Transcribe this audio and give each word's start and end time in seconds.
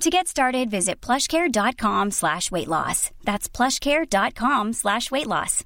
To 0.00 0.10
get 0.10 0.28
started, 0.28 0.70
visit 0.70 1.00
plushcare.com 1.00 2.10
slash 2.10 2.50
weight 2.50 2.68
loss. 2.68 3.10
That's 3.24 3.48
plushcare.com 3.48 4.72
slash 4.72 5.10
weight 5.10 5.26
loss. 5.26 5.64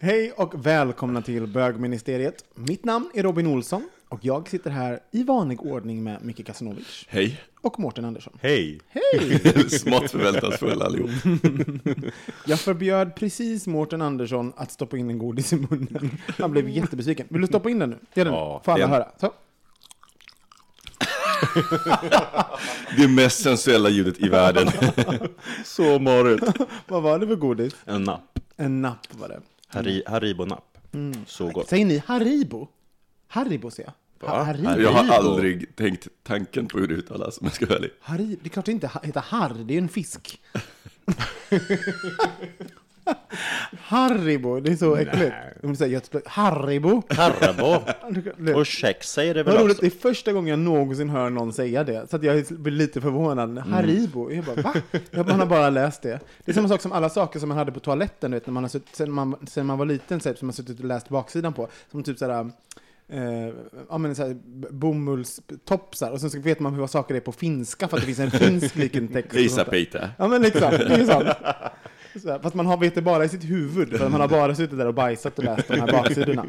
Hej 0.00 0.32
och 0.32 0.66
välkomna 0.66 1.22
till 1.22 1.46
bögministeriet. 1.46 2.44
Mitt 2.54 2.84
namn 2.84 3.10
är 3.14 3.22
Robin 3.22 3.46
Olsson 3.46 3.88
och 4.10 4.18
jag 4.22 4.48
sitter 4.48 4.70
här 4.70 5.00
i 5.10 5.22
vanlig 5.22 5.60
ordning 5.62 6.02
med 6.02 6.24
Micke 6.24 6.46
Kasanovic 6.46 7.04
Hej. 7.08 7.40
och 7.60 7.80
Mårten 7.80 8.04
Andersson. 8.04 8.38
Hej! 8.42 8.80
Hej! 8.88 9.40
Smått 9.70 10.10
förväntansfulla 10.10 10.84
allihop. 10.84 11.10
Jag 12.46 12.60
förbjöd 12.60 13.14
precis 13.14 13.66
Mårten 13.66 14.02
Andersson 14.02 14.52
att 14.56 14.70
stoppa 14.72 14.96
in 14.96 15.10
en 15.10 15.18
godis 15.18 15.52
i 15.52 15.56
munnen. 15.56 16.18
Han 16.38 16.50
blev 16.50 16.68
jättebesviken. 16.68 17.26
Vill 17.30 17.40
du 17.40 17.46
stoppa 17.46 17.70
in 17.70 17.78
den 17.78 17.90
nu? 17.90 17.98
Gör 18.14 18.24
det 18.24 18.30
nu. 18.30 18.36
Ja, 18.36 18.62
Får 18.64 18.72
alla 18.72 18.86
höra. 18.86 19.08
Så. 19.20 19.32
Det 22.96 23.08
mest 23.08 23.42
sensuella 23.42 23.88
ljudet 23.88 24.18
i 24.18 24.28
världen. 24.28 24.68
Så 25.64 25.98
marigt. 25.98 26.44
Vad 26.88 27.02
var 27.02 27.18
det 27.18 27.26
för 27.26 27.36
godis? 27.36 27.76
En 27.84 28.02
napp. 28.02 28.38
En 28.56 28.82
napp 28.82 29.06
var 29.10 29.28
det. 29.28 29.40
Harri, 29.66 30.02
Haribo-napp. 30.06 30.78
Så 31.26 31.48
gott. 31.48 31.68
Säger 31.68 31.84
ni 31.86 32.02
Haribo? 32.06 32.68
Haribo 33.28 33.70
säger 33.70 33.88
jag. 33.88 33.94
Va? 34.20 34.42
Haribo? 34.44 34.80
Jag 34.80 34.92
har 34.92 35.14
aldrig 35.16 35.76
tänkt 35.76 36.08
tanken 36.22 36.66
på 36.68 36.78
hur 36.78 36.88
det 36.88 36.94
uttalas 36.94 37.38
om 37.38 37.46
jag 37.46 37.54
ska 37.54 37.66
vara 37.66 37.76
ärlig. 37.78 37.90
Haribo? 38.00 38.36
Det 38.42 38.46
är 38.46 38.50
klart 38.50 38.66
det 38.66 38.72
inte 38.72 38.90
heter 39.02 39.20
harr, 39.20 39.54
det 39.64 39.72
är 39.72 39.74
ju 39.74 39.78
en 39.82 39.88
fisk. 39.88 40.40
Haribo, 43.80 44.60
det 44.60 44.72
är 44.72 44.76
så 44.76 44.96
äckligt. 44.96 45.32
Om 45.62 45.70
du 45.70 45.76
säger 45.76 46.02
Haribo. 46.28 47.02
Haribo. 47.08 47.80
Det- 48.38 48.54
Och 48.54 48.66
kex 48.66 49.12
säger 49.12 49.34
det 49.34 49.42
väl 49.42 49.54
Vad 49.54 49.62
roligt, 49.64 49.76
också? 49.78 49.80
det 49.90 49.96
är 49.96 49.98
första 50.00 50.32
gången 50.32 50.48
jag 50.48 50.58
någonsin 50.58 51.10
hör 51.10 51.30
någon 51.30 51.52
säga 51.52 51.84
det. 51.84 52.10
Så 52.10 52.16
att 52.16 52.22
jag 52.22 52.44
blir 52.50 52.72
lite 52.72 53.00
förvånad. 53.00 53.58
Haribo, 53.58 54.30
jag 54.32 54.44
bara 54.44 54.62
va? 54.62 54.74
Jag- 55.10 55.26
Man 55.28 55.38
har 55.40 55.46
bara 55.46 55.70
läst 55.70 56.02
det. 56.02 56.20
Det 56.44 56.50
är 56.52 56.54
samma 56.54 56.68
sak 56.68 56.80
som 56.82 56.92
alla 56.92 57.08
saker 57.08 57.40
som 57.40 57.48
man 57.48 57.58
hade 57.58 57.72
på 57.72 57.80
toaletten, 57.80 58.30
du 58.30 58.36
vet, 58.36 58.46
när 58.46 58.52
man 58.52 58.64
har 58.64 58.68
suttit, 58.68 58.96
sen, 58.96 59.12
man, 59.12 59.36
sen 59.46 59.66
man 59.66 59.78
var 59.78 59.86
liten, 59.86 60.20
så 60.20 60.28
här, 60.28 60.36
som 60.36 60.46
man 60.46 60.52
suttit 60.52 60.78
och 60.80 60.84
läst 60.84 61.08
baksidan 61.08 61.52
på. 61.52 61.68
Som 61.90 62.02
typ 62.02 62.18
sådär, 62.18 62.50
eh, 63.10 63.54
ja 63.88 63.98
men 63.98 64.14
såhär 64.14 64.36
bomullstopsar. 64.70 66.10
Och 66.10 66.20
sen 66.20 66.30
så 66.30 66.40
vet 66.40 66.60
man 66.60 66.74
hur 66.74 66.86
saker 66.86 67.14
är 67.14 67.20
på 67.20 67.32
finska 67.32 67.88
för 67.88 67.96
att 67.96 68.06
det 68.06 68.14
finns 68.14 68.18
en 68.18 68.30
finsk 68.30 68.76
liten 68.76 69.08
text. 69.08 69.30
där. 69.30 69.38
Risapeita. 69.38 70.10
Ja 70.18 70.28
men 70.28 70.42
liksom, 70.42 70.70
det 70.70 70.94
är 70.94 71.04
sant. 71.06 71.28
Så 72.22 72.28
här, 72.30 72.38
Fast 72.38 72.54
man 72.54 72.66
har, 72.66 72.76
vet 72.76 72.94
det 72.94 73.02
bara 73.02 73.24
i 73.24 73.28
sitt 73.28 73.44
huvud, 73.44 73.98
för 73.98 74.08
man 74.08 74.20
har 74.20 74.28
bara 74.28 74.54
suttit 74.54 74.78
där 74.78 74.86
och 74.86 74.94
bajsat 74.94 75.38
och 75.38 75.44
läst 75.44 75.68
de 75.68 75.80
här 75.80 75.92
baksidorna. 75.92 76.46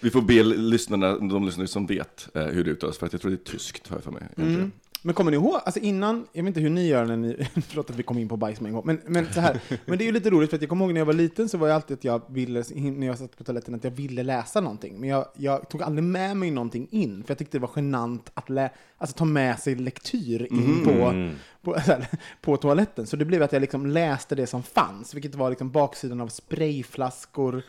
Vi 0.00 0.10
får 0.10 0.22
be 0.22 0.42
lyssnarna, 0.42 1.18
de 1.18 1.46
lyssnare 1.46 1.68
som 1.68 1.86
vet 1.86 2.28
eh, 2.34 2.44
hur 2.44 2.64
det 2.64 2.70
uttalas, 2.70 2.98
för 2.98 3.06
att 3.06 3.12
jag 3.12 3.22
tror 3.22 3.30
det 3.30 3.36
är 3.36 3.52
tyskt, 3.52 3.88
har 3.88 3.96
jag 3.96 4.04
för 4.04 4.10
mig. 4.10 4.22
Mm. 4.36 4.72
Men 5.02 5.14
kommer 5.14 5.30
ni 5.30 5.36
ihåg, 5.36 5.60
alltså 5.64 5.80
innan, 5.80 6.26
jag 6.32 6.42
vet 6.42 6.48
inte 6.48 6.60
hur 6.60 6.70
ni 6.70 6.86
gör 6.86 7.04
när 7.04 7.16
ni, 7.16 7.48
förlåt 7.68 7.90
att 7.90 7.96
vi 7.96 8.02
kom 8.02 8.18
in 8.18 8.28
på 8.28 8.36
bajs 8.36 8.60
med 8.60 8.68
en 8.68 8.74
gång, 8.74 8.82
men, 8.86 9.00
men 9.06 9.32
så 9.32 9.40
här, 9.40 9.60
men 9.86 9.98
det 9.98 10.04
är 10.04 10.06
ju 10.06 10.12
lite 10.12 10.30
roligt 10.30 10.50
för 10.50 10.56
att 10.56 10.62
jag 10.62 10.68
kommer 10.68 10.84
ihåg 10.84 10.94
när 10.94 11.00
jag 11.00 11.06
var 11.06 11.12
liten 11.12 11.48
så 11.48 11.58
var 11.58 11.68
jag 11.68 11.74
alltid 11.74 11.96
att 11.96 12.04
jag 12.04 12.22
ville, 12.28 12.64
när 12.74 13.06
jag 13.06 13.18
satt 13.18 13.36
på 13.38 13.44
toaletten, 13.44 13.74
att 13.74 13.84
jag 13.84 13.90
ville 13.90 14.22
läsa 14.22 14.60
någonting. 14.60 15.00
Men 15.00 15.08
jag, 15.08 15.26
jag 15.36 15.68
tog 15.68 15.82
aldrig 15.82 16.04
med 16.04 16.36
mig 16.36 16.50
någonting 16.50 16.88
in, 16.90 17.24
för 17.24 17.30
jag 17.30 17.38
tyckte 17.38 17.58
det 17.58 17.62
var 17.62 17.70
genant 17.76 18.30
att 18.34 18.50
lä, 18.50 18.70
alltså, 18.98 19.16
ta 19.16 19.24
med 19.24 19.58
sig 19.58 19.74
lektyr 19.74 20.46
in 20.50 20.84
på, 20.84 21.30
på, 21.62 21.80
så 21.80 21.90
här, 21.90 22.06
på 22.40 22.56
toaletten. 22.56 23.06
Så 23.06 23.16
det 23.16 23.24
blev 23.24 23.42
att 23.42 23.52
jag 23.52 23.60
liksom 23.60 23.86
läste 23.86 24.34
det 24.34 24.46
som 24.46 24.62
fanns, 24.62 25.14
vilket 25.14 25.34
var 25.34 25.50
liksom 25.50 25.70
baksidan 25.70 26.20
av 26.20 26.28
sprayflaskor, 26.28 27.62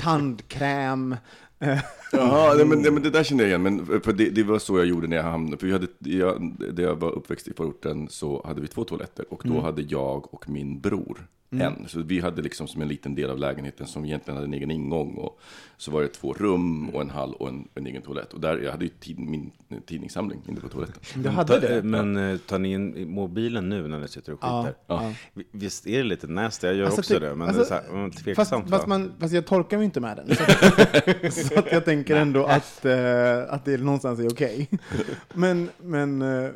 tandkräm, 0.00 1.16
Jaha, 2.12 2.54
nej, 2.54 2.64
men, 2.64 2.82
nej, 2.82 2.90
men 2.90 3.02
det 3.02 3.10
där 3.10 3.24
känner 3.24 3.44
jag 3.44 3.48
igen, 3.48 3.62
men 3.62 4.00
för 4.00 4.12
det, 4.12 4.30
det 4.30 4.42
var 4.42 4.58
så 4.58 4.78
jag 4.78 4.86
gjorde 4.86 5.06
när 5.06 5.16
jag 5.16 5.24
hamnade, 5.24 5.56
för 5.56 5.66
vi 5.66 5.72
hade, 5.72 5.86
jag, 5.98 6.56
där 6.74 6.82
jag 6.82 6.94
var 6.94 7.10
uppväxt 7.10 7.48
i 7.48 7.52
förorten 7.56 8.08
så 8.08 8.42
hade 8.46 8.60
vi 8.60 8.66
två 8.66 8.84
toaletter 8.84 9.24
och 9.28 9.42
då 9.44 9.60
hade 9.60 9.82
jag 9.82 10.34
och 10.34 10.48
min 10.48 10.80
bror 10.80 11.26
en. 11.50 11.88
Så 11.88 12.02
vi 12.02 12.20
hade 12.20 12.42
liksom 12.42 12.68
som 12.68 12.82
en 12.82 12.88
liten 12.88 13.14
del 13.14 13.30
av 13.30 13.38
lägenheten 13.38 13.86
som 13.86 14.04
egentligen 14.04 14.36
hade 14.36 14.46
en 14.48 14.54
egen 14.54 14.70
ingång 14.70 15.14
och 15.14 15.40
så 15.76 15.90
var 15.90 16.02
det 16.02 16.08
två 16.08 16.32
rum 16.32 16.88
och 16.90 17.00
en 17.00 17.10
hall 17.10 17.34
och 17.34 17.48
en, 17.48 17.68
en 17.74 17.86
egen 17.86 18.02
toalett. 18.02 18.32
Och 18.32 18.40
där, 18.40 18.58
jag 18.58 18.70
hade 18.72 18.84
ju 18.84 18.90
tid, 18.90 19.18
min 19.18 19.50
tidningssamling 19.86 20.42
inne 20.48 20.60
på 20.60 20.68
toaletten. 20.68 21.22
jag 21.24 21.30
hade 21.32 21.60
Ta, 21.60 21.68
det. 21.68 21.82
men 21.82 22.16
eh, 22.16 22.36
tar 22.38 22.58
ni 22.58 22.72
in 22.72 23.10
mobilen 23.10 23.68
nu 23.68 23.88
när 23.88 23.98
ni 23.98 24.08
sitter 24.08 24.32
och 24.32 24.38
Ja, 24.42 24.62
skiter? 24.62 24.78
ja. 24.86 25.12
Vi- 25.34 25.46
Visst 25.52 25.86
är 25.86 25.98
det 25.98 26.04
lite 26.04 26.26
nasty? 26.26 26.66
Jag 26.66 26.76
gör 26.76 26.84
Alltså, 26.84 27.00
också 27.00 27.14
ty- 27.14 27.20
det, 27.20 27.34
men 27.34 27.48
alltså, 27.48 27.62
det 27.62 27.66
är 27.76 27.82
så 27.82 27.86
här, 27.92 27.94
mm, 27.98 28.10
Fast, 28.10 28.24
tveksamt 28.24 28.70
fast, 28.70 28.82
va? 28.84 28.88
man, 28.88 29.12
fast 29.18 29.34
jag 29.34 29.46
torkar 29.46 29.76
mig 29.76 29.84
inte 29.84 30.00
med 30.00 30.16
den. 30.16 30.36
Så, 30.36 30.42
att- 30.42 31.32
så 31.48 31.58
att 31.58 31.72
jag 31.72 31.84
tänker 31.84 32.16
ändå 32.16 32.44
att, 32.44 32.84
eh, 32.84 33.38
att 33.48 33.64
det 33.64 33.76
någonstans 33.80 34.20
är 34.20 34.28
okej. 34.32 34.68
Men, 35.34 35.68
men 35.82 36.22
eh, 36.22 36.50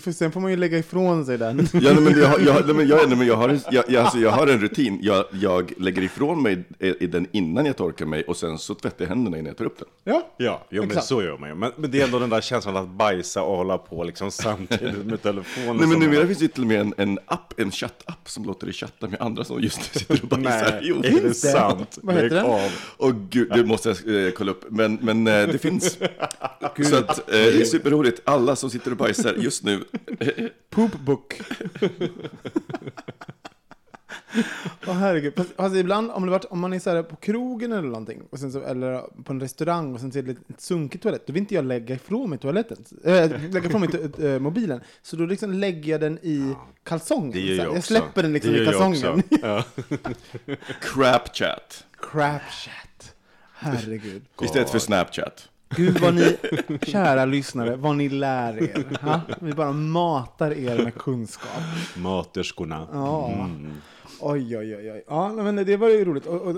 för 0.00 0.12
sen 0.12 0.32
får 0.32 0.40
man 0.40 0.50
ju 0.50 0.56
lägga 0.56 0.78
ifrån 0.78 1.26
sig 1.26 1.38
den. 1.38 1.68
Ja, 1.72 1.94
men 2.00 2.18
jag, 2.18 2.26
har- 2.28 2.38
jag, 2.38 2.66
nej, 2.66 2.74
men 2.74 2.88
jag, 2.88 3.08
nej, 3.08 3.16
men 3.18 3.26
jag, 3.26 3.36
har 3.36 3.48
en, 3.48 3.60
jag, 3.70 3.84
jag, 3.88 4.02
alltså, 4.04 4.18
jag 4.18 4.30
har 4.30 4.46
en 4.46 4.60
rutin. 4.60 4.98
Jag, 5.02 5.24
jag 5.40 5.72
lägger 5.76 6.02
ifrån 6.02 6.42
mig 6.42 6.64
i 7.00 7.06
den 7.06 7.26
innan 7.32 7.66
jag 7.66 7.76
torkar 7.76 8.06
mig 8.06 8.22
och 8.24 8.36
sen 8.36 8.58
så 8.58 8.74
tvättar 8.74 9.04
jag 9.04 9.08
händerna 9.08 9.36
innan 9.38 9.46
jag 9.48 9.56
tar 9.56 9.64
upp 9.64 9.78
den. 9.78 9.88
Ja, 10.04 10.28
Ja, 10.36 10.66
jo, 10.70 10.84
men 10.86 11.02
så 11.02 11.22
gör 11.22 11.38
man 11.38 11.48
ju. 11.48 11.54
Men, 11.54 11.72
men 11.76 11.90
det 11.90 12.00
är 12.00 12.04
ändå 12.04 12.18
den 12.18 12.30
där 12.30 12.40
känslan 12.40 12.76
att 12.76 12.88
bajsa 12.88 13.42
och 13.42 13.56
hålla 13.56 13.78
på 13.78 14.04
liksom 14.04 14.30
samtidigt 14.30 15.06
med 15.06 15.22
telefonen. 15.22 15.76
Nej, 15.76 15.86
men 15.88 15.98
numera 15.98 16.26
finns 16.26 16.38
det 16.38 16.48
till 16.48 16.62
och 16.62 16.68
med 16.68 16.80
en, 16.80 16.94
en 16.96 17.18
app, 17.26 17.60
en 17.60 17.70
chattapp 17.70 18.28
som 18.28 18.44
låter 18.44 18.66
dig 18.66 18.74
chatta 18.74 19.06
med 19.08 19.20
andra 19.20 19.44
som 19.44 19.60
just 19.60 19.78
nu 19.78 19.84
sitter 20.00 20.20
och 20.22 20.28
bajsar. 20.28 20.70
Nej, 20.70 20.80
Jo. 20.82 20.96
är 21.04 21.22
det 21.22 21.34
sant? 21.34 21.98
Vad 22.02 22.14
heter 22.14 22.28
den? 22.36 22.46
av. 22.46 22.70
Och 22.96 23.14
gud, 23.30 23.48
det 23.54 23.64
måste 23.64 23.88
jag 24.06 24.26
eh, 24.26 24.30
kolla 24.32 24.50
upp. 24.50 24.64
Men, 24.68 24.98
men 25.02 25.26
eh, 25.26 25.48
det 25.48 25.58
finns. 25.58 25.98
Så 26.90 26.96
att, 26.96 27.18
eh, 27.18 27.24
det 27.28 27.60
är 27.60 27.64
superroligt. 27.64 28.20
Alla 28.24 28.56
som 28.56 28.70
sitter 28.70 28.90
och 28.90 28.96
bajsar 28.96 29.34
just 29.38 29.64
nu. 29.64 29.81
Poopbook. 30.70 31.40
Åh 34.86 34.94
herregud. 34.94 35.34
Fast, 35.36 35.50
fast 35.56 35.76
ibland 35.76 36.10
om, 36.10 36.24
det 36.26 36.30
varit, 36.30 36.44
om 36.44 36.60
man 36.60 36.72
är 36.72 36.78
så 36.78 36.90
här 36.90 37.02
på 37.02 37.16
krogen 37.16 37.72
eller 37.72 37.82
någonting, 37.88 38.22
och 38.30 38.38
sen 38.38 38.52
så, 38.52 38.62
eller 38.62 39.22
på 39.24 39.32
en 39.32 39.40
restaurang 39.40 39.94
och 39.94 40.00
sen 40.00 40.12
så 40.12 40.18
är 40.18 40.22
det 40.22 40.30
ett 40.30 40.60
sunkigt 40.60 41.02
toalett, 41.02 41.26
då 41.26 41.32
vill 41.32 41.40
inte 41.42 41.54
jag 41.54 41.64
lägga 41.64 41.94
ifrån 41.94 42.30
mig 42.30 42.38
toaletten, 42.38 42.84
äh, 43.04 43.30
lägga 43.50 43.66
ifrån 43.66 43.80
mig 43.80 43.90
to- 43.90 44.34
äh, 44.34 44.38
mobilen. 44.38 44.80
Så 45.02 45.16
då 45.16 45.26
liksom 45.26 45.52
lägger 45.52 45.92
jag 45.92 46.00
den 46.00 46.18
i 46.22 46.54
kalsongen. 46.84 47.30
Det 47.32 47.40
gör 47.40 47.56
jag 47.56 47.66
jag 47.66 47.72
också. 47.72 47.82
släpper 47.82 48.22
den 48.22 48.32
liksom 48.32 48.54
i 48.54 48.64
kalsongen. 48.64 49.22
Ja. 49.42 49.64
Crapchat. 50.80 51.84
Crapchat. 52.12 53.14
Herregud. 53.54 54.22
Istället 54.42 54.70
för 54.70 54.78
Snapchat. 54.78 55.48
Gud 55.76 56.00
vad 56.00 56.14
ni, 56.14 56.36
kära 56.82 57.24
lyssnare, 57.24 57.76
vad 57.76 57.96
ni 57.96 58.08
lär 58.08 58.62
er. 58.62 58.98
Ha? 59.00 59.20
Vi 59.40 59.52
bara 59.52 59.72
matar 59.72 60.50
er 60.50 60.84
med 60.84 60.94
kunskap. 60.94 61.62
Materskorna. 61.96 62.88
Ja. 62.92 63.32
Mm. 63.32 63.72
Oj, 64.20 64.56
oj, 64.56 64.76
oj, 64.76 64.92
oj. 64.92 65.04
Ja, 65.08 65.28
men 65.28 65.56
det 65.56 65.76
var 65.76 65.88
ju 65.88 66.04
roligt. 66.04 66.26
Och, 66.26 66.42
och, 66.42 66.56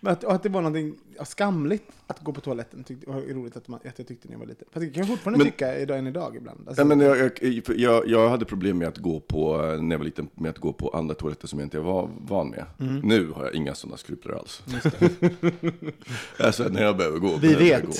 och 0.24 0.34
att 0.34 0.42
det 0.42 0.48
var 0.48 0.60
någonting, 0.60 0.94
ja, 1.18 1.24
skamligt 1.24 1.84
att 2.06 2.20
gå 2.20 2.32
på 2.32 2.40
toaletten. 2.40 2.84
Tyckte, 2.84 3.10
var 3.10 3.20
roligt 3.20 3.56
att, 3.56 3.68
man, 3.68 3.80
att 3.84 3.98
jag 3.98 4.08
tyckte 4.08 4.28
när 4.28 4.34
jag 4.34 4.38
var 4.38 4.46
liten. 4.46 4.66
Fast 4.72 4.86
det 4.86 4.90
kan 4.92 5.00
jag 5.00 5.08
fortfarande 5.08 5.38
Men- 5.44 5.52
tycka 5.52 5.78
idag, 5.78 5.98
än 5.98 6.06
idag 6.06 6.36
ibland. 6.36 6.64
Alltså, 6.68 6.80
Ja, 6.80 6.84
men 6.86 7.00
jag, 7.00 7.18
jag, 7.18 7.62
jag, 7.76 8.08
jag 8.08 8.28
hade 8.28 8.44
problem 8.44 8.78
med 8.78 8.88
att 8.88 8.98
gå 8.98 9.20
på, 9.20 9.56
när 9.80 9.90
jag 9.94 9.98
var 9.98 10.04
liten, 10.04 10.28
med 10.34 10.50
att 10.50 10.58
gå 10.58 10.72
på 10.72 10.88
andra 10.90 11.14
toaletter 11.14 11.48
som 11.48 11.58
jag 11.58 11.66
inte 11.66 11.78
var 11.78 12.10
van 12.28 12.48
med. 12.50 12.64
Mm. 12.80 12.96
Nu 12.96 13.30
har 13.30 13.44
jag 13.44 13.54
inga 13.54 13.74
sådana 13.74 13.96
skrupler 13.96 14.32
alls. 14.34 14.62
alltså 16.38 16.62
när 16.68 16.82
jag 16.82 16.96
behöver 16.96 17.18
gå. 17.18 17.36
Vi 17.36 17.52
jag 17.52 17.58
vet. 17.58 17.86
Gå. 17.86 17.92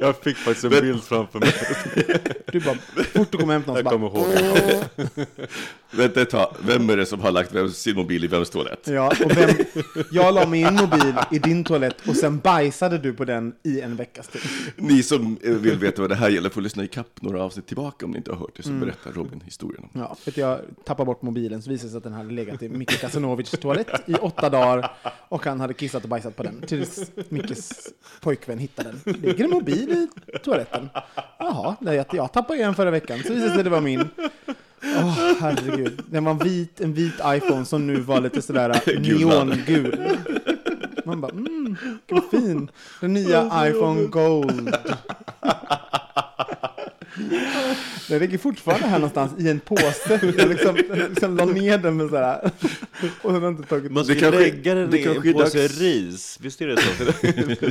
Jag 0.00 0.16
fick 0.16 0.36
faktiskt 0.36 0.64
en 0.64 0.70
bild 0.70 1.02
framför 1.02 1.38
mig. 1.40 1.52
Du 2.52 2.60
bara, 2.60 2.74
fort 3.14 3.32
du 3.32 3.38
kommer 3.38 3.52
hem 3.52 3.62
någon 3.66 3.76
så 3.76 3.82
Jag 3.82 3.92
kommer 3.92 4.06
ihåg. 4.06 4.26
Vänta 5.90 6.22
ett 6.22 6.30
tag, 6.30 6.56
vem 6.60 6.90
är 6.90 6.96
det 6.96 7.06
som 7.06 7.20
har 7.20 7.30
lagt 7.30 7.54
vem, 7.54 7.68
sin 7.70 7.96
mobil 7.96 8.24
i 8.24 8.26
vems 8.26 8.50
toalett? 8.50 8.80
Ja, 8.88 9.08
och 9.24 9.36
vem, 9.36 9.50
jag 10.10 10.34
la 10.34 10.46
min 10.46 10.74
mobil 10.74 11.14
i 11.32 11.38
din 11.38 11.64
toalett 11.64 12.05
och 12.08 12.16
sen 12.16 12.38
bajsade 12.38 12.98
du 12.98 13.12
på 13.12 13.24
den 13.24 13.54
i 13.62 13.80
en 13.80 13.96
veckas 13.96 14.28
tid. 14.28 14.40
Ni 14.76 15.02
som 15.02 15.36
eh, 15.44 15.52
vill 15.52 15.78
veta 15.78 16.02
vad 16.02 16.10
det 16.10 16.14
här 16.14 16.28
gäller 16.28 16.50
får 16.50 16.60
lyssna 16.60 16.84
i 16.84 16.88
kapp 16.88 17.22
några 17.22 17.42
avsnitt 17.42 17.66
tillbaka 17.66 18.06
om 18.06 18.10
ni 18.12 18.18
inte 18.18 18.30
har 18.30 18.38
hört 18.38 18.56
det, 18.56 18.62
så 18.62 18.68
Mm. 18.68 18.80
berättar 18.80 19.12
Robin 19.12 19.40
historien 19.44 19.82
om 19.94 20.00
Ja, 20.00 20.16
för 20.20 20.30
att 20.30 20.36
jag 20.36 20.60
tappade 20.84 21.06
bort 21.06 21.22
mobilen 21.22 21.62
så 21.62 21.70
visade 21.70 21.86
det 21.88 21.90
sig 21.90 21.98
att 21.98 22.04
den 22.04 22.12
hade 22.12 22.30
legat 22.32 22.62
i 22.62 22.68
Micke 22.68 23.00
Kasanovics 23.00 23.50
toalett 23.50 24.02
i 24.08 24.14
åtta 24.14 24.50
dagar 24.50 24.90
och 25.28 25.44
han 25.44 25.60
hade 25.60 25.74
kissat 25.74 26.02
och 26.02 26.08
bajsat 26.08 26.36
på 26.36 26.42
den 26.42 26.60
tills 26.66 27.10
Mickes 27.28 27.72
pojkvän 28.20 28.58
hittade 28.58 28.94
den. 29.04 29.14
Ligger 29.14 29.44
en 29.44 29.50
mobil 29.50 29.90
i 29.90 30.38
toaletten? 30.38 30.88
Jaha, 31.38 31.76
att 32.00 32.12
jag 32.12 32.32
tappade 32.32 32.62
en 32.62 32.74
förra 32.74 32.90
veckan 32.90 33.18
så 33.26 33.32
visade 33.32 33.40
det 33.40 33.48
sig 33.50 33.58
att 33.58 33.64
det 33.64 33.70
var 33.70 33.80
min. 33.80 34.04
Åh, 34.82 35.32
herregud. 35.40 36.02
Den 36.10 36.24
var 36.24 36.34
vit, 36.44 36.80
en 36.80 36.94
vit 36.94 37.14
iPhone 37.26 37.64
som 37.64 37.86
nu 37.86 38.00
var 38.00 38.20
lite 38.20 38.42
sådär 38.42 38.80
neongul. 39.00 40.16
Man 41.06 41.20
bara, 41.20 41.30
mm, 41.32 41.76
vilken 42.08 42.30
fin. 42.30 42.70
Den 43.00 43.12
nya 43.12 43.50
iPhone 43.68 44.06
Gold. 44.06 44.74
Den 48.08 48.18
ligger 48.18 48.38
fortfarande 48.38 48.86
här 48.86 48.98
någonstans 48.98 49.32
i 49.38 49.48
en 49.48 49.60
påse. 49.60 50.20
Jag 50.38 50.48
liksom, 50.48 50.76
liksom 51.10 51.36
la 51.36 51.44
ner 51.44 51.78
den 51.78 51.96
med 51.96 52.08
sådär. 52.10 52.50
Och 53.22 53.30
sen 53.32 53.42
har 53.42 53.48
inte 53.48 53.62
tagit... 53.68 53.92
Man 53.92 54.04
ska 54.04 54.14
Det 54.14 54.20
kanske- 54.20 54.40
lägga 54.40 54.74
den 54.74 54.90
det 54.90 54.98
i 54.98 55.04
en 55.06 55.32
påse 55.32 55.58
dags- 55.62 55.80
ris. 55.80 56.38
Visst 56.40 56.60
är 56.60 56.66
det 56.66 56.76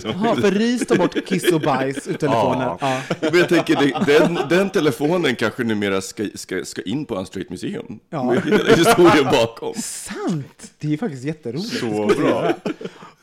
så? 0.02 0.08
Jaha, 0.08 0.36
för 0.36 0.52
ris 0.52 0.88
tar 0.88 0.96
bort 0.96 1.26
kiss 1.26 1.52
och 1.52 1.62
bajs 1.62 2.08
ur 2.08 2.14
telefonen. 2.14 2.62
Ja. 2.62 2.78
Ja. 2.82 3.02
Men 3.22 3.40
jag 3.40 3.50
tänker, 3.50 3.76
det, 3.76 4.20
den, 4.20 4.40
den 4.50 4.70
telefonen 4.70 5.36
kanske 5.36 5.64
numera 5.64 6.02
ska, 6.02 6.26
ska, 6.36 6.66
ska 6.66 6.82
in 6.82 7.06
på 7.06 7.16
Unstraight 7.16 7.50
Museum. 7.50 8.00
Ja. 8.10 8.24
Med 8.24 8.44
hela 8.44 8.76
historien 8.76 9.26
bakom. 9.32 9.74
Sant! 9.82 10.72
Det 10.80 10.94
är 10.94 10.98
faktiskt 10.98 11.24
jätteroligt. 11.24 11.80
Så 11.80 12.06
bra. 12.18 12.54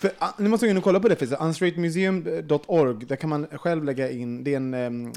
För, 0.02 0.12
ah, 0.18 0.32
ni 0.38 0.48
måste 0.48 0.66
gå 0.66 0.70
in 0.70 0.76
och 0.76 0.84
kolla 0.84 1.00
på 1.00 1.08
det, 1.08 1.16
för 1.16 1.42
unstraightmuseum.org, 1.42 3.06
där 3.06 3.16
kan 3.16 3.30
man 3.30 3.46
själv 3.52 3.84
lägga 3.84 4.10
in, 4.10 4.44
det 4.44 4.52
är 4.52 4.56
en, 4.56 4.74
eh, 4.74 5.10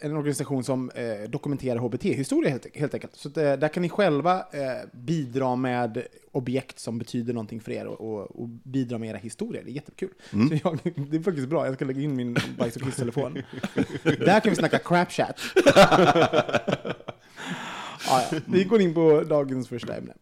en 0.00 0.16
organisation 0.16 0.64
som 0.64 0.90
eh, 0.90 1.30
dokumenterar 1.30 1.78
HBT-historia 1.78 2.50
helt, 2.50 2.76
helt 2.76 2.94
enkelt. 2.94 3.16
Så 3.16 3.28
att, 3.28 3.36
eh, 3.36 3.52
där 3.52 3.68
kan 3.68 3.82
ni 3.82 3.88
själva 3.88 4.38
eh, 4.38 4.88
bidra 4.92 5.56
med 5.56 6.02
objekt 6.32 6.78
som 6.78 6.98
betyder 6.98 7.32
någonting 7.34 7.60
för 7.60 7.72
er 7.72 7.86
och, 7.86 8.00
och, 8.00 8.40
och 8.40 8.48
bidra 8.48 8.98
med 8.98 9.08
era 9.10 9.16
historier. 9.16 9.62
Det 9.64 9.70
är 9.70 9.74
jättekul. 9.74 10.10
Så 10.30 10.58
jag, 10.64 10.78
det 11.10 11.16
är 11.16 11.22
faktiskt 11.22 11.48
bra, 11.48 11.66
jag 11.66 11.74
ska 11.74 11.84
lägga 11.84 12.00
in 12.00 12.16
min 12.16 12.36
bajs 12.58 12.76
och 12.76 12.82
kiss-telefon. 12.82 13.34
där 14.02 14.40
kan 14.40 14.50
vi 14.50 14.56
snacka 14.56 14.78
crapchat. 14.78 15.40
ah, 18.08 18.22
ja. 18.30 18.38
Vi 18.46 18.64
går 18.64 18.80
in 18.80 18.94
på 18.94 19.22
dagens 19.28 19.68
första 19.68 19.96
ämne. 19.96 20.12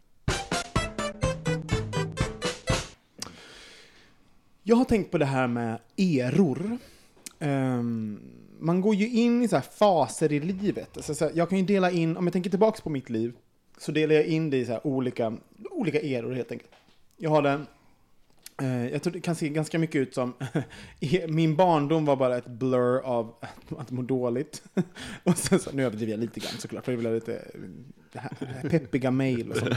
Jag 4.62 4.76
har 4.76 4.84
tänkt 4.84 5.10
på 5.10 5.18
det 5.18 5.24
här 5.24 5.46
med 5.46 5.78
eror. 5.96 6.78
Um, 7.38 8.20
man 8.58 8.80
går 8.80 8.94
ju 8.94 9.08
in 9.08 9.42
i 9.42 9.48
så 9.48 9.56
här 9.56 9.62
faser 9.62 10.32
i 10.32 10.40
livet. 10.40 10.96
Alltså, 10.96 11.14
så 11.14 11.24
här, 11.24 11.32
jag 11.34 11.48
kan 11.48 11.58
ju 11.58 11.64
dela 11.64 11.90
in, 11.90 12.16
om 12.16 12.26
jag 12.26 12.32
tänker 12.32 12.50
tillbaka 12.50 12.82
på 12.82 12.90
mitt 12.90 13.10
liv, 13.10 13.32
så 13.78 13.92
delar 13.92 14.14
jag 14.14 14.26
in 14.26 14.50
det 14.50 14.56
i 14.56 14.64
så 14.64 14.72
här 14.72 14.86
olika, 14.86 15.36
olika 15.70 16.00
eror 16.00 16.32
helt 16.32 16.52
enkelt. 16.52 16.70
Jag 17.16 17.30
har 17.30 17.42
den, 17.42 17.66
Eh, 18.60 18.92
jag 18.92 19.02
tror 19.02 19.12
det 19.12 19.20
kan 19.20 19.34
se 19.34 19.48
ganska 19.48 19.78
mycket 19.78 19.96
ut 19.96 20.14
som, 20.14 20.34
min 21.28 21.56
barndom 21.56 22.04
var 22.04 22.16
bara 22.16 22.36
ett 22.36 22.46
blur 22.46 22.98
av 22.98 23.34
att 23.78 23.90
må 23.90 24.02
dåligt. 24.02 24.62
och 25.24 25.38
sen 25.38 25.58
så, 25.58 25.70
nu 25.72 25.84
överdriver 25.84 26.12
jag 26.12 26.20
lite 26.20 26.40
grann 26.40 26.52
såklart, 26.58 26.84
för 26.84 26.92
det 26.92 26.96
vill 26.96 27.06
ha 27.06 27.14
lite 27.14 27.44
peppiga 28.70 29.10
mejl 29.10 29.50
och 29.50 29.56
sånt. 29.56 29.74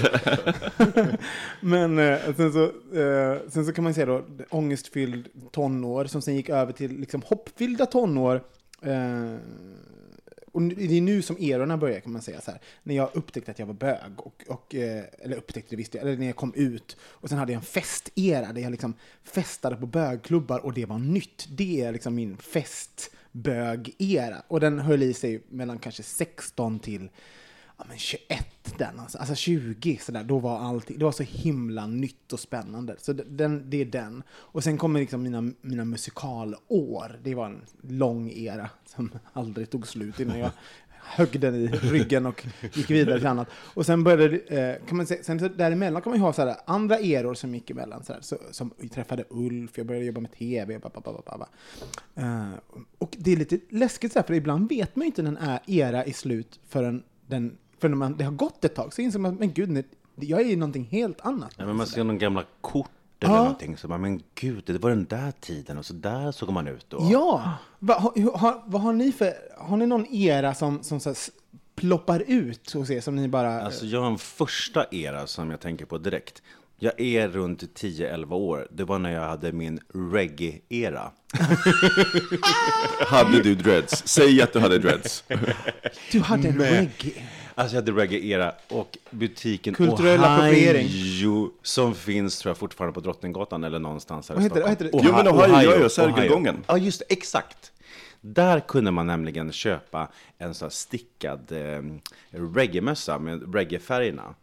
Men 1.61 1.99
eh, 1.99 2.19
sen, 2.35 2.53
så, 2.53 2.63
eh, 2.99 3.37
sen 3.49 3.65
så 3.65 3.73
kan 3.73 3.83
man 3.83 3.93
säga 3.93 4.05
då 4.05 4.25
ångestfylld 4.49 5.29
tonår 5.51 6.05
som 6.05 6.21
sen 6.21 6.35
gick 6.35 6.49
över 6.49 6.73
till 6.73 6.99
liksom 6.99 7.21
hoppfyllda 7.25 7.85
tonår. 7.85 8.41
Och 10.53 10.61
det 10.61 10.97
är 10.97 11.01
nu 11.01 11.21
som 11.21 11.37
erorna 11.37 11.77
börjar 11.77 11.99
kan 11.99 12.13
man 12.13 12.21
säga 12.21 12.41
så 12.41 12.51
här. 12.51 12.61
När 12.83 12.95
jag 12.95 13.09
upptäckte 13.13 13.51
att 13.51 13.59
jag 13.59 13.65
var 13.65 13.73
bög, 13.73 14.11
och, 14.17 14.43
och, 14.47 14.75
eh, 14.75 15.03
eller 15.19 15.37
upptäckte 15.37 15.69
det 15.69 15.75
visste 15.75 15.97
jag, 15.97 16.07
eller 16.07 16.17
när 16.17 16.25
jag 16.25 16.35
kom 16.35 16.53
ut. 16.55 16.97
Och 17.01 17.29
sen 17.29 17.37
hade 17.37 17.51
jag 17.51 17.59
en 17.59 17.65
festera 17.65 18.53
där 18.53 18.61
jag 18.61 18.71
liksom 18.71 18.93
festade 19.23 19.75
på 19.75 19.85
bögklubbar 19.85 20.59
och 20.59 20.73
det 20.73 20.85
var 20.85 20.99
nytt. 20.99 21.47
Det 21.49 21.81
är 21.81 21.91
liksom 21.91 22.15
min 22.15 22.37
festbög-era. 22.37 24.43
Och 24.47 24.59
den 24.59 24.79
höll 24.79 25.03
i 25.03 25.13
sig 25.13 25.43
mellan 25.49 25.79
kanske 25.79 26.03
16 26.03 26.79
till 26.79 27.09
ja, 27.77 27.85
men 27.87 27.97
21 27.97 28.53
den, 28.77 28.99
alltså, 28.99 29.17
alltså 29.17 29.35
20 29.35 29.97
sådär, 30.01 30.23
då 30.23 30.39
var 30.39 30.59
allting, 30.59 30.97
det 30.97 31.05
var 31.05 31.11
så 31.11 31.23
himla 31.23 31.87
nytt 31.87 32.33
och 32.33 32.39
spännande. 32.39 32.95
Så 32.99 33.13
den, 33.13 33.69
det 33.69 33.81
är 33.81 33.85
den. 33.85 34.23
Och 34.31 34.63
sen 34.63 34.77
kommer 34.77 34.99
liksom 34.99 35.23
mina, 35.23 35.51
mina 35.61 35.85
musikalår, 35.85 37.19
det 37.23 37.35
var 37.35 37.45
en 37.45 37.61
lång 37.81 38.31
era 38.31 38.69
som 38.85 39.11
aldrig 39.33 39.69
tog 39.69 39.87
slut 39.87 40.19
innan 40.19 40.39
jag 40.39 40.51
högg 41.05 41.39
den 41.39 41.55
i 41.55 41.67
ryggen 41.67 42.25
och 42.25 42.45
gick 42.73 42.89
vidare 42.89 43.17
till 43.17 43.27
annat. 43.27 43.49
Och 43.53 43.85
sen 43.85 44.03
började, 44.03 44.37
eh, 44.37 44.87
kan 44.87 44.97
man 44.97 45.07
säga, 45.07 45.23
sen 45.23 45.37
däremellan 45.37 46.01
kan 46.01 46.09
man 46.09 46.19
ju 46.19 46.25
ha 46.25 46.33
sådär, 46.33 46.55
andra 46.65 46.97
eror 46.97 47.33
som 47.33 47.55
gick 47.55 47.69
emellan, 47.69 48.03
sådär, 48.03 48.21
så, 48.21 48.37
som 48.51 48.73
vi 48.77 48.89
träffade 48.89 49.23
Ulf, 49.29 49.77
jag 49.77 49.87
började 49.87 50.05
jobba 50.05 50.21
med 50.21 50.31
tv, 50.31 50.79
ba. 50.79 51.47
Eh, 52.15 52.49
och 52.97 53.15
det 53.17 53.31
är 53.31 53.37
lite 53.37 53.59
läskigt 53.69 54.13
sådär, 54.13 54.27
för 54.27 54.33
ibland 54.33 54.69
vet 54.69 54.95
man 54.95 55.03
ju 55.03 55.07
inte 55.07 55.21
när 55.21 55.53
en 55.53 55.59
era 55.67 56.03
är 56.03 56.13
slut 56.13 56.59
förrän 56.67 57.03
den 57.27 57.57
för 57.83 57.89
när 57.89 57.95
man, 57.97 58.17
det 58.17 58.23
har 58.23 58.31
gått 58.31 58.65
ett 58.65 58.75
tag 58.75 58.93
så 58.93 59.01
inser 59.01 59.19
man 59.19 59.35
men 59.35 59.53
gud, 59.53 59.85
jag 60.15 60.41
är 60.41 60.45
ju 60.45 60.55
någonting 60.55 60.87
helt 60.91 61.21
annat. 61.21 61.53
Ja, 61.57 61.65
men 61.65 61.75
man 61.75 61.87
ser 61.87 62.03
någon 62.03 62.17
gamla 62.17 62.43
kort 62.61 62.89
eller 63.19 63.33
Ja. 63.33 63.39
någonting. 63.43 63.77
Så 63.77 63.87
man, 63.87 64.01
men 64.01 64.21
gud, 64.35 64.63
det 64.65 64.77
var 64.77 64.89
den 64.89 65.05
där 65.05 65.31
tiden 65.39 65.77
och 65.77 65.85
så 65.85 65.93
där 65.93 66.31
såg 66.31 66.49
man 66.51 66.67
ut 66.67 66.85
då. 66.89 67.07
Ja! 67.11 67.53
Va, 67.79 67.93
ha, 67.93 68.13
har, 68.35 68.63
vad 68.65 68.81
har 68.81 68.93
ni 68.93 69.11
för, 69.11 69.33
har 69.57 69.77
ni 69.77 69.85
någon 69.85 70.05
era 70.13 70.53
som, 70.53 70.83
som 70.83 70.99
så 70.99 71.09
här, 71.09 71.17
ploppar 71.75 72.23
ut 72.27 72.71
hos 72.71 72.89
er 72.89 73.01
som 73.01 73.15
ni 73.15 73.27
bara... 73.27 73.61
Alltså 73.61 73.85
jag 73.85 74.01
har 74.01 74.11
en 74.11 74.17
första 74.17 74.85
era 74.91 75.27
som 75.27 75.51
jag 75.51 75.59
tänker 75.59 75.85
på 75.85 75.97
direkt. 75.97 76.41
Jag 76.79 76.99
är 77.01 77.27
runt 77.27 77.63
10-11 77.63 78.33
år. 78.33 78.67
Det 78.71 78.83
var 78.83 78.99
när 78.99 79.11
jag 79.11 79.27
hade 79.27 79.51
min 79.51 79.79
reggae-era. 79.93 81.11
Hade 83.07 83.41
du 83.43 83.55
dreads? 83.55 84.07
Säg 84.07 84.41
att 84.41 84.53
du 84.53 84.59
hade 84.59 84.79
dreads. 84.79 85.23
du 86.11 86.19
hade 86.19 86.47
en 86.47 86.57
reggae. 86.59 87.23
Alltså 87.55 87.75
jag 87.75 87.81
hade 87.81 87.91
reggae-era 87.91 88.51
och 88.67 88.97
butiken 89.09 89.73
Kulturell 89.73 90.23
appropriering. 90.23 90.85
Ohio, 90.85 91.51
som 91.61 91.95
finns 91.95 92.39
tror 92.39 92.49
jag 92.49 92.57
fortfarande 92.57 92.93
på 92.93 92.99
Drottninggatan 92.99 93.63
eller 93.63 93.79
någonstans 93.79 94.29
här 94.29 94.35
Vad 94.35 94.41
i 94.41 94.43
heter? 94.43 94.61
Stockholm. 94.61 94.79
Vad 94.79 94.87
heter 94.87 95.21
det? 95.25 95.31
Jo, 95.31 95.41
men 95.41 95.53
Ohio, 95.53 95.71
ja, 95.71 95.81
ja, 95.81 95.89
Sergelgången. 95.89 96.63
Ja, 96.67 96.77
just 96.77 96.99
det, 96.99 97.13
exakt. 97.13 97.71
Där 98.21 98.59
kunde 98.59 98.91
man 98.91 99.07
nämligen 99.07 99.51
köpa 99.51 100.07
en 100.37 100.53
sån 100.53 100.71
stickad 100.71 101.51
eh, 101.51 101.81
reggae-mössa 102.29 103.19
med 103.19 103.55
reggae-färgerna. 103.55 104.35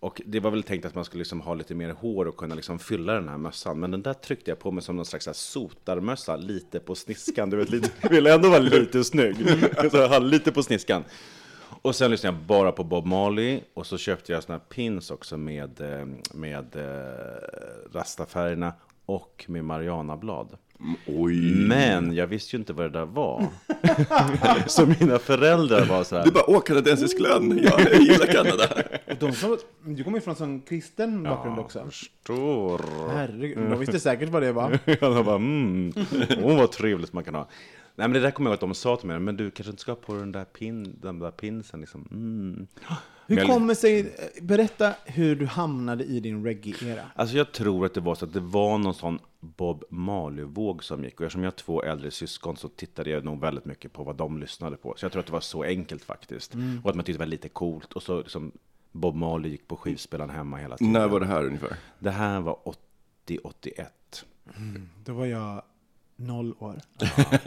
Och 0.00 0.22
det 0.26 0.40
var 0.40 0.50
väl 0.50 0.62
tänkt 0.62 0.84
att 0.84 0.94
man 0.94 1.04
skulle 1.04 1.18
liksom 1.18 1.40
ha 1.40 1.54
lite 1.54 1.74
mer 1.74 1.90
hår 1.90 2.28
och 2.28 2.36
kunna 2.36 2.54
liksom 2.54 2.78
fylla 2.78 3.12
den 3.12 3.28
här 3.28 3.38
mössan. 3.38 3.80
Men 3.80 3.90
den 3.90 4.02
där 4.02 4.12
tryckte 4.14 4.50
jag 4.50 4.58
på 4.58 4.70
mig 4.70 4.82
som 4.82 4.96
någon 4.96 5.06
slags 5.06 5.28
sotarmössa, 5.32 6.36
lite 6.36 6.80
på 6.80 6.94
sniskan. 6.94 7.50
Du 7.50 7.56
vet, 7.56 7.70
lite, 7.70 7.90
jag 8.00 8.10
ville 8.10 8.34
ändå 8.34 8.48
vara 8.48 8.58
lite 8.58 9.04
snygg. 9.04 9.36
Så 9.90 9.96
jag 9.96 10.08
hade 10.08 10.26
lite 10.26 10.52
på 10.52 10.62
sniskan. 10.62 11.04
Och 11.84 11.94
sen 11.94 12.10
lyssnade 12.10 12.36
jag 12.36 12.44
bara 12.44 12.72
på 12.72 12.84
Bob 12.84 13.06
Marley 13.06 13.60
och 13.74 13.86
så 13.86 13.98
köpte 13.98 14.32
jag 14.32 14.42
såna 14.42 14.58
här 14.58 14.64
pins 14.64 15.10
också 15.10 15.36
med, 15.36 15.80
eh, 15.80 16.06
med 16.34 16.76
eh, 16.76 17.98
rastafärgerna 17.98 18.72
och 19.06 19.44
med 19.48 19.64
Marianablad. 19.64 20.56
Oj. 21.06 21.54
Men 21.54 22.14
jag 22.14 22.26
visste 22.26 22.56
ju 22.56 22.60
inte 22.60 22.72
vad 22.72 22.92
det 22.92 22.98
där 22.98 23.06
var. 23.06 23.46
så 24.66 24.86
mina 24.86 25.18
föräldrar 25.18 25.86
var 25.86 26.04
så 26.04 26.16
här. 26.16 26.24
Du 26.24 26.30
bara, 26.30 26.50
åh, 26.50 26.60
kanadensisk 26.60 27.20
lön. 27.20 27.60
Ja, 27.62 27.80
jag 27.80 28.00
gillar 28.00 28.26
Kanada. 28.26 28.64
Och 29.10 29.16
de 29.18 29.32
som, 29.32 29.58
du 29.82 30.04
kommer 30.04 30.18
ju 30.18 30.20
från 30.20 30.32
en 30.32 30.36
sån 30.36 30.60
kristen 30.60 31.22
bakgrund 31.22 31.58
också. 31.58 31.84
Förstår. 31.84 32.80
Herregud, 33.10 33.70
de 33.70 33.78
visste 33.78 34.00
säkert 34.00 34.28
vad 34.28 34.42
det 34.42 34.52
var. 34.52 34.78
Jag 35.00 35.24
bara, 35.24 35.36
mm, 35.36 35.92
åh 36.42 36.56
vad 36.56 36.72
trevligt 36.72 37.12
man 37.12 37.24
kan 37.24 37.34
ha. 37.34 37.48
Nej 37.96 38.08
men 38.08 38.12
det 38.12 38.20
där 38.20 38.30
kommer 38.30 38.50
jag 38.50 38.52
ihåg 38.52 38.54
att 38.56 38.60
de 38.60 38.74
sa 38.74 38.96
till 38.96 39.06
mig, 39.08 39.18
men 39.18 39.36
du 39.36 39.50
kanske 39.50 39.70
inte 39.70 39.82
ska 39.82 39.92
ha 39.92 39.96
på 39.96 40.14
den 40.14 40.32
där, 40.32 40.44
pin, 40.44 40.96
den 41.00 41.18
där 41.18 41.30
pinsen 41.30 41.80
liksom. 41.80 42.08
Mm. 42.10 42.66
Hur 43.26 43.36
Men- 43.36 43.46
kommer 43.46 43.74
sig, 43.74 44.16
berätta 44.42 44.94
hur 45.04 45.36
du 45.36 45.46
hamnade 45.46 46.04
i 46.04 46.20
din 46.20 46.44
reggae-era. 46.44 47.02
Alltså 47.14 47.36
jag 47.36 47.52
tror 47.52 47.86
att 47.86 47.94
det 47.94 48.00
var 48.00 48.14
så 48.14 48.24
att 48.24 48.32
det 48.32 48.40
var 48.40 48.78
någon 48.78 48.94
sån 48.94 49.18
Bob 49.40 49.84
Marley-våg 49.88 50.84
som 50.84 51.04
gick. 51.04 51.20
Och 51.20 51.26
eftersom 51.26 51.42
jag 51.42 51.50
har 51.50 51.56
två 51.56 51.82
äldre 51.82 52.10
syskon 52.10 52.56
så 52.56 52.68
tittade 52.68 53.10
jag 53.10 53.24
nog 53.24 53.40
väldigt 53.40 53.64
mycket 53.64 53.92
på 53.92 54.04
vad 54.04 54.16
de 54.16 54.38
lyssnade 54.38 54.76
på. 54.76 54.94
Så 54.96 55.04
jag 55.04 55.12
tror 55.12 55.20
att 55.20 55.26
det 55.26 55.32
var 55.32 55.40
så 55.40 55.62
enkelt 55.62 56.04
faktiskt. 56.04 56.54
Mm. 56.54 56.80
Och 56.84 56.90
att 56.90 56.96
man 56.96 57.04
tyckte 57.04 57.16
det 57.18 57.24
var 57.24 57.30
lite 57.30 57.48
coolt. 57.48 57.92
Och 57.92 58.02
så 58.02 58.18
liksom 58.18 58.52
Bob 58.92 59.14
Marley 59.14 59.50
gick 59.50 59.68
på 59.68 59.76
skivspelaren 59.76 60.30
hemma 60.30 60.56
hela 60.56 60.76
tiden. 60.76 60.92
När 60.92 61.08
var 61.08 61.20
det 61.20 61.26
här 61.26 61.44
ungefär? 61.44 61.76
Det 61.98 62.10
här 62.10 62.40
var 62.40 62.58
80-81. 63.26 63.86
Då 65.04 65.12
var 65.12 65.26
jag 65.26 65.62
noll 66.16 66.54
år. 66.58 66.80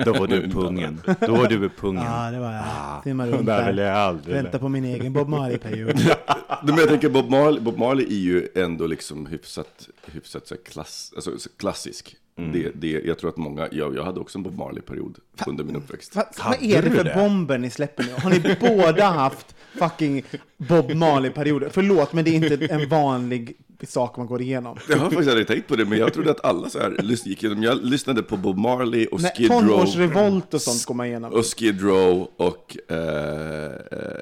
Då 0.05 0.13
var 0.13 0.27
du 0.27 0.49
pungen. 0.49 1.01
Då 1.19 1.35
var 1.35 1.47
du 1.47 1.69
pungen. 1.69 2.03
Ja, 2.03 2.31
det 2.31 2.39
var 2.39 2.53
jag. 2.53 3.03
Simmade 3.03 3.31
runt 3.31 3.45
där 3.45 3.67
vill 3.67 3.77
jag 3.77 3.95
aldrig. 3.95 4.35
Vänta 4.35 4.59
på 4.59 4.69
min 4.69 4.85
egen 4.85 5.13
Bob 5.13 5.27
Marley-period. 5.27 5.95
Men 6.63 6.77
jag 6.77 6.89
tänker 6.89 7.09
Bob 7.09 7.29
Marley, 7.29 7.61
Bob 7.61 7.77
Marley 7.77 8.05
är 8.05 8.19
ju 8.19 8.47
ändå 8.55 8.87
liksom 8.87 9.25
hyfsat, 9.25 9.89
hyfsat 10.05 10.47
så 10.47 10.55
klass, 10.57 11.13
alltså, 11.15 11.39
så 11.39 11.49
klassisk. 11.57 12.15
Mm. 12.37 12.51
Det, 12.51 12.71
det, 12.75 12.91
jag 13.05 13.19
tror 13.19 13.29
att 13.29 13.37
många, 13.37 13.67
jag, 13.71 13.95
jag 13.95 14.03
hade 14.03 14.19
också 14.19 14.37
en 14.37 14.43
Bob 14.43 14.57
Marley-period 14.57 15.17
under 15.47 15.63
min 15.63 15.75
uppväxt. 15.75 16.15
Va, 16.15 16.23
vad 16.45 16.63
är 16.63 16.81
det 16.81 16.89
du 16.89 16.95
för 16.95 17.03
det? 17.03 17.13
bomber 17.15 17.57
ni 17.57 17.69
släpper 17.69 18.03
nu? 18.03 18.11
Har 18.11 18.29
ni 18.29 18.55
båda 18.59 19.09
haft 19.09 19.55
fucking 19.79 20.23
Bob 20.57 20.91
Marley-perioder? 20.91 21.69
Förlåt, 21.71 22.13
men 22.13 22.25
det 22.25 22.31
är 22.31 22.53
inte 22.53 22.65
en 22.65 22.89
vanlig 22.89 23.57
sak 23.85 24.17
man 24.17 24.27
går 24.27 24.41
igenom. 24.41 24.77
Jag 24.89 24.97
har 24.97 25.09
faktiskt 25.09 25.29
aldrig 25.29 25.47
tänkt 25.47 25.67
på 25.67 25.75
det, 25.75 25.85
men 25.85 25.97
jag 25.99 26.13
trodde 26.13 26.31
att 26.31 26.45
alla 26.45 26.69
så 26.69 26.79
här 26.79 26.95
gick 27.25 27.43
igenom. 27.43 27.63
Jag 27.63 27.85
lyssnade 27.85 28.23
på 28.23 28.37
Bob 28.37 28.57
Marley 28.57 29.05
och 29.05 29.21
Nej, 29.21 29.31
Skid 29.35 29.51
Row. 29.51 29.59
tonårsrevolt 29.61 30.53
och 30.53 30.61
sånt 30.61 30.85
går 30.85 30.95
man 30.95 31.05
igenom. 31.07 31.33
Och 31.33 31.45
Skid 31.45 31.81
Row 31.81 32.27
och, 32.37 32.77
eh, 32.89 32.97
eh, 32.97 34.19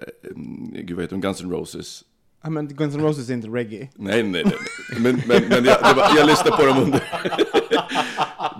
gud 0.74 0.92
vad 0.96 1.04
heter 1.04 1.16
de, 1.16 1.22
Guns 1.22 1.42
N' 1.42 1.52
Roses. 1.52 2.04
Ja, 2.44 2.50
men 2.50 2.68
Guns 2.68 2.96
N' 2.96 3.02
Roses 3.02 3.30
är 3.30 3.34
inte 3.34 3.48
reggae. 3.48 3.90
Nej, 3.96 4.24
nej, 4.24 4.44
nej. 4.46 4.54
Men, 5.00 5.22
men, 5.28 5.44
men 5.50 5.66
jag, 5.66 5.96
var, 5.96 6.18
jag 6.18 6.28
lyssnade 6.28 6.58
på 6.58 6.66
dem 6.66 6.78
under... 6.84 7.04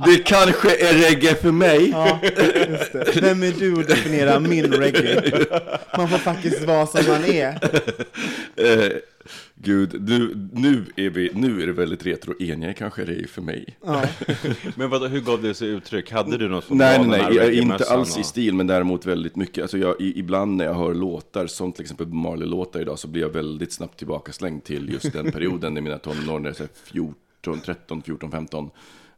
Det 0.06 0.18
kanske 0.18 0.76
är 0.90 0.94
reggae 0.94 1.36
för 1.36 1.52
mig. 1.52 1.90
Ja, 1.90 2.20
just 2.70 2.94
det. 2.94 3.22
Vem 3.22 3.44
är 3.44 3.52
du 3.60 3.80
att 3.80 3.88
definiera 3.88 4.40
min 4.40 4.66
reggae? 4.66 5.46
Man 5.98 6.10
får 6.10 6.18
faktiskt 6.18 6.64
vara 6.64 6.88
som 6.88 7.02
man 7.08 7.26
är. 7.26 7.60
Gud, 9.66 10.10
nu, 10.10 10.48
nu, 10.54 10.86
är 10.96 11.10
vi, 11.10 11.30
nu 11.34 11.62
är 11.62 11.68
det 11.68 11.74
väldigt 11.74 12.06
retro. 12.06 12.34
Enya 12.44 12.74
kanske 12.74 13.02
är 13.02 13.06
det 13.06 13.28
för 13.30 13.42
mig. 13.42 13.78
Ja. 13.86 14.04
Men 14.76 14.90
vadå, 14.90 15.08
hur 15.08 15.22
gav 15.22 15.42
det 15.42 15.54
sig 15.54 15.68
uttryck? 15.70 16.12
Hade 16.12 16.38
du 16.38 16.48
något 16.50 16.64
som 16.64 16.78
Nej, 16.78 17.00
nej, 17.00 17.08
nej, 17.08 17.36
jag 17.36 17.46
är 17.46 17.52
inte 17.62 17.84
alls 17.86 18.18
i 18.18 18.22
och- 18.22 18.26
stil, 18.26 18.54
men 18.54 18.68
däremot 18.68 19.06
väldigt 19.06 19.36
mycket. 19.36 19.62
Alltså 19.62 19.78
jag, 19.78 20.02
i, 20.02 20.20
ibland 20.20 20.56
när 20.58 20.66
jag 20.66 20.74
hör 20.74 20.94
låtar, 20.94 21.48
som 21.48 21.72
till 21.72 21.82
exempel 21.82 22.08
Marley-låtar 22.08 22.82
idag, 22.82 23.00
så 23.00 23.08
blir 23.08 23.22
jag 23.22 23.30
väldigt 23.30 23.72
snabbt 23.72 23.98
tillbaka 23.98 24.32
slängd 24.32 24.64
till 24.64 24.90
just 24.90 25.14
den 25.14 25.32
perioden 25.32 25.78
i 25.78 25.82
mina 25.82 25.98
tonår, 25.98 26.40
när 26.40 26.50
jag 26.50 26.62
är 26.62 26.68
14, 26.84 27.60
13, 27.66 28.02
14, 28.02 28.32
15. 28.32 28.70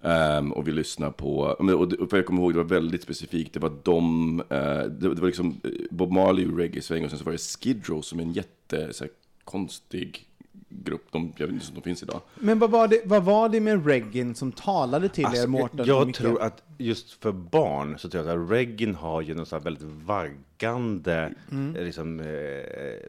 Ehm, 0.02 0.52
och 0.54 0.68
vi 0.68 0.72
lyssnar 0.72 1.12
på, 1.12 1.56
men- 1.60 1.76
och 1.76 1.88
det- 1.90 2.08
för 2.10 2.18
jag 2.18 2.26
kommer 2.26 2.42
ihåg, 2.42 2.54
det 2.54 2.58
var 2.58 2.64
väldigt 2.70 3.04
specifikt, 3.04 3.54
det 3.54 3.60
var 3.60 3.74
de, 3.84 4.40
eh, 4.50 4.58
det, 4.58 4.90
det 5.16 5.22
var 5.22 5.26
liksom 5.28 5.62
eh, 5.64 5.70
Bob 5.90 6.12
Marley 6.12 6.46
och 6.48 6.58
reggae-sväng, 6.58 7.04
och 7.04 7.10
sen 7.10 7.20
så 7.20 7.26
var 7.26 7.32
det 7.32 7.38
Skid 7.60 7.82
Row 7.90 8.02
som 8.02 8.20
är 8.20 8.24
en 8.24 8.34
jätte, 8.34 8.94
så 8.94 9.04
här, 9.04 9.12
konstig 9.44 10.27
grupp, 10.70 11.08
de, 11.12 11.34
jag 11.38 11.48
vet 11.48 11.54
inte 11.54 11.66
om 11.70 11.76
de 11.76 11.82
finns 11.82 12.04
idag. 12.04 12.22
Men 12.36 12.60
vad 12.60 12.72
var, 12.72 12.88
det, 12.88 13.02
vad 13.06 13.24
var 13.24 13.50
det 13.50 13.60
med 13.60 13.86
reggae 13.88 14.34
som 14.36 14.52
talade 14.52 15.10
till 15.10 15.24
er, 15.24 15.28
Alltså, 15.28 15.48
Mårten? 15.48 15.80
och 15.80 15.88
jag 15.88 16.08
Micke? 16.08 16.16
tror 16.18 16.42
att 16.42 16.64
just 16.78 17.12
för 17.12 17.32
barn 17.32 17.96
så 18.00 18.10
tror 18.10 18.28
jag 18.28 18.44
att 18.44 18.52
reggae 18.52 18.94
har 18.94 19.22
ju 19.22 19.36
något 19.36 19.48
så 19.48 19.56
här 19.56 19.64
väldigt 19.64 19.84
vaggande, 19.84 21.34
Mm. 21.52 21.74
liksom, 21.86 22.20
eh, 22.20 22.26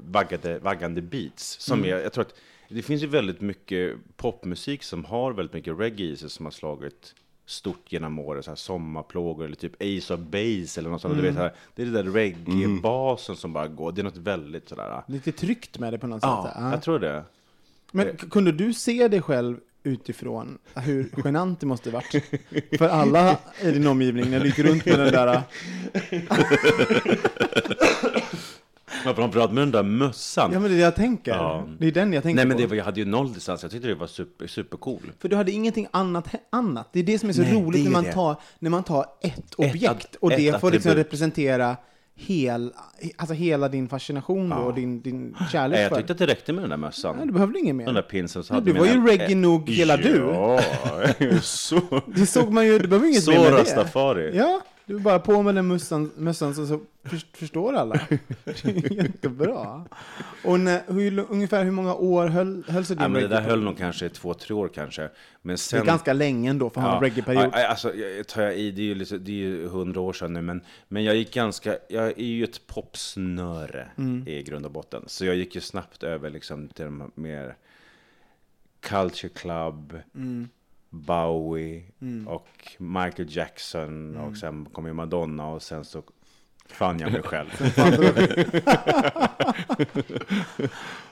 vaggade, 0.00 0.59
vaggande 0.59 1.03
beats. 1.03 1.61
Som 1.61 1.79
Mm. 1.79 1.91
är, 1.99 2.03
jag 2.03 2.12
tror 2.12 2.23
att 2.25 2.35
det 2.69 2.83
finns 2.83 3.03
ju 3.03 3.07
väldigt 3.07 3.41
mycket 3.41 3.97
popmusik 4.17 4.83
som 4.83 5.05
har 5.05 5.33
väldigt 5.33 5.55
mycket 5.55 5.79
reggae 5.79 6.07
i 6.07 6.17
sig 6.17 6.31
som 6.31 6.47
har 6.47 6.50
slagit 6.50 7.15
stort 7.47 7.93
genom 7.93 8.19
åren, 8.19 8.43
så 8.43 8.50
här 8.50 8.57
sommarplågor 8.57 9.45
eller 9.45 9.57
typ 9.57 9.73
Ace 9.83 10.15
of 10.15 10.21
Base 10.21 10.81
eller 10.81 10.91
något 10.91 11.00
sånt. 11.00 11.17
Du 11.17 11.23
vet, 11.23 11.35
så 11.35 11.41
här, 11.41 11.53
det 11.75 11.83
är 11.83 11.87
det 11.87 12.03
där 12.03 12.11
reggae-basen 12.11 13.37
som 13.37 13.53
bara 13.53 13.69
går, 13.69 13.93
det 13.93 14.00
är 14.00 14.05
något 14.05 14.17
väldigt 14.17 14.69
sådär. 14.69 15.03
Lite 15.09 15.33
tryggt 15.33 15.79
med 15.79 15.93
det 15.93 15.99
på 15.99 16.07
något 16.07 16.23
Ja, 16.23 16.45
sätt. 16.47 16.57
Ja. 16.62 16.71
jag 16.71 16.83
tror 16.83 16.99
det. 16.99 17.25
Men 17.92 18.16
k- 18.16 18.26
kunde 18.30 18.52
du 18.52 18.73
se 18.73 19.09
dig 19.09 19.23
själv 19.23 19.57
utifrån 19.83 20.59
hur 20.75 21.11
genant 21.25 21.61
det 21.61 21.66
måste 21.66 21.90
varit 21.90 22.25
för 22.78 22.88
alla 22.88 23.37
i 23.62 23.71
din 23.71 23.87
omgivning 23.87 24.30
när 24.30 24.40
du 24.40 24.47
gick 24.47 24.59
runt 24.59 24.85
med 24.87 24.99
den 24.99 25.12
där... 25.12 25.42
Men 29.04 29.14
framförallt 29.14 29.52
med 29.52 29.62
den 29.62 29.71
där 29.71 29.83
mössan. 29.83 30.50
Ja 30.52 30.61
men 30.61 30.71
det 30.71 30.75
är 30.75 30.78
det 30.78 30.83
jag 30.85 30.97
tänker. 30.97 31.30
Ja. 31.33 31.66
Det 31.78 31.87
är 31.87 31.92
den 31.92 32.12
jag 32.12 32.23
tänker 32.23 32.37
Nej 32.37 32.47
men 32.47 32.57
det 32.57 32.66
var, 32.66 32.76
jag 32.76 32.85
hade 32.85 33.00
ju 33.00 33.07
noll 33.07 33.33
distans, 33.33 33.62
jag 33.62 33.71
tyckte 33.73 33.88
det 33.88 33.95
var 33.95 34.07
super, 34.07 34.47
supercool. 34.47 35.12
För 35.18 35.28
du 35.28 35.37
hade 35.37 35.52
ingenting 35.52 35.87
annat, 35.90 36.28
annat. 36.50 36.88
Det 36.92 36.99
är 36.99 37.02
det 37.04 37.18
som 37.18 37.28
är 37.28 37.33
så 37.33 37.42
Nej, 37.42 37.54
roligt 37.54 37.73
det 37.73 37.80
är 37.80 37.85
när 37.85 37.90
man, 37.90 38.04
det. 38.04 38.12
tar, 38.12 38.37
när 38.59 38.71
man 38.71 38.83
tar 38.85 39.07
ett 39.21 39.54
objekt 39.54 40.14
och 40.14 40.30
det 40.30 40.49
ett 40.49 40.61
får 40.61 40.71
liksom 40.71 40.92
representera 40.92 41.76
hel, 42.21 42.73
alltså 43.17 43.35
hela 43.35 43.69
din 43.69 43.89
fascination 43.89 44.49
då, 44.49 44.57
och 44.57 44.75
din, 44.75 45.01
din 45.03 45.35
kärlek 45.53 45.75
Nej, 45.77 45.83
jag 45.83 45.89
för. 45.89 45.97
tyckte 45.97 46.13
att 46.13 46.19
det 46.19 46.27
räckte 46.27 46.53
med 46.53 46.63
den 46.63 46.71
där 46.71 46.77
mössan. 46.77 47.17
Nej, 47.17 47.27
du 47.27 47.33
behövde 47.33 47.59
inget 47.59 47.75
mer. 47.77 47.85
Den 47.87 47.95
där 47.95 48.03
pinsen 48.03 48.45
så 48.45 48.53
Ja, 48.53 48.55
hade 48.55 48.73
du 48.73 48.79
var 48.79 48.87
ju 48.87 49.07
reggae 49.07 49.35
nog 49.35 49.69
hela 49.71 49.97
du. 49.97 50.17
Ja, 50.17 50.61
så, 51.43 51.81
Det 52.07 52.27
såg 52.27 52.53
man 52.53 52.67
ju, 52.67 52.79
du 52.79 52.89
behöver 52.89 53.09
inget 53.09 53.23
så 53.25 53.31
mer 53.31 53.41
med 53.41 53.53
det. 53.53 53.59
rastafari. 53.61 54.37
Ja, 54.37 54.61
du 54.88 54.99
bara 54.99 55.18
på 55.18 55.42
med 55.42 55.54
den 55.54 55.66
mössan, 55.66 56.11
mössan 56.16 56.54
så, 56.54 56.66
så 56.66 56.80
för, 57.04 57.37
förstår 57.37 57.73
alla. 57.73 58.00
Det 58.45 58.90
jättebra. 58.95 59.85
Och 60.45 60.61
när, 60.61 60.92
hur, 60.92 61.26
ungefär 61.30 61.64
hur 61.64 61.71
många 61.71 61.95
år 61.95 62.26
höll, 62.26 62.64
höll 62.68 62.85
sig 62.85 62.97
din 62.97 63.02
Ja, 63.02 63.09
men 63.09 63.23
det 63.23 63.28
där 63.28 63.40
höll 63.40 63.62
nog 63.64 63.78
kanske 63.78 64.09
två, 64.09 64.35
tre 64.35 64.54
år 64.54 64.68
kanske. 64.68 65.09
Men 65.42 65.54
Det 65.54 65.59
sen... 65.59 65.80
är 65.80 65.85
ganska 65.85 66.12
länge 66.12 66.50
ändå 66.50 66.71
för 66.71 66.80
att 66.80 66.87
ha 66.87 66.97
en 66.97 67.02
reggae-period. 67.02 67.50
Ja, 67.52 67.66
Alltså, 67.68 67.92
tar 68.28 68.42
jag 68.42 68.57
i, 68.59 68.71
det 68.71 68.83
är 68.83 68.87
ju 68.87 68.95
lite, 68.95 69.18
det 69.18 69.33
är 69.33 69.37
ju 69.37 69.68
hundra 69.68 70.00
år 70.00 70.12
sedan 70.12 70.33
nu, 70.33 70.42
men, 70.42 70.61
men 70.88 71.04
jag 71.04 71.16
gick 71.16 71.35
ganska, 71.35 71.76
jag 71.88 72.07
är 72.07 72.23
ju 72.23 72.45
ett 72.45 72.66
popsnöre 72.66 73.88
Mm. 73.99 74.28
i 74.28 74.42
grund 74.42 74.64
och 74.64 74.73
botten. 74.73 75.02
Så 75.07 75.25
jag 75.25 75.37
gick 75.37 75.54
ju 75.54 75.61
snabbt 75.61 76.02
över 76.02 76.30
liksom 76.30 76.68
till 76.68 76.85
de 76.85 77.11
mer 77.14 77.57
Culture 78.80 79.28
Club, 79.35 79.99
Mm. 80.14 80.49
Bowie 81.07 81.83
och 82.26 82.49
Michael 82.78 83.37
Jackson 83.37 84.14
Mm. 84.14 84.21
och 84.25 84.37
sen 84.37 84.64
kom 84.73 84.87
ju 84.87 84.93
Madonna 84.93 85.47
och 85.47 85.62
sen 85.62 85.85
så 85.85 86.02
fann 86.69 87.00
jag 87.00 87.12
mig 87.12 87.23
själv. 87.23 87.49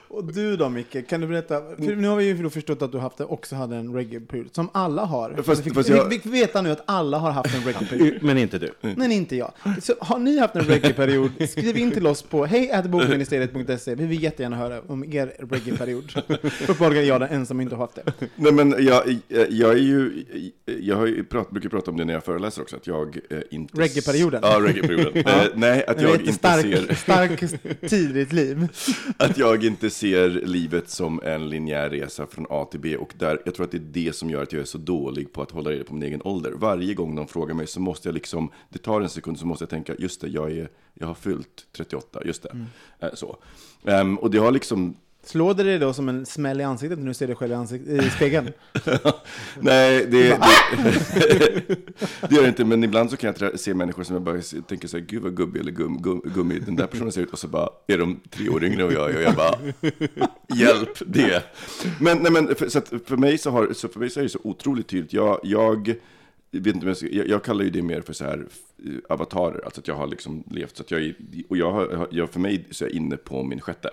Och 0.09 0.33
du 0.33 0.57
då 0.57 0.69
Micke, 0.69 1.07
kan 1.09 1.21
du 1.21 1.27
berätta? 1.27 1.61
För 1.75 1.95
nu 1.95 2.07
har 2.07 2.15
vi 2.15 2.25
ju 2.25 2.49
förstått 2.49 2.81
att 2.81 2.91
du 2.91 2.97
haft, 2.97 3.21
också 3.21 3.55
hade 3.55 3.75
en 3.75 3.93
reggae-period, 3.93 4.47
som 4.51 4.69
alla 4.73 5.05
har. 5.05 5.43
Fast- 5.43 5.65
vi, 5.65 5.71
fick, 5.71 5.89
jag- 5.89 6.09
fick 6.11 6.25
veta 6.25 6.61
nu 6.61 6.71
att 6.71 6.83
alla 6.85 7.17
har 7.17 7.31
haft 7.31 7.55
en 7.55 7.61
reggae-period. 7.61 8.13
men 8.21 8.37
inte 8.37 8.59
du. 8.59 8.71
Men 8.81 9.11
inte 9.11 9.35
jag. 9.35 9.51
Så 9.81 9.93
har 9.99 10.19
ni 10.19 10.39
haft 10.39 10.55
en 10.55 10.61
reggae-period, 10.65 11.31
skriv 11.49 11.77
in 11.77 11.91
till 11.91 12.07
oss 12.07 12.21
på 12.21 12.45
hejatbokministeriet.se. 12.45 13.95
Vi 13.95 14.05
vill 14.05 14.23
jättegärna 14.23 14.55
höra 14.55 14.81
om 14.87 15.03
er 15.13 15.33
reggae-period. 15.39 16.11
Uppenbarligen 16.67 17.03
är 17.03 17.07
jag 17.07 17.21
den 17.21 17.29
ensam 17.29 17.57
som 17.57 17.61
inte 17.61 17.75
har 17.75 17.81
haft 17.81 17.95
det. 17.95 18.27
Nej 18.35 18.51
men 18.51 18.75
jag, 18.85 19.19
jag 19.49 19.71
är 19.71 19.77
ju, 19.77 20.23
jag 20.65 20.95
har 20.95 21.05
ju 21.05 21.23
prat, 21.23 21.49
brukar 21.49 21.69
prata 21.69 21.91
om 21.91 21.97
det 21.97 22.05
när 22.05 22.13
jag 22.13 22.23
föreläser 22.23 22.61
också, 22.61 22.75
att 22.75 22.87
jag 22.87 23.17
eh, 23.29 23.37
inte... 23.51 23.77
Reggae-perioden. 23.81 24.39
Ja, 24.43 24.59
reggae-perioden. 24.59 25.23
Eh, 25.27 25.43
nej, 25.55 25.85
att 25.85 26.01
jag 26.01 26.15
inte 26.15 26.33
stark, 26.33 26.61
ser... 26.61 26.95
stark 26.95 27.39
tid 27.89 28.09
i 28.09 28.13
ditt 28.13 28.33
liv. 28.33 28.67
Att 29.17 29.37
jag 29.37 29.63
inte 29.63 29.89
ser 29.97 30.29
livet 30.29 30.89
som 30.89 31.21
en 31.23 31.49
linjär 31.49 31.89
resa 31.89 32.27
från 32.27 32.45
A 32.49 32.65
till 32.71 32.79
B 32.79 32.97
och 32.97 33.13
där, 33.17 33.41
jag 33.45 33.55
tror 33.55 33.65
att 33.65 33.71
det 33.71 33.77
är 33.77 34.05
det 34.05 34.15
som 34.15 34.29
gör 34.29 34.43
att 34.43 34.53
jag 34.53 34.61
är 34.61 34.65
så 34.65 34.77
dålig 34.77 35.33
på 35.33 35.41
att 35.41 35.51
hålla 35.51 35.69
reda 35.69 35.83
på 35.83 35.93
min 35.93 36.03
egen 36.03 36.21
ålder. 36.23 36.51
Varje 36.51 36.93
gång 36.93 37.15
de 37.15 37.27
frågar 37.27 37.55
mig 37.55 37.67
så 37.67 37.79
måste 37.79 38.07
jag 38.07 38.13
liksom, 38.13 38.51
det 38.69 38.79
tar 38.79 39.01
en 39.01 39.09
sekund 39.09 39.39
så 39.39 39.45
måste 39.47 39.63
jag 39.63 39.69
tänka, 39.69 39.95
just 39.99 40.21
det, 40.21 40.27
jag, 40.27 40.51
är, 40.51 40.69
jag 40.93 41.07
har 41.07 41.13
fyllt 41.13 41.67
38, 41.71 42.21
just 42.25 42.43
det. 42.43 42.65
Eh, 42.99 43.13
så. 43.13 43.37
Ehm, 43.85 44.17
och 44.17 44.31
det 44.31 44.37
har 44.37 44.51
liksom, 44.51 44.97
Slår 45.27 45.53
det 45.53 45.63
dig 45.63 45.79
då 45.79 45.93
som 45.93 46.09
en 46.09 46.25
smäll 46.25 46.61
i 46.61 46.63
ansiktet 46.63 46.99
när 46.99 47.07
du 47.07 47.13
ser 47.13 47.27
dig 47.27 47.35
själv 47.35 47.51
i, 47.51 47.55
ansikt, 47.55 47.87
i 47.87 48.09
spegeln? 48.09 48.49
nej, 49.59 50.05
det, 50.05 50.29
det, 50.29 50.37
det 52.29 52.35
gör 52.35 52.41
det 52.41 52.47
inte, 52.47 52.65
men 52.65 52.83
ibland 52.83 53.09
så 53.11 53.17
kan 53.17 53.33
jag 53.39 53.59
se 53.59 53.73
människor 53.73 54.03
som 54.03 54.13
jag 54.15 54.23
bara 54.23 54.41
tänker 54.67 54.87
så 54.87 54.97
här, 54.97 55.05
gud 55.05 55.21
vad 55.23 55.37
gubbig 55.37 55.59
eller 55.59 55.71
gum, 55.71 56.01
gum, 56.01 56.21
gummi 56.35 56.59
den 56.59 56.75
där 56.75 56.87
personen 56.87 57.11
ser 57.11 57.21
ut, 57.21 57.31
och 57.31 57.39
så 57.39 57.47
bara 57.47 57.69
är 57.87 57.97
de 57.97 58.19
tre 58.29 58.49
år 58.49 58.63
yngre 58.63 58.83
och 58.83 58.93
jag, 58.93 59.15
och 59.15 59.21
jag 59.21 59.35
bara, 59.35 59.55
hjälp 60.57 60.97
det. 61.05 61.43
Men, 62.01 62.17
nej, 62.17 62.31
men 62.31 62.55
för, 62.55 62.69
så 62.69 62.81
för, 63.05 63.17
mig 63.17 63.37
så 63.37 63.49
har, 63.51 63.73
så 63.73 63.87
för 63.87 63.99
mig 63.99 64.09
så 64.09 64.19
är 64.19 64.23
det 64.23 64.29
så 64.29 64.39
otroligt 64.43 64.87
tydligt, 64.87 65.13
jag, 65.13 65.39
jag 65.43 65.87
vet 66.51 66.75
inte 66.75 67.05
jag, 67.11 67.27
jag, 67.27 67.43
kallar 67.43 67.63
ju 67.63 67.69
det 67.69 67.81
mer 67.81 68.01
för 68.01 68.13
så 68.13 68.25
här 68.25 68.45
eh, 68.85 68.91
avatarer, 69.09 69.61
alltså 69.65 69.81
att 69.81 69.87
jag 69.87 69.95
har 69.95 70.07
liksom 70.07 70.43
levt, 70.51 70.77
så 70.77 70.83
att 70.83 70.91
jag, 70.91 71.13
och 71.49 71.57
jag, 71.57 71.71
har- 71.71 72.07
jag, 72.11 72.29
för 72.29 72.39
mig 72.39 72.65
så 72.71 72.85
är 72.85 72.89
jag 72.89 72.95
inne 72.95 73.17
på 73.17 73.43
min 73.43 73.61
sjätte. 73.61 73.89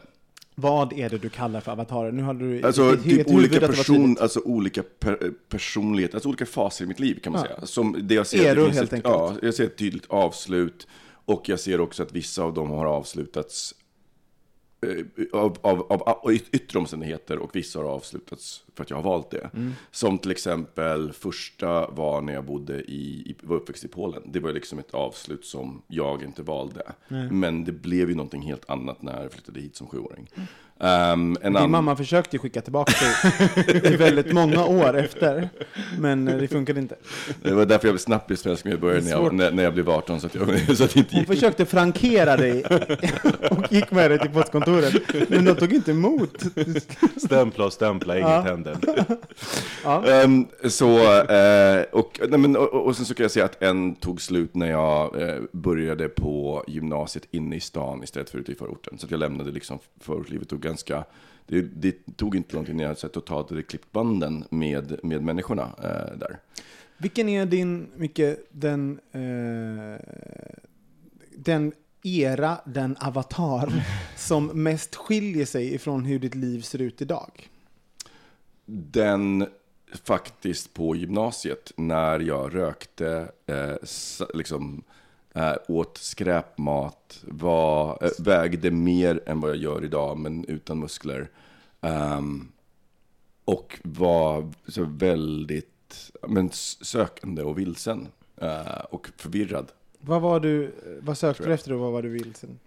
Vad 0.55 0.93
är 0.93 1.09
det 1.11 1.19
du 1.19 1.29
kallar 1.29 1.61
för 1.61 1.73
avatarer? 1.73 2.13
Nu 2.13 2.23
har 2.23 2.35
du 2.35 2.63
Alltså 2.63 2.95
ett- 2.95 3.03
typ 3.03 3.29
olika, 3.29 3.61
person, 3.61 4.17
alltså 4.21 4.41
olika 4.41 4.83
per, 4.99 5.31
personligheter, 5.49 6.15
alltså 6.15 6.29
olika 6.29 6.47
faser 6.47 6.85
i 6.85 6.89
mitt 6.89 7.01
liv 7.01 7.21
kan 7.23 7.33
man 7.33 7.43
Ja. 7.51 7.55
säga. 7.57 7.67
Som 7.67 7.97
det 8.09 8.15
jag 8.15 8.27
ser, 8.27 8.55
finns 8.55 8.77
helt 8.77 8.89
ett, 8.89 8.93
enkelt. 8.93 9.15
Ja, 9.15 9.35
jag 9.43 9.55
ser 9.55 9.65
ett 9.65 9.77
tydligt 9.79 10.07
avslut. 10.09 10.87
Och 11.27 11.49
jag 11.49 11.61
ser 11.61 11.81
också 11.81 12.03
att 12.03 12.13
vissa 12.13 12.43
av 12.43 12.55
dem 12.55 12.71
har 12.71 12.87
avslutats 12.87 13.75
av, 15.33 15.59
av, 15.61 15.93
av, 15.93 16.03
av 16.03 16.33
yttre 16.33 16.79
omständigheter 16.79 17.39
och 17.39 17.57
vissa 17.57 17.79
har 17.79 17.87
avslutats 17.87 18.65
för 18.75 18.83
att 18.83 18.91
jag 18.91 18.97
har 18.97 19.03
valt 19.03 19.31
det. 19.31 19.51
Som 19.91 20.19
till 20.19 20.31
exempel 20.31 21.13
första 21.13 21.91
var 21.91 22.21
när 22.21 22.33
jag 22.33 22.45
bodde 22.45 22.81
i, 22.81 23.31
i 23.31 23.37
var 23.43 23.57
uppväxt 23.57 23.85
i 23.85 23.89
Polen. 23.89 24.23
Det 24.27 24.41
var 24.41 24.53
liksom 24.53 24.79
ett 24.79 24.95
avslut 24.95 25.45
som 25.45 25.83
jag 25.87 26.23
inte 26.23 26.43
valde. 26.43 26.93
Men 27.31 27.65
det 27.65 27.73
blev 27.73 28.09
ju 28.09 28.15
någonting 28.15 28.43
helt 28.43 28.71
annat 28.71 29.03
när 29.03 29.23
jag 29.23 29.33
flyttade 29.33 29.61
hit 29.61 29.77
som 29.77 29.87
sjuåring. 29.87 30.31
Um, 30.79 30.89
en 30.91 31.33
Din 31.35 31.57
annan- 31.57 31.71
mamma 31.71 31.97
försökte 31.97 32.39
skicka 32.39 32.61
tillbaka 32.61 32.93
dig 33.67 33.93
i 33.93 33.97
väldigt 33.97 34.33
många 34.33 34.65
år 34.67 34.97
efter, 34.99 35.49
men 35.99 36.29
eh, 36.29 36.37
det 36.37 36.49
funkade 36.49 36.81
inte. 36.81 36.97
Det 37.43 37.51
var 37.55 37.67
därför 37.67 37.89
jag 37.89 37.95
blev 37.95 37.99
snabbt 37.99 38.39
svensk 38.39 38.65
medborgare 38.65 39.01
när 39.03 39.11
jag, 39.11 39.35
när, 39.35 39.51
när 39.51 39.63
jag 39.63 39.75
blev 39.75 39.91
18 39.91 40.21
så 40.21 40.27
att, 40.27 40.35
jag, 40.35 40.61
så 40.77 40.85
att 40.85 40.91
det 40.95 40.97
inte 40.99 41.11
Hon 41.15 41.21
gick. 41.21 41.29
försökte 41.29 41.65
frankera 41.67 42.37
dig 42.37 42.65
och 43.51 43.73
gick 43.73 43.91
med 43.91 44.11
dig 44.11 44.19
till 44.19 44.31
postkontoret, 44.31 44.95
men 45.29 45.45
de 45.45 45.55
tog 45.55 45.73
inte 45.73 45.91
emot. 45.91 46.43
Stämpla 47.17 47.65
och 47.65 47.73
stämpla, 47.73 48.15
inget 48.19 48.29
Ja. 48.31 48.41
händer. 48.41 48.77
Ehm, 50.07 50.47
så, 50.69 50.99
eh, 51.23 51.83
och, 51.93 52.21
nej, 52.29 52.39
men, 52.41 52.57
och, 52.57 52.87
och 52.87 52.97
sen 52.97 53.07
så 53.07 53.15
kan 53.15 53.25
jag 53.25 53.31
säga 53.31 53.45
att 53.45 53.63
en 53.63 53.95
tog 53.95 54.21
slut 54.21 54.55
när 54.55 54.71
jag 54.71 55.23
eh, 55.23 55.37
började 55.53 56.09
på 56.09 56.65
gymnasiet 56.69 57.25
inne 57.31 57.57
i 57.57 57.61
stan 57.61 58.03
istället 58.05 58.31
för 58.31 58.39
ute 58.39 58.53
i 58.53 58.55
förorten. 58.55 58.99
Så 58.99 59.07
att 59.07 59.11
jag 59.11 59.21
lämnade 59.21 59.51
liksom 59.51 59.79
förortslivet 60.01 60.53
och 60.53 60.64
ganska, 60.65 61.05
det, 61.47 61.61
det 61.61 62.17
tog 62.17 62.37
inte 62.37 62.57
lång 62.57 62.65
tid 62.65 62.77
när 62.77 62.85
jag 62.85 62.99
så 62.99 63.09
totalt 63.09 63.51
hade 63.51 63.63
klippt 63.63 63.93
banden 63.93 64.45
med, 64.51 64.99
med 65.03 65.23
människorna 65.23 65.63
eh, 65.63 66.19
där. 66.19 66.39
Vilken 66.97 67.29
är 67.29 67.47
din, 67.47 67.89
Micke, 67.97 68.37
den, 68.51 69.01
eh, 69.13 70.01
den 71.37 71.73
era, 72.03 72.59
den 72.65 72.97
avatar 72.97 73.73
som 74.17 74.47
mest 74.47 74.95
skiljer 74.95 75.45
sig 75.45 75.75
ifrån 75.75 76.05
hur 76.05 76.19
ditt 76.19 76.35
liv 76.35 76.61
ser 76.61 76.83
ut 76.83 77.03
idag? 77.03 77.49
Den 78.67 79.47
faktiskt 80.05 80.75
på 80.75 80.97
gymnasiet 80.97 81.73
när 81.77 82.21
jag 82.21 82.55
rökte, 82.55 83.29
eh, 83.47 83.77
liksom, 84.35 84.83
eh, 85.35 85.55
åt 85.69 85.99
skräpmat, 85.99 87.25
var, 87.29 87.99
eh, 88.05 88.11
vägde 88.19 88.71
mer 88.71 89.21
än 89.27 89.41
vad 89.41 89.51
jag 89.51 89.57
gör 89.57 89.85
idag, 89.85 90.19
men 90.19 90.45
utan 90.45 90.79
muskler. 90.79 91.31
Ehm, 91.81 92.49
och 93.45 93.81
var 93.83 94.53
så 94.69 94.85
väldigt 94.85 96.13
men, 96.29 96.51
sökande 96.81 97.43
och 97.43 97.59
vilsen 97.59 98.09
eh, 98.37 98.85
och 98.91 99.11
förvirrad. 99.17 99.73
Vad 100.01 100.23
var 100.23 100.41
du, 100.41 100.75
vad 101.01 101.19
sökte 101.19 101.45
du 101.45 101.53
efter 101.55 101.73
och 101.73 101.81
vad 101.81 101.93
var 101.93 102.03
du 102.03 102.09
vilsen? 102.09 102.59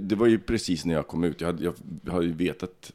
Det 0.00 0.14
var 0.14 0.26
ju 0.26 0.38
precis 0.38 0.84
när 0.84 0.94
jag 0.94 1.06
kom 1.06 1.24
ut. 1.24 1.40
Jag 1.40 1.48
hade, 1.48 1.64
jag 2.04 2.12
hade 2.12 2.26
ju 2.26 2.32
vetat, 2.32 2.92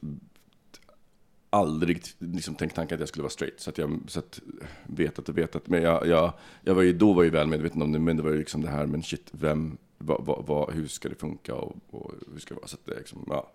aldrig 1.56 2.04
liksom 2.20 2.56
tänkt 2.56 2.76
tanken 2.76 2.96
att 2.96 3.00
jag 3.00 3.10
skulle 3.10 3.24
vara 3.24 3.32
straight. 3.32 3.60
Så 3.60 3.70
att 3.70 3.78
jag 3.78 4.00
så 4.08 4.20
att, 4.20 4.40
vetat 4.84 5.30
och 5.30 5.38
vetat. 5.38 5.68
Men 5.68 5.82
jag, 5.82 6.08
jag, 6.08 6.34
jag 6.62 6.76
var 6.76 6.82
ju, 6.82 6.94
då 6.94 7.14
var 7.14 7.24
jag 7.24 7.32
väl 7.32 7.48
medveten 7.48 7.82
om 7.82 7.92
det. 7.92 8.00
Men 8.00 8.18
det 8.18 8.24
var 8.24 8.32
ju 8.32 8.38
liksom 8.38 8.62
det 8.62 8.70
här, 8.70 8.86
men 8.86 9.04
shit, 9.04 9.30
vem, 9.32 9.78
va, 9.98 10.18
va, 10.20 10.44
va, 10.48 10.70
hur 10.72 10.88
ska 10.88 11.10
det 11.10 11.16
funka 11.16 11.56
och, 11.56 11.76
och 11.90 12.12
hur 12.34 12.40
ska 12.40 12.54
det 12.54 12.60
vara? 12.60 12.68
Så 12.68 12.76
att 12.76 12.86
det, 12.86 12.98
liksom, 12.98 13.26
ja. 13.28 13.52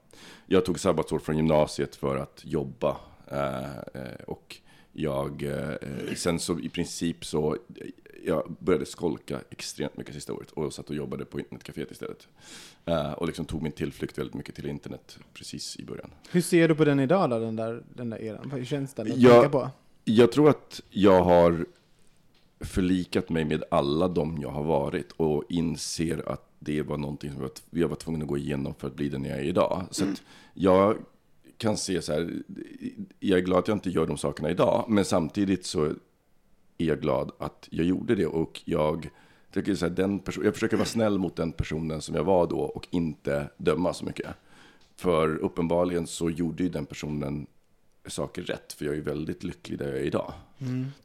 Jag 0.47 0.65
tog 0.65 0.81
sabbatsår 0.81 1.19
från 1.19 1.37
gymnasiet 1.37 1.97
för 1.97 2.17
att 2.17 2.41
jobba. 2.45 2.97
Eh, 3.27 3.77
eh 3.95 4.23
och 4.27 4.57
jag, 5.01 5.43
eh, 5.43 6.15
sen 6.17 6.39
så 6.39 6.59
i 6.61 6.69
princip 6.69 7.25
så, 7.25 7.57
jag 8.25 8.57
började 8.59 8.87
skolka 8.87 9.41
extremt 9.51 9.97
mycket 9.97 10.15
sista 10.15 10.33
året 10.33 10.51
och 10.51 10.73
satt 10.75 10.91
och 10.91 10.97
jobbade 10.97 11.25
på 11.25 11.39
internetcaféet 11.41 11.91
istället. 11.91 12.29
Eh, 12.87 13.13
och 13.13 13.27
liksom 13.27 13.45
tog 13.45 13.63
min 13.63 13.73
tillflykt 13.73 14.19
väldigt 14.19 14.35
mycket 14.35 14.55
till 14.55 14.67
internet 14.67 15.19
precis 15.35 15.77
i 15.77 15.85
början. 15.85 16.11
Hur 16.31 16.41
ser 16.41 16.69
du 16.69 16.75
på 16.75 16.85
den 16.85 17.01
idag 17.01 17.31
då, 17.31 17.39
den 17.39 17.57
där, 17.57 17.83
den 17.95 18.11
där 18.11 18.23
eran? 18.23 18.51
Hur 18.51 18.65
känns 18.65 18.95
den 18.95 19.13
att 19.13 19.19
Ja. 19.19 19.31
tänka 19.31 19.49
på? 19.49 19.71
Jag 20.05 20.33
tror 20.33 20.49
att 20.51 20.81
jag 20.91 21.23
har 21.25 21.67
förlikat 22.61 23.29
mig 23.29 23.45
med 23.45 23.65
alla 23.71 24.09
de 24.09 24.39
jag 24.43 24.51
har 24.51 24.65
varit 24.65 25.13
och 25.13 25.45
inser 25.49 26.29
att 26.29 26.47
det 26.59 26.83
var 26.83 26.97
någonting 26.99 27.31
som 27.33 27.41
jag 27.41 27.49
var- 27.49 27.81
jag 27.81 27.89
var 27.89 27.97
tvungen 27.97 28.23
att 28.23 28.29
gå 28.29 28.39
igenom 28.39 28.75
för 28.75 28.87
att 28.87 28.95
bli 28.97 29.09
den 29.09 29.25
jag 29.25 29.39
är 29.39 29.43
idag. 29.43 29.85
Så 29.91 30.05
jag 30.55 30.97
kan 31.61 31.77
se 31.77 32.03
så 32.03 32.13
här, 32.13 32.43
jag 33.21 33.39
är 33.39 33.43
glad 33.43 33.59
att 33.59 33.69
jag 33.69 33.77
inte 33.77 33.91
gör 33.91 34.07
de 34.07 34.17
sakerna 34.17 34.51
idag, 34.51 34.85
men 34.89 35.05
samtidigt 35.05 35.67
så 35.67 35.85
är 36.79 36.85
jag 36.85 37.01
glad 37.01 37.33
att 37.39 37.69
jag 37.71 37.87
gjorde 37.87 38.15
det 38.15 38.27
och 38.27 38.63
jag 38.65 39.11
tycker 39.53 39.75
så 39.75 39.87
här, 39.87 39.95
den 39.95 40.19
person, 40.19 40.45
jag 40.45 40.55
försöker 40.55 40.77
vara 40.77 40.87
snäll 40.87 41.19
mot 41.19 41.37
den 41.37 41.53
personen 41.53 42.01
som 42.03 42.15
jag 42.15 42.25
var 42.25 42.47
då 42.47 42.61
och 42.61 42.87
inte 42.91 43.51
döma 43.57 43.95
så 43.95 44.05
mycket. 44.05 44.27
För 44.97 45.37
uppenbarligen 45.37 46.07
så 46.07 46.31
gjorde 46.31 46.63
ju 46.63 46.69
den 46.69 46.87
personen 46.87 47.47
saker 48.07 48.43
rätt, 48.43 48.73
för 48.73 48.85
jag 48.85 48.97
är 48.97 49.01
väldigt 49.01 49.45
lycklig 49.45 49.79
där 49.79 49.89
jag 49.89 49.97
är 49.99 50.05
idag. 50.05 50.33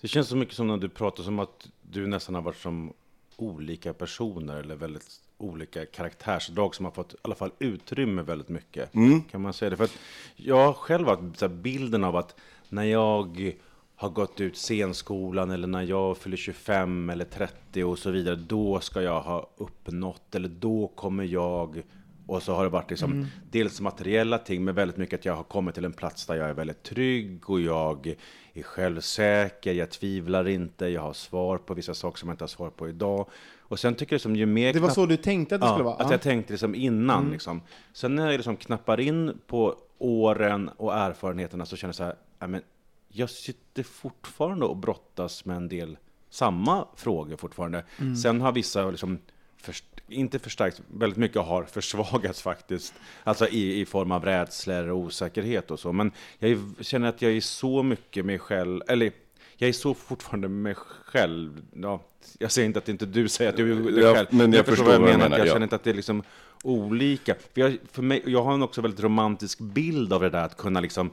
Det 0.01 0.08
känns 0.08 0.27
så 0.27 0.36
mycket 0.36 0.56
som 0.56 0.67
när 0.67 0.77
du 0.77 0.89
pratar 0.89 1.23
som 1.23 1.39
att 1.39 1.69
du 1.82 2.08
nästan 2.08 2.36
har 2.36 2.41
varit 2.41 2.58
som 2.58 2.93
olika 3.36 3.93
personer 3.93 4.56
eller 4.56 4.75
väldigt 4.75 5.21
olika 5.38 5.86
karaktärsdrag 5.86 6.76
som 6.76 6.86
har 6.86 6.91
fått 6.91 7.13
i 7.13 7.17
alla 7.21 7.36
fall 7.36 7.52
utrymme 7.60 8.21
väldigt 8.21 8.50
mycket. 8.50 8.91
Kan 9.32 9.41
man 9.41 9.54
säga 9.54 9.69
det? 9.69 9.78
För 9.78 9.84
att 9.84 9.98
jag 10.36 10.65
har 10.65 10.74
själv 10.74 11.08
haft 11.08 11.52
bilden 11.52 12.04
av 12.04 12.15
att 12.15 12.36
när 12.69 12.84
jag 12.84 13.54
har 13.95 14.10
gått 14.10 14.41
ut 14.41 14.58
scenskolan 14.58 15.52
eller 15.52 15.67
när 15.67 15.84
jag 15.84 16.17
fyller 16.17 16.38
25 16.38 17.10
eller 17.10 17.26
30 17.26 17.84
och 17.84 18.00
så 18.00 18.12
vidare, 18.12 18.36
då 18.36 18.80
ska 18.80 19.02
jag 19.02 19.21
ha 19.21 19.50
uppnått 19.58 20.36
eller 20.36 20.50
då 20.50 20.88
kommer 20.95 21.24
jag 21.24 21.84
och 22.28 22.43
så 22.43 22.54
har 22.54 22.63
det 22.63 22.69
varit 22.69 22.89
liksom 22.89 23.28
dels 23.52 23.82
materiella 23.82 24.38
ting, 24.38 24.63
men 24.63 24.76
väldigt 24.76 24.98
mycket 24.98 25.19
att 25.19 25.26
jag 25.26 25.36
har 25.36 25.43
kommit 25.43 25.76
till 25.76 25.86
en 25.86 25.93
plats 25.93 26.26
där 26.26 26.36
jag 26.36 26.50
är 26.50 26.54
väldigt 26.54 26.84
trygg 26.84 27.50
och 27.50 27.62
jag 27.62 28.15
är 28.54 28.63
självsäker, 28.63 29.74
jag 29.74 29.89
tvivlar 29.89 30.48
inte, 30.48 30.86
jag 30.88 31.02
har 31.02 31.13
svar 31.13 31.58
på 31.58 31.74
vissa 31.74 31.93
saker 31.93 32.19
som 32.19 32.30
jag 32.30 32.34
inte 32.34 32.43
har 32.43 32.48
svar 32.48 32.69
på 32.69 32.89
idag. 32.89 33.30
Och 33.67 33.80
sen 33.80 33.95
tycker 33.95 34.13
jag 34.13 34.21
som 34.21 34.36
ju 34.36 34.45
mer 34.45 34.73
Det 34.73 34.80
var 34.80 34.89
så 34.89 35.06
du 35.06 35.17
tänkte 35.17 35.56
att 35.56 35.62
det 35.62 35.67
ja, 35.67 35.73
skulle 35.73 35.84
vara? 35.84 35.95
att 35.95 36.12
jag 36.12 36.21
tänkte 36.21 36.54
liksom 36.54 36.75
innan 36.75 37.32
liksom. 37.32 37.62
Sen 37.93 38.15
när 38.15 38.25
jag 38.25 38.38
liksom 38.38 38.58
knappar 38.58 38.99
in 38.99 39.39
på 39.47 39.75
åren 39.97 40.69
och 40.78 40.93
erfarenheterna 40.93 41.65
så 41.65 41.75
känner 41.75 41.89
jag 41.89 41.95
så 41.95 42.04
här, 42.04 42.15
ja, 42.39 42.47
men 42.47 42.62
jag 43.08 43.30
sitter 43.30 43.84
fortfarande 43.84 44.65
och 44.65 44.78
brottas 44.78 45.45
med 45.45 45.58
en 45.58 45.67
del 45.67 45.97
samma 46.30 46.88
frågor 46.95 47.38
fortfarande. 47.38 47.84
Sen 48.23 48.41
har 48.41 48.51
vissa 48.51 48.91
liksom 48.91 49.19
först, 49.58 49.86
inte 50.08 50.39
förstärkts, 50.39 50.82
väldigt 50.88 51.17
mycket 51.17 51.41
har 51.41 51.63
försvagats 51.63 52.41
faktiskt. 52.41 52.93
Alltså 53.23 53.47
i, 53.47 53.82
i 53.82 53.86
form 53.86 54.12
av 54.12 54.25
rädslor 54.25 54.88
och 54.88 54.97
osäkerhet 54.97 55.71
och 55.71 55.80
så. 55.80 55.91
Men 55.93 56.12
jag 56.39 56.60
känner 56.82 57.10
att 57.10 57.21
jag 57.21 57.32
är 57.32 57.41
så 57.41 57.84
mycket 57.84 58.25
mig 58.25 58.39
själv, 58.39 58.82
eller 58.88 59.12
jag 59.58 59.68
är 59.70 59.74
så 59.74 59.94
fortfarande 59.94 60.48
mig 60.48 60.76
själv. 61.06 61.62
Ja, 61.76 62.02
jag 62.39 62.52
säger 62.52 62.65
inte 62.65 62.80
att 62.80 62.89
inte 62.89 63.06
du 63.06 63.28
säger 63.28 63.50
att 63.50 63.58
du 63.58 63.72
är 63.72 63.91
dig 63.91 64.04
Ja, 64.04 64.13
själv. 64.13 64.28
men 64.32 64.54
jag 64.54 64.65
förstår 64.65 64.86
vad 64.86 64.96
du 65.02 65.06
menar, 65.06 65.30
Jag 65.38 65.48
ja. 65.48 65.52
känner 65.54 65.63
inte 65.63 65.76
att 65.76 65.84
det 65.84 65.89
är 65.89 65.94
liksom 65.94 66.24
olika. 66.63 67.36
För 67.54 67.62
jag, 67.62 67.78
för 67.91 68.02
mig, 68.02 68.24
jag 68.26 68.44
har 68.44 68.54
en 68.54 68.63
också 68.63 68.82
väldigt 68.82 69.00
romantisk 69.04 69.60
bild 69.60 70.13
av 70.13 70.22
det 70.22 70.30
där 70.30 70.44
att 70.46 70.58
kunna 70.58 70.80
liksom 70.80 71.12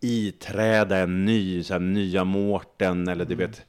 iträda 0.00 0.98
en 0.98 1.24
ny, 1.24 1.62
så 1.62 1.72
här, 1.72 1.80
nya 1.80 2.24
Mårten 2.24 3.08
eller 3.08 3.24
du 3.24 3.34
vet. 3.34 3.62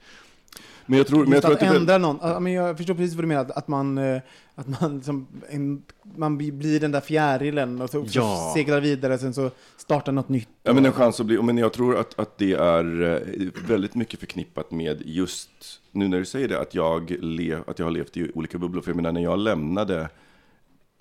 Men 0.86 0.98
jag 0.98 1.08
tror, 1.08 1.24
men 1.24 1.32
jag 1.34 1.42
tror 1.42 1.54
att 1.54 1.64
att 1.64 1.70
det 1.70 1.76
ändra 1.76 1.98
någon. 1.98 2.20
Ja, 2.22 2.40
men 2.40 2.54
jag 2.54 2.78
förstår 2.78 2.94
precis 2.94 3.16
vad 3.16 3.24
du 3.24 3.28
menar, 3.28 3.52
att- 3.56 3.68
man, 3.68 3.98
eh, 3.98 4.22
att 4.56 4.82
man, 4.82 5.02
som 5.04 5.28
en, 5.50 5.84
man 6.16 6.38
blir- 6.38 6.80
den 6.80 6.92
där 6.92 7.02
fjärilen 7.02 7.82
och 7.82 7.90
så, 7.90 8.06
Ja. 8.10 8.22
så 8.54 8.54
seglar 8.60 8.82
vidare, 8.82 9.18
sen 9.18 9.34
så 9.34 9.52
startar 9.78 10.12
något 10.12 10.30
nytt. 10.30 10.48
Ja, 10.64 10.74
men 10.74 10.86
en 10.86 10.92
chans 10.92 11.20
att 11.20 11.26
bli, 11.26 11.42
men 11.42 11.58
jag 11.58 11.74
tror 11.74 11.98
att, 11.98 12.20
att 12.20 12.38
det 12.38 12.54
är 12.54 13.02
eh, 13.04 13.48
väldigt 13.68 13.96
mycket 13.96 14.20
förknippat 14.20 14.72
med 14.72 15.02
just, 15.06 15.50
nu 15.92 16.08
när 16.08 16.20
du 16.20 16.26
säger 16.26 16.48
det, 16.48 16.60
att 16.60 16.76
jag, 16.76 17.12
le, 17.20 17.58
att 17.68 17.80
jag 17.80 17.86
har 17.86 17.92
levt 17.92 18.18
i 18.18 18.32
olika 18.36 18.58
bubblor. 18.58 18.82
För 18.82 18.90
jag 18.92 18.96
menar, 18.96 19.12
när 19.12 19.24
jag 19.24 19.40
lämnade 19.40 20.10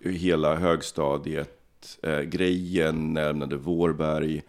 hela 0.05 0.55
högstadiet, 0.57 1.99
eh, 2.03 2.21
grejen, 2.21 3.13
när 3.15 3.21
jag 3.23 3.29
lämnade 3.29 3.57
Vårberg, 3.57 4.43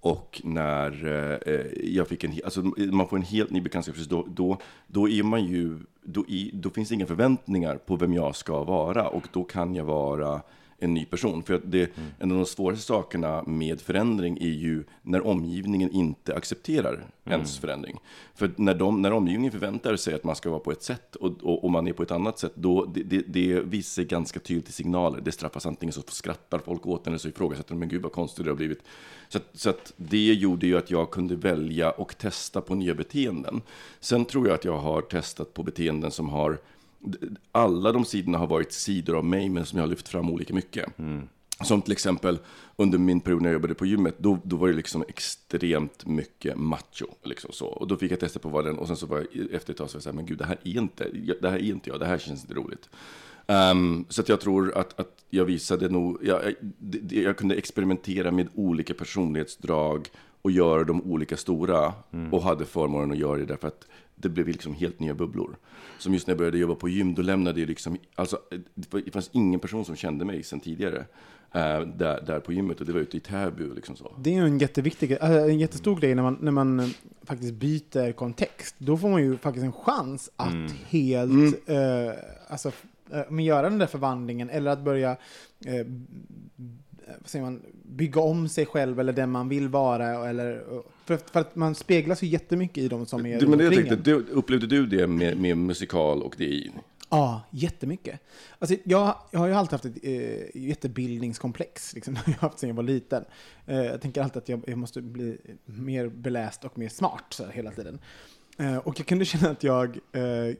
och 0.00 0.40
när 0.44 1.06
eh, 1.06 1.54
eh, 1.54 1.66
jag 1.82 2.08
fick 2.08 2.24
en, 2.24 2.34
alltså 2.44 2.62
man 2.76 3.08
får 3.08 3.16
en 3.16 3.22
helt 3.22 3.50
ny 3.50 3.60
bekantskap, 3.60 3.96
då, 3.96 4.26
då, 4.28 4.58
då 4.86 5.08
är 5.08 5.22
man 5.22 5.44
ju, 5.44 5.78
då, 6.02 6.24
i, 6.28 6.50
då 6.54 6.70
finns 6.70 6.88
det 6.88 6.94
inga 6.94 7.06
förväntningar 7.06 7.76
på 7.76 7.96
vem 7.96 8.12
jag 8.12 8.36
ska 8.36 8.64
vara, 8.64 9.08
och 9.08 9.28
då 9.32 9.44
kan 9.44 9.74
jag 9.74 9.84
vara 9.84 10.42
en 10.80 10.94
ny 10.94 11.04
person. 11.04 11.42
För 11.42 11.60
det, 11.64 11.90
en 12.18 12.32
av 12.32 12.36
de 12.36 12.46
svåraste 12.46 12.86
sakerna 12.86 13.42
med 13.42 13.80
förändring 13.80 14.38
är 14.40 14.48
ju 14.48 14.84
när 15.02 15.26
omgivningen 15.26 15.90
inte 15.90 16.34
accepterar 16.34 17.06
ens 17.24 17.58
förändring. 17.58 17.98
För 18.34 18.50
när, 18.56 18.74
de, 18.74 19.02
när 19.02 19.12
omgivningen 19.12 19.52
förväntar 19.52 19.96
sig 19.96 20.14
att 20.14 20.24
man 20.24 20.36
ska 20.36 20.50
vara 20.50 20.60
på 20.60 20.72
ett 20.72 20.82
sätt 20.82 21.16
och, 21.16 21.32
och, 21.42 21.64
och 21.64 21.70
man 21.70 21.88
är 21.88 21.92
på 21.92 22.02
ett 22.02 22.10
annat 22.10 22.38
sätt, 22.38 22.52
då 22.54 22.84
det, 22.84 23.02
det, 23.02 23.22
det 23.26 23.60
visar 23.60 24.02
ganska 24.02 24.40
tydligt 24.40 24.68
i 24.68 24.72
signaler. 24.72 25.20
Det 25.20 25.32
straffas 25.32 25.66
antingen 25.66 25.92
så 25.92 26.02
skrattar 26.06 26.58
folk 26.58 26.86
åt 26.86 27.06
en 27.06 27.12
eller 27.12 27.18
så 27.18 27.28
ifrågasätter 27.28 27.70
de, 27.70 27.78
men 27.78 27.88
gud 27.88 28.02
vad 28.02 28.12
konstigt 28.12 28.44
det 28.44 28.50
har 28.50 28.56
blivit. 28.56 28.82
Så, 29.28 29.38
att, 29.38 29.48
så 29.52 29.70
att 29.70 29.92
det 29.96 30.34
gjorde 30.34 30.66
ju 30.66 30.78
att 30.78 30.90
jag 30.90 31.10
kunde 31.10 31.36
välja 31.36 31.90
och 31.90 32.18
testa 32.18 32.60
på 32.60 32.74
nya 32.74 32.94
beteenden. 32.94 33.62
Sen 34.00 34.24
tror 34.24 34.46
jag 34.46 34.54
att 34.54 34.64
jag 34.64 34.78
har 34.78 35.02
testat 35.02 35.54
på 35.54 35.62
beteenden 35.62 36.10
som 36.10 36.28
har 36.28 36.58
alla 37.52 37.92
de 37.92 38.04
sidorna 38.04 38.38
har 38.38 38.46
varit 38.46 38.72
sidor 38.72 39.16
av 39.16 39.24
mig, 39.24 39.48
men 39.48 39.66
som 39.66 39.76
jag 39.78 39.82
har 39.82 39.90
lyft 39.90 40.08
fram 40.08 40.30
olika 40.30 40.54
mycket. 40.54 40.92
Som 41.64 41.82
till 41.82 41.92
exempel 41.92 42.38
under 42.76 42.98
min 42.98 43.20
period 43.20 43.42
när 43.42 43.48
jag 43.48 43.54
jobbade 43.54 43.74
på 43.74 43.86
gymmet, 43.86 44.14
då, 44.18 44.38
då 44.42 44.56
var 44.56 44.68
det 44.68 44.74
liksom 44.74 45.04
extremt 45.08 46.06
mycket 46.06 46.58
macho. 46.58 47.06
Liksom 47.22 47.52
så. 47.52 47.66
Och 47.66 47.88
då 47.88 47.96
fick 47.96 48.12
jag 48.12 48.20
testa 48.20 48.38
på 48.38 48.48
vad 48.48 48.64
den, 48.64 48.78
och 48.78 48.86
sen 48.86 48.96
så 48.96 49.06
var 49.06 49.26
jag 49.32 49.50
efter 49.52 49.72
ett 49.72 49.76
tag 49.78 49.90
så 49.90 49.94
var 49.94 49.98
jag 49.98 50.02
så 50.02 50.08
här, 50.08 50.16
men 50.16 50.26
gud, 50.26 50.38
det 50.38 50.44
här 50.44 50.58
är 50.64 50.78
inte, 50.78 51.08
det 51.40 51.50
här 51.50 51.58
är 51.58 51.62
inte 51.62 51.90
jag, 51.90 52.00
det 52.00 52.06
här 52.06 52.18
känns 52.18 52.42
inte 52.42 52.54
roligt. 52.54 52.88
Ehm, 53.46 54.04
så 54.08 54.22
jag 54.26 54.40
tror 54.40 54.78
att, 54.78 55.00
att 55.00 55.24
jag 55.30 55.44
visade 55.44 55.88
nog, 55.88 56.18
jag, 56.22 56.54
jag, 57.10 57.36
kunde 57.36 57.54
experimentera 57.54 58.30
med 58.30 58.48
olika 58.54 58.94
personlighetsdrag 58.94 60.08
och 60.42 60.50
göra 60.50 60.84
dem 60.84 61.02
olika 61.02 61.36
stora. 61.36 61.92
Och 62.32 62.42
hade 62.42 62.64
förmånen 62.64 63.10
att 63.10 63.18
göra 63.18 63.38
det 63.38 63.44
därför 63.44 63.68
att 63.68 63.86
det 64.22 64.28
blev 64.28 64.46
liksom 64.48 64.74
helt 64.74 65.00
nya 65.00 65.14
bubblor. 65.14 65.56
Som 65.98 66.14
just 66.14 66.26
när 66.26 66.32
jag 66.32 66.38
började 66.38 66.58
jobba 66.58 66.74
på 66.74 66.88
gym, 66.88 67.14
då 67.14 67.22
lämnade 67.22 67.60
jag 67.60 67.68
liksom, 67.68 67.96
alltså 68.14 68.38
det 68.74 69.10
fanns 69.10 69.30
ingen 69.32 69.60
person 69.60 69.84
som 69.84 69.96
kände 69.96 70.24
mig 70.24 70.42
sedan 70.42 70.60
tidigare. 70.60 71.04
eh, 71.54 71.80
där, 71.80 72.20
där 72.26 72.40
på 72.40 72.52
gymmet 72.52 72.80
och 72.80 72.86
det 72.86 72.92
var 72.92 73.00
ute 73.00 73.16
i 73.16 73.20
Täby 73.20 73.64
liksom 73.74 73.96
så. 73.96 74.12
Det 74.18 74.30
är 74.30 74.34
ju 74.34 74.46
en 74.46 74.58
jätteviktig, 74.58 75.12
äh, 75.12 75.30
en 75.30 75.58
jättestor 75.58 75.96
grej 76.00 76.14
när 76.14 76.22
man, 76.22 76.38
när 76.40 76.52
man 76.52 76.80
eh, 76.80 76.88
faktiskt 77.22 77.54
byter 77.54 78.12
kontext. 78.12 78.74
Då 78.78 78.96
får 78.96 79.08
man 79.08 79.22
ju 79.22 79.36
faktiskt 79.36 79.64
en 79.64 79.72
chans 79.72 80.30
att 80.36 80.70
helt 80.88 81.68
eh, 81.68 82.12
alltså, 82.48 82.68
eh, 83.12 83.20
men 83.28 83.44
göra 83.44 83.70
den 83.70 83.78
där 83.78 83.86
förvandlingen 83.86 84.50
eller 84.50 84.70
att 84.70 84.84
börja 84.84 85.10
eh, 85.66 85.86
vad 87.06 87.28
säger 87.28 87.44
man, 87.44 87.62
bygga 87.82 88.20
om 88.20 88.48
sig 88.48 88.66
själv 88.66 89.00
eller 89.00 89.12
den 89.12 89.30
man 89.30 89.48
vill 89.48 89.68
vara. 89.68 90.28
Eller, 90.28 90.64
för, 91.04 91.16
för 91.16 91.40
att 91.40 91.56
man 91.56 91.74
speglas 91.74 92.22
ju 92.22 92.26
jättemycket 92.26 92.78
i 92.78 92.88
de 92.88 93.06
som 93.06 93.26
är 93.26 93.40
Du, 93.40 93.46
men 93.46 93.58
det 93.58 93.64
jag 93.64 93.74
tänkte, 93.74 93.96
du, 93.96 94.14
upplevde 94.14 94.66
du 94.66 94.86
det 94.86 95.06
med, 95.06 95.36
med 95.36 95.56
musikal 95.56 96.22
och 96.22 96.34
DI? 96.38 96.70
Ja, 97.10 97.42
jättemycket. 97.50 98.20
Alltså, 98.58 98.76
jag, 98.84 99.14
jag 99.30 99.40
har 99.40 99.46
ju 99.46 99.54
alltid 99.54 99.72
haft 99.72 99.84
ett 99.84 99.98
eh, 100.02 100.62
jättebildningskomplex, 100.62 101.94
liksom, 101.94 102.14
det 102.14 102.20
har 102.20 102.32
jag 102.32 102.40
haft 102.40 102.58
sedan 102.58 102.68
jag 102.68 102.76
var 102.76 102.82
liten. 102.82 103.24
Eh, 103.66 103.76
jag 103.76 104.00
tänker 104.00 104.22
alltid 104.22 104.42
att 104.42 104.48
jag, 104.48 104.64
jag 104.66 104.78
måste 104.78 105.02
bli 105.02 105.38
mer 105.64 106.08
beläst 106.08 106.64
och 106.64 106.78
mer 106.78 106.88
smart 106.88 107.24
så 107.30 107.44
här, 107.44 107.52
hela 107.52 107.70
tiden. 107.70 107.98
Eh, 108.60 108.76
och 108.76 109.00
jag 109.00 109.06
kunde 109.06 109.24
känna 109.24 109.50
att 109.50 109.64
eh, 109.64 109.72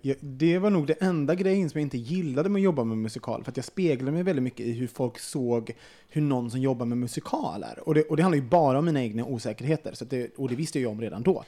jag, 0.02 0.16
det 0.20 0.58
var 0.58 0.70
nog 0.70 0.86
det 0.86 1.02
enda 1.02 1.34
grejen 1.34 1.70
som 1.70 1.80
jag 1.80 1.86
inte 1.86 1.98
gillade 1.98 2.48
med 2.48 2.60
att 2.60 2.64
jobba 2.64 2.84
med 2.84 2.98
musikal, 2.98 3.44
för 3.44 3.50
att 3.50 3.56
jag 3.56 3.64
speglade 3.64 4.12
mig 4.12 4.22
väldigt 4.22 4.42
mycket 4.42 4.66
i 4.66 4.72
hur 4.72 4.86
folk 4.86 5.18
såg 5.18 5.72
hur 6.08 6.22
någon 6.22 6.50
som 6.50 6.60
jobbar 6.60 6.86
med 6.86 6.98
musikal 6.98 7.62
är. 7.62 7.88
Och 7.88 7.94
det, 7.94 8.02
och 8.02 8.16
det 8.16 8.22
handlar 8.22 8.42
ju 8.42 8.48
bara 8.48 8.78
om 8.78 8.84
mina 8.84 9.02
egna 9.02 9.24
osäkerheter, 9.24 9.92
så 9.94 10.04
att 10.04 10.10
det, 10.10 10.38
och 10.38 10.48
det 10.48 10.54
visste 10.54 10.78
jag 10.78 10.80
ju 10.80 10.86
om 10.86 11.00
redan 11.00 11.22
då. 11.22 11.44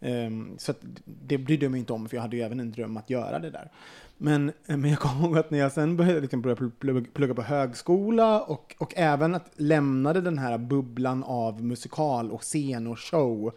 Ehm, 0.00 0.54
så 0.58 0.70
att 0.70 0.78
det 1.04 1.38
brydde 1.38 1.64
jag 1.64 1.70
mig 1.70 1.80
inte 1.80 1.92
om, 1.92 2.08
för 2.08 2.16
jag 2.16 2.22
hade 2.22 2.36
ju 2.36 2.42
även 2.42 2.60
en 2.60 2.72
dröm 2.72 2.96
att 2.96 3.10
göra 3.10 3.38
det 3.38 3.50
där. 3.50 3.70
Men, 4.18 4.48
eh, 4.48 4.76
men 4.76 4.90
jag 4.90 4.98
kommer 4.98 5.24
ihåg 5.24 5.38
att 5.38 5.50
när 5.50 5.58
jag 5.58 5.72
sen 5.72 5.96
började 5.96 6.20
liksom 6.20 6.42
började 6.42 6.70
plugga, 6.78 7.06
plugga 7.12 7.34
på 7.34 7.42
högskola 7.42 8.40
och, 8.40 8.74
och 8.78 8.92
även 8.96 9.34
att 9.34 9.50
lämnade 9.56 10.20
den 10.20 10.38
här 10.38 10.58
bubblan 10.58 11.24
av 11.24 11.62
musikal 11.64 12.30
och 12.30 12.40
scen 12.40 12.86
och 12.86 12.98
show, 12.98 13.52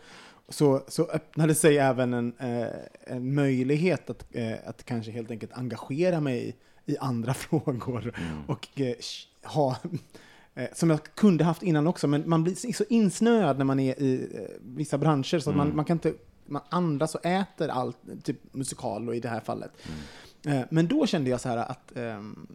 så, 0.49 0.83
så 0.87 1.03
öppnade 1.03 1.55
sig 1.55 1.77
även 1.77 2.13
en, 2.13 2.33
eh, 2.39 2.67
en 3.03 3.35
möjlighet 3.35 4.09
att, 4.09 4.25
eh, 4.31 4.53
att 4.65 4.85
kanske 4.85 5.11
helt 5.11 5.31
enkelt 5.31 5.53
engagera 5.53 6.21
mig 6.21 6.55
i 6.85 6.97
andra 6.97 7.33
frågor 7.33 8.13
och 8.47 8.81
eh, 8.81 8.95
ha 9.43 9.77
Eh, 10.55 10.67
som 10.73 10.89
jag 10.89 11.03
kunde 11.15 11.43
haft 11.43 11.63
innan 11.63 11.87
också, 11.87 12.07
men 12.07 12.29
man 12.29 12.43
blir 12.43 12.73
så 12.73 12.83
insnöad 12.89 13.57
när 13.57 13.65
man 13.65 13.79
är 13.79 13.99
i 14.01 14.27
eh, 14.33 14.41
vissa 14.61 14.97
branscher 14.97 15.39
så 15.39 15.49
att 15.49 15.55
man, 15.55 15.75
man 15.75 15.85
kan 15.85 15.95
inte, 15.95 16.13
man 16.45 16.61
andas 16.69 17.15
och 17.15 17.25
äter 17.25 17.69
allt, 17.69 17.97
typ 18.23 18.53
musikal 18.53 19.09
och 19.09 19.15
i 19.15 19.19
det 19.19 19.29
här 19.29 19.39
fallet. 19.39 19.71
Eh, 20.45 20.61
men 20.69 20.87
då 20.87 21.07
kände 21.07 21.29
jag 21.29 21.41
så 21.41 21.49
här 21.49 21.57
att 21.57 21.97
ehm, 21.97 22.47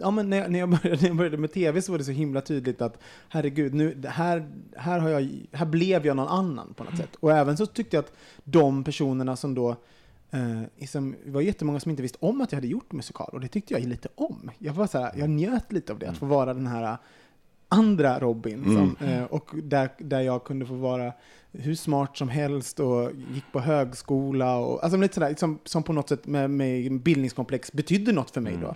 Ja, 0.00 0.10
men 0.10 0.30
när, 0.30 0.36
jag, 0.36 0.50
när, 0.50 0.58
jag 0.58 0.68
började, 0.82 1.00
när 1.02 1.08
jag 1.08 1.16
började 1.16 1.36
med 1.36 1.52
tv 1.52 1.82
så 1.82 1.92
var 1.92 1.98
det 1.98 2.04
så 2.04 2.10
himla 2.10 2.40
tydligt 2.40 2.80
att 2.80 2.98
herregud, 3.28 3.74
nu, 3.74 4.02
här, 4.06 4.50
här, 4.76 4.98
har 4.98 5.08
jag, 5.08 5.28
här 5.52 5.66
blev 5.66 6.06
jag 6.06 6.16
någon 6.16 6.28
annan 6.28 6.74
på 6.74 6.84
något 6.84 6.96
sätt. 6.96 7.16
Och 7.20 7.32
även 7.32 7.56
så 7.56 7.66
tyckte 7.66 7.96
jag 7.96 8.04
att 8.04 8.12
de 8.44 8.84
personerna 8.84 9.36
som 9.36 9.54
då 9.54 9.76
liksom, 10.78 11.14
det 11.24 11.30
var 11.30 11.40
jättemånga 11.40 11.80
som 11.80 11.90
inte 11.90 12.02
visste 12.02 12.18
om 12.20 12.40
att 12.40 12.52
jag 12.52 12.56
hade 12.56 12.68
gjort 12.68 12.92
musikal 12.92 13.30
och 13.32 13.40
det 13.40 13.48
tyckte 13.48 13.74
jag 13.74 13.82
lite 13.82 14.08
om. 14.14 14.50
Jag, 14.58 14.72
var 14.72 14.86
så 14.86 15.10
jag 15.16 15.30
njöt 15.30 15.72
lite 15.72 15.92
av 15.92 15.98
det, 15.98 16.10
att 16.10 16.16
få 16.16 16.26
vara 16.26 16.54
den 16.54 16.66
här 16.66 16.98
andra 17.68 18.18
Robin. 18.18 18.64
Som, 18.64 19.08
eh, 19.08 19.24
och 19.24 19.50
där, 19.62 19.88
där 19.98 20.20
jag 20.20 20.44
kunde 20.44 20.66
få 20.66 20.74
vara 20.74 21.12
hur 21.52 21.74
smart 21.74 22.16
som 22.16 22.28
helst 22.28 22.80
och 22.80 23.10
gick 23.34 23.44
på 23.52 23.60
högskola. 23.60 24.56
Och, 24.56 24.84
alltså 24.84 24.98
lite 24.98 25.14
sådär, 25.14 25.34
som, 25.38 25.58
som 25.64 25.82
på 25.82 25.92
något 25.92 26.08
sätt 26.08 26.26
med, 26.26 26.50
med 26.50 27.00
bildningskomplex 27.00 27.72
betydde 27.72 28.12
något 28.12 28.30
för 28.30 28.40
mig 28.40 28.58
då. 28.62 28.74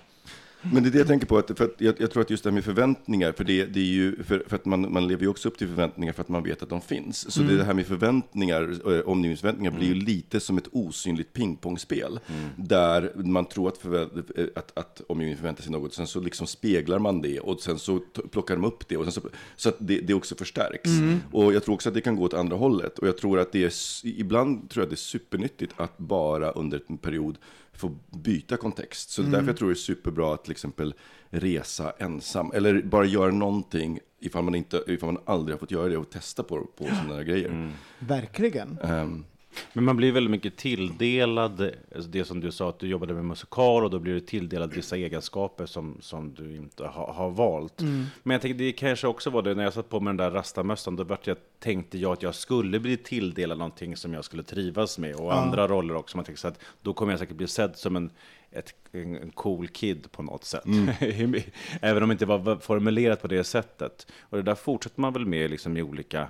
Men 0.62 0.82
det 0.82 0.88
är 0.88 0.90
det 0.90 0.98
jag 0.98 1.06
tänker 1.06 1.26
på, 1.26 1.38
att, 1.38 1.58
för 1.58 1.64
att 1.64 1.74
jag, 1.78 1.94
jag 1.98 2.10
tror 2.10 2.22
att 2.22 2.30
just 2.30 2.44
det 2.44 2.50
här 2.50 2.54
med 2.54 2.64
förväntningar, 2.64 3.32
för, 3.32 3.44
det, 3.44 3.64
det 3.64 3.80
är 3.80 3.84
ju, 3.84 4.22
för, 4.22 4.44
för 4.46 4.56
att 4.56 4.64
man, 4.64 4.92
man 4.92 5.08
lever 5.08 5.22
ju 5.22 5.28
också 5.28 5.48
upp 5.48 5.58
till 5.58 5.66
förväntningar 5.68 6.12
för 6.12 6.22
att 6.22 6.28
man 6.28 6.42
vet 6.42 6.62
att 6.62 6.68
de 6.68 6.80
finns. 6.80 7.32
Så 7.32 7.42
det 7.42 7.64
här 7.64 7.74
med 7.74 7.86
förväntningar, 7.86 8.92
eh, 8.92 9.00
omgivningsförväntningar, 9.00 9.70
blir 9.70 9.88
ju 9.88 9.94
lite 9.94 10.40
som 10.40 10.58
ett 10.58 10.68
osynligt 10.72 11.32
pingpongspel. 11.32 12.20
Där 12.56 13.12
man 13.14 13.44
tror 13.44 13.68
att, 13.68 13.78
förvä- 13.82 14.24
eh, 14.36 14.46
att, 14.54 14.78
att 14.78 15.02
omgivningen 15.08 15.38
förväntar 15.38 15.62
sig 15.62 15.72
något, 15.72 15.94
sen 15.94 16.06
så 16.06 16.20
liksom 16.20 16.46
speglar 16.46 16.98
man 16.98 17.22
det 17.22 17.40
och 17.40 17.60
sen 17.60 17.78
så 17.78 18.00
plockar 18.30 18.54
de 18.56 18.64
upp 18.64 18.88
det. 18.88 18.96
Och 18.96 19.12
så, 19.12 19.20
så 19.56 19.68
att 19.68 19.76
det, 19.78 20.00
det 20.00 20.14
också 20.14 20.34
förstärks. 20.34 20.90
Och 21.32 21.54
jag 21.54 21.64
tror 21.64 21.74
också 21.74 21.88
att 21.88 21.94
det 21.94 22.00
kan 22.00 22.16
gå 22.16 22.24
åt 22.24 22.34
andra 22.34 22.56
hållet. 22.56 22.98
Och 22.98 23.08
jag 23.08 23.16
tror 23.18 23.38
att 23.38 23.52
det 23.52 23.64
är, 23.64 23.72
ibland 24.06 24.70
tror 24.70 24.82
jag 24.84 24.90
det 24.90 24.94
är 24.94 24.96
supernyttigt 24.96 25.72
att 25.76 25.98
bara 25.98 26.50
under 26.50 26.82
en 26.86 26.98
period 26.98 27.38
få 27.80 27.96
byta 28.10 28.56
kontext. 28.56 29.10
Så 29.10 29.22
är 29.22 29.26
därför 29.26 29.46
jag 29.46 29.56
tror 29.56 29.68
det 29.68 29.72
är 29.72 29.74
superbra 29.74 30.34
att 30.34 30.44
till 30.44 30.50
exempel 30.50 30.94
resa 31.30 31.92
ensam. 31.98 32.52
Eller 32.54 32.82
bara 32.82 33.04
göra 33.04 33.30
någonting 33.30 34.00
ifall 34.20 34.44
man, 34.44 34.54
inte, 34.54 34.82
ifall 34.86 35.12
man 35.12 35.22
aldrig 35.26 35.54
har 35.54 35.58
fått 35.58 35.70
göra 35.70 35.88
det 35.88 35.96
och 35.96 36.10
testa 36.10 36.42
på, 36.42 36.64
på 36.76 36.84
sådana 36.84 37.14
här 37.14 37.22
grejer. 37.22 37.72
Verkligen. 37.98 38.78
Ehm, 38.78 39.24
Men 39.72 39.84
man 39.84 39.96
blir 39.96 40.12
väldigt 40.12 40.30
mycket 40.30 40.56
tilldelad, 40.56 41.70
alltså 41.94 42.10
det 42.10 42.24
som 42.24 42.40
du 42.40 42.52
sa 42.52 42.68
att 42.68 42.78
du 42.78 42.86
jobbade 42.86 43.14
med 43.14 43.24
musikal 43.24 43.84
och 43.84 43.90
då 43.90 43.98
blir 43.98 44.14
du 44.14 44.20
tilldelad 44.20 44.74
vissa 44.74 44.96
egenskaper 44.96 45.66
som, 45.66 45.96
som 46.00 46.34
du 46.34 46.56
inte 46.56 46.84
ha, 46.84 47.12
har 47.12 47.30
valt. 47.30 47.80
Men 48.22 48.34
jag 48.34 48.42
tänker 48.42 48.58
det 48.58 48.72
kanske 48.72 49.06
också 49.06 49.30
var 49.30 49.42
det 49.42 49.54
när 49.54 49.64
jag 49.64 49.72
satt 49.72 49.88
på 49.88 50.00
mig 50.00 50.10
den 50.10 50.16
där 50.16 50.30
rastamössan, 50.30 50.96
då 50.96 51.04
vart 51.04 51.26
jag, 51.26 51.36
tänkte 51.58 51.98
jag 51.98 52.12
att 52.12 52.22
jag 52.22 52.34
skulle 52.34 52.80
bli 52.80 52.96
tilldelad 52.96 53.58
någonting 53.58 53.96
som 53.96 54.14
jag 54.14 54.24
skulle 54.24 54.42
trivas 54.42 54.98
med 54.98 55.14
och 55.14 55.34
andra 55.34 55.68
roller 55.68 55.96
också. 55.96 56.16
Man 56.16 56.24
tänkte 56.24 56.40
så 56.40 56.48
att 56.48 56.60
då 56.82 56.92
kommer 56.94 57.12
jag 57.12 57.18
säkert 57.18 57.36
bli 57.36 57.48
sedd 57.48 57.76
som 57.76 57.96
en, 57.96 58.10
ett, 58.50 58.74
en, 58.92 59.16
en 59.16 59.30
cool 59.30 59.68
kid 59.68 60.12
på 60.12 60.22
något 60.22 60.44
sätt. 60.44 60.64
Även 61.80 62.02
om 62.02 62.08
det 62.08 62.12
inte 62.12 62.26
var 62.26 62.60
formulerat 62.60 63.22
på 63.22 63.28
det 63.28 63.44
sättet. 63.44 64.06
Och 64.20 64.36
det 64.36 64.42
där 64.42 64.54
fortsätter 64.54 65.00
man 65.00 65.12
väl 65.12 65.26
med 65.26 65.50
liksom 65.50 65.76
i 65.76 65.82
olika 65.82 66.28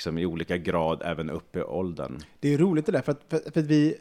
liksom 0.00 0.18
i 0.18 0.26
olika 0.26 0.56
grad 0.58 1.02
även 1.04 1.30
upp 1.30 1.56
i 1.56 1.62
åldern. 1.62 2.18
Det 2.40 2.54
är 2.54 2.58
roligt 2.58 2.86
det 2.86 2.92
där, 2.92 3.02
för 3.02 3.12
att, 3.12 3.20
för, 3.28 3.50
för 3.50 3.60
att 3.60 3.66
vi, 3.66 3.94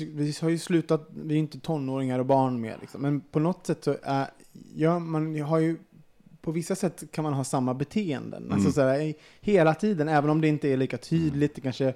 eh, 0.00 0.06
vi 0.06 0.34
har 0.40 0.48
ju 0.48 0.58
slutat, 0.58 1.08
vi 1.14 1.34
är 1.34 1.38
inte 1.38 1.58
tonåringar 1.60 2.18
och 2.18 2.26
barn 2.26 2.60
mer, 2.60 2.76
liksom. 2.80 3.02
men 3.02 3.20
på 3.20 3.38
något 3.38 3.66
sätt 3.66 3.84
så 3.84 3.96
är, 4.02 4.26
ja, 4.74 4.98
man 4.98 5.40
har 5.40 5.58
ju, 5.58 5.76
på 6.40 6.52
vissa 6.52 6.74
sätt 6.74 7.04
kan 7.10 7.22
man 7.24 7.32
ha 7.32 7.44
samma 7.44 7.74
beteenden. 7.74 8.52
Alltså 8.52 8.72
så 8.72 8.80
här, 8.80 9.00
i- 9.00 9.14
hela 9.40 9.74
tiden, 9.74 10.08
även 10.08 10.30
om 10.30 10.40
det 10.40 10.48
inte 10.48 10.68
är 10.68 10.76
lika 10.76 10.98
tydligt, 10.98 11.54
det 11.54 11.60
kanske 11.60 11.86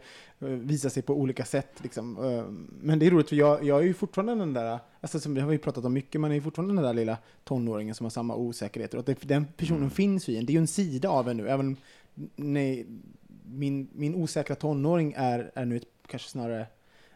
eh, 0.40 0.48
visar 0.48 0.88
sig 0.88 1.02
på 1.02 1.14
olika 1.14 1.44
sätt. 1.44 1.72
Liksom. 1.82 2.16
Eh, 2.24 2.44
Men 2.82 2.98
det 2.98 3.06
är 3.06 3.10
roligt, 3.10 3.28
för 3.28 3.36
jag, 3.36 3.64
jag 3.64 3.78
är 3.80 3.84
ju 3.84 3.94
fortfarande 3.94 4.34
den 4.34 4.52
där, 4.52 4.78
alltså 5.00 5.20
som 5.20 5.34
vi 5.34 5.40
har 5.40 5.52
ju 5.52 5.58
pratat 5.58 5.84
om 5.84 5.92
mycket, 5.92 6.20
man 6.20 6.30
är 6.30 6.34
ju 6.34 6.40
fortfarande 6.42 6.74
den 6.74 6.82
där 6.84 6.94
lilla 6.94 7.16
tonåringen 7.44 7.94
som 7.94 8.04
har 8.04 8.10
samma 8.10 8.34
osäkerheter. 8.36 8.98
Och 8.98 9.04
det, 9.04 9.22
den 9.28 9.46
personen 9.56 9.90
finns 9.90 10.28
ju 10.28 10.32
i 10.32 10.36
en, 10.38 10.46
det 10.46 10.50
är 10.50 10.54
ju 10.54 10.60
en 10.60 10.66
sida 10.66 11.08
av 11.08 11.28
en 11.28 11.36
nu, 11.36 11.48
även 11.48 11.76
nej, 12.36 12.86
min, 13.52 13.88
min 13.92 14.14
osäkra 14.14 14.56
tonåring 14.56 15.14
är, 15.16 15.50
är 15.54 15.64
nu 15.64 15.76
ett, 15.76 15.84
kanske 16.06 16.28
snarare 16.28 16.66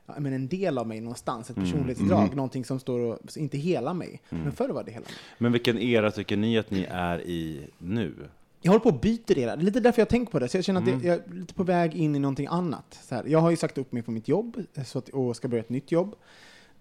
ja, 0.07 0.15
men 0.19 0.33
en 0.33 0.49
del 0.49 0.79
av 0.79 0.87
mig 0.87 1.01
någonstans, 1.01 1.51
ett 1.51 1.57
personlighetsdrag, 1.57 2.37
någonting 2.37 2.65
som 2.65 2.81
står 2.81 3.01
och, 3.01 3.19
inte 3.37 3.59
hela 3.59 3.95
mig, 3.95 4.21
men 4.29 4.53
förr 4.53 4.69
var 4.69 4.85
det 4.85 4.91
hela 4.91 5.05
mig. 5.05 5.15
Men 5.39 5.53
vilken 5.53 5.79
era 5.79 6.11
tycker 6.11 6.37
ni 6.37 6.59
att 6.59 6.71
ni 6.71 6.87
är 6.91 7.21
i 7.21 7.67
nu? 7.79 8.15
Jag 8.61 8.73
håller 8.73 8.83
på 8.83 8.89
och 8.89 9.01
byter 9.01 9.39
era, 9.39 9.57
det 9.57 9.63
är 9.63 9.65
lite 9.65 9.81
därför 9.81 10.01
jag 10.01 10.09
tänker 10.09 10.33
på 10.33 10.39
det, 10.39 10.49
så 10.49 10.57
jag 10.57 10.65
känner 10.65 10.81
att 10.83 10.89
jag, 10.89 11.05
jag 11.05 11.15
är 11.15 11.35
lite 11.35 11.55
på 11.55 11.63
väg 11.63 11.95
in 11.95 12.17
i 12.17 12.19
någonting 12.19 12.47
annat. 12.51 13.01
Så 13.03 13.15
här, 13.15 13.25
jag 13.27 13.39
har 13.39 13.51
ju 13.51 13.57
sagt 13.57 13.79
upp 13.79 13.93
mig 13.93 14.03
från 14.03 14.15
mitt 14.15 14.29
jobb 14.29 14.63
så 14.85 14.99
att, 14.99 15.09
och 15.09 15.37
ska 15.37 15.49
börja 15.49 15.63
ett 15.63 15.71
nytt 15.71 15.93
jobb. 15.93 16.15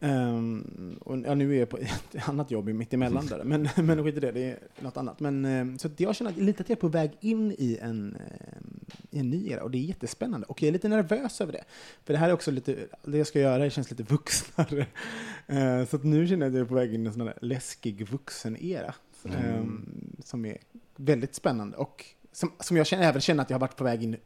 Ehm, 0.03 0.97
och 1.01 1.19
ja, 1.19 1.35
nu 1.35 1.55
är 1.55 1.59
jag 1.59 1.69
på 1.69 1.77
ett 2.13 2.29
annat 2.29 2.51
jobb 2.51 2.67
mitt 2.67 2.93
emellan 2.93 3.27
där, 3.27 3.43
men, 3.43 3.69
men 3.85 4.03
skit 4.03 4.17
i 4.17 4.19
det, 4.19 4.31
det 4.31 4.43
är 4.43 4.59
något 4.79 4.97
annat. 4.97 5.19
Men, 5.19 5.45
ehm, 5.45 5.79
så 5.79 5.87
att 5.87 5.99
jag 5.99 6.15
känner 6.15 6.31
att, 6.31 6.37
lite 6.37 6.63
att 6.63 6.69
jag 6.69 6.77
är 6.77 6.81
på 6.81 6.87
väg 6.87 7.11
in 7.19 7.51
i 7.51 7.77
en, 7.81 8.15
ehm, 8.15 8.79
i 9.11 9.19
en 9.19 9.29
ny 9.29 9.49
era 9.49 9.63
och 9.63 9.71
det 9.71 9.77
är 9.77 9.79
jättespännande. 9.79 10.47
Och 10.47 10.61
jag 10.61 10.67
är 10.67 10.71
lite 10.71 10.87
nervös 10.87 11.41
över 11.41 11.53
det. 11.53 11.63
För 12.03 12.13
det 12.13 12.19
här 12.19 12.29
är 12.29 12.33
också 12.33 12.51
lite, 12.51 12.75
det 13.03 13.17
jag 13.17 13.27
ska 13.27 13.39
göra 13.39 13.69
känns 13.69 13.91
lite 13.91 14.03
vuxnare. 14.03 14.85
Ehm, 15.47 15.85
så 15.85 15.95
att 15.95 16.03
nu 16.03 16.27
känner 16.27 16.45
jag 16.45 16.51
att 16.51 16.55
jag 16.55 16.65
är 16.65 16.69
på 16.69 16.75
väg 16.75 16.93
in 16.93 17.03
i 17.03 17.07
en 17.07 17.13
sån 17.13 17.21
här 17.21 17.37
läskig 17.41 18.07
vuxen-era. 18.09 18.95
ehm, 19.25 20.15
som 20.23 20.45
är 20.45 20.57
väldigt 20.95 21.35
spännande 21.35 21.77
och 21.77 22.05
som, 22.31 22.51
som 22.59 22.77
jag 22.77 22.87
känner, 22.87 23.03
även 23.03 23.21
känner 23.21 23.43
att 23.43 23.49
jag 23.49 23.55
har 23.55 23.61
varit 23.61 23.77
på 23.77 23.83
väg 23.83 24.03
in 24.03 24.17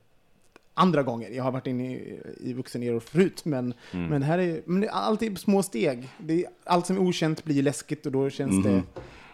andra 0.78 1.04
gånger. 1.04 1.30
Jag 1.30 1.44
har 1.44 1.52
varit 1.52 1.68
inne 1.68 1.94
i, 1.96 2.20
i 2.40 2.54
vuxeneror 2.54 3.00
förut, 3.00 3.46
men, 3.46 3.74
men 3.92 4.22
det 4.22 4.28
här 4.28 4.40
är, 4.40 4.62
men 4.66 4.82
det 4.82 4.88
är 4.88 4.92
alltid 4.92 5.38
små 5.38 5.64
steg. 5.64 6.10
Det 6.20 6.46
allt 6.64 6.86
som 6.86 6.96
är 6.96 7.02
okänt 7.02 7.44
blir 7.44 7.64
läskigt 7.64 8.06
och 8.06 8.12
då 8.12 8.30
känns 8.30 8.64
det 8.66 8.84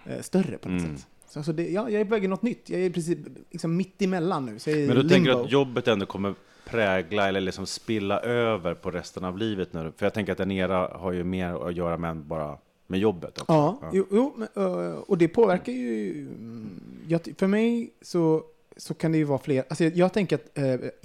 eh, 0.06 0.22
större 0.22 0.58
på 0.58 0.70
något 0.70 0.82
sätt. 0.82 1.08
Så 1.28 1.40
alltså 1.40 1.54
det, 1.54 1.70
ja, 1.70 1.90
jag 1.90 2.02
är 2.02 2.06
på 2.06 2.12
väg 2.12 2.24
i 2.24 2.28
något 2.28 2.42
nytt. 2.42 2.70
Jag 2.70 2.82
är 2.82 2.86
i 2.86 2.90
princip 2.90 3.20
liksom 3.52 3.76
mitt 3.78 4.02
emellan 4.02 4.46
nu. 4.46 4.60
Så 4.60 4.70
jag 4.70 4.80
är 4.80 4.88
Men 4.88 4.96
du 4.98 5.06
i 5.06 5.10
tänker 5.10 5.30
limbo. 5.30 5.46
att 5.46 5.52
jobbet 5.52 5.88
ändå 5.88 6.06
kommer 6.06 6.36
prägla 6.66 7.28
eller 7.28 7.42
liksom 7.42 7.66
spilla 7.66 8.20
över 8.20 8.74
på 8.74 8.92
resten 8.92 9.24
av 9.24 9.38
livet 9.38 9.74
nu? 9.74 9.92
För 9.98 10.06
jag 10.06 10.14
tänker 10.14 10.32
att 10.32 10.40
en 10.40 10.52
era 10.52 10.88
har 10.98 11.12
ju 11.12 11.24
mer 11.24 11.68
att 11.68 11.76
göra 11.76 11.98
med 11.98 12.12
än 12.12 12.28
bara 12.28 12.58
med 12.88 13.00
jobbet 13.00 13.42
också. 13.42 13.54
Ja, 13.54 13.90
Jo, 13.94 14.06
jo, 14.12 14.34
men, 14.38 14.48
eh, 14.66 14.94
och 14.98 15.18
det 15.18 15.28
påverkar 15.28 15.74
ju... 15.74 16.22
mm, 16.22 16.70
Jag, 17.08 17.22
för 17.38 17.48
mig 17.48 17.94
så, 18.02 18.44
så 18.78 18.94
kan 18.94 19.12
det 19.12 19.18
ju 19.18 19.24
vara 19.24 19.40
fler... 19.40 19.64
Alltså 19.70 19.84
jag, 19.84 19.96
jag 19.96 20.14
tänker 20.14 20.36
att 20.36 20.58
eh, 20.58 20.64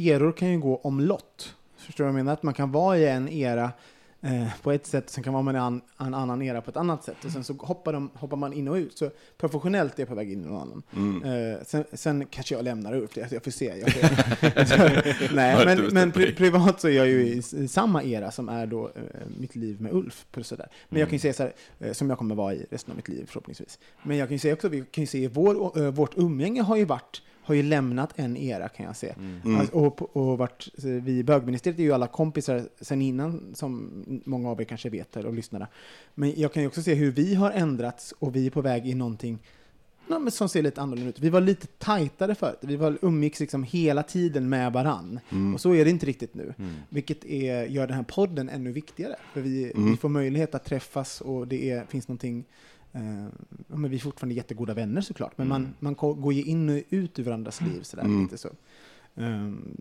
eror 0.08 0.32
kan 0.32 0.48
ju 0.52 0.58
gå 0.58 0.76
omlott. 0.76 1.54
Förstår 1.78 2.04
du 2.04 2.10
vad 2.10 2.18
jag 2.18 2.24
menar? 2.24 2.32
Att 2.32 2.42
man 2.42 2.54
kan 2.54 2.72
vara 2.72 2.98
i 2.98 3.08
en 3.08 3.28
era 3.28 3.70
eh, 4.20 4.46
på 4.62 4.72
ett 4.72 4.86
sätt, 4.86 5.10
sen 5.10 5.24
kan 5.24 5.32
man 5.32 5.44
vara 5.44 5.56
i 5.56 5.58
en, 5.58 5.64
an- 5.64 5.82
en 5.98 6.14
annan 6.14 6.42
era 6.42 6.60
på 6.60 6.70
ett 6.70 6.76
annat 6.76 7.04
sätt. 7.04 7.24
Och 7.24 7.30
sen 7.30 7.44
så 7.44 7.52
hoppar, 7.52 7.92
de, 7.92 8.10
hoppar 8.14 8.36
man 8.36 8.52
in 8.52 8.68
och 8.68 8.74
ut. 8.74 8.98
Så 8.98 9.10
professionellt 9.38 9.94
är 9.98 10.00
jag 10.00 10.08
på 10.08 10.14
väg 10.14 10.32
in 10.32 10.42
i 10.44 10.46
någon 10.46 10.60
annan. 10.62 10.82
Mm. 10.96 11.52
Eh, 11.52 11.58
sen, 11.66 11.84
sen 11.92 12.26
kanske 12.30 12.54
jag 12.54 12.64
lämnar 12.64 12.94
upp 12.94 13.14
det, 13.14 13.32
jag 13.32 13.44
får 13.44 13.50
se. 13.50 13.64
Jag 13.78 13.92
får, 13.92 15.34
nej, 15.34 15.66
men, 15.66 15.86
men 15.92 16.12
pri, 16.12 16.34
privat 16.34 16.80
så 16.80 16.88
är 16.88 16.92
jag 16.92 17.06
ju 17.08 17.26
i, 17.26 17.38
i 17.56 17.68
samma 17.68 18.02
era 18.02 18.30
som 18.30 18.48
är 18.48 18.66
då 18.66 18.86
eh, 18.86 19.02
mitt 19.38 19.56
liv 19.56 19.80
med 19.80 19.92
Ulf. 19.92 20.26
På 20.30 20.44
sådär. 20.44 20.68
Men 20.88 21.00
jag 21.00 21.08
kan 21.08 21.14
ju 21.14 21.20
säga 21.20 21.32
så 21.32 21.42
här, 21.42 21.52
eh, 21.80 21.92
som 21.92 22.08
jag 22.08 22.18
kommer 22.18 22.34
vara 22.34 22.54
i 22.54 22.66
resten 22.70 22.92
av 22.92 22.96
mitt 22.96 23.08
liv 23.08 23.24
förhoppningsvis. 23.28 23.78
Men 24.02 24.16
jag 24.16 24.28
kan 24.28 24.34
ju 24.34 24.38
säga 24.38 24.54
också, 24.54 24.68
vi 24.68 24.84
kan 24.90 25.02
ju 25.02 25.06
se 25.06 25.28
vår, 25.28 25.78
eh, 25.78 25.90
vårt 25.90 26.18
umgänge 26.18 26.62
har 26.62 26.76
ju 26.76 26.84
varit 26.84 27.22
har 27.48 27.54
ju 27.54 27.62
lämnat 27.62 28.12
en 28.16 28.36
era 28.36 28.68
kan 28.68 28.86
jag 28.86 28.96
se. 28.96 29.14
Alltså, 29.58 29.76
och, 29.76 30.16
och 30.16 30.38
varit, 30.38 30.68
så 30.78 30.88
vi 30.88 31.18
i 31.18 31.24
bögministeriet 31.24 31.78
är 31.78 31.82
ju 31.82 31.92
alla 31.92 32.06
kompisar 32.06 32.62
sen 32.80 33.02
innan, 33.02 33.54
som 33.54 33.90
många 34.24 34.50
av 34.50 34.60
er 34.60 34.64
kanske 34.64 34.90
vet 34.90 35.16
och 35.16 35.34
lyssnare. 35.34 35.66
Men 36.14 36.32
jag 36.36 36.52
kan 36.52 36.62
ju 36.62 36.66
också 36.66 36.82
se 36.82 36.94
hur 36.94 37.10
vi 37.10 37.34
har 37.34 37.50
ändrats 37.50 38.14
och 38.18 38.36
vi 38.36 38.46
är 38.46 38.50
på 38.50 38.60
väg 38.60 38.86
i 38.86 38.94
någonting 38.94 39.38
men 40.08 40.30
som 40.30 40.48
ser 40.48 40.62
lite 40.62 40.80
annorlunda 40.80 41.10
ut. 41.10 41.20
Vi 41.20 41.30
var 41.30 41.40
lite 41.40 41.66
tajtare 41.66 42.34
förut. 42.34 42.58
Vi 42.60 42.76
var, 42.76 42.98
umgicks 43.02 43.40
liksom 43.40 43.62
hela 43.62 44.02
tiden 44.02 44.48
med 44.48 44.72
varann. 44.72 45.20
Och 45.54 45.60
så 45.60 45.74
är 45.74 45.84
det 45.84 45.90
inte 45.90 46.06
riktigt 46.06 46.34
nu. 46.34 46.54
Vilket 46.88 47.24
är, 47.24 47.64
gör 47.64 47.86
den 47.86 47.96
här 47.96 48.02
podden 48.02 48.48
ännu 48.48 48.72
viktigare. 48.72 49.16
För 49.32 49.40
vi, 49.40 49.72
vi 49.76 49.96
får 49.96 50.08
möjlighet 50.08 50.54
att 50.54 50.64
träffas 50.64 51.20
och 51.20 51.48
det 51.48 51.70
är, 51.70 51.84
finns 51.84 52.08
någonting 52.08 52.38
eh, 52.38 52.44
ja, 52.92 53.76
men 53.76 53.90
vi 53.90 53.96
är 53.96 54.00
fortfarande 54.00 54.34
jättegoda 54.34 54.74
vänner 54.74 55.00
såklart, 55.00 55.38
men 55.38 55.48
man, 55.48 55.74
man 55.80 55.94
ko- 55.94 56.14
går 56.14 56.32
ju 56.32 56.42
in 56.42 56.68
och 56.68 56.82
ut 56.90 57.18
ur 57.18 57.22
varandras 57.24 57.60
liv 57.60 57.82
sådär 57.82 58.22
lite 58.22 58.38
så. 58.38 58.48
Um, 59.14 59.76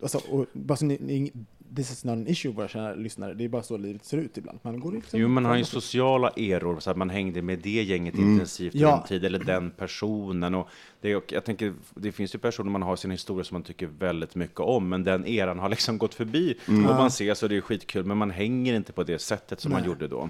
och 0.00 0.10
så 0.10 0.18
och 0.30 0.46
bara 0.52 0.76
så 0.76 0.84
ni, 0.84 0.98
ni, 1.00 1.32
this 1.76 1.90
is 1.92 2.04
not 2.04 2.12
an 2.12 2.26
issue, 2.28 2.52
våra 2.52 2.68
kära 2.68 2.94
lyssnare. 2.94 3.34
Det 3.34 3.44
är 3.44 3.48
bara 3.48 3.62
så 3.62 3.76
livet 3.76 4.04
ser 4.04 4.18
ut 4.18 4.38
ibland. 4.38 4.58
Man 4.62 4.80
går 4.80 4.92
liksom 4.92 5.20
Jo, 5.20 5.28
man 5.28 5.44
har 5.44 5.56
ju 5.56 5.64
sociala 5.64 6.30
eror, 6.30 6.80
så 6.80 6.90
att 6.90 6.96
man 6.96 7.10
hängde 7.10 7.42
med 7.42 7.58
det 7.58 7.82
gänget 7.82 8.14
intensivt 8.14 8.74
Ja. 8.74 9.00
en 9.02 9.08
tid, 9.08 9.24
eller 9.24 9.38
den 9.38 9.70
personen. 9.70 10.54
Och 10.54 10.68
det, 11.00 11.16
och 11.16 11.32
jag 11.32 11.44
tänker, 11.44 11.74
det 11.94 12.12
finns 12.12 12.34
ju 12.34 12.38
personer 12.38 12.70
man 12.70 12.82
har 12.82 12.96
sin 12.96 13.10
historia 13.10 13.44
som 13.44 13.54
man 13.54 13.62
tycker 13.62 13.86
väldigt 13.98 14.34
mycket 14.34 14.60
om, 14.60 14.88
men 14.88 15.04
den 15.04 15.26
eran 15.26 15.58
har 15.58 15.68
liksom 15.68 15.98
gått 15.98 16.14
förbi. 16.14 16.54
Och 16.66 16.72
man 16.72 17.06
ses 17.06 17.42
och 17.42 17.48
det 17.48 17.56
är 17.56 17.60
skitkul, 17.60 18.04
men 18.04 18.16
man 18.16 18.30
hänger 18.30 18.74
inte 18.74 18.92
på 18.92 19.02
det 19.02 19.18
sättet 19.18 19.60
som 19.60 19.72
man 19.72 19.84
gjorde 19.84 20.08
då. 20.08 20.28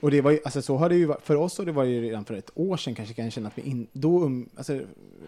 Och 0.00 0.10
det 0.10 0.20
var 0.20 0.30
ju, 0.30 0.38
alltså 0.44 0.62
så 0.62 0.76
har 0.76 0.88
det 0.88 0.96
ju 0.96 1.06
varit, 1.06 1.22
för 1.22 1.36
oss 1.36 1.58
har 1.58 1.64
det 1.64 1.72
varit 1.72 1.90
ju 1.90 2.02
redan 2.02 2.24
för 2.24 2.34
ett 2.34 2.50
år 2.54 2.76
sedan 2.76 2.94
kanske 2.94 3.14
kan 3.14 3.24
jag 3.24 3.32
känna 3.32 3.48
att 3.48 3.58
vi 3.58 3.62
in, 3.62 3.86
då, 3.92 4.24
um, 4.24 4.48
alltså, 4.56 4.72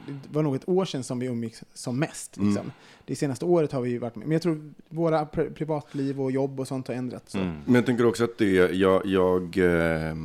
det 0.07 0.33
var 0.33 0.43
nog 0.43 0.55
ett 0.55 0.69
år 0.69 0.85
sedan 0.85 1.05
som 1.05 1.19
vi 1.19 1.27
umgicks 1.27 1.65
som 1.75 1.99
mest. 1.99 2.37
Liksom. 2.37 2.73
Det 3.05 3.17
senaste 3.17 3.45
året 3.45 3.73
har 3.73 3.81
vi 3.81 3.91
ju 3.91 3.99
varit 3.99 4.17
med, 4.17 4.27
men 4.27 4.33
jag 4.33 4.43
tror 4.43 4.73
våra 4.89 5.25
pri- 5.25 5.55
privatliv 5.55 6.21
och 6.21 6.33
jobb 6.33 6.61
och 6.61 6.69
sånt 6.69 6.89
har 6.89 6.95
ändrats. 6.95 7.33
Så. 7.33 7.39
Men 7.39 7.75
jag 7.75 7.87
tänker 7.87 8.07
också 8.07 8.25
att 8.25 8.39
det, 8.39 8.53
jag, 8.55 9.07
jag 9.07 9.59
eh, 9.59 10.17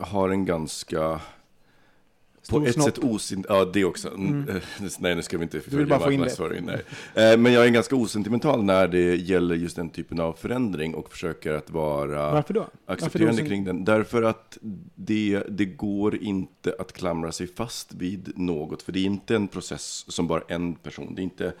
har 0.00 0.28
en 0.28 0.44
ganska... 0.44 1.20
På 2.50 2.66
ett 2.66 2.74
snopp. 2.74 2.86
sätt 2.86 2.98
osint... 2.98 3.46
Ja, 3.48 3.64
det 3.64 3.84
också. 3.84 4.08
Mm. 4.08 4.60
Nej, 4.98 5.14
nu 5.14 5.22
ska 5.22 5.38
vi 5.38 5.42
inte 5.42 5.60
förfölja 5.60 5.98
marknadsföring. 5.98 6.64
Nej. 6.66 7.32
Eh, 7.32 7.38
Men 7.38 7.52
jag 7.52 7.66
är 7.66 7.70
ganska 7.70 7.96
osentimental 7.96 8.64
när 8.64 8.88
det 8.88 9.16
gäller 9.16 9.54
just 9.54 9.76
den 9.76 9.90
typen 9.90 10.20
av 10.20 10.32
förändring 10.32 10.94
och 10.94 11.10
försöker 11.10 11.52
att 11.52 11.70
vara 11.70 12.32
Varför 12.32 12.54
då? 12.54 12.60
Varför 12.60 12.74
då 12.86 12.92
accepterande 12.92 13.44
kring 13.46 13.64
den. 13.64 13.84
Därför 13.84 14.22
att 14.22 14.58
det, 14.94 15.42
det 15.48 15.64
går 15.64 16.16
inte 16.22 16.74
att 16.78 16.92
klamra 16.92 17.32
sig 17.32 17.46
fast 17.46 17.94
vid 17.94 18.32
något, 18.38 18.82
för 18.82 18.92
det 18.92 18.98
är 18.98 19.04
inte 19.04 19.36
en 19.36 19.48
process 19.48 20.04
som 20.08 20.26
bara 20.26 20.42
en 20.48 20.74
person. 20.74 21.14
Det 21.14 21.20
är 21.20 21.24
inte, 21.24 21.52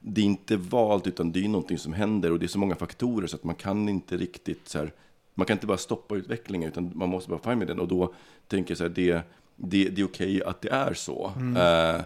det 0.00 0.20
är 0.20 0.24
inte 0.24 0.56
valt, 0.56 1.06
utan 1.06 1.32
det 1.32 1.44
är 1.44 1.48
någonting 1.48 1.78
som 1.78 1.92
händer 1.92 2.32
och 2.32 2.38
det 2.38 2.46
är 2.46 2.48
så 2.48 2.58
många 2.58 2.74
faktorer 2.74 3.26
så 3.26 3.36
att 3.36 3.44
man 3.44 3.54
kan 3.54 3.88
inte 3.88 4.16
riktigt 4.16 4.68
så 4.68 4.78
här, 4.78 4.92
man 5.34 5.46
kan 5.46 5.54
inte 5.54 5.66
bara 5.66 5.78
stoppa 5.78 6.16
utvecklingen, 6.16 6.68
utan 6.68 6.92
man 6.94 7.08
måste 7.08 7.30
bara 7.30 7.40
fine 7.50 7.58
med 7.58 7.68
den. 7.68 7.80
Och 7.80 7.88
då 7.88 8.14
tänker 8.48 8.70
jag 8.70 8.78
så 8.78 8.84
här, 8.84 8.90
det, 8.90 9.22
det, 9.56 9.88
det 9.88 10.00
är 10.00 10.04
okej 10.04 10.42
att 10.42 10.62
det 10.62 10.70
är 10.70 10.94
så 10.94 11.32
eh, 11.56 12.00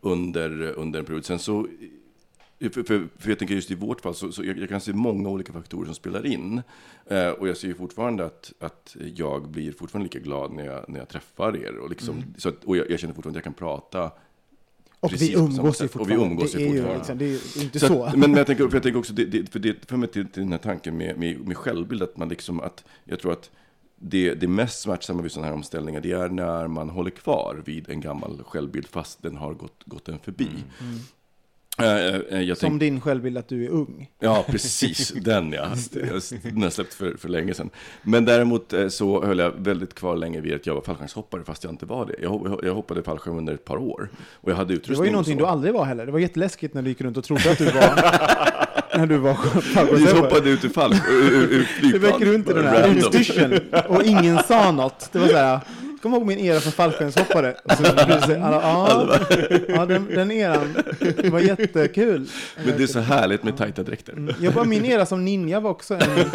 under, 0.00 0.62
under 0.62 0.98
en 0.98 1.04
period. 1.04 1.24
Sen 1.24 1.38
så 1.38 1.66
för, 2.70 2.82
för, 2.82 3.08
för 3.18 3.28
jag 3.28 3.38
tänker 3.38 3.54
just 3.54 3.70
i 3.70 3.74
vårt 3.74 4.00
fall, 4.00 4.14
så, 4.14 4.32
så 4.32 4.44
jag, 4.44 4.58
jag 4.58 4.68
kan 4.68 4.80
se 4.80 4.92
många 4.92 5.28
olika 5.28 5.52
faktorer 5.52 5.86
som 5.86 5.94
spelar 5.94 6.26
in. 6.26 6.62
Eh, 7.06 7.28
och 7.28 7.48
jag 7.48 7.56
ser 7.56 7.68
ju 7.68 7.74
fortfarande 7.74 8.26
att, 8.26 8.52
att 8.58 8.96
jag 9.14 9.48
blir 9.48 9.72
fortfarande 9.72 10.04
lika 10.04 10.18
glad 10.18 10.52
när 10.52 10.64
jag, 10.64 10.84
när 10.88 10.98
jag 10.98 11.08
träffar 11.08 11.56
er. 11.56 11.76
Och, 11.76 11.90
liksom, 11.90 12.24
så 12.38 12.48
att, 12.48 12.64
och 12.64 12.76
jag, 12.76 12.90
jag 12.90 13.00
känner 13.00 13.14
fortfarande 13.14 13.38
att 13.38 13.46
jag 13.46 13.54
kan 13.56 13.66
prata. 13.66 14.10
Och 15.00 15.10
precis 15.10 15.30
vi 15.30 15.34
umgås 15.34 15.82
ju 15.82 15.88
sätt. 15.88 15.96
Och 15.96 16.10
vi 16.10 16.14
fortfarande. 16.14 16.26
umgås 16.26 16.52
det 16.52 16.62
är 16.62 16.66
ju 16.66 16.82
fortfarande. 16.82 16.98
liksom, 16.98 17.18
det 17.18 17.24
är 17.24 17.64
inte 17.64 17.80
Så 17.80 17.86
så. 17.86 18.04
Att, 18.04 18.12
men, 18.16 18.30
men 18.30 18.38
jag 18.38 18.46
tänker, 18.46 18.68
för 18.68 18.76
jag 18.76 18.82
tänker 18.82 18.98
också, 18.98 19.12
det, 19.12 19.24
det, 19.24 19.52
för 19.52 19.58
det 19.58 19.86
för 19.86 19.96
mig 19.96 20.08
till, 20.08 20.28
till 20.28 20.42
den 20.42 20.52
här 20.52 20.58
tanken 20.58 20.96
med, 20.96 21.18
med, 21.18 21.40
med 21.40 21.56
självbild, 21.56 22.02
att 22.02 22.16
man 22.16 22.28
liksom, 22.28 22.60
att 22.60 22.84
jag 23.04 23.20
tror 23.20 23.32
att 23.32 23.50
det, 24.02 24.34
det 24.34 24.48
mest 24.48 24.80
smärtsamma 24.80 25.22
vid 25.22 25.32
sådana 25.32 25.46
här 25.46 25.54
omställningar, 25.54 26.00
det 26.00 26.12
är 26.12 26.28
när 26.28 26.68
man 26.68 26.90
håller 26.90 27.10
kvar 27.10 27.62
vid 27.64 27.90
en 27.90 28.00
gammal 28.00 28.42
självbild 28.46 28.86
fast 28.88 29.22
den 29.22 29.36
har 29.36 29.54
gått, 29.54 29.82
gått 29.84 30.08
en 30.08 30.18
förbi. 30.18 30.48
Eh, 31.78 32.14
eh, 32.16 32.40
jag 32.40 32.58
Som 32.58 32.70
tänk- 32.70 32.80
din 32.80 33.00
självbild 33.00 33.38
att 33.38 33.48
du 33.48 33.64
är 33.64 33.68
ung. 33.68 34.10
Ja, 34.18 34.44
precis. 34.48 35.10
Den 35.16 35.52
ja. 35.52 35.68
Den 36.42 36.62
har 36.62 36.70
släppt 36.70 36.94
för, 36.94 37.16
för 37.16 37.28
länge 37.28 37.54
sedan. 37.54 37.70
Men 38.02 38.24
däremot 38.24 38.72
eh, 38.72 38.88
så 38.88 39.24
höll 39.24 39.38
jag 39.38 39.50
väldigt 39.50 39.94
kvar 39.94 40.16
länge 40.16 40.40
vid 40.40 40.54
att 40.54 40.66
jag 40.66 40.74
var 40.74 40.82
fallskärmshoppare 40.82 41.44
fast 41.44 41.64
jag 41.64 41.72
inte 41.72 41.86
var 41.86 42.06
det. 42.06 42.14
Jag, 42.22 42.60
jag 42.62 42.74
hoppade 42.74 43.02
fallskärm 43.02 43.38
under 43.38 43.54
ett 43.54 43.64
par 43.64 43.76
år. 43.76 44.08
Och 44.32 44.50
jag 44.50 44.56
hade 44.56 44.74
utrustning 44.74 44.94
Det 44.94 44.98
var 44.98 45.06
ju 45.06 45.12
någonting 45.12 45.38
du 45.38 45.46
aldrig 45.46 45.74
var 45.74 45.84
heller. 45.84 46.06
Det 46.06 46.12
var 46.12 46.18
jätteläskigt 46.18 46.74
när 46.74 46.82
du 46.82 46.88
gick 46.88 47.00
runt 47.00 47.16
och 47.16 47.24
trodde 47.24 47.50
att 47.50 47.58
du 47.58 47.64
var... 47.64 47.82
när 48.94 49.06
du 49.06 49.16
var 49.18 49.34
fallskärmshoppare. 49.34 50.20
hoppade 50.22 50.50
ut 50.50 50.64
ur 50.64 50.68
fall, 50.68 50.94
ur, 51.10 51.32
ur, 51.32 51.42
ur 51.42 51.58
Du 51.58 51.64
flygplan. 51.64 52.12
gick 52.12 52.28
runt 52.28 52.48
i 52.50 52.52
den 52.52 52.66
här 52.66 52.88
utstyrseln 52.88 53.60
och 53.88 54.02
ingen 54.02 54.38
sa 54.48 54.72
något. 54.72 55.08
Det 55.12 55.18
var 55.18 55.28
så 55.28 55.36
här, 55.36 55.60
kommer 56.02 56.16
ihåg 56.16 56.26
min 56.26 56.38
era 56.38 56.60
som 56.60 56.72
fallskärmshoppare. 56.72 57.54
Det 57.64 58.40
alla, 58.42 58.62
ja, 58.62 59.18
ja 59.68 59.86
den, 59.86 60.06
den 60.06 60.30
eran 60.30 60.76
det 61.22 61.30
var 61.30 61.40
jättekul. 61.40 62.28
Men 62.64 62.76
det 62.76 62.82
är 62.82 62.86
så 62.86 63.00
härligt 63.00 63.42
med 63.42 63.56
tajta 63.56 63.82
dräkter. 63.82 64.12
Mm. 64.12 64.34
Jag 64.40 64.54
bara 64.54 64.64
min 64.64 64.84
era 64.84 65.06
som 65.06 65.24
ninja 65.24 65.60
var 65.60 65.70
också 65.70 65.94
en, 65.94 66.30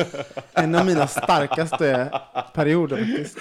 en 0.53 0.75
av 0.75 0.86
mina 0.86 1.08
starkaste 1.08 2.10
perioder 2.53 2.97
faktiskt. 2.97 3.38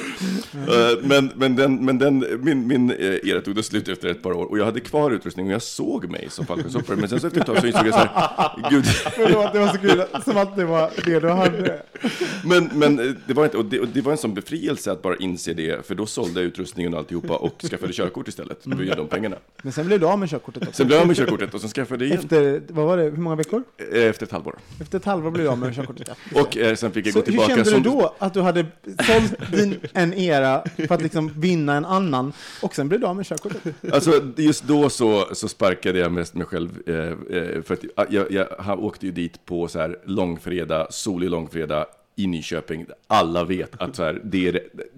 Eh, 0.55 1.03
Men, 1.03 1.31
men, 1.35 1.57
den, 1.57 1.85
men 1.85 1.99
den, 1.99 2.25
min, 2.41 2.67
min 2.67 2.91
eh, 2.91 3.31
era 3.31 3.41
tog 3.41 3.55
då 3.55 3.63
slut 3.63 3.89
efter 3.89 4.09
ett 4.09 4.23
par 4.23 4.33
år 4.33 4.45
och 4.45 4.59
jag 4.59 4.65
hade 4.65 4.81
kvar 4.81 5.11
utrustning 5.11 5.47
och 5.47 5.53
jag 5.53 5.63
såg 5.63 6.11
mig 6.11 6.29
som 6.31 6.47
fallskärmshoppare. 6.47 6.97
Men 6.97 7.09
sen 7.09 7.21
så 7.21 7.27
efter 7.27 7.41
ett 7.41 7.47
tag 7.47 7.61
så 7.61 7.67
insåg 7.67 7.87
jag 7.87 7.95
så 7.95 8.01
här, 8.01 8.71
gud, 8.71 8.87
Förlåt, 8.87 9.53
det 9.53 9.59
var 9.59 9.69
så 9.69 9.79
kul. 9.79 10.03
Som 10.25 10.37
att 10.37 10.57
det 10.57 10.65
var 10.65 10.91
det 11.05 11.21
du 11.21 11.31
hade. 11.31 11.83
Men, 12.45 12.71
men 12.73 12.99
eh, 12.99 13.15
det, 13.27 13.35
var 13.35 13.45
inte, 13.45 13.57
och 13.57 13.65
det, 13.65 13.81
och 13.81 13.89
det 13.89 14.01
var 14.01 14.13
en 14.13 14.19
sån 14.19 14.35
befrielse 14.35 14.93
att 14.93 15.03
bara 15.03 15.17
inse 15.17 15.53
det, 15.53 15.87
för 15.87 15.95
då 15.95 16.07
sålde 16.17 16.41
jag 16.41 16.47
utrustningen 16.47 16.93
och 16.95 16.99
alltihopa 17.01 17.37
och 17.37 17.61
skaffade 17.71 17.93
körkort 17.93 18.29
istället 18.29 18.63
för 18.63 18.97
de 18.97 19.09
pengarna. 19.09 19.37
Men 19.63 19.73
sen 19.73 19.87
blev 19.87 20.01
du 20.01 20.07
av 20.07 20.19
med 20.19 20.31
körkortet 20.31 20.63
också. 20.63 20.73
Sen 20.73 20.87
blev 20.87 20.97
jag 20.97 21.03
av 21.03 21.07
med 21.07 21.17
körkortet 21.17 21.55
och 21.55 21.61
sen 21.61 21.71
skaffade 21.71 22.05
jag 22.05 22.09
igen 22.11 22.21
Efter, 22.25 22.63
vad 22.69 22.87
var 22.87 22.97
det, 22.97 23.03
hur 23.03 23.17
många 23.17 23.37
veckor? 23.37 23.63
eh, 23.93 24.03
efter 24.05 24.27
ett 24.27 24.33
halvår. 24.33 24.59
Efter 24.81 24.99
ett 24.99 25.05
halvår 25.05 25.31
blev 25.31 25.45
du 25.45 25.51
av 25.51 25.59
med 25.59 25.75
körkortet. 25.77 26.09
ja. 26.35 26.41
Och 26.43 26.57
eh, 26.57 26.75
sen 26.75 26.93
fick 26.93 27.07
jag 27.07 27.13
Så 27.13 27.19
gå 27.21 27.25
hur 27.25 27.31
tillbaka 27.33 27.49
kände 27.49 27.65
du 27.65 27.71
som... 27.71 27.83
då 27.83 28.15
att 28.19 28.35
du 28.35 28.41
hade 28.41 28.67
sålt 29.07 29.53
din, 29.53 29.81
en 29.93 30.15
era 30.15 30.65
för 30.77 30.95
att 30.95 31.03
liksom 31.03 31.33
vinna 31.37 31.75
en 31.77 31.85
annan 31.85 32.33
och 32.63 32.75
sen 32.75 32.89
blev 32.89 33.01
du 33.01 33.07
av 33.07 33.17
med 33.17 33.27
körkortet? 33.27 33.63
Alltså 33.93 34.11
just 34.37 34.65
då 34.65 34.91
så, 34.91 35.29
så 35.35 35.49
sparkade 35.49 35.99
jag 35.99 36.13
mest 36.13 36.35
mig 36.35 36.47
själv. 36.47 36.71
Eh, 36.89 37.63
för 37.63 37.73
att 37.75 37.85
jag, 38.13 38.33
jag, 38.33 38.49
jag 38.67 38.85
åkte 38.85 39.07
ju 39.07 39.13
dit 39.13 39.45
på 39.45 39.69
så 39.69 39.79
här 39.79 39.99
långfredag, 40.05 40.87
solig 40.91 41.31
långfredag 41.31 41.87
i 42.19 42.27
Nyköping. 42.27 42.87
Alla 43.07 43.45
vet 43.45 43.81
att 43.83 43.97
så 43.97 44.03
här, 44.05 44.21
det, 44.25 44.49
är, 44.49 44.53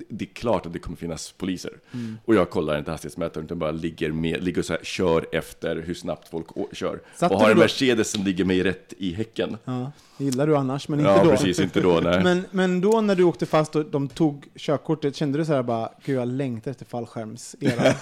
det- 0.09 0.25
är 0.25 0.29
klart 0.35 0.67
att 0.67 0.73
det 0.73 0.79
kommer 0.79 0.97
finnas 0.97 1.33
poliser. 1.33 1.73
Mm. 1.93 2.19
Och 2.25 2.35
jag 2.35 2.51
kollar 2.51 2.79
inte 2.79 2.91
hastighetsmätaren 2.91 3.47
utan 3.47 3.59
bara 3.59 3.71
ligger, 3.71 4.13
med, 4.13 4.45
ligger 4.45 4.63
så 4.63 4.73
här, 4.73 4.85
kör 4.85 5.27
efter 5.33 5.77
hur 5.77 5.95
snabbt 5.95 6.29
folk 6.29 6.47
kör. 6.73 7.01
Satte 7.17 7.35
och 7.35 7.41
har 7.41 7.51
en 7.51 7.59
Mercedes 7.59 8.11
som 8.11 8.25
ligger 8.25 8.45
mig 8.45 8.63
rätt 8.63 8.93
i 8.99 9.13
häcken. 9.13 9.57
Ja. 9.65 9.93
Gillar 10.19 10.47
du 10.47 10.57
annars, 10.57 10.89
men 10.89 10.99
inte 11.01 11.11
Ja, 11.13 11.25
då. 11.25 11.31
precis, 11.31 11.61
inte 11.61 11.81
då, 11.81 12.01
nej. 12.03 12.23
Men, 12.23 12.45
men 12.51 12.81
då 12.81 13.01
när 13.01 13.15
du 13.15 13.23
åkte 13.23 13.47
fast 13.47 13.77
och 13.77 13.85
de 13.85 14.09
tog 14.09 14.47
körkortet, 14.57 15.17
kände 15.17 15.39
du 15.39 15.45
så 15.45 15.53
här 15.55 15.63
bara, 15.63 15.89
gud 16.05 16.17
jag 16.19 16.29
längtar 16.29 16.71
efter 16.71 16.85
fallskärmsera. 16.85 17.95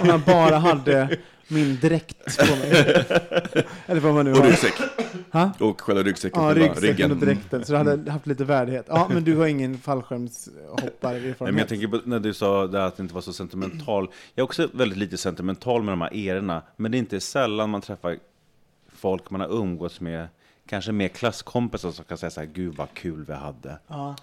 och 0.00 0.06
jag 0.06 0.20
bara 0.20 0.56
hade 0.58 1.16
min 1.48 1.78
dräkt 1.82 2.38
på 2.38 2.56
mig. 2.56 3.04
Eller 3.86 4.00
vad 4.00 4.14
man 4.14 4.24
nu 4.24 4.30
Och 4.32 4.36
har. 4.38 4.44
ryggsäck. 4.46 4.74
Ha? 5.32 5.50
Och 5.60 5.80
själva 5.80 6.02
ryggsäcken, 6.02 6.42
Ja, 6.42 6.54
ryggsäcken 6.54 7.10
och 7.10 7.16
dräkten, 7.16 7.64
så 7.64 7.72
du 7.72 7.78
hade 7.78 8.10
haft 8.10 8.26
lite 8.26 8.44
värdighet. 8.44 8.86
Ja, 8.88 9.08
men 9.12 9.24
du 9.24 9.36
har 9.36 9.46
ingen 9.46 9.78
fallskärmshoppare 9.78 11.18
Nej, 11.20 11.34
men 11.38 11.58
jag 11.58 11.68
tänker 11.68 11.88
på 11.88 12.00
när 12.04 12.20
du 12.20 12.34
sa 12.34 12.66
det 12.66 12.84
att 12.86 12.96
det 12.96 13.02
inte 13.02 13.14
var 13.14 13.20
så 13.20 13.32
sentimental. 13.32 14.08
Jag 14.34 14.42
är 14.42 14.44
också 14.44 14.68
väldigt 14.72 14.98
lite 14.98 15.16
sentimental 15.16 15.82
med 15.82 15.92
de 15.92 16.00
här 16.00 16.16
erorna, 16.16 16.62
men 16.76 16.90
det 16.92 16.96
är 16.96 16.98
inte 16.98 17.20
sällan 17.20 17.70
man 17.70 17.80
träffar 17.80 18.16
folk 18.96 19.30
man 19.30 19.40
har 19.40 19.48
umgåtts 19.48 20.00
med, 20.00 20.28
kanske 20.70 20.92
mer 20.92 21.08
klasskompisar 21.08 21.90
som 21.90 22.04
kan 22.04 22.18
säga 22.18 22.30
så 22.30 22.40
här, 22.40 22.46
gud 22.46 22.74
vad 22.74 22.94
kul 22.94 23.24
vi 23.24 23.32
hade. 23.32 23.78
Ja. 23.86 24.16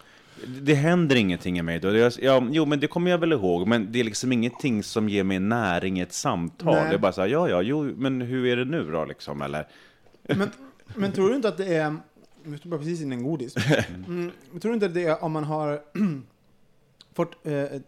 Det 0.61 0.73
händer 0.73 1.15
ingenting 1.15 1.59
i 1.59 1.61
mig 1.61 1.79
då. 1.79 1.91
Det 1.91 2.17
ja, 2.21 2.47
jo, 2.51 2.65
men 2.65 2.79
det 2.79 2.87
kommer 2.87 3.11
jag 3.11 3.17
väl 3.17 3.33
ihåg, 3.33 3.67
men 3.67 3.91
det 3.91 3.99
är 3.99 4.03
liksom 4.03 4.31
ingenting 4.31 4.83
som 4.83 5.09
ger 5.09 5.23
mig 5.23 5.39
näring 5.39 5.99
i 5.99 6.01
ett 6.01 6.13
samtal. 6.13 6.75
Nej. 6.75 6.89
Det 6.89 6.93
är 6.93 6.97
bara 6.97 7.11
så 7.11 7.21
här, 7.21 7.27
ja, 7.27 7.49
ja, 7.49 7.61
jo, 7.61 7.83
men 7.83 8.21
hur 8.21 8.45
är 8.45 8.55
det 8.55 8.65
nu 8.65 8.91
då, 8.91 9.05
liksom, 9.05 9.41
eller? 9.41 9.67
Men, 10.21 10.49
men 10.95 11.11
tror 11.11 11.29
du 11.29 11.35
inte 11.35 11.47
att 11.47 11.57
det 11.57 11.75
är... 11.75 11.95
Jag 12.43 12.59
står 12.59 12.69
bara 12.69 12.79
precis 12.79 13.01
in 13.01 13.11
en 13.11 13.23
godis. 13.23 13.55
Mm, 14.07 14.31
tror 14.61 14.71
du 14.71 14.73
inte 14.73 14.85
att 14.85 14.93
det 14.93 15.03
är 15.03 15.23
om 15.23 15.31
man 15.31 15.43
har 15.43 15.81
fått 17.15 17.45
eh, 17.45 17.53
eh, 17.53 17.81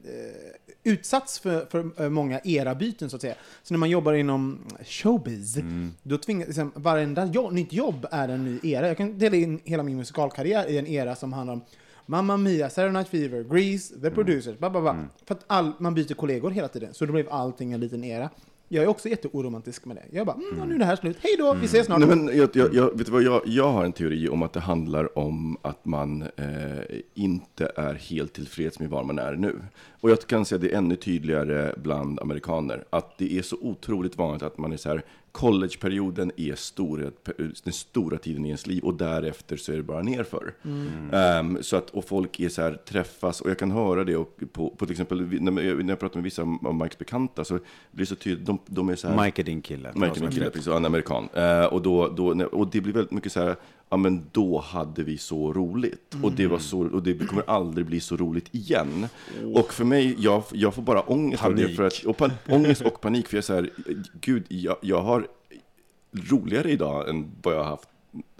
utsatts 0.90 1.40
för, 1.40 1.66
för 1.66 2.04
eh, 2.04 2.10
många 2.10 2.40
era-byten 2.44 3.10
så 3.10 3.16
att 3.16 3.22
säga. 3.22 3.36
Så 3.64 3.74
när 3.74 3.80
man 3.80 3.90
jobbar 3.90 4.14
inom 4.14 4.60
showbiz, 4.86 5.58
då 6.04 6.18
tvingas 6.18 6.48
liksom, 6.48 6.72
varenda 6.76 7.30
jo- 7.34 7.50
nytt 7.50 7.74
jobb 7.74 8.08
är 8.12 8.30
en 8.30 8.46
ny 8.46 8.60
era. 8.72 8.88
Jag 8.88 8.98
kan 8.98 9.18
dela 9.20 9.36
in 9.36 9.60
hela 9.64 9.84
min 9.84 9.98
musikalkarriär 9.98 10.68
i 10.70 10.78
en 10.78 10.88
era 10.88 11.16
som 11.16 11.34
handlar 11.34 11.54
om 11.54 11.62
Mamma 12.06 12.38
Mia, 12.38 12.70
Saturday 12.70 12.94
Night 12.94 13.08
Fever, 13.10 13.44
Grease, 13.44 14.00
The 14.02 14.10
Producers, 14.10 14.58
bla 14.60 14.70
bla 14.70 14.82
bla. 14.82 14.92
För 15.26 15.36
att 15.36 15.44
all, 15.48 15.72
man 15.80 15.94
byter 15.96 16.14
kollegor 16.14 16.52
hela 16.52 16.68
tiden, 16.68 16.94
så 16.94 17.06
då 17.06 17.12
blev 17.14 17.30
allting 17.30 17.74
en 17.74 17.80
liten 17.80 18.04
era. 18.04 18.30
Jag 18.72 18.84
är 18.84 18.88
också 18.88 19.10
jätteoromantisk 19.10 19.86
med 19.86 19.96
det. 19.96 20.06
Jag 20.12 20.28
bara, 20.28 20.36
mm, 20.36 20.70
nu 20.70 20.76
är 20.76 20.80
det 20.80 20.86
här 20.86 20.96
slut. 20.96 21.18
Hej 21.22 21.36
då, 21.38 21.54
vi 21.54 21.66
ses 21.66 21.86
snart. 21.86 22.00
Nej, 22.00 22.08
men 22.08 22.38
jag, 22.38 22.50
jag, 22.54 22.74
jag, 22.74 22.98
vet 22.98 23.06
du 23.06 23.12
vad, 23.12 23.24
jag, 23.24 23.42
jag 23.46 23.72
har 23.72 23.86
en 23.86 23.92
teori 23.92 24.30
om 24.30 24.44
att 24.44 24.54
det 24.54 24.60
handlar 24.60 25.20
om 25.20 25.58
att 25.62 25.86
man 25.86 26.22
eh, 26.22 27.00
inte 27.14 27.72
är 27.76 27.94
helt 27.94 28.34
tillfreds 28.34 28.80
med 28.80 28.90
var 28.90 29.04
man 29.04 29.20
är 29.20 29.34
nu. 29.34 29.56
Och 30.02 30.10
jag 30.10 30.20
kan 30.20 30.46
säga 30.46 30.60
det 30.60 30.76
ännu 30.76 30.96
tydligare 30.96 31.74
bland 31.78 32.20
amerikaner, 32.20 32.84
att 32.90 33.18
det 33.18 33.38
är 33.38 33.42
så 33.42 33.58
otroligt 33.62 34.18
vanligt 34.18 34.44
att 34.44 34.58
man 34.58 34.74
är 34.74 34.78
så 34.78 34.90
här, 34.90 35.04
collegeperioden 35.40 36.32
är 36.38 36.56
stor, 36.56 37.12
den 37.64 37.74
stora 37.74 38.18
tiden 38.18 38.46
i 38.46 38.48
ens 38.48 38.68
liv 38.68 38.84
och 38.84 38.94
därefter 38.94 39.58
så 39.58 39.72
är 39.72 39.78
det 39.78 39.84
bara 39.84 40.02
nerför. 40.02 40.54
Ehm, 41.14 41.64
så 41.64 41.78
att, 41.78 41.90
och 41.90 42.06
folk 42.06 42.40
är 42.40 42.50
så 42.50 42.62
här, 42.62 42.74
träffas, 42.74 43.42
och 43.42 43.50
jag 43.50 43.60
kan 43.60 43.72
höra 43.72 44.04
det 44.04 44.16
och 44.16 44.40
på, 44.52 44.70
på 44.70 44.86
till 44.86 44.92
exempel 44.92 45.42
när 45.42 45.62
jag, 45.62 45.86
när 45.86 45.92
jag 45.92 46.00
pratar 46.00 46.16
med 46.16 46.24
vissa 46.24 46.42
av 46.42 46.76
Mikes 46.76 46.98
bekanta 46.98 47.44
så 47.44 47.54
blir 47.54 47.66
det 47.92 48.06
så 48.06 48.16
tydligt, 48.16 48.46
de, 48.46 48.60
de 48.66 48.90
är 48.90 48.96
så 48.96 49.08
här, 49.08 49.26
Mike 49.26 49.42
är 49.42 49.44
din 49.44 49.62
kille. 49.62 49.92
Märker 49.96 50.22
min 50.22 50.32
kille, 50.32 50.50
precis, 50.50 50.68
han 50.68 50.86
är 50.86 50.90
amerikan. 50.90 51.30
Eh, 51.34 51.66
och, 51.66 51.82
då, 51.82 52.08
då, 52.08 52.46
och 52.46 52.70
det 52.72 52.82
blir 52.82 52.94
väldigt 52.94 53.12
mycket 53.12 53.32
så 53.32 53.40
här, 53.40 53.56
ja 53.90 53.98
men 53.98 54.30
då 54.32 54.60
hade 54.60 55.04
vi 55.04 55.18
så 55.18 55.54
roligt. 55.54 56.16
Och, 56.24 56.32
det 56.32 56.48
var 56.48 56.60
så, 56.60 56.80
och 56.80 57.04
det 57.04 57.28
kommer 57.28 57.50
aldrig 57.50 57.86
bli 57.86 58.00
så 58.00 58.18
roligt 58.18 58.56
igen. 58.56 59.08
Och 59.56 59.74
för 59.74 59.86
mig, 59.86 60.16
jag, 60.20 60.44
jag 60.52 60.74
får 60.74 60.82
bara 60.82 61.02
ångest 61.02 61.44
av 61.44 61.56
det. 61.56 61.62
Panik. 61.62 61.78
För 61.78 61.84
att, 61.84 62.06
och 62.06 62.18
pan, 62.18 62.32
ångest 62.50 62.82
och 62.82 63.02
panik, 63.02 63.28
för 63.28 63.38
jag 63.38 63.42
är 63.42 63.46
så 63.46 63.54
här, 63.54 63.70
gud, 64.22 64.44
jag, 64.48 64.78
jag 64.82 65.02
har 65.02 65.28
roligare 66.12 66.72
idag 66.72 67.10
än 67.10 67.32
vad 67.42 67.54
jag 67.54 67.60
har 67.60 67.70
haft. 67.70 67.90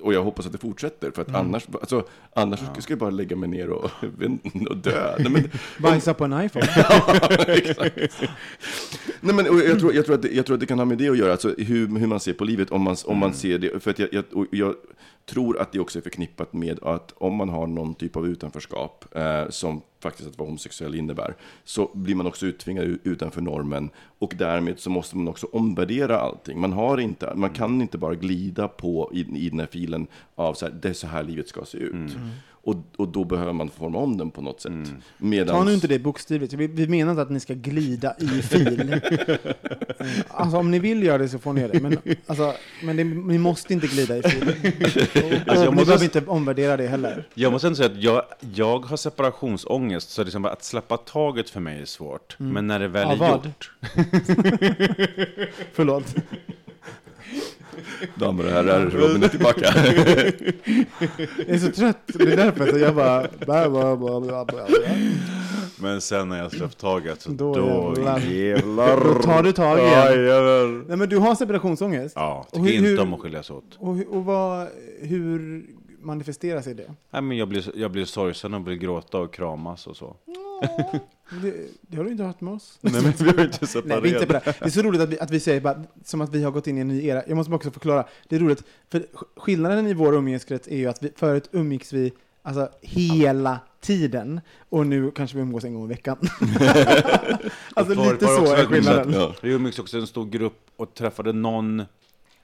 Och 0.02 0.14
jag 0.14 0.24
hoppas 0.24 0.46
att 0.46 0.52
det 0.52 0.58
fortsätter, 0.58 1.12
för 1.12 1.22
att 1.22 1.36
annars, 1.36 1.68
alltså, 1.74 2.04
annars 2.34 2.60
ska 2.60 2.92
jag 2.92 3.00
bara 3.00 3.10
lägga 3.10 3.36
mig 3.36 3.50
ner 3.50 3.70
och, 3.70 3.84
och 4.70 4.78
dö. 4.78 5.16
Nej, 5.20 5.32
men, 5.32 5.50
Bajsa 5.80 6.14
på 6.14 6.26
en 6.26 6.46
iPhone. 6.46 6.66
Nej, 9.22 9.36
men, 9.36 9.46
jag, 9.46 9.80
tror, 9.80 9.94
jag, 9.94 10.06
tror 10.06 10.16
att 10.16 10.22
det, 10.22 10.32
jag 10.32 10.46
tror 10.46 10.54
att 10.54 10.60
det 10.60 10.66
kan 10.66 10.80
ha 10.80 10.86
med 10.86 10.98
det 10.98 11.10
att 11.10 11.18
göra, 11.18 11.32
alltså 11.32 11.56
hur, 11.58 12.00
hur 12.00 12.08
man 12.08 12.20
ser 12.20 12.34
på 12.34 12.44
livet, 12.44 12.72
om 12.72 12.82
man, 12.82 12.96
om 13.06 13.18
man 13.18 13.34
ser 13.34 13.58
det. 13.58 13.84
För 13.84 13.92
att 13.92 14.00
jag, 14.00 14.10
jag, 14.12 14.24
jag 14.52 14.76
tror 15.30 15.60
att 15.62 15.72
det 15.72 15.80
också 15.80 16.00
är 16.00 16.04
förknippat 16.04 16.54
med 16.54 16.84
att 16.84 17.14
om 17.18 17.36
man 17.36 17.50
har 17.50 17.68
någon 17.68 17.96
typ 17.96 18.16
av 18.16 18.28
utanförskap, 18.28 19.06
eh, 19.16 19.50
som 19.50 19.82
faktiskt 20.00 20.30
att 20.30 20.38
vara 20.38 20.48
homosexuell 20.48 20.96
innebär, 20.96 21.36
så 21.64 21.92
blir 21.94 22.16
man 22.16 22.28
också 22.28 22.46
uttvingad 22.46 23.00
utanför 23.04 23.42
normen. 23.42 23.90
Och 24.20 24.34
därmed 24.38 24.80
så 24.80 24.90
måste 24.90 25.18
man 25.18 25.28
också 25.28 25.48
omvärdera 25.52 26.20
allting. 26.20 26.60
Man, 26.60 26.74
har 26.74 26.98
inte, 26.98 27.34
man 27.36 27.50
kan 27.50 27.82
inte 27.82 27.98
bara 27.98 28.16
glida 28.16 28.68
på 28.68 29.12
i, 29.14 29.20
i 29.20 29.50
den 29.50 29.60
här 29.60 29.68
filen 29.68 29.89
av 30.36 30.54
så 30.54 30.66
här, 30.66 30.74
det 30.82 30.90
är 30.90 30.94
så 30.94 31.08
här 31.08 31.24
livet 31.24 31.48
ska 31.50 31.66
se 31.66 31.78
ut. 31.78 32.12
Och, 32.62 32.76
och 32.98 33.08
då 33.08 33.24
behöver 33.24 33.54
man 33.54 33.70
forma 33.70 33.98
om 34.00 34.18
den 34.18 34.32
på 34.32 34.42
något 34.42 34.62
sätt. 34.62 34.72
Medans, 35.18 35.52
Ta 35.58 35.64
nu 35.64 35.74
inte 35.74 35.88
det 35.88 36.00
bokstavligt. 36.00 36.54
Vi, 36.54 36.68
vi 36.68 36.88
menar 36.88 37.12
inte 37.12 37.22
att 37.22 37.30
ni 37.30 37.40
ska 37.40 37.54
glida 37.54 38.16
i 38.20 38.28
fil. 38.28 38.96
Alltså 40.28 40.58
om 40.58 40.72
ni 40.72 40.80
vill 40.80 41.04
göra 41.04 41.18
det 41.18 41.30
så 41.30 41.40
får 41.40 41.54
ni 41.54 41.62
göra 41.62 41.72
det. 41.72 41.80
Men, 41.82 41.98
alltså, 42.28 42.54
men 42.84 42.98
det, 42.98 43.04
ni 43.04 43.38
måste 43.38 43.74
inte 43.74 43.88
glida 43.88 44.18
i 44.18 44.22
fil. 44.24 44.42
Och, 44.50 44.56
Alltså, 44.56 45.64
jag 45.64 45.68
och 45.68 45.74
ni 45.74 45.76
måste- 45.76 45.86
behöver 45.86 46.04
inte 46.04 46.26
omvärdera 46.26 46.78
det 46.78 46.88
heller. 46.88 47.28
Jag 47.34 47.52
måste 47.52 47.68
ändå 47.68 47.76
säga 47.78 47.90
att 47.90 48.04
jag, 48.04 48.24
jag 48.56 48.80
har 48.86 48.98
separationsångest, 48.98 50.10
så 50.10 50.24
liksom 50.24 50.46
att 50.46 50.64
släppa 50.64 50.98
taget 50.98 51.50
för 51.50 51.60
mig 51.60 51.82
är 51.82 51.86
svårt. 51.86 52.36
Men 52.40 52.68
när 52.68 52.80
det 52.80 52.88
väl 52.88 53.06
Av 53.08 53.12
är 53.14 53.18
vad? 53.18 53.46
gjort... 53.46 53.72
Förlåt. 55.74 56.16
Damer 58.16 58.46
och 58.46 58.52
herrar, 58.52 58.90
Robin 58.90 59.24
är 59.24 59.28
tillbaka. 59.28 59.66
Jag 61.38 61.50
är 61.50 61.58
så 61.58 61.72
trött. 61.72 61.98
Det 62.08 62.24
är 62.34 62.38
därför 62.38 62.68
så 62.72 62.78
jag 62.78 62.96
bara... 62.96 63.28
Bla, 63.46 63.70
bla, 63.70 63.96
bla, 63.98 64.20
bla, 64.22 64.46
bla. 64.46 64.68
Men 65.82 66.02
sen 66.02 66.30
när 66.30 66.38
jag 66.38 66.52
släppt 66.52 66.78
taget, 66.78 67.22
så 67.22 67.30
Då 67.32 67.54
då, 67.54 67.94
jävlar. 67.98 68.20
jävlar. 68.20 68.98
Då 69.04 69.14
tar 69.22 69.44
du 69.44 69.52
tag 69.52 69.80
igen. 69.80 70.86
Nej 70.88 70.98
men 70.98 71.10
du 71.10 71.18
har 71.18 71.36
separationsångest? 71.36 72.14
Ja, 72.16 72.46
Och 72.52 72.54
tycker 72.54 72.64
hur- 72.70 72.76
inte 72.78 72.88
hur- 72.90 73.02
om 73.02 73.14
att 73.14 73.20
skiljas 73.20 73.50
åt. 73.52 73.64
Och, 73.78 73.98
och 74.10 74.26
vad, 74.26 74.68
hur 75.02 75.66
manifesterar 76.02 76.62
sig 76.62 76.74
det? 76.74 76.92
Nej, 77.12 77.22
men 77.22 77.38
jag, 77.38 77.48
blir, 77.48 77.72
jag 77.76 77.92
blir 77.92 78.06
sorgsen 78.06 78.54
och 78.54 78.68
vill 78.68 78.78
gråta 78.78 79.18
och 79.18 79.34
kramas 79.34 79.88
och 79.88 79.98
så. 79.98 80.16
Det, 81.42 81.54
det 81.82 81.98
har 81.98 82.04
du 82.04 82.12
inte 82.12 82.24
hört 82.24 82.42
med 82.42 82.54
oss. 82.54 82.78
Nej, 82.82 82.94
men 82.94 83.12
vi 83.12 83.24
har 83.30 83.44
inte 83.44 83.68
Nej, 83.86 84.02
vi 84.02 84.10
är 84.10 84.22
inte 84.22 84.26
på 84.26 84.34
separerat. 84.34 84.46
det. 84.46 84.56
det 84.60 84.66
är 84.66 84.70
så 84.70 84.82
roligt 84.82 85.02
att 85.02 85.10
vi, 85.10 85.20
att 85.20 85.32
vi 85.32 85.40
säger 85.40 85.62
bara, 85.62 85.84
som 86.06 86.22
att 86.22 86.30
vi 86.36 86.44
har 86.44 86.52
gått 86.52 86.68
in 86.68 86.78
i 86.78 86.82
en 86.82 86.88
ny 86.88 87.06
era. 87.06 87.24
Jag 87.28 87.36
måste 87.38 87.50
bara 87.50 87.56
också 87.56 87.72
förklara. 87.72 88.06
Det 88.30 88.36
är 88.36 88.40
roligt, 88.40 88.64
för 88.92 89.00
sk- 89.00 89.26
skillnaden 89.38 89.88
i 89.88 89.94
vår 89.94 90.14
umgängeskrets 90.16 90.68
är 90.68 90.78
ju 90.78 90.88
att 90.88 91.04
vi, 91.04 91.12
förut 91.16 91.50
umgicks 91.52 91.94
vi 91.94 92.14
alltså, 92.42 92.70
hela 92.82 93.60
tiden 93.82 94.42
och 94.70 94.88
nu 94.88 95.12
kanske 95.12 95.36
vi 95.38 95.42
umgås 95.42 95.64
en 95.64 95.74
gång 95.74 95.86
i 95.86 95.88
veckan. 95.88 96.18
alltså 97.74 97.94
lite 98.12 98.26
så 98.26 98.54
är 98.56 98.66
skillnaden. 98.66 99.14
Ja. 99.14 99.34
Vi 99.42 99.52
umgicks 99.52 99.80
också 99.80 99.98
en 99.98 100.08
stor 100.08 100.26
grupp 100.26 100.60
och 100.78 100.94
träffade 100.94 101.34
någon, 101.34 101.84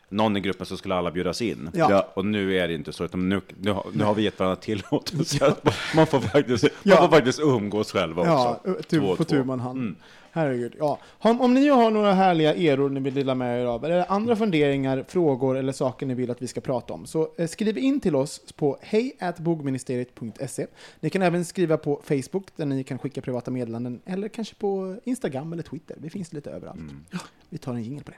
någon 0.10 0.38
i 0.38 0.40
gruppen 0.40 0.66
så 0.66 0.78
skulle 0.78 0.96
alla 0.96 1.12
bjudas 1.12 1.42
in. 1.42 1.70
Ja. 1.74 1.88
Ja. 1.92 2.08
Och 2.14 2.26
nu 2.26 2.58
är 2.58 2.68
det 2.68 2.74
inte 2.74 2.94
så, 2.94 3.06
utan 3.06 3.30
nu, 3.30 3.42
nu, 3.62 3.72
har- 3.72 3.86
nu 3.94 4.04
har 4.04 4.14
vi 4.14 4.22
gett 4.24 4.40
varandra 4.40 4.56
tillåtelse. 4.62 5.46
att 5.48 5.66
Man 5.96 6.08
får 6.08 6.20
faktiskt, 6.20 6.64
man 6.64 6.72
Ja. 6.84 6.96
får 6.98 7.08
faktiskt 7.08 7.40
umgås 7.40 7.92
själva 7.92 8.26
Ja, 8.26 8.60
också. 8.66 8.84
Två 8.84 9.06
och 9.06 9.18
på 9.18 9.24
två. 9.24 9.30
tu 9.30 9.44
man 9.44 9.60
hand. 9.60 9.80
Mm. 9.80 9.96
Herregud. 10.32 10.76
Ja. 10.80 11.00
Om, 11.20 11.42
om 11.42 11.54
ni 11.54 11.68
har 11.68 11.92
några 11.92 12.14
härliga 12.14 12.54
eror 12.56 12.90
ni 12.90 13.00
vill 13.00 13.14
dela 13.14 13.36
med 13.36 13.62
er 13.62 13.66
av, 13.66 13.86
eller 13.86 14.12
andra 14.12 14.36
funderingar, 14.36 15.06
frågor 15.08 15.58
eller 15.58 15.74
saker 15.74 16.06
ni 16.06 16.14
vill 16.14 16.32
att 16.32 16.42
vi 16.42 16.48
ska 16.48 16.62
prata 16.62 16.94
om, 16.94 17.06
så 17.06 17.30
eh, 17.38 17.48
skriv 17.48 17.78
in 17.78 18.00
till 18.00 18.16
oss 18.16 18.42
på 18.56 18.78
hejatbogministeriet.se. 18.82 20.68
Ni 21.00 21.10
kan 21.10 21.22
även 21.22 21.46
skriva 21.46 21.78
på 21.78 22.02
Facebook, 22.04 22.48
där 22.56 22.66
ni 22.66 22.84
kan 22.84 22.98
skicka 23.00 23.22
privata 23.22 23.52
meddelanden, 23.52 24.02
eller 24.06 24.28
kanske 24.28 24.56
på 24.56 24.98
Instagram 25.04 25.54
eller 25.54 25.64
Twitter. 25.64 25.96
Vi 26.00 26.10
finns 26.10 26.34
lite 26.34 26.52
överallt. 26.52 26.80
Ja, 27.12 27.20
vi 27.50 27.58
tar 27.58 27.74
en 27.74 27.84
jingel 27.84 28.04
på 28.04 28.12
det. 28.12 28.18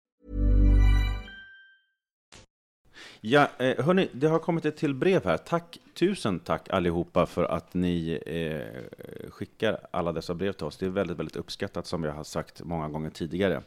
Ja, 3.23 3.47
eh, 3.57 3.85
hörni, 3.85 4.09
det 4.11 4.27
har 4.27 4.39
kommit 4.39 4.65
ett 4.65 4.77
till 4.77 4.93
brev 4.93 5.25
här. 5.25 5.37
Tack, 5.37 5.77
tusen 5.93 6.39
tack 6.39 6.69
allihopa 6.69 7.25
för 7.25 7.43
att 7.43 7.73
ni 7.73 8.19
eh, 8.25 9.29
skickar 9.31 9.77
alla 9.91 10.11
dessa 10.11 10.33
brev 10.33 10.51
till 10.51 10.65
oss. 10.65 10.77
Det 10.77 10.85
är 10.85 10.89
väldigt, 10.89 11.19
väldigt 11.19 11.35
uppskattat 11.35 11.87
som 11.87 12.03
jag 12.03 12.13
har 12.13 12.23
sagt 12.23 12.63
många 12.63 12.89
gånger 12.89 13.09
tidigare. 13.09 13.61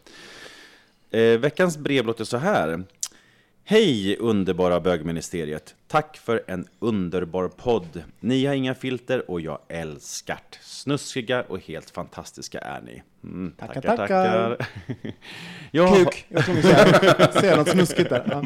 Eh, 1.10 1.38
veckans 1.38 1.78
brev 1.78 2.06
låter 2.06 2.24
så 2.24 2.36
här. 2.36 2.84
Hej 3.66 4.16
underbara 4.20 4.80
bögministeriet! 4.80 5.74
Tack 5.86 6.16
för 6.16 6.42
en 6.46 6.66
underbar 6.78 7.48
podd. 7.48 8.02
Ni 8.20 8.46
har 8.46 8.54
inga 8.54 8.74
filter 8.74 9.30
och 9.30 9.40
jag 9.40 9.58
älskar 9.68 10.38
det. 10.50 10.56
Snuskiga 10.62 11.42
och 11.42 11.60
helt 11.60 11.90
fantastiska 11.90 12.58
är 12.58 12.80
ni. 12.80 13.02
Mm, 13.24 13.52
Tackar, 13.58 13.80
tackar. 13.96 14.66
Jag 15.70 15.86
har- 15.86 15.96
Kuk! 16.04 16.26
Jag 16.28 16.44
tror 16.44 16.54
vi 16.54 16.62
säga 17.40 17.56
något 17.56 17.68
snuskigt 17.68 18.10
där. 18.10 18.24
Ja. 18.30 18.44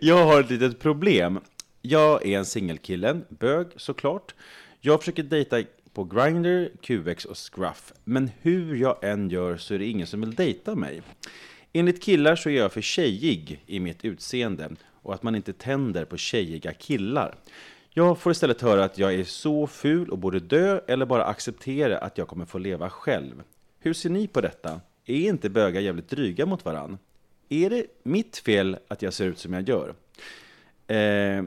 Jag 0.00 0.24
har 0.26 0.40
ett 0.40 0.50
litet 0.50 0.80
problem. 0.80 1.40
Jag 1.82 2.26
är 2.26 2.38
en 2.38 2.44
singelkille, 2.44 3.20
bög 3.28 3.66
såklart. 3.76 4.34
Jag 4.80 5.00
försöker 5.00 5.22
dejta 5.22 5.62
på 5.94 6.04
Grindr, 6.04 6.68
QX 6.82 7.24
och 7.24 7.36
Scruff. 7.36 7.92
Men 8.04 8.30
hur 8.40 8.76
jag 8.76 9.04
än 9.04 9.30
gör 9.30 9.56
så 9.56 9.74
är 9.74 9.78
det 9.78 9.86
ingen 9.86 10.06
som 10.06 10.20
vill 10.20 10.34
dejta 10.34 10.74
mig. 10.74 11.02
Enligt 11.72 12.02
killar 12.02 12.36
så 12.36 12.50
är 12.50 12.56
jag 12.56 12.72
för 12.72 12.80
tjejig 12.80 13.62
i 13.66 13.80
mitt 13.80 14.04
utseende 14.04 14.70
och 15.02 15.14
att 15.14 15.22
man 15.22 15.34
inte 15.34 15.52
tänder 15.52 16.04
på 16.04 16.16
tjejiga 16.16 16.72
killar. 16.72 17.34
Jag 17.90 18.18
får 18.18 18.32
istället 18.32 18.60
höra 18.60 18.84
att 18.84 18.98
jag 18.98 19.14
är 19.14 19.24
så 19.24 19.66
ful 19.66 20.10
och 20.10 20.18
borde 20.18 20.40
dö 20.40 20.80
eller 20.86 21.06
bara 21.06 21.24
acceptera 21.24 21.98
att 21.98 22.18
jag 22.18 22.28
kommer 22.28 22.44
få 22.44 22.58
leva 22.58 22.90
själv. 22.90 23.42
Hur 23.78 23.92
ser 23.92 24.10
ni 24.10 24.26
på 24.26 24.40
detta? 24.40 24.80
Är 25.06 25.28
inte 25.28 25.50
bögar 25.50 25.80
jävligt 25.80 26.08
dryga 26.08 26.46
mot 26.46 26.64
varann? 26.64 26.98
Är 27.48 27.70
det 27.70 27.86
mitt 28.02 28.36
fel 28.36 28.76
att 28.88 29.02
jag 29.02 29.12
ser 29.12 29.26
ut 29.26 29.38
som 29.38 29.52
jag 29.52 29.68
gör? 29.68 29.94
Eh, 30.86 31.44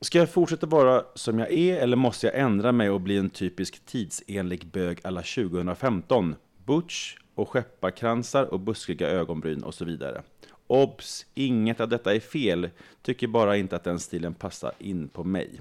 ska 0.00 0.18
jag 0.18 0.30
fortsätta 0.30 0.66
vara 0.66 1.04
som 1.14 1.38
jag 1.38 1.52
är 1.52 1.76
eller 1.76 1.96
måste 1.96 2.26
jag 2.26 2.38
ändra 2.38 2.72
mig 2.72 2.90
och 2.90 3.00
bli 3.00 3.16
en 3.16 3.30
typisk 3.30 3.86
tidsenlig 3.86 4.66
bög 4.66 4.98
alla 5.02 5.22
2015? 5.22 6.34
Butch 6.66 7.16
och 7.38 7.48
skepparkransar 7.48 8.44
och 8.44 8.60
buskiga 8.60 9.08
ögonbryn 9.08 9.62
och 9.62 9.74
så 9.74 9.84
vidare. 9.84 10.22
Obs! 10.66 11.26
Inget 11.34 11.80
av 11.80 11.88
detta 11.88 12.14
är 12.14 12.20
fel. 12.20 12.70
Tycker 13.02 13.26
bara 13.26 13.56
inte 13.56 13.76
att 13.76 13.84
den 13.84 13.98
stilen 13.98 14.34
passar 14.34 14.72
in 14.78 15.08
på 15.08 15.24
mig. 15.24 15.60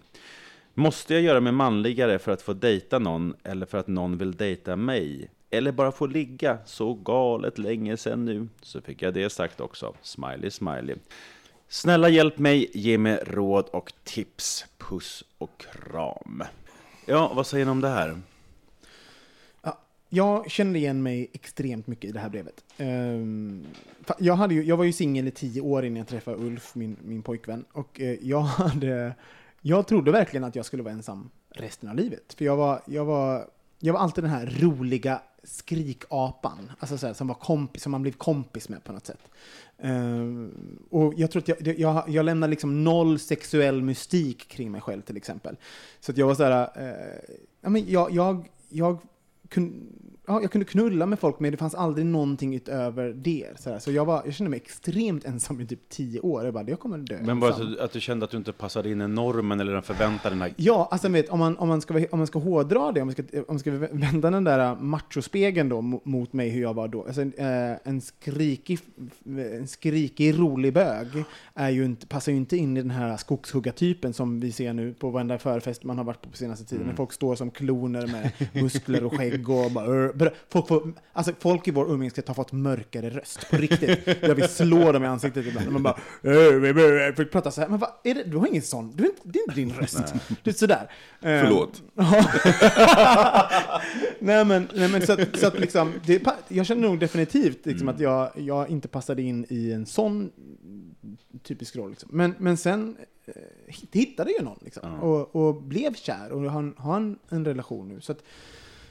Måste 0.74 1.14
jag 1.14 1.24
göra 1.24 1.40
mig 1.40 1.52
manligare 1.52 2.20
för 2.20 2.32
att 2.32 2.42
få 2.42 2.54
dejta 2.54 3.00
någon 3.00 3.34
eller 3.44 3.66
för 3.66 3.78
att 3.78 3.88
någon 3.88 4.18
vill 4.18 4.32
dejta 4.32 4.76
mig? 4.76 5.30
Eller 5.50 5.72
bara 5.72 5.92
få 5.92 6.06
ligga 6.08 6.58
så 6.66 6.94
galet 6.94 7.58
länge 7.58 7.98
sen 7.98 8.26
nu? 8.26 8.48
Så 8.62 8.82
fick 8.82 9.02
jag 9.02 9.14
det 9.14 9.30
sagt 9.30 9.62
också. 9.62 9.94
Smiley, 10.02 10.52
smiley. 10.52 10.96
Snälla 11.68 12.10
hjälp 12.10 12.38
mig, 12.38 12.72
ge 12.74 12.98
mig 12.98 13.20
råd 13.26 13.66
och 13.72 13.94
tips. 14.04 14.66
Puss 14.78 15.24
och 15.38 15.58
kram. 15.58 16.44
Ja, 17.06 17.32
vad 17.36 17.48
säger 17.48 17.66
ni 17.66 17.72
om 17.72 17.82
det 17.82 17.90
här? 17.90 18.22
Jag 20.10 20.52
kände 20.52 20.80
igen 20.80 21.04
mig 21.04 21.30
extremt 21.34 21.88
mycket 21.88 22.10
i 22.10 22.12
det 22.12 22.20
här 22.20 22.30
brevet. 22.30 22.64
Ehm, 22.78 23.66
jag, 24.20 24.36
hade 24.36 24.54
ju, 24.54 24.64
jag 24.64 24.78
var 24.78 24.84
ju 24.84 24.94
singel 24.94 25.28
i 25.28 25.32
tio 25.32 25.62
år 25.62 25.86
innan 25.86 25.98
jag 25.98 26.08
träffade 26.08 26.38
Ulf, 26.38 26.76
min, 26.76 26.98
min 27.04 27.24
pojkvän. 27.24 27.66
Och 27.72 28.02
eh, 28.02 28.18
jag, 28.22 28.42
hade, 28.42 29.16
jag 29.62 29.88
trodde 29.88 30.12
verkligen 30.12 30.44
att 30.44 30.56
jag 30.56 30.66
skulle 30.66 30.84
vara 30.84 30.94
ensam 30.94 31.30
resten 31.50 31.90
av 31.90 31.96
livet. 31.96 32.34
För 32.38 32.46
jag 32.46 32.56
var, 32.56 32.82
jag 32.86 33.06
var, 33.06 33.48
jag 33.80 33.94
var 33.94 34.00
alltid 34.00 34.24
den 34.24 34.32
här 34.32 34.58
roliga 34.60 35.22
skrikapan, 35.44 36.72
alltså 36.80 36.98
så 36.98 37.08
här, 37.08 37.14
som, 37.14 37.28
var 37.28 37.36
kompis, 37.36 37.84
som 37.84 37.92
man 37.92 38.02
blev 38.02 38.12
kompis 38.12 38.70
med 38.70 38.84
på 38.84 38.94
något 38.94 39.06
sätt. 39.06 39.30
Ehm, 39.78 40.80
och 40.90 41.14
jag 41.18 41.32
tror 41.32 41.42
att 41.42 41.48
jag, 41.48 41.80
jag, 41.80 42.10
jag 42.10 42.26
lämnade 42.26 42.52
liksom 42.52 42.84
noll 42.84 43.20
sexuell 43.20 43.82
mystik 43.82 44.48
kring 44.48 44.72
mig 44.72 44.82
själv 44.82 45.02
till 45.02 45.18
exempel. 45.18 45.58
Så 46.00 46.12
att 46.12 46.18
jag 46.18 46.28
var 46.28 46.36
så 46.36 46.44
här, 46.44 46.70
uh, 46.78 47.38
ja, 47.62 47.70
men 47.70 47.92
jag, 47.92 48.12
jag, 48.12 48.50
jag, 48.70 49.00
kunde, 49.50 50.17
ja, 50.28 50.42
jag 50.42 50.52
kunde 50.52 50.66
knulla 50.66 51.06
med 51.06 51.20
folk 51.20 51.40
men 51.40 51.52
det 51.52 51.58
fanns 51.58 51.76
aldrig 51.76 52.06
någonting 52.06 52.56
utöver 52.56 53.14
det. 53.14 53.48
Så, 53.60 53.70
här. 53.70 53.80
så 53.80 53.92
jag, 53.92 54.06
var, 54.06 54.22
jag 54.26 54.34
kände 54.34 54.50
mig 54.50 54.58
extremt 54.66 55.26
ensam 55.26 55.62
i 55.62 55.66
typ 55.66 55.90
tio 55.90 56.20
år. 56.20 56.46
Jag 56.46 56.54
bara, 56.54 56.70
jag 56.70 56.80
kommer 56.80 56.98
dö 56.98 57.18
Men 57.22 57.40
bara 57.40 57.52
ensam. 57.52 57.68
att 57.68 57.78
du, 57.78 57.82
att 57.82 57.92
du 57.92 58.00
kände 58.02 58.26
att 58.26 58.32
du 58.32 58.38
inte 58.38 58.54
passade 58.54 58.92
in 58.92 59.02
i 59.02 59.08
normen 59.08 59.60
eller 59.60 59.74
den 59.74 59.84
förväntade 59.84 60.36
den 60.36 60.42
här... 60.42 60.54
Ja, 60.56 60.88
alltså 60.92 61.10
vet, 61.10 61.30
om, 61.30 61.40
man, 61.40 61.58
om, 61.58 61.68
man 61.68 61.82
ska, 61.82 61.94
om 62.12 62.18
man 62.20 62.28
ska 62.28 62.40
hårdra 62.40 62.92
det, 62.92 63.02
om 63.02 63.08
man 63.08 63.14
ska, 63.14 63.24
om 63.34 63.46
man 63.48 63.60
ska 63.60 63.72
vända 63.72 64.32
den 64.32 64.44
där 64.44 64.76
machospegeln 64.76 65.70
då 65.70 65.82
mo- 65.82 66.02
mot 66.04 66.34
mig 66.34 66.50
hur 66.50 66.62
jag 66.62 66.74
var 66.74 66.88
då. 66.88 67.04
Alltså, 67.04 67.22
en, 67.22 67.34
eh, 67.38 67.78
en, 67.84 68.02
skrikig, 68.02 68.80
en 69.26 69.68
skrikig, 69.68 70.40
rolig 70.40 70.74
bög 70.74 71.08
är 71.54 71.70
ju 71.70 71.86
inte, 71.86 72.08
passar 72.08 72.32
ju 72.32 72.38
inte 72.38 72.58
in 72.58 72.78
i 72.78 72.82
den 72.82 72.92
här 72.92 73.18
skogshuggartypen 73.18 74.14
som 74.14 74.40
vi 74.40 74.52
ser 74.52 74.74
nu 74.74 74.94
på 74.94 75.10
varenda 75.10 75.38
förfest 75.38 75.84
man 75.84 75.98
har 75.98 76.06
varit 76.06 76.22
på 76.22 76.30
på 76.30 76.38
senaste 76.38 76.66
tiden. 76.66 76.82
Mm. 76.82 76.90
När 76.90 76.96
folk 76.96 77.14
står 77.14 77.36
som 77.36 77.52
kloner 77.52 78.08
med 78.08 78.32
muskler 78.64 79.04
och 79.04 79.18
skägg 79.18 79.50
och 79.50 79.72
bara... 79.72 80.14
Folk, 80.50 80.68
får, 80.68 80.94
alltså, 81.14 81.34
folk 81.40 81.68
i 81.68 81.72
vår 81.72 81.92
umgängeskrets 81.92 82.28
har 82.28 82.36
fått 82.36 82.52
mörkare 82.52 83.10
röst, 83.10 83.50
på 83.50 83.58
riktigt. 83.58 84.00
Jag 84.22 84.36
vill 84.36 84.50
slå 84.50 84.92
dem 84.92 85.04
i 85.04 85.08
ansiktet 85.08 85.46
ibland. 85.46 85.72
Man 85.72 85.84
bara... 85.84 85.98
"Äh, 87.10 87.16
Folk 87.16 87.32
pratar 87.32 87.52
så 87.52 87.62
här, 87.62 87.68
men 87.68 87.80
vad 87.80 87.90
är 88.04 88.14
det? 88.16 88.24
Du 88.24 88.38
har 88.38 88.48
ingen 88.48 88.62
sån, 88.62 88.96
du 88.96 89.12
det 89.24 89.40
är 89.40 89.44
inte 89.44 89.56
din 89.56 89.74
röst. 89.74 90.14
Det 90.44 90.50
är 90.50 90.54
sådär. 90.54 90.92
Eh, 91.22 91.42
Förlåt. 91.42 91.82
nej 94.20 94.46
men, 94.46 94.68
nej, 94.76 94.90
men 94.92 95.02
så 95.06 95.14
att, 95.14 95.40
så 95.40 95.48
att 95.48 95.60
liksom, 95.60 95.94
det, 96.06 96.28
jag 96.48 96.66
känner 96.66 96.82
nog 96.82 97.00
definitivt 97.00 97.66
liksom, 97.66 97.88
att 97.88 98.00
jag, 98.00 98.30
jag 98.36 98.70
inte 98.70 98.88
passade 98.88 99.22
in 99.22 99.46
i 99.50 99.72
en 99.72 99.86
sån 99.86 100.32
typisk 101.44 101.76
roll. 101.76 101.90
Liksom. 101.90 102.10
Men, 102.14 102.36
men 102.38 102.58
sen 102.58 102.98
eh, 103.26 103.34
hittade 103.92 104.32
jag 104.32 104.44
någon 104.44 104.60
liksom, 104.62 104.94
och, 105.00 105.36
och 105.36 105.62
blev 105.64 105.94
kär 105.94 106.32
och 106.32 106.42
har, 106.42 106.74
har 106.78 106.98
en, 106.98 107.20
en 107.30 107.46
relation 107.46 107.88
nu. 107.88 108.02
Så 108.02 108.12
att, 108.12 108.24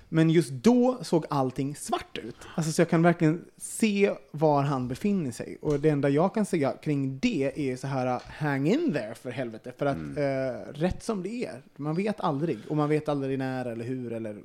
men 0.08 0.30
just 0.30 0.50
då 0.50 0.98
såg 1.02 1.24
allting 1.30 1.76
svart 1.76 2.18
ut. 2.18 2.36
Alltså, 2.54 2.72
så 2.72 2.80
jag 2.80 2.88
kan 2.90 3.02
verkligen 3.02 3.44
se 3.56 4.12
var 4.30 4.62
han 4.62 4.88
befinner 4.88 5.30
sig. 5.30 5.58
Och 5.60 5.80
det 5.80 5.88
enda 5.88 6.08
jag 6.08 6.34
kan 6.34 6.46
säga 6.46 6.72
kring 6.82 7.18
det 7.18 7.70
är 7.70 7.76
så 7.76 7.86
här, 7.86 8.22
hang 8.26 8.68
in 8.68 8.92
there 8.92 9.14
för 9.14 9.30
helvete. 9.30 9.72
För 9.78 9.86
att 9.86 9.96
eh, 9.96 10.72
rätt 10.80 11.02
som 11.02 11.22
det 11.22 11.44
är, 11.44 11.62
man 11.76 11.94
vet 11.94 12.20
aldrig. 12.20 12.58
Och 12.68 12.76
man 12.76 12.88
vet 12.88 13.08
aldrig 13.08 13.38
när 13.38 13.64
eller 13.64 13.84
hur. 13.84 14.12
Eller, 14.12 14.36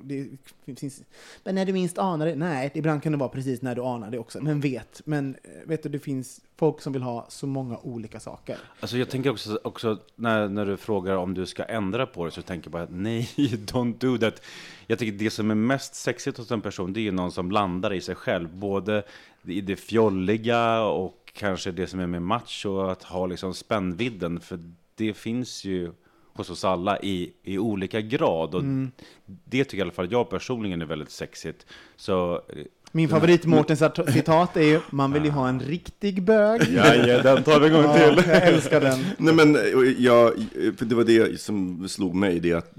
det 0.64 0.76
finns, 0.76 1.02
men 1.44 1.54
när 1.54 1.64
du 1.64 1.72
minst 1.72 1.98
anar 1.98 2.26
det? 2.26 2.34
Nej, 2.34 2.70
ibland 2.74 3.02
kan 3.02 3.12
det 3.12 3.18
vara 3.18 3.28
precis 3.28 3.62
när 3.62 3.74
du 3.74 3.82
anar 3.82 4.10
det 4.10 4.18
också. 4.18 4.42
Men 4.42 4.60
vet. 4.60 5.00
Men 5.04 5.36
eh, 5.42 5.68
vet 5.68 5.82
du, 5.82 5.88
det 5.88 5.98
finns 5.98 6.40
folk 6.56 6.80
som 6.80 6.92
vill 6.92 7.02
ha 7.02 7.26
så 7.28 7.46
många 7.46 7.78
olika 7.82 8.20
saker. 8.20 8.56
Alltså 8.80 8.96
jag 8.96 9.10
tänker 9.10 9.30
också, 9.30 9.60
också 9.64 9.98
när, 10.16 10.48
när 10.48 10.66
du 10.66 10.76
frågar 10.76 11.16
om 11.16 11.34
du 11.34 11.46
ska 11.46 11.64
ändra 11.64 12.06
på 12.06 12.24
det 12.24 12.30
så 12.30 12.42
tänker 12.42 12.66
jag 12.66 12.72
bara 12.72 12.86
nej, 12.90 13.30
don't 13.36 13.94
do 13.98 14.18
that. 14.18 14.42
Jag 14.86 14.98
tycker 14.98 15.18
det 15.18 15.30
som 15.30 15.50
är 15.50 15.54
mest 15.54 15.94
sexigt 15.94 16.38
hos 16.38 16.50
en 16.50 16.60
person 16.60 16.92
det 16.92 17.00
är 17.00 17.02
ju 17.02 17.12
någon 17.12 17.32
som 17.32 17.50
landar 17.50 17.92
i 17.92 18.00
sig 18.00 18.14
själv. 18.14 18.48
Både 18.56 19.02
i 19.46 19.60
det 19.60 19.76
fjolliga 19.76 20.80
och 20.82 21.32
kanske 21.34 21.70
det 21.70 21.86
som 21.86 22.00
är 22.00 22.06
med 22.06 22.22
match 22.22 22.64
och 22.66 22.92
att 22.92 23.02
ha 23.02 23.26
liksom 23.26 23.54
spännvidden. 23.54 24.40
För 24.40 24.58
det 24.94 25.14
finns 25.14 25.64
ju 25.64 25.92
hos 26.34 26.50
oss 26.50 26.64
alla 26.64 27.00
i, 27.00 27.32
i 27.42 27.58
olika 27.58 28.00
grad. 28.00 28.54
Och 28.54 28.62
det 29.44 29.64
tycker 29.64 29.78
i 29.78 29.82
alla 29.82 29.90
fall 29.92 30.12
jag 30.12 30.30
personligen 30.30 30.82
är 30.82 30.86
väldigt 30.86 31.10
sexigt. 31.10 31.66
Så 31.96 32.34
eh, 32.34 32.64
Min 32.92 33.08
favorit 33.08 33.44
Mårtens 33.44 33.82
citat 34.12 34.56
är 34.56 34.62
ju 34.62 34.80
man 34.90 35.12
vill 35.12 35.24
ju 35.24 35.30
ha 35.30 35.48
en 35.48 35.60
riktig 35.60 36.22
bög. 36.22 36.60
ja, 36.74 36.94
ja, 36.94 37.22
den 37.22 37.42
tar 37.42 37.60
vi 37.60 37.66
en 37.66 37.72
gång 37.72 37.82
Ja, 37.84 37.94
till. 38.14 38.24
jag 38.28 38.42
älskar 38.42 38.80
den. 38.80 39.04
Nej 39.18 39.34
men, 39.34 39.58
jag, 39.98 40.32
för 40.78 40.84
det 40.84 40.94
var 40.94 41.04
det 41.04 41.40
som 41.40 41.88
slog 41.88 42.14
mig, 42.14 42.40
det 42.40 42.52
att 42.52 42.72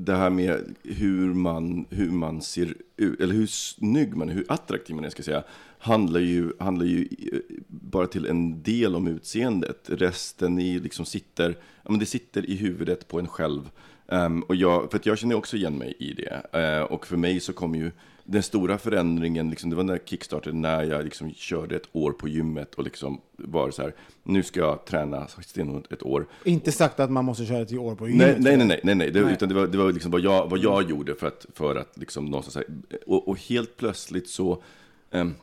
det 0.00 0.16
här 0.16 0.30
med 0.30 0.74
hur 0.82 1.34
man, 1.34 1.86
hur 1.90 2.10
man 2.10 2.42
ser 2.42 2.74
ut, 2.96 3.20
eller 3.20 3.34
hur 3.34 3.46
snygg 3.46 4.16
man 4.16 4.28
är, 4.28 4.34
hur 4.34 4.44
attraktiv 4.48 4.96
man 4.96 5.04
är, 5.04 5.10
ska 5.10 5.22
säga, 5.22 5.44
handlar 5.78 6.20
ju, 6.20 6.52
handlar 6.58 6.86
ju 6.86 7.08
eh, 7.32 7.38
bara 7.66 8.06
till 8.06 8.26
en 8.26 8.62
del 8.62 8.94
om 8.94 9.06
utseendet. 9.06 9.84
Resten 9.86 10.58
i 10.58 10.78
liksom 10.78 11.04
sitter, 11.04 11.56
ja, 11.82 11.90
men 11.90 11.98
det 11.98 12.06
sitter 12.06 12.50
i 12.50 12.54
huvudet 12.54 13.08
på 13.08 13.18
en 13.18 13.28
själv. 13.28 13.70
Um, 14.06 14.42
och 14.42 14.54
jag, 14.54 14.90
för 14.90 14.98
att 14.98 15.06
jag 15.06 15.18
känner 15.18 15.34
också 15.34 15.56
igen 15.56 15.78
mig 15.78 15.94
i 15.98 16.12
det. 16.12 16.42
Uh, 16.54 16.82
och 16.82 17.06
för 17.06 17.16
mig 17.16 17.40
så 17.40 17.52
kom 17.52 17.74
ju 17.74 17.90
den 18.30 18.42
stora 18.42 18.78
förändringen, 18.78 19.50
liksom, 19.50 19.70
det 19.70 19.76
var 19.76 19.82
när 19.82 19.92
jag 19.92 20.08
kickstartade, 20.08 20.56
när 20.56 20.82
jag 20.82 21.04
liksom 21.04 21.30
körde 21.34 21.76
ett 21.76 21.88
år 21.92 22.12
på 22.12 22.28
gymmet 22.28 22.74
och 22.74 22.84
liksom 22.84 23.20
var 23.36 23.70
så 23.70 23.82
här, 23.82 23.94
nu 24.22 24.42
ska 24.42 24.60
jag 24.60 24.84
träna 24.84 25.26
stenhårt 25.28 25.92
ett 25.92 26.02
år. 26.02 26.26
Inte 26.44 26.72
sagt 26.72 27.00
att 27.00 27.10
man 27.10 27.24
måste 27.24 27.46
köra 27.46 27.60
ett 27.60 27.72
år 27.72 27.94
på 27.94 28.08
gymmet. 28.08 28.36
nej, 28.38 28.56
nej, 28.56 28.66
nej, 28.66 28.80
nej, 28.84 28.94
nej. 28.94 29.10
Det, 29.10 29.20
Nej. 29.20 29.32
Utan 29.32 29.48
det 29.48 29.54
var, 29.54 29.66
det 29.66 29.78
var 29.78 29.92
liksom 29.92 30.10
vad 30.10 30.20
jag, 30.20 30.50
vad 30.50 30.58
jag 30.58 30.90
gjorde 30.90 31.14
för 31.14 31.26
att, 31.26 31.46
för 31.54 31.76
att 31.76 31.98
liksom 31.98 32.24
någonstans, 32.24 32.56
här- 32.56 32.98
och, 33.06 33.28
och 33.28 33.38
helt 33.38 33.76
plötsligt 33.76 34.28
så, 34.28 34.62
ehm, 35.10 35.34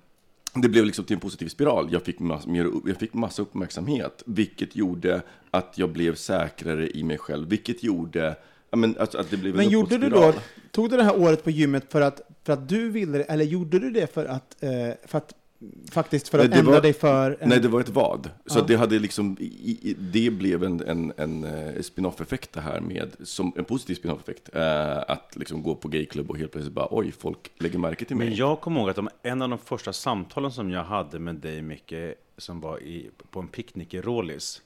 det 0.54 0.70
blev 0.70 0.86
liksom 0.86 1.06
till 1.06 1.14
en 1.14 1.20
positiv 1.20 1.48
spiral. 1.48 1.88
Jag 1.92 2.04
fick, 2.04 2.20
mass, 2.20 2.48
mer, 2.48 2.70
jag 2.86 2.98
fick 2.98 3.14
massa 3.14 3.42
uppmärksamhet, 3.42 4.24
vilket 4.26 4.76
gjorde 4.76 5.22
att 5.52 5.74
jag 5.78 5.90
blev 5.90 6.16
säkrare 6.16 6.90
i 6.90 7.04
mig 7.04 7.18
själv, 7.18 7.50
vilket 7.50 7.84
gjorde 7.84 8.36
ja, 8.76 8.80
men, 8.80 8.96
att, 9.00 9.16
att 9.16 9.30
det 9.30 9.38
blev 9.38 9.54
en 9.54 9.58
Men 9.58 9.70
gjorde 9.70 9.98
du 9.98 10.10
då, 10.10 10.34
tog 10.72 10.90
du 10.90 10.98
det 10.98 11.04
här 11.04 11.20
året 11.20 11.44
på 11.44 11.52
gymmet 11.52 11.92
för 11.92 12.02
att, 12.02 12.22
för 12.44 12.54
att 12.54 12.70
du 12.70 12.90
ville 12.90 13.24
eller 13.24 13.46
gjorde 13.46 13.80
du 13.80 13.92
det 13.92 14.14
för 14.14 14.26
att, 14.26 14.64
eh, 14.64 14.70
för 15.06 15.18
att 15.18 15.34
faktiskt 15.92 16.30
för 16.30 16.40
att 16.40 16.44
Nej, 16.46 16.54
det 16.54 16.60
ändra 16.60 16.72
var- 16.74 16.82
dig 16.82 16.94
för... 16.94 17.38
En, 17.40 17.50
Nej, 17.50 17.60
det 17.60 17.68
var 17.68 17.80
ett 17.80 17.90
vad. 17.90 18.30
Så 18.46 18.60
Ja. 18.60 18.64
det 18.68 18.76
hade 18.76 19.00
liksom, 19.00 19.38
i, 19.40 19.46
i, 19.82 19.96
det 20.00 20.30
blev 20.30 20.64
en, 20.64 20.82
en, 20.88 21.14
en 21.18 21.44
eh, 21.44 21.82
spin-off-effekt 21.82 22.54
det 22.54 22.62
här 22.62 22.80
med, 22.82 23.16
som 23.24 23.54
en 23.56 23.66
positiv 23.66 23.96
spin-off-effekt. 23.96 24.50
Eh, 24.54 24.98
att 25.08 25.32
liksom 25.36 25.64
gå 25.64 25.76
på 25.76 25.88
gayklubb 25.88 26.30
och 26.30 26.38
helt 26.38 26.52
plötsligt 26.52 26.74
bara, 26.74 26.88
oj, 26.92 27.12
folk 27.12 27.52
lägger 27.60 27.80
märke 27.80 28.06
till 28.06 28.16
mig. 28.16 28.28
Men 28.30 28.38
jag 28.38 28.62
kommer 28.62 28.80
ihåg 28.80 28.90
att 28.90 28.96
de, 28.96 29.10
en 29.24 29.42
av 29.42 29.50
de 29.50 29.58
första 29.60 29.94
samtalen 29.94 30.52
som 30.52 30.72
jag 30.72 30.84
hade 30.84 31.20
med 31.20 31.36
dig, 31.36 31.62
Micke, 31.62 31.94
som 32.38 32.60
var 32.62 32.80
i, 32.84 33.10
på 33.32 33.40
en 33.40 33.48
picknick 33.48 33.94
i 33.94 34.02
Rålis 34.02 34.62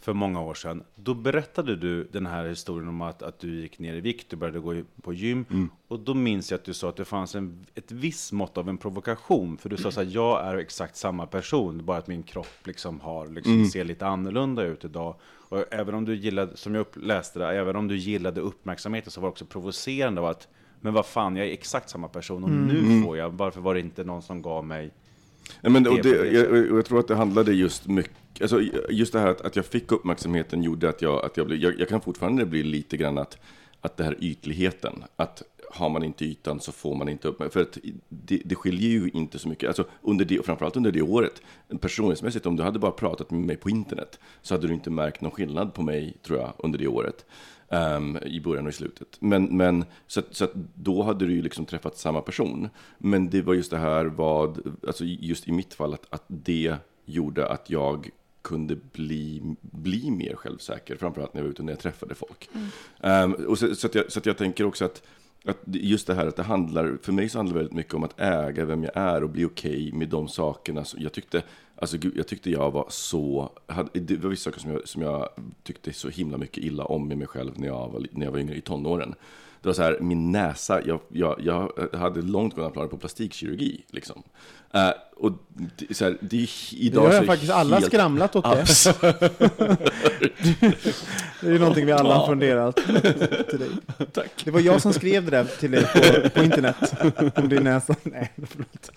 för 0.00 0.12
många 0.12 0.40
år 0.40 0.54
sedan. 0.54 0.82
Då 0.94 1.14
berättade 1.14 1.76
du 1.76 2.04
den 2.12 2.26
här 2.26 2.44
historien 2.48 2.88
om 2.88 3.02
att, 3.02 3.22
att 3.22 3.38
du 3.38 3.60
gick 3.60 3.78
ner 3.78 3.94
i 3.94 4.00
vikt, 4.00 4.30
du 4.30 4.36
började 4.36 4.60
gå 4.60 4.74
på 5.02 5.12
gym. 5.12 5.44
Mm. 5.50 5.70
Och 5.88 6.00
då 6.00 6.14
minns 6.14 6.50
jag 6.50 6.58
att 6.58 6.64
du 6.64 6.74
sa 6.74 6.88
att 6.88 6.96
det 6.96 7.04
fanns 7.04 7.34
en, 7.34 7.66
ett 7.74 7.92
visst 7.92 8.32
mått 8.32 8.58
av 8.58 8.68
en 8.68 8.78
provokation. 8.78 9.56
För 9.58 9.68
du 9.68 9.76
sa 9.76 9.90
så 9.90 10.00
här, 10.02 10.08
jag 10.12 10.46
är 10.46 10.56
exakt 10.56 10.96
samma 10.96 11.26
person, 11.26 11.84
bara 11.84 11.98
att 11.98 12.06
min 12.06 12.22
kropp 12.22 12.60
liksom 12.66 13.00
har, 13.00 13.26
liksom, 13.26 13.52
Mm. 13.54 13.66
ser 13.66 13.84
lite 13.84 14.06
annorlunda 14.06 14.62
ut 14.62 14.84
idag. 14.84 15.14
Och 15.48 15.64
även 15.74 15.94
om 15.94 16.04
du 16.04 16.16
gillade, 16.16 16.56
som 16.56 16.74
jag 16.74 16.86
läste 16.94 17.38
det, 17.38 17.46
även 17.58 17.76
om 17.76 17.88
du 17.88 17.96
gillade 17.96 18.40
uppmärksamheten 18.40 19.10
så 19.10 19.20
var 19.20 19.28
det 19.28 19.30
också 19.32 19.44
provocerande 19.44 20.20
av 20.20 20.26
att 20.26 20.48
men 20.80 20.94
vad 20.94 21.06
fan, 21.06 21.36
jag 21.36 21.46
är 21.46 21.52
exakt 21.52 21.90
samma 21.90 22.08
person 22.08 22.44
och 22.44 22.50
Mm. 22.50 22.66
nu 22.66 23.02
får 23.02 23.16
jag, 23.18 23.30
varför 23.30 23.60
var 23.60 23.74
det 23.74 23.80
inte 23.80 24.04
någon 24.04 24.22
som 24.22 24.42
gav 24.42 24.64
mig 24.66 24.90
Ja, 25.60 25.70
men, 25.70 25.86
och 25.86 26.02
det 26.02 26.32
jag, 26.32 26.50
och 26.72 26.78
jag 26.78 26.84
tror 26.84 26.98
att 26.98 27.08
det 27.08 27.14
handlade 27.14 27.52
just 27.52 27.86
mycket, 27.86 28.12
alltså, 28.40 28.60
just 28.90 29.12
det 29.12 29.18
här 29.18 29.28
att, 29.28 29.40
att 29.40 29.56
jag 29.56 29.66
fick 29.66 29.92
uppmärksamheten 29.92 30.62
gjorde 30.62 30.88
att 30.88 31.02
jag, 31.02 31.24
att 31.24 31.36
jag 31.36 31.46
blev, 31.46 31.58
jag, 31.58 31.80
jag 31.80 31.88
kan 31.88 32.00
fortfarande 32.00 32.46
bli 32.46 32.62
lite 32.62 32.96
grann 32.96 33.18
att, 33.18 33.38
att 33.80 33.96
det 33.96 34.04
här 34.04 34.16
ytligheten, 34.20 35.04
att 35.16 35.42
har 35.70 35.88
man 35.88 36.02
inte 36.02 36.24
ytan 36.24 36.60
så 36.60 36.72
får 36.72 36.94
man 36.94 37.08
inte 37.08 37.28
upp, 37.28 37.52
för 37.52 37.62
att 37.62 37.78
det, 38.08 38.42
det 38.44 38.54
skiljer 38.54 38.90
ju 38.90 39.10
inte 39.14 39.38
så 39.38 39.48
mycket, 39.48 39.68
alltså 39.68 39.84
under 40.02 40.24
det, 40.24 40.38
och 40.38 40.46
framförallt 40.46 40.76
under 40.76 40.92
det 40.92 41.02
året, 41.02 41.42
personlighetsmässigt, 41.80 42.46
om 42.46 42.56
du 42.56 42.62
hade 42.62 42.78
bara 42.78 42.90
pratat 42.90 43.30
med 43.30 43.40
mig 43.40 43.56
på 43.56 43.70
internet, 43.70 44.18
så 44.42 44.54
hade 44.54 44.66
du 44.66 44.74
inte 44.74 44.90
märkt 44.90 45.20
någon 45.20 45.30
skillnad 45.30 45.74
på 45.74 45.82
mig, 45.82 46.16
tror 46.22 46.38
jag, 46.38 46.52
under 46.58 46.78
det 46.78 46.86
året. 46.86 47.26
Um, 47.68 48.18
I 48.22 48.40
början 48.40 48.64
och 48.66 48.70
i 48.70 48.74
slutet. 48.74 49.16
Men, 49.18 49.44
men 49.56 49.84
så, 50.06 50.20
att, 50.20 50.36
så 50.36 50.44
att 50.44 50.54
då 50.74 51.02
hade 51.02 51.26
du 51.26 51.32
ju 51.32 51.42
liksom 51.42 51.64
träffat 51.64 51.98
samma 51.98 52.20
person. 52.20 52.68
Men 52.98 53.30
det 53.30 53.42
var 53.42 53.54
just 53.54 53.70
det 53.70 53.78
här 53.78 54.04
vad, 54.04 54.74
alltså 54.86 55.04
just 55.04 55.48
i 55.48 55.52
mitt 55.52 55.74
fall, 55.74 55.94
att, 55.94 56.06
att 56.10 56.24
det 56.26 56.76
gjorde 57.04 57.48
att 57.48 57.70
jag 57.70 58.10
kunde 58.46 58.76
bli, 58.92 59.42
bli 59.60 60.10
mer 60.10 60.34
självsäker, 60.34 60.96
framförallt 60.96 61.34
när 61.34 61.40
jag 61.40 61.44
var 61.44 61.50
ute 61.50 61.62
och 61.62 61.66
när 61.66 61.72
jag 61.72 61.80
träffade 61.80 62.14
folk. 62.14 62.48
Ehm, 63.00 63.32
och 63.32 63.58
så, 63.58 63.74
så, 63.74 63.86
att 63.86 63.94
jag, 63.94 64.12
så 64.12 64.18
att 64.18 64.26
jag 64.26 64.36
tänker 64.36 64.64
också 64.64 64.84
att, 64.84 65.02
att 65.44 65.58
just 65.64 66.06
det 66.06 66.14
här 66.14 66.26
att 66.26 66.36
det 66.36 66.42
handlar, 66.42 66.98
för 67.02 67.12
mig 67.12 67.28
så 67.28 67.38
handlar 67.38 67.54
det 67.54 67.58
väldigt 67.58 67.76
mycket 67.76 67.94
om 67.94 68.04
att 68.04 68.20
äga 68.20 68.64
vem 68.64 68.84
jag 68.84 68.96
är 68.96 69.22
och 69.22 69.30
bli 69.30 69.44
okej 69.44 69.92
med 69.92 70.08
de 70.08 70.28
sakerna. 70.28 70.84
som 70.84 71.02
jag 71.02 71.12
tyckte, 71.12 71.42
alltså 71.76 71.98
gud, 71.98 72.12
jag 72.16 72.26
tyckte 72.26 72.50
jag 72.50 72.70
var 72.70 72.86
så, 72.88 73.52
hade, 73.66 74.00
det 74.00 74.16
var 74.16 74.30
vissa 74.30 74.50
saker 74.50 74.60
som 74.60 74.72
jag, 74.72 74.88
som 74.88 75.02
jag 75.02 75.28
tyckte 75.62 75.92
så 75.92 76.08
himla 76.08 76.38
mycket 76.38 76.64
illa 76.64 76.84
om 76.84 77.08
med 77.08 77.18
mig 77.18 77.26
själv 77.26 77.52
när 77.56 77.66
jag 77.66 77.88
var, 77.88 78.06
när 78.10 78.26
jag 78.26 78.32
var 78.32 78.38
yngre 78.38 78.56
i 78.56 78.60
tonåren. 78.60 79.14
Det 79.62 79.68
var 79.68 79.74
så 79.74 79.82
här, 79.82 80.00
min 80.00 80.32
näsa, 80.32 80.86
jag, 80.86 81.00
jag, 81.08 81.40
jag 81.40 81.72
hade 81.92 82.22
långtgående 82.22 82.72
planer 82.72 82.88
på 82.88 82.96
plastikkirurgi. 82.96 83.84
Liksom. 83.90 84.22
Eh, 84.72 84.90
och 85.16 85.32
det, 85.76 85.94
så 85.96 86.04
här, 86.04 86.16
det 86.20 86.36
är 86.42 86.48
idag 86.74 87.04
Det 87.10 87.14
har 87.14 87.20
så 87.20 87.26
faktiskt 87.26 87.52
alla 87.52 87.76
helt 87.76 87.86
skramlat 87.86 88.36
åt 88.36 88.44
det. 88.44 88.50
absurt. 88.60 89.00
Det 91.40 91.46
är 91.46 91.52
ju 91.52 91.58
någonting 91.58 91.86
vi 91.86 91.92
alla 91.92 92.14
har 92.14 92.26
funderat 92.26 92.76
till 93.50 93.58
dig. 93.58 93.68
Tack. 94.12 94.30
Det 94.44 94.50
var 94.50 94.60
jag 94.60 94.82
som 94.82 94.92
skrev 94.92 95.24
det 95.24 95.30
där 95.30 95.44
till 95.44 95.70
dig 95.70 95.82
på, 95.84 96.30
på 96.30 96.44
internet. 96.44 96.76
Om 97.38 97.48
din 97.48 97.62
näsa. 97.64 97.94
Nej, 98.02 98.32
förlåt. 98.36 98.90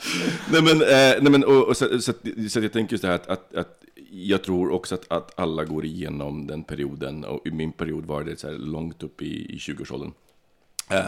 Nej 0.51 0.61
men, 0.61 0.81
eh, 0.81 1.21
nej, 1.21 1.31
men 1.31 1.43
och, 1.43 1.67
och 1.67 1.77
så, 1.77 2.01
så, 2.01 2.11
att, 2.11 2.17
så 2.49 2.59
att 2.59 2.63
jag 2.63 2.73
tänker 2.73 2.93
just 2.93 3.01
det 3.01 3.07
här 3.07 3.15
att, 3.15 3.27
att, 3.29 3.55
att 3.55 3.81
jag 4.11 4.43
tror 4.43 4.71
också 4.71 4.95
att, 4.95 5.11
att 5.11 5.39
alla 5.39 5.63
går 5.65 5.85
igenom 5.85 6.47
den 6.47 6.63
perioden. 6.63 7.23
Och 7.25 7.47
i 7.47 7.51
min 7.51 7.71
period 7.71 8.05
var 8.05 8.23
det 8.23 8.39
så 8.39 8.47
här 8.47 8.55
långt 8.57 9.03
upp 9.03 9.21
i, 9.21 9.53
i 9.53 9.57
20-årsåldern. 9.57 10.11
Eh, 10.89 11.03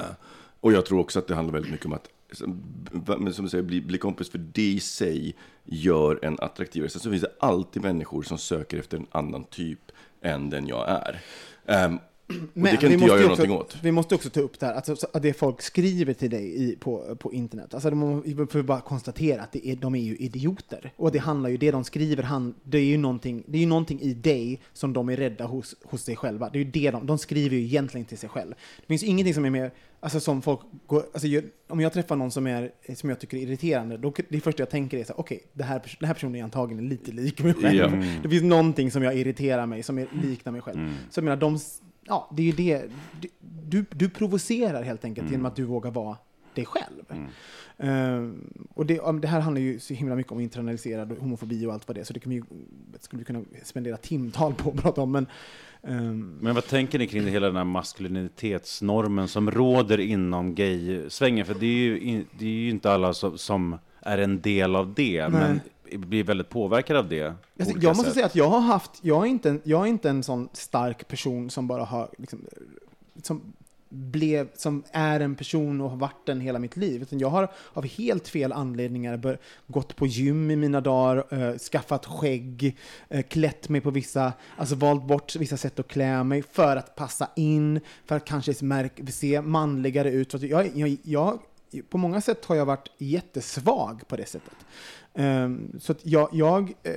och 0.60 0.72
jag 0.74 0.86
tror 0.86 1.00
också 1.00 1.20
att 1.20 1.28
det 1.28 1.36
handlar 1.36 1.54
väldigt 1.54 1.72
mycket 1.72 1.86
om 1.86 1.94
att 1.94 2.06
så- 2.06 2.12
som 2.32 3.44
du 3.44 3.50
säger, 3.50 3.64
bli, 3.64 3.82
bli 3.82 3.98
kompis, 3.98 4.30
för 4.30 4.38
det 4.38 4.72
i 4.72 4.80
sig 4.80 5.36
gör 5.66 6.20
en 6.26 6.38
attraktivare. 6.40 6.90
Sen 6.90 7.02
så 7.02 7.10
finns 7.10 7.22
det 7.22 7.32
alltid 7.40 7.82
människor 7.82 8.24
som 8.24 8.38
söker 8.38 8.78
efter 8.78 8.98
en 8.98 9.08
annan 9.12 9.44
typ 9.44 9.80
än 10.22 10.50
den 10.50 10.68
jag 10.68 10.90
är. 10.90 11.22
Ehm, 11.66 12.00
och 12.32 12.62
det 12.62 12.78
kan 12.78 12.90
vi 12.90 12.94
inte 12.94 13.06
jag 13.06 13.22
göra 13.22 13.32
också, 13.32 13.44
någonting 13.44 13.52
åt. 13.52 13.78
Vi 13.84 13.92
måste 13.92 14.16
också 14.16 14.30
ta 14.30 14.40
upp 14.40 14.60
det 14.60 14.66
här, 14.66 14.74
alltså, 14.74 15.08
att 15.14 15.22
det 15.22 15.34
folk 15.34 15.62
skriver 15.62 16.14
till 16.14 16.30
dig 16.30 16.64
i, 16.64 16.76
på, 16.76 17.16
på 17.20 17.34
internet. 17.34 17.74
Alltså, 17.74 17.90
vi 18.26 18.36
får 18.36 18.62
bara 18.62 18.82
konstatera 18.82 19.42
att 19.42 19.56
är, 19.56 19.76
de 19.76 19.96
är 19.96 20.00
ju 20.00 20.16
idioter. 20.16 20.94
Och 20.96 21.12
det 21.12 21.20
handlar 21.20 21.50
ju, 21.50 21.58
det 21.58 21.72
de 21.72 21.84
skriver, 21.84 22.24
han, 22.24 22.56
det 22.64 22.78
är 22.78 22.84
ju 22.84 22.98
någonting, 22.98 23.44
det 23.48 23.58
är 23.58 23.60
ju 23.60 23.68
någonting 23.68 24.02
i 24.02 24.14
dig 24.14 24.62
som 24.74 24.94
de 24.94 25.10
är 25.10 25.18
rädda 25.18 25.46
hos, 25.46 25.76
hos 25.84 26.04
sig 26.04 26.16
själva. 26.16 26.50
Det 26.50 26.60
är 26.60 26.64
ju 26.64 26.72
det 26.72 26.92
de, 26.92 27.06
de 27.06 27.18
skriver 27.18 27.56
ju 27.56 27.64
egentligen 27.64 28.06
till 28.06 28.18
sig 28.18 28.30
själv. 28.30 28.54
Det 28.78 28.88
finns 28.88 29.04
ingenting 29.04 29.34
som 29.34 29.46
är 29.46 29.50
mer, 29.50 29.72
alltså 30.04 30.20
som 30.20 30.42
folk 30.42 30.60
går, 30.88 31.06
alltså 31.14 31.28
jag, 31.28 31.44
om 31.68 31.80
jag 31.80 31.94
träffar 31.94 32.16
någon 32.16 32.32
som, 32.32 32.48
är, 32.48 32.72
som 32.96 33.10
jag 33.10 33.20
tycker 33.20 33.38
är 33.38 33.42
irriterande, 33.42 33.98
då, 33.98 34.14
det 34.30 34.40
första 34.42 34.62
jag 34.62 34.70
tänker 34.70 34.98
är 34.98 35.04
så 35.04 35.14
okej, 35.18 35.44
det 35.54 35.64
här, 35.64 35.82
den 36.00 36.08
här 36.08 36.14
personen 36.14 36.36
är 36.36 36.44
antagligen 36.44 36.90
lite 36.90 37.12
lik 37.12 37.44
mig 37.44 37.54
själv. 37.54 37.76
Ja. 37.76 37.92
Det 38.24 38.30
finns 38.30 38.44
någonting 38.44 38.92
som 38.92 39.04
jag 39.04 39.16
irriterar 39.18 39.66
mig, 39.66 39.84
som 39.84 39.98
är, 39.98 40.08
liknar 40.24 40.52
mig 40.52 40.62
själv. 40.62 40.80
Mm. 40.80 40.94
Så 41.10 41.18
jag 41.20 41.24
menar, 41.24 41.38
de, 41.38 41.60
ja, 42.08 42.30
det 42.38 42.42
är 42.42 42.46
ju 42.46 42.52
det, 42.52 42.84
du, 43.22 43.30
du, 43.70 43.86
du 43.92 44.10
provocerar 44.10 44.84
helt 44.84 45.06
enkelt 45.06 45.24
Mm. 45.24 45.32
genom 45.32 45.46
att 45.46 45.56
du 45.56 45.64
vågar 45.64 45.92
vara 45.92 46.18
dig 46.56 46.66
själv. 46.66 47.04
Ehm, 47.82 48.54
och 48.74 48.86
det, 48.86 49.00
det 49.22 49.28
här 49.28 49.40
handlar 49.40 49.62
ju 49.62 49.80
så 49.80 49.94
himla 49.94 50.16
mycket 50.16 50.32
om 50.32 50.40
internaliserad 50.40 51.18
homofobi 51.20 51.66
och 51.66 51.74
allt 51.74 51.88
vad 51.88 51.98
det 51.98 52.02
är, 52.02 52.06
så 52.06 52.14
det 52.14 52.20
kan 52.20 52.30
vi 52.30 52.36
ju, 52.36 52.44
skulle 53.00 53.20
vi 53.20 53.26
kunna 53.26 53.44
spendera 53.64 53.98
timtal 53.98 54.54
på 54.54 54.70
att 54.70 54.76
prata 54.76 55.02
om, 55.02 55.12
men 55.12 55.28
ehm, 55.84 56.38
Men 56.42 56.56
vad 56.56 56.68
tänker 56.68 57.00
ni 57.00 57.08
kring 57.08 57.26
det 57.26 57.32
hela 57.32 57.48
den 57.48 57.56
här 57.56 57.64
maskulinitetsnormen 57.64 59.28
som 59.28 59.52
råder 59.52 60.00
inom 60.00 60.56
gay-svängen? 60.56 61.46
För 61.46 61.54
det 61.54 61.66
är 61.66 61.80
ju, 61.80 62.00
in, 62.00 62.26
det 62.40 62.46
är 62.46 62.50
ju 62.50 62.70
inte 62.70 62.92
alla 62.92 63.14
som, 63.14 63.38
som 63.38 63.78
är 64.00 64.18
en 64.18 64.42
del 64.42 64.76
av 64.76 64.94
det, 64.94 65.30
men 65.30 65.60
blir 65.98 66.24
väldigt 66.24 66.50
påverkade 66.50 67.00
av 67.00 67.10
det. 67.10 67.34
Alltså, 67.60 67.78
jag 67.80 67.90
måste 67.90 68.04
sätt. 68.04 68.14
säga 68.14 68.26
att 68.26 68.36
jag 68.36 68.50
har 68.50 68.60
haft, 68.60 68.92
jag 69.02 69.26
är 69.26 69.30
inte 69.30 69.60
jag 69.64 69.82
är 69.82 69.86
inte 69.90 70.10
en 70.10 70.24
sån 70.24 70.50
stark 70.54 71.08
person 71.08 71.50
som 71.50 71.68
bara 71.68 71.84
har, 71.84 72.10
liksom, 72.18 72.46
som 73.24 73.54
blev, 73.92 74.50
som 74.56 74.84
är 74.92 75.20
en 75.20 75.36
person 75.36 75.82
och 75.82 75.90
har 75.90 75.98
varit 75.98 76.26
den 76.26 76.42
hela 76.42 76.60
mitt 76.60 76.78
liv. 76.78 77.02
Utan 77.02 77.20
jag 77.20 77.30
har 77.30 77.52
av 77.74 77.86
helt 77.86 78.28
fel 78.28 78.52
anledningar 78.52 79.18
bör, 79.18 79.40
gått 79.68 79.96
på 79.96 80.08
gym 80.08 80.52
i 80.52 80.56
mina 80.56 80.82
dagar, 80.82 81.26
äh, 81.30 81.58
skaffat 81.58 82.06
skägg, 82.06 82.78
äh, 83.10 83.22
klätt 83.22 83.70
mig 83.70 83.82
på 83.82 83.92
vissa, 83.92 84.34
alltså 84.58 84.76
valt 84.76 85.04
bort 85.04 85.36
vissa 85.36 85.58
sätt 85.58 85.80
att 85.80 85.88
klä 85.88 86.24
mig 86.24 86.44
för 86.52 86.78
att 86.78 86.96
passa 86.96 87.30
in, 87.36 87.80
för 88.06 88.16
att 88.16 88.26
kanske 88.26 88.66
märk, 88.66 89.00
se 89.10 89.42
manligare 89.42 90.12
ut. 90.12 90.34
Att 90.34 90.42
jag, 90.42 90.78
jag, 90.78 90.98
jag, 91.04 91.40
på 91.90 91.98
många 91.98 92.22
sätt 92.22 92.46
har 92.46 92.56
jag 92.56 92.66
varit 92.66 92.92
jättesvag 92.98 94.08
på 94.08 94.16
det 94.16 94.26
sättet. 94.26 94.56
Ehm, 95.14 95.80
så 95.80 95.92
att 95.92 96.06
jag, 96.06 96.30
jag 96.32 96.74
eh, 96.84 96.94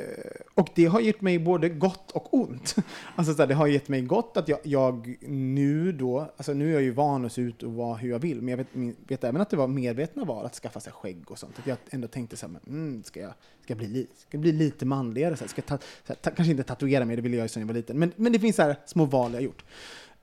och 0.54 0.68
det 0.74 0.84
har 0.86 1.00
gett 1.00 1.20
mig 1.20 1.38
både 1.38 1.68
gott 1.68 2.10
och 2.10 2.34
ont. 2.34 2.76
Alltså 3.16 3.34
så 3.34 3.42
här, 3.42 3.46
det 3.46 3.54
har 3.54 3.66
gett 3.66 3.88
mig 3.88 4.02
gott 4.02 4.36
att 4.36 4.48
jag, 4.48 4.58
jag 4.62 5.16
nu 5.28 5.92
då, 5.92 6.18
alltså 6.36 6.52
nu 6.54 6.68
är 6.68 6.72
jag 6.72 6.82
ju 6.82 6.90
van 6.90 7.24
att 7.24 7.32
se 7.32 7.42
ut 7.42 7.62
och 7.62 7.72
vara 7.72 7.96
hur 7.96 8.10
jag 8.10 8.18
vill, 8.18 8.40
men 8.42 8.48
jag 8.48 8.56
vet, 8.56 8.74
min- 8.74 8.96
vet 9.08 9.24
även 9.24 9.40
att 9.40 9.50
det 9.50 9.56
var 9.56 9.66
medvetna 9.68 10.24
val 10.24 10.46
att 10.46 10.54
skaffa 10.54 10.80
sig 10.80 10.92
skägg 10.92 11.30
och 11.30 11.38
sånt. 11.38 11.58
Att 11.58 11.66
jag 11.66 11.76
ändå 11.90 12.08
tänkte 12.08 12.36
så 12.36 12.46
här, 12.46 12.52
men, 12.52 12.76
mm, 12.76 13.02
ska, 13.04 13.20
jag, 13.20 13.30
ska, 13.62 13.70
jag 13.70 13.78
bli, 13.78 14.06
ska 14.16 14.28
jag 14.36 14.40
bli 14.40 14.52
lite 14.52 14.86
manligare? 14.86 15.36
Så 15.36 15.44
här, 15.44 15.48
ska 15.48 15.58
jag 15.60 15.66
ta, 15.66 15.78
så 15.78 15.84
här, 16.12 16.14
ta, 16.14 16.30
kanske 16.30 16.50
inte 16.50 16.62
tatuera 16.62 17.04
mig, 17.04 17.16
det 17.16 17.22
ville 17.22 17.36
jag 17.36 17.44
ju 17.44 17.48
sedan 17.48 17.60
jag 17.60 17.66
var 17.66 17.74
liten, 17.74 17.98
men, 17.98 18.12
men 18.16 18.32
det 18.32 18.38
finns 18.38 18.56
så 18.56 18.62
här 18.62 18.76
små 18.86 19.04
val 19.04 19.32
jag 19.34 19.42
gjort. 19.42 19.64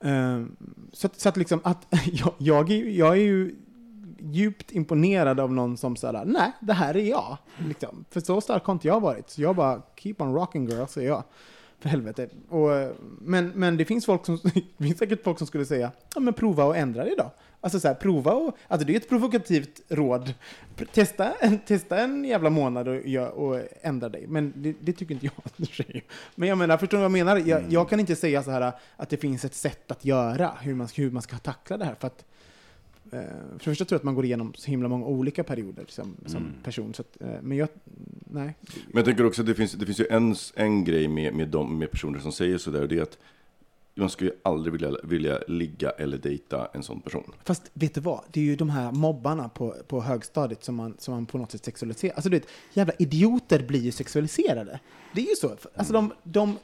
Eh, 0.00 0.44
så 0.92 1.06
att, 1.06 1.20
så 1.20 1.28
att 1.28 1.36
liksom 1.36 1.60
att 1.64 1.86
jag, 2.12 2.34
jag, 2.38 2.70
är, 2.70 2.74
ju- 2.76 2.92
jag 2.96 3.10
är 3.16 3.22
ju 3.22 3.54
djupt 4.30 4.72
imponerad 4.72 5.40
av 5.40 5.52
någon 5.52 5.76
som 5.76 5.96
säger 5.96 6.24
nej, 6.24 6.52
det 6.60 6.72
här 6.72 6.96
är 6.96 7.04
jag. 7.10 7.36
Liksom. 7.68 8.04
För 8.10 8.20
så 8.20 8.40
stark 8.40 8.64
har 8.64 8.72
inte 8.72 8.88
jag 8.88 9.00
varit. 9.00 9.30
Så 9.30 9.42
jag 9.42 9.56
bara, 9.56 9.82
keep 9.96 10.14
on 10.18 10.34
rocking 10.34 10.68
girl, 10.68 10.86
säger 10.86 11.08
jag. 11.08 11.22
För 11.80 11.88
helvete. 11.88 12.28
Och, 12.48 12.68
men, 13.20 13.48
men 13.54 13.76
det 13.76 13.84
finns 13.84 14.06
folk 14.06 14.26
som, 14.26 14.38
det 14.76 14.84
finns 14.84 14.98
säkert 14.98 15.24
folk 15.24 15.38
som 15.38 15.46
skulle 15.46 15.64
säga, 15.64 15.90
ja 16.14 16.20
men 16.20 16.34
prova 16.34 16.64
och 16.64 16.76
ändra 16.76 17.04
det 17.04 17.14
då. 17.18 17.30
Alltså 17.60 17.80
så 17.80 17.88
här, 17.88 17.94
prova 17.94 18.32
och, 18.32 18.56
alltså 18.68 18.86
det 18.86 18.92
är 18.92 18.96
ett 18.96 19.08
provokativt 19.08 19.80
råd. 19.88 20.34
Testa, 20.92 21.32
en- 21.32 21.58
testa 21.58 21.98
en 21.98 22.24
jävla 22.24 22.50
månad 22.50 22.88
och, 22.88 23.06
gör- 23.06 23.30
och 23.30 23.60
ändra 23.80 24.08
dig. 24.08 24.24
Men 24.28 24.52
det, 24.56 24.74
det 24.80 24.92
tycker 24.92 25.14
inte 25.14 25.26
jag. 25.26 25.32
och. 25.56 26.02
Men 26.34 26.48
jag 26.48 26.58
menar, 26.58 26.76
förstår 26.76 26.98
du 26.98 27.00
vad 27.00 27.04
jag 27.18 27.26
menar? 27.26 27.36
Jag, 27.36 27.62
jag 27.68 27.88
kan 27.88 28.00
inte 28.00 28.16
säga 28.16 28.42
så 28.42 28.50
här 28.50 28.72
att 28.96 29.08
det 29.10 29.16
finns 29.16 29.44
ett 29.44 29.54
sätt 29.54 29.90
att 29.90 30.04
göra, 30.04 30.52
hur 30.60 30.74
man, 30.74 30.88
hur 30.94 31.10
man 31.10 31.22
ska 31.22 31.38
tackla 31.38 31.76
det 31.76 31.84
här. 31.84 31.94
För 32.00 32.06
att 32.06 32.24
för 33.10 33.52
det 33.52 33.58
första 33.58 33.84
tror 33.84 33.96
jag 33.96 34.00
att 34.00 34.04
man 34.04 34.14
går 34.14 34.24
igenom 34.24 34.54
så 34.54 34.70
himla 34.70 34.88
många 34.88 35.06
olika 35.06 35.44
perioder 35.44 35.84
som, 35.88 36.16
som 36.26 36.52
person. 36.62 36.94
Så 36.94 37.02
att, 37.02 37.22
eh, 37.22 37.42
men 37.42 37.58
jag, 37.58 37.68
nej. 38.30 38.54
Men 38.86 38.96
jag 38.96 39.04
tänker 39.04 39.26
också 39.26 39.42
att 39.42 39.46
det 39.46 39.54
finns, 39.54 39.72
det 39.72 39.86
finns 39.86 40.00
ju 40.00 40.06
en, 40.10 40.34
en 40.54 40.84
grej 40.84 41.08
med, 41.08 41.34
med, 41.34 41.48
de, 41.48 41.78
med 41.78 41.90
personer 41.90 42.18
som 42.18 42.32
säger 42.32 42.58
sådär, 42.58 42.82
och 42.82 42.88
det 42.88 42.98
är 42.98 43.02
att 43.02 43.18
man 43.94 44.10
skulle 44.10 44.30
ju 44.30 44.36
aldrig 44.42 44.72
vilja, 44.72 44.96
vilja 45.04 45.38
ligga 45.48 45.90
eller 45.90 46.18
dejta 46.18 46.68
en 46.72 46.82
sån 46.82 47.00
person. 47.00 47.32
Fast 47.44 47.70
vet 47.74 47.94
du 47.94 48.00
vad? 48.00 48.20
Det 48.30 48.40
är 48.40 48.44
ju 48.44 48.56
de 48.56 48.70
här 48.70 48.92
mobbarna 48.92 49.48
på, 49.48 49.74
på 49.88 50.00
högstadiet 50.00 50.64
som 50.64 50.74
man, 50.74 50.94
som 50.98 51.14
man 51.14 51.26
på 51.26 51.38
något 51.38 51.52
sätt 51.52 51.64
sexualiserar. 51.64 52.14
Alltså 52.14 52.30
du 52.30 52.36
vet, 52.36 52.48
jävla 52.72 52.92
idioter 52.98 53.62
blir 53.62 53.80
ju 53.80 53.92
sexualiserade. 53.92 54.80
Det 55.14 55.20
är 55.20 55.28
ju 55.28 55.36
så. 55.36 55.56
Alltså 55.74 55.92
de, 55.92 56.12
de 56.22 56.58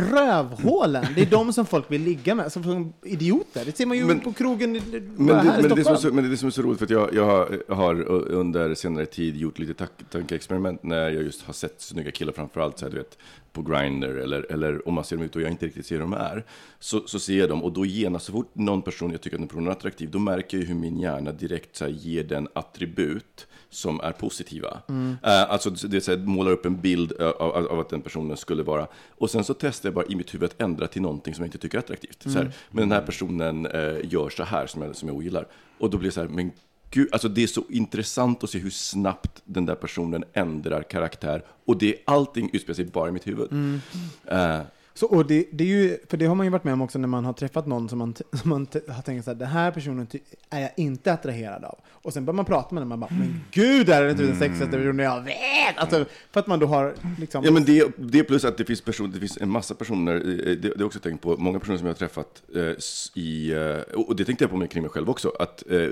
rövhålen, 0.00 1.04
det 1.14 1.22
är 1.22 1.26
de 1.30 1.52
som 1.52 1.66
folk 1.66 1.90
vill 1.90 2.02
ligga 2.02 2.34
med. 2.34 2.52
Som 2.52 2.62
som 2.64 2.92
idioter. 3.02 3.64
Det 3.64 3.76
ser 3.76 3.86
man 3.86 3.96
ju 3.96 4.04
Men- 4.04 4.20
på 4.20 4.32
krogen 4.32 4.76
i- 4.76 4.82
Men 5.16 5.36
här 5.36 5.44
i 5.44 5.46
men, 5.46 5.62
det 5.62 5.68
är 5.68 5.76
det 5.76 5.84
som 5.84 5.92
är 5.94 5.96
Stockholm. 5.96 5.96
så, 5.98 6.12
men 6.14 6.24
det 6.24 6.28
är 6.28 6.30
det 6.30 6.36
som 6.36 6.46
är 6.46 6.50
så 6.50 6.62
roligt, 6.62 6.78
för 6.78 6.84
att 6.86 6.90
jag, 6.90 7.14
jag 7.14 7.54
har, 7.76 8.02
under 8.08 8.74
senare 8.74 9.06
tid 9.06 9.36
gjort 9.36 9.58
lite 9.58 9.86
tankeexperiment 10.10 10.82
när 10.82 11.10
jag 11.10 11.22
just 11.22 11.42
har 11.42 11.52
sett 11.52 11.80
snygga 11.80 12.10
killar, 12.10 12.32
framförallt 12.32 12.78
så 12.78 12.84
här, 12.84 12.90
du 12.92 12.98
vet, 12.98 13.18
på 13.52 13.62
Grindr 13.62 14.06
eller, 14.08 14.52
eller 14.52 14.88
om 14.88 14.94
man 14.94 15.04
ser 15.04 15.16
dem 15.16 15.24
ut 15.24 15.36
och 15.36 15.42
jag 15.42 15.50
inte 15.50 15.66
riktigt 15.66 15.86
ser 15.86 15.94
hur 15.94 16.00
de 16.02 16.12
är, 16.12 16.44
så, 16.78 17.00
så 17.06 17.18
ser 17.18 17.38
jag 17.38 17.48
dem 17.48 17.62
och 17.64 17.72
då 17.72 17.86
genast, 17.86 18.26
så 18.26 18.32
fort 18.32 18.50
någon 18.52 18.82
person, 18.82 19.10
jag 19.10 19.20
tycker 19.20 19.36
att 19.36 19.40
den 19.40 19.48
personen 19.48 19.66
är 19.68 19.72
attraktiv, 19.72 20.10
då 20.10 20.18
märker 20.18 20.58
jag 20.58 20.64
hur 20.64 20.74
min 20.74 20.98
hjärna 21.00 21.32
direkt 21.32 21.76
så 21.76 21.84
här, 21.84 21.92
ger 21.92 22.24
den 22.24 22.48
attribut 22.52 23.46
som 23.70 24.00
är 24.00 24.12
positiva. 24.12 24.82
Eh, 25.22 25.50
alltså 25.50 25.70
det 25.70 26.00
så 26.00 26.10
här, 26.10 26.18
målar 26.18 26.52
upp 26.52 26.66
en 26.66 26.80
bild 26.80 27.12
eh, 27.20 27.28
av, 27.28 27.66
av, 27.66 27.80
att 27.80 27.88
den 27.88 28.00
personen 28.02 28.36
skulle 28.36 28.62
vara, 28.62 28.86
och 29.10 29.30
sen 29.30 29.44
så 29.44 29.54
testar 29.54 29.88
jag 29.88 29.94
bara 29.94 30.06
i 30.06 30.16
mitt 30.16 30.34
huvud 30.34 30.50
att 30.50 30.62
ändra 30.62 30.86
till 30.86 31.02
någonting 31.02 31.34
som 31.34 31.42
jag 31.42 31.48
inte 31.48 31.58
tycker 31.58 31.78
är 31.78 31.82
attraktivt. 31.82 32.22
Så 32.22 32.30
här, 32.30 32.52
men 32.70 32.88
den 32.88 32.92
här 32.92 33.06
personen 33.06 33.66
eh, 33.66 33.96
gör 34.02 34.30
så 34.30 34.44
här 34.44 34.66
som 34.66 34.82
jag, 34.82 34.96
som 34.96 35.08
jag 35.08 35.16
ogillar. 35.16 35.46
Och 35.78 35.90
då 35.90 35.98
blir 35.98 36.08
det 36.08 36.14
så 36.14 36.20
här, 36.20 36.28
men 36.28 36.52
gud, 36.90 37.08
alltså 37.12 37.28
det 37.28 37.42
är 37.42 37.46
så 37.46 37.64
intressant 37.68 38.44
att 38.44 38.50
se 38.50 38.58
hur 38.58 38.70
snabbt 38.70 39.42
den 39.44 39.66
där 39.66 39.74
personen 39.74 40.24
ändrar 40.32 40.82
karaktär. 40.82 41.44
Och 41.64 41.78
det, 41.78 41.96
allting 42.04 42.50
utspelar 42.52 42.74
sig 42.74 42.84
bara 42.84 43.08
i 43.08 43.12
mitt 43.12 43.26
huvud. 43.26 43.80
Eh, 44.26 44.60
Så, 44.98 45.06
och 45.06 45.26
det, 45.26 45.44
det 45.52 45.64
är 45.64 45.68
ju, 45.68 45.98
för 46.08 46.16
det 46.16 46.26
har 46.26 46.34
man 46.34 46.46
ju 46.46 46.50
varit 46.50 46.64
med 46.64 46.72
om 46.72 46.82
också 46.82 46.98
när 46.98 47.08
man 47.08 47.24
har 47.24 47.32
träffat 47.32 47.66
någon 47.66 47.88
som 47.88 47.98
man, 47.98 48.14
som 48.32 48.50
man 48.50 48.66
har 48.88 49.02
tänkt 49.02 49.24
så 49.24 49.30
här, 49.30 49.38
den 49.38 49.48
här 49.48 49.70
personen 49.70 50.06
är 50.50 50.60
jag 50.60 50.70
inte 50.76 51.12
attraherad 51.12 51.64
av. 51.64 51.78
Och 51.90 52.12
sen 52.12 52.24
börjar 52.24 52.36
man 52.36 52.44
prata 52.44 52.74
med 52.74 52.82
den 52.82 52.92
och 52.92 52.98
man 52.98 53.00
bara, 53.00 53.18
men 53.18 53.40
gud, 53.50 53.88
är 53.88 54.04
det 54.04 54.10
inte 54.10 54.22
den 54.22 54.38
sexigaste 54.38 54.76
personen 54.76 54.98
jag 54.98 55.20
vet? 55.20 55.76
Alltså, 55.76 56.04
för 56.30 56.40
att 56.40 56.46
man 56.46 56.58
då 56.58 56.66
har 56.66 56.94
liksom... 57.20 57.44
Ja, 57.44 57.50
men 57.50 57.64
det, 57.64 57.92
det 57.96 58.24
plus 58.24 58.44
att 58.44 58.56
det 58.58 58.64
finns, 58.64 58.80
person, 58.80 59.10
det 59.10 59.18
finns 59.18 59.38
en 59.38 59.50
massa 59.50 59.74
personer, 59.74 60.14
eh, 60.14 60.20
det, 60.20 60.54
det 60.54 60.68
har 60.68 60.74
jag 60.78 60.86
också 60.86 61.00
tänkt 61.00 61.22
på, 61.22 61.36
många 61.36 61.58
personer 61.58 61.78
som 61.78 61.86
jag 61.86 61.94
har 61.94 61.98
träffat 61.98 62.42
eh, 62.54 63.22
i, 63.22 63.52
eh, 63.52 63.94
och 64.00 64.16
det 64.16 64.24
tänkte 64.24 64.44
jag 64.44 64.50
på 64.50 64.56
mig 64.56 64.68
kring 64.68 64.82
mig 64.82 64.90
själv 64.90 65.10
också, 65.10 65.32
att 65.38 65.70
eh, 65.70 65.88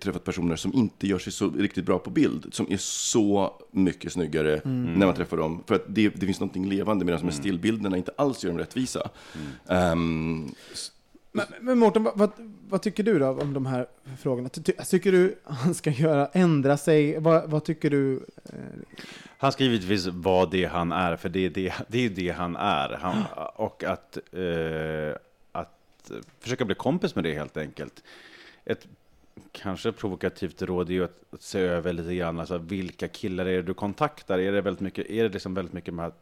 träffat 0.00 0.24
personer 0.24 0.56
som 0.56 0.74
inte 0.74 1.06
gör 1.06 1.18
sig 1.18 1.32
så 1.32 1.50
riktigt 1.50 1.86
bra 1.86 1.98
på 1.98 2.10
bild, 2.10 2.46
som 2.52 2.66
är 2.70 2.76
så 2.76 3.52
mycket 3.70 4.12
snyggare 4.12 4.60
när 4.64 5.06
man 5.06 5.14
träffar 5.14 5.36
dem, 5.36 5.62
för 5.66 5.74
att 5.74 5.84
det, 5.88 6.08
det 6.08 6.26
finns 6.26 6.40
någonting 6.40 6.68
levande, 6.68 7.04
medan 7.04 7.24
med 7.24 7.34
stillbilderna 7.34 7.96
inte 7.96 8.12
alls 8.16 8.44
gör 8.48 8.52
dem 8.52 8.58
rättvisa. 8.58 9.10
Ehm, 9.68 10.54
s- 10.72 10.92
Men, 11.32 11.46
men 11.60 11.78
Mårten, 11.78 12.02
vad, 12.04 12.18
vad, 12.18 12.30
vad 12.68 12.82
tycker 12.82 13.02
du 13.02 13.18
då 13.18 13.28
om 13.28 13.52
de 13.54 13.66
här 13.66 13.86
frågorna? 14.20 14.48
Ty, 14.48 14.62
ty, 14.62 14.72
tycker 14.72 15.12
du 15.12 15.38
han 15.44 15.74
ska 15.74 15.90
göra, 15.90 16.26
ändra 16.32 16.76
sig? 16.76 17.18
Vad, 17.18 17.50
vad 17.50 17.64
tycker 17.64 17.90
du? 17.90 18.16
Eh, 18.44 18.52
Han 19.38 19.52
ska 19.52 19.64
givetvis 19.64 20.06
vara 20.06 20.46
det 20.46 20.64
han 20.64 20.92
är, 20.92 21.16
för 21.16 21.28
det 21.28 21.40
är 21.46 21.50
det, 21.50 21.72
det, 21.88 22.04
är 22.04 22.08
det 22.10 22.28
han 22.30 22.56
är. 22.56 22.88
Han, 23.00 23.22
och 23.56 23.84
att, 23.84 24.18
eh, 24.32 25.16
att 25.52 26.10
försöka 26.40 26.64
bli 26.64 26.74
kompis 26.74 27.14
med 27.14 27.24
det 27.24 27.34
helt 27.34 27.56
enkelt. 27.56 28.02
Ett 28.64 28.86
kanske 29.52 29.92
provokativt 29.92 30.62
råd 30.62 30.88
är 30.88 30.92
ju 30.94 31.04
att, 31.04 31.20
att 31.30 31.42
se 31.42 31.60
över 31.60 31.92
lite 31.92 32.14
grann, 32.14 32.40
alltså 32.40 32.58
vilka 32.58 33.08
killar 33.08 33.46
är 33.46 33.56
det 33.56 33.62
du 33.62 33.74
kontaktar? 33.74 34.38
Är 34.38 34.52
det 34.52 34.60
väldigt 34.60 34.80
mycket, 34.80 35.06
är 35.10 35.22
det 35.22 35.28
liksom 35.28 35.54
väldigt 35.54 35.74
mycket 35.74 35.94
med 35.94 36.12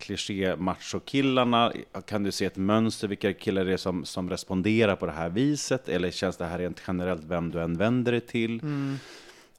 kliché 0.00 0.56
macho-killarna? 0.56 1.72
Kan 2.06 2.22
du 2.22 2.32
se 2.32 2.44
ett 2.44 2.56
mönster, 2.56 3.08
vilka 3.08 3.32
killar 3.32 3.64
det 3.64 3.72
är 3.72 3.76
som, 3.76 4.04
som 4.04 4.30
responderar 4.30 4.96
på 4.96 5.06
det 5.06 5.12
här 5.12 5.28
viset? 5.28 5.88
Eller 5.88 6.10
känns 6.10 6.36
det 6.36 6.44
här 6.44 6.58
rent 6.58 6.82
generellt 6.86 7.22
vem 7.28 7.50
du 7.50 7.60
än 7.62 7.76
vänder 7.76 8.12
dig 8.12 8.20
till? 8.20 8.60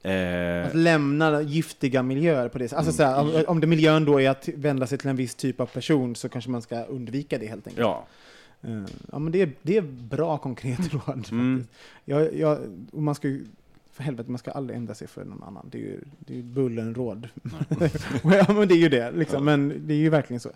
Eh, 0.04 0.68
Att 0.68 0.76
lämna 0.76 1.42
giftiga 1.42 2.04
miljöer 2.04 2.50
på 2.50 2.58
det 2.58 2.68
sättet. 2.68 2.78
Alltså, 2.78 2.94
så 2.94 3.04
här, 3.04 3.20
om, 3.20 3.44
om 3.48 3.60
det 3.60 3.68
miljön 3.68 4.06
då 4.06 4.22
är 4.22 4.30
att 4.30 4.48
vända 4.56 4.88
sig 4.88 4.98
till 4.98 5.10
en 5.10 5.16
viss 5.16 5.36
typ 5.36 5.60
av 5.60 5.66
person 5.66 6.16
så 6.16 6.30
kanske 6.30 6.50
man 6.52 6.62
ska 6.62 6.84
undvika 6.84 7.38
det 7.38 7.48
helt 7.48 7.68
enkelt. 7.68 7.80
ja. 7.88 8.08
Eh, 8.64 8.84
ja 9.12 9.20
men 9.20 9.32
det 9.32 9.42
är, 9.42 9.50
det 9.62 9.78
är 9.78 9.82
bra 9.82 10.38
konkret 10.38 10.80
råd 10.94 11.02
faktiskt. 11.06 11.70
Jag, 12.06 12.36
jag, 12.36 12.58
man 12.94 13.16
ska 13.16 13.28
ju, 13.28 13.46
för 14.02 14.06
helvete, 14.06 14.32
man 14.32 14.39
ska 14.39 14.52
aldrig 14.52 14.78
ändra 14.78 14.93
sig 14.93 15.08
för 15.08 15.26
någon 15.26 15.43
annan. 15.43 15.68
Det 15.72 15.78
är 15.78 15.82
ju, 15.82 15.99
det 16.20 16.34
är 16.34 16.38
ju 16.38 16.43
bullenråd. 16.43 17.28
ja 18.24 18.54
men 18.54 18.68
det 18.68 18.74
är 18.74 18.78
ju 18.78 18.89
det, 18.89 19.12
liksom. 19.12 19.45
men 19.45 19.88
det 19.88 19.93
är 19.93 19.97
ju 19.97 20.10
verkligen 20.10 20.39
så. 20.39 20.49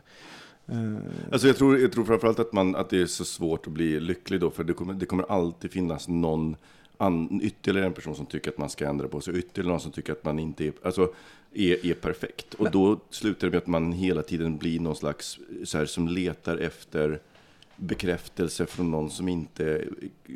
Eh, 0.67 0.95
Alltså 1.31 1.47
jag 1.47 1.57
tror, 1.57 1.79
jag 1.79 1.91
tror 1.91 2.05
framförallt 2.05 2.39
att, 2.39 2.53
man, 2.53 2.75
att 2.75 2.89
det 2.89 3.01
är 3.01 3.05
så 3.05 3.25
svårt 3.25 3.67
att 3.67 3.73
bli 3.73 3.99
lycklig 3.99 4.39
då, 4.39 4.51
för 4.51 4.63
det 4.63 4.73
kommer, 4.73 4.93
det 4.93 5.05
kommer 5.05 5.31
alltid 5.31 5.71
finnas 5.71 6.07
någon 6.07 6.55
an, 6.97 7.39
ytterligare 7.43 7.87
en 7.87 7.93
person 7.93 8.15
som 8.15 8.25
tycker 8.25 8.51
att 8.51 8.57
man 8.57 8.69
ska 8.69 8.87
ändra 8.87 9.07
på 9.07 9.21
sig, 9.21 9.37
ytterligare 9.37 9.71
någon 9.71 9.79
som 9.79 9.91
tycker 9.91 10.13
att 10.13 10.23
man 10.23 10.39
inte 10.39 10.65
är, 10.67 10.73
alltså, 10.83 11.13
är, 11.53 11.85
är 11.85 11.93
perfekt. 11.93 12.53
Och 12.53 12.71
då 12.71 12.99
slutar 13.09 13.47
det 13.47 13.51
med 13.51 13.57
att 13.57 13.67
man 13.67 13.91
hela 13.91 14.21
tiden 14.21 14.57
blir 14.57 14.79
någon 14.79 14.95
slags, 14.95 15.39
så 15.63 15.77
här, 15.77 15.85
som 15.85 16.07
letar 16.07 16.57
efter 16.57 17.19
bekräftelse 17.77 18.65
från 18.65 18.91
någon 18.91 19.09
som 19.09 19.27
inte, 19.27 19.83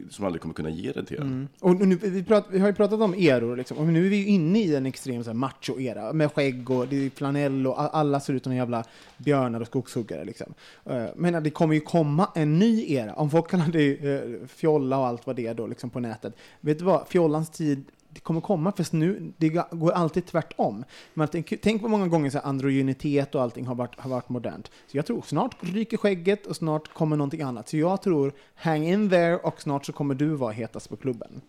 som 0.10 0.26
aldrig 0.26 0.42
kommer 0.42 0.54
kunna 0.54 0.70
ge 0.70 0.92
det 0.92 1.06
till 1.06 1.18
en. 1.18 1.24
Mm. 1.24 1.48
Och 1.60 1.76
nu, 1.76 1.96
vi, 1.96 2.24
prat, 2.24 2.46
vi 2.52 2.60
har 2.60 2.68
ju 2.68 2.74
pratat 2.74 3.02
om 3.02 3.14
eror, 3.14 3.58
liksom. 3.58 3.78
och 3.78 3.88
nu 3.88 4.06
är 4.06 4.10
vi 4.10 4.16
ju 4.16 4.26
inne 4.26 4.60
i 4.60 4.76
en 4.76 4.86
extrem 4.86 5.24
så 5.24 5.30
här, 5.30 5.36
macho-era, 5.36 6.14
med 6.14 6.34
skägg 6.34 6.70
och 6.70 6.88
det 6.88 7.06
är 7.06 7.10
flanell 7.10 7.68
och 7.68 7.96
alla 7.96 8.20
ser 8.20 8.34
ut 8.34 8.44
som 8.44 8.56
jävla 8.56 8.84
björnar 9.18 9.62
och 9.62 9.68
skogshuggare. 9.68 10.26
Liksom. 10.26 10.54
Eh, 10.86 11.06
men 11.16 11.44
det 11.44 11.50
kommer 11.50 11.74
ju 11.74 11.82
komma 11.82 12.30
en 12.36 12.60
ny 12.60 12.94
era, 12.94 13.14
om 13.14 13.30
folk 13.30 13.50
kallar 13.50 13.68
det 13.68 14.14
eh, 14.14 14.48
fjolla 14.48 14.98
och 14.98 15.08
allt 15.08 15.28
vad 15.28 15.36
det 15.36 15.48
är 15.48 15.54
då, 15.54 15.68
liksom 15.68 15.90
på 15.90 16.00
nätet. 16.00 16.34
Vet 16.62 16.80
du 16.80 16.86
vad, 16.86 17.08
fjollans 17.08 17.50
tid 17.50 17.86
det 18.20 18.24
kommer 18.24 18.42
komma, 18.42 18.72
för 18.72 18.96
nu, 18.96 19.34
det 19.38 19.50
går 19.50 19.92
alltid 19.92 20.26
tvärtom. 20.26 20.86
Men 21.14 21.28
tänk, 21.28 21.54
tänk 21.62 21.82
vad 21.82 21.92
många 21.92 22.08
gånger 22.08 22.30
så 22.30 22.38
här, 22.38 22.46
androgynitet 22.46 23.36
och 23.36 23.42
allting 23.42 23.66
har 23.66 23.76
varit, 23.76 24.00
har 24.00 24.10
varit 24.10 24.30
modernt. 24.30 24.72
Så 24.88 24.98
jag 24.98 25.06
tror 25.06 25.22
snart 25.22 25.56
ryker 25.60 25.98
skägget 25.98 26.48
och 26.48 26.56
snart 26.56 26.94
kommer 26.94 27.18
någonting 27.18 27.42
annat. 27.42 27.70
Så 27.70 27.78
jag 27.78 28.02
tror, 28.02 28.34
hang 28.56 28.84
in 28.84 29.10
there 29.10 29.38
och 29.38 29.62
snart 29.62 29.86
så 29.86 29.92
kommer 29.92 30.16
du 30.16 30.36
vara 30.36 30.52
hetast 30.52 30.90
på 30.90 30.96
klubben. 30.96 31.42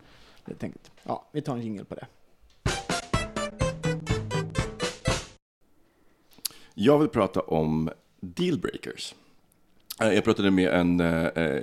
Helt. 0.47 0.91
Ja, 1.03 1.29
vi 1.33 1.43
tar 1.43 1.57
en 1.57 1.63
jingel 1.63 1.85
på 1.85 1.95
det. 1.95 2.07
Jag 6.75 6.99
vill 6.99 7.09
prata 7.09 7.41
om 7.41 7.91
dealbreakers. 8.21 9.15
Eh, 10.01 10.13
Jag 10.15 10.25
pratade 10.25 10.51
med 10.51 10.69
en 10.75 11.01
eh, 11.01 11.25
eh, 11.27 11.63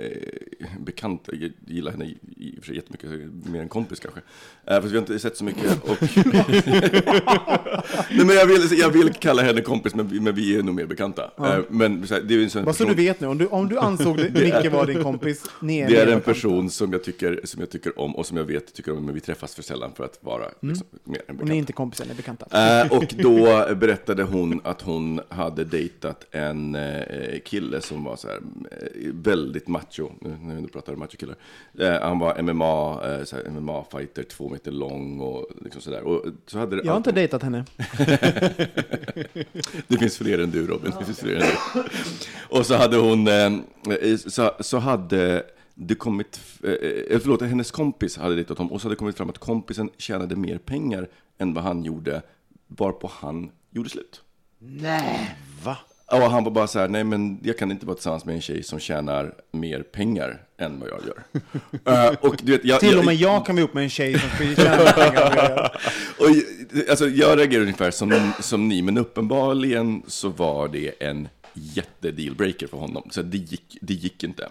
bekant, 0.80 1.28
jag 1.32 1.52
gillar 1.66 1.90
henne 1.92 2.04
i, 2.36 2.54
och 2.58 2.64
för 2.64 2.66
sig 2.66 2.76
jättemycket, 2.76 3.10
mer 3.50 3.60
en 3.60 3.68
kompis 3.68 4.00
kanske. 4.00 4.20
Eh, 4.66 4.74
fast 4.80 4.86
vi 4.86 4.90
har 4.96 4.98
inte 4.98 5.18
sett 5.18 5.36
så 5.36 5.44
mycket. 5.44 5.82
Och 5.82 5.96
Nej, 8.10 8.26
men 8.26 8.36
jag, 8.36 8.46
vill, 8.46 8.78
jag 8.78 8.90
vill 8.90 9.12
kalla 9.12 9.42
henne 9.42 9.60
kompis, 9.60 9.94
men 9.94 10.08
vi, 10.08 10.20
men 10.20 10.34
vi 10.34 10.58
är 10.58 10.62
nog 10.62 10.74
mer 10.74 10.86
bekanta. 10.86 11.30
Eh, 11.38 11.58
men 11.68 12.06
så 12.06 12.14
här, 12.14 12.20
det 12.22 12.34
är 12.34 12.38
ju 12.38 12.44
en 12.44 12.50
sån 12.50 12.64
Bara 12.64 12.72
så 12.74 12.84
person- 12.84 12.96
du 12.96 13.02
vet 13.02 13.20
nu, 13.20 13.26
om 13.26 13.38
du, 13.38 13.46
om 13.46 13.68
du 13.68 13.78
ansåg 13.78 14.16
det, 14.16 14.30
Micke 14.62 14.72
var 14.72 14.86
din 14.86 15.02
kompis, 15.02 15.44
ner 15.60 15.88
Det 15.88 15.96
är 15.96 16.06
en 16.06 16.20
person 16.20 16.70
som 16.70 16.92
jag, 16.92 17.04
tycker, 17.04 17.40
som 17.44 17.60
jag 17.60 17.70
tycker 17.70 17.98
om 18.00 18.16
och 18.16 18.26
som 18.26 18.36
jag 18.36 18.44
vet 18.44 18.74
tycker 18.74 18.96
om, 18.96 19.04
men 19.04 19.14
vi 19.14 19.20
träffas 19.20 19.54
för 19.54 19.62
sällan 19.62 19.92
för 19.96 20.04
att 20.04 20.18
vara 20.20 20.44
liksom, 20.60 20.86
mer 21.04 21.22
än 21.28 21.28
Och 21.28 21.28
ni 21.28 21.32
är 21.32 21.36
bekanta. 21.36 21.54
inte 21.54 21.72
kompisar, 21.72 22.04
ni 22.04 22.10
är 22.10 22.14
bekanta. 22.16 22.80
Eh, 22.82 22.92
och 22.92 23.04
då 23.18 23.74
berättade 23.74 24.22
hon 24.22 24.60
att 24.64 24.82
hon 24.82 25.20
hade 25.28 25.64
dejtat 25.64 26.26
en 26.30 26.74
eh, 26.74 27.38
kille 27.44 27.80
som 27.80 28.04
var 28.04 28.16
så 28.16 28.27
här, 28.28 28.40
eh, 28.70 29.12
väldigt 29.12 29.68
macho, 29.68 30.10
nu 30.20 30.28
när 30.42 30.52
vi 30.52 30.58
ändå 30.58 30.68
pratar 30.68 30.92
om 30.92 30.98
machokillar. 30.98 31.36
Eh, 31.78 32.00
han 32.00 32.18
var 32.18 32.42
MMA, 32.42 33.00
eh, 33.04 33.24
så 33.24 33.36
här, 33.36 33.44
MMA-fighter, 33.50 34.22
två 34.22 34.48
meter 34.48 34.70
lång 34.70 35.20
och 35.20 35.46
liksom 35.62 35.82
sådär. 35.82 36.02
Och 36.02 36.24
så 36.46 36.58
hade 36.58 36.76
det 36.76 36.82
Jag 36.84 36.92
har 36.92 36.96
inte 36.96 37.12
dejtat 37.12 37.42
henne. 37.42 37.64
det 39.88 39.98
finns 39.98 40.16
fler 40.16 40.38
än 40.38 40.50
du 40.50 40.66
Robin. 40.66 40.92
Det 40.98 41.04
finns 41.04 41.20
fler 41.20 41.34
än 41.34 41.40
du. 41.40 41.82
Och 42.58 42.66
så 42.66 42.74
hade 42.74 42.96
hon, 42.96 43.28
eh, 43.28 44.16
så, 44.16 44.50
så 44.60 44.78
hade 44.78 45.42
det 45.74 45.94
kommit, 45.94 46.40
eh, 46.62 47.18
förlåt, 47.20 47.42
hennes 47.42 47.70
kompis 47.70 48.16
hade 48.16 48.34
dejtat 48.34 48.58
honom 48.58 48.72
och 48.72 48.80
så 48.80 48.84
hade 48.84 48.94
det 48.94 48.98
kommit 48.98 49.16
fram 49.16 49.30
att 49.30 49.38
kompisen 49.38 49.90
tjänade 49.98 50.36
mer 50.36 50.58
pengar 50.58 51.08
än 51.38 51.54
vad 51.54 51.64
han 51.64 51.84
gjorde, 51.84 52.22
varpå 52.66 53.10
han 53.14 53.50
gjorde 53.70 53.88
slut. 53.88 54.22
Va? 55.64 55.76
Och 56.10 56.30
han 56.30 56.44
var 56.44 56.50
bara 56.50 56.66
så 56.66 56.78
här, 56.78 56.88
nej 56.88 57.04
men 57.04 57.38
jag 57.42 57.58
kan 57.58 57.70
inte 57.70 57.86
vara 57.86 57.94
tillsammans 57.94 58.24
med 58.24 58.34
en 58.34 58.40
tjej 58.40 58.62
som 58.62 58.78
tjänar 58.78 59.34
mer 59.50 59.82
pengar 59.82 60.42
än 60.58 60.80
vad 60.80 60.88
jag 60.88 61.00
gör. 61.06 61.22
Eh, 62.08 62.14
och 62.20 62.36
du 62.42 62.52
vet, 62.52 62.64
jag, 62.64 62.80
Till 62.80 62.98
och 62.98 63.04
med 63.04 63.14
jag 63.14 63.46
kan 63.46 63.56
vara 63.56 63.60
ihop 63.60 63.74
med 63.74 63.82
en 63.82 63.90
tjej 63.90 64.18
som 64.18 64.30
skulle 64.30 64.56
tjäna 64.56 64.92
pengar 64.92 65.30
på 65.30 65.36
det. 65.36 65.70
Och, 66.24 66.90
alltså, 66.90 67.08
jag 67.08 67.38
reagerar 67.38 67.62
ungefär 67.62 67.90
som, 67.90 68.32
som 68.40 68.68
ni, 68.68 68.82
men 68.82 68.98
uppenbarligen 68.98 70.02
så 70.06 70.28
var 70.28 70.68
det 70.68 71.02
en 71.02 71.28
jätte-dealbreaker 71.52 72.66
för 72.66 72.76
honom. 72.76 73.08
Så 73.10 73.22
det 73.22 73.38
gick, 73.38 73.78
det 73.80 73.94
gick 73.94 74.24
inte. 74.24 74.48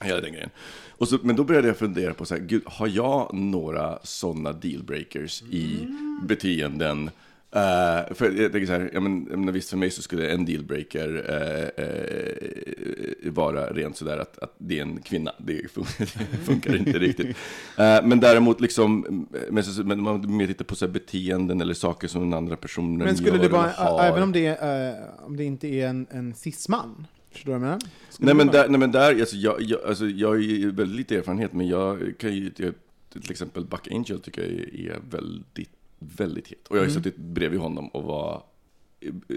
Hela 0.00 0.20
den 0.20 0.32
grejen. 0.32 0.50
Och 0.88 1.08
så, 1.08 1.18
men 1.22 1.36
då 1.36 1.44
började 1.44 1.68
jag 1.68 1.76
fundera 1.76 2.14
på, 2.14 2.24
så 2.24 2.34
här, 2.34 2.42
gud, 2.42 2.62
har 2.66 2.86
jag 2.86 3.34
några 3.34 3.98
sådana 4.02 4.52
dealbreakers 4.52 5.42
i 5.42 5.86
beteenden? 6.22 7.10
Eh, 7.52 8.14
för 8.14 8.30
jag 8.30 8.52
tänker 8.52 8.66
så 8.66 8.72
här, 8.72 8.90
ja, 8.92 9.00
men, 9.00 9.22
menar, 9.22 9.52
visst 9.52 9.70
för 9.70 9.76
mig 9.76 9.90
så 9.90 10.02
skulle 10.02 10.30
en 10.30 10.44
dealbreaker 10.44 11.24
eh, 11.28 11.84
eh, 11.84 13.32
vara 13.32 13.72
rent 13.72 13.96
sådär 13.96 14.18
att, 14.18 14.38
att 14.38 14.54
det 14.58 14.78
är 14.78 14.82
en 14.82 15.00
kvinna. 15.02 15.32
Det 15.38 15.52
fun- 15.74 16.16
det 16.30 16.36
funkar 16.36 16.76
inte 16.76 16.98
riktigt. 16.98 17.36
Men 17.76 18.20
däremot 18.20 18.60
liksom, 18.60 19.26
men, 19.50 19.64
så, 19.64 19.84
men 19.84 20.02
man 20.02 20.36
mer 20.36 20.46
tittar 20.46 20.64
på 20.64 20.74
så 20.74 20.86
här 20.86 20.92
beteenden 20.92 21.60
eller 21.60 21.74
saker 21.74 22.08
som 22.08 22.22
den 22.22 22.34
andra 22.34 22.56
personen 22.56 22.98
Men 22.98 23.16
skulle 23.16 23.36
gör 23.36 23.42
det 23.42 23.48
vara, 23.48 24.04
även 24.08 24.22
om 24.22 24.32
det, 24.32 24.46
är, 24.46 24.96
om 25.26 25.36
det 25.36 25.44
inte 25.44 25.68
är 25.68 25.86
en, 25.88 26.06
en 26.10 26.34
cis-man? 26.34 27.06
Förstår 27.32 27.52
du 27.52 27.58
vad 27.58 27.68
jag 27.68 27.70
menar? 27.70 27.80
Nej 28.18 28.34
men, 28.34 28.46
där, 28.46 28.68
nej 28.68 28.80
men 28.80 28.92
där, 28.92 29.20
alltså 29.20 29.36
jag, 29.36 29.62
jag, 29.62 29.80
alltså 29.86 30.06
jag 30.06 30.28
har 30.28 30.36
ju 30.36 30.70
väldigt 30.70 30.96
lite 30.96 31.16
erfarenhet, 31.16 31.52
men 31.52 31.68
jag 31.68 32.14
kan 32.18 32.34
ju, 32.34 32.50
jag, 32.56 32.74
till 33.12 33.30
exempel 33.30 33.64
Buck 33.64 33.88
Angel 33.90 34.20
tycker 34.20 34.42
jag 34.42 34.96
är 34.96 35.00
väldigt, 35.10 35.70
väldigt 36.00 36.48
het. 36.48 36.68
Och 36.68 36.76
jag 36.76 36.80
har 36.82 36.86
ju 36.88 36.92
suttit 36.94 37.16
bredvid 37.16 37.60
honom 37.60 37.88
och 37.88 38.02
var 38.02 38.42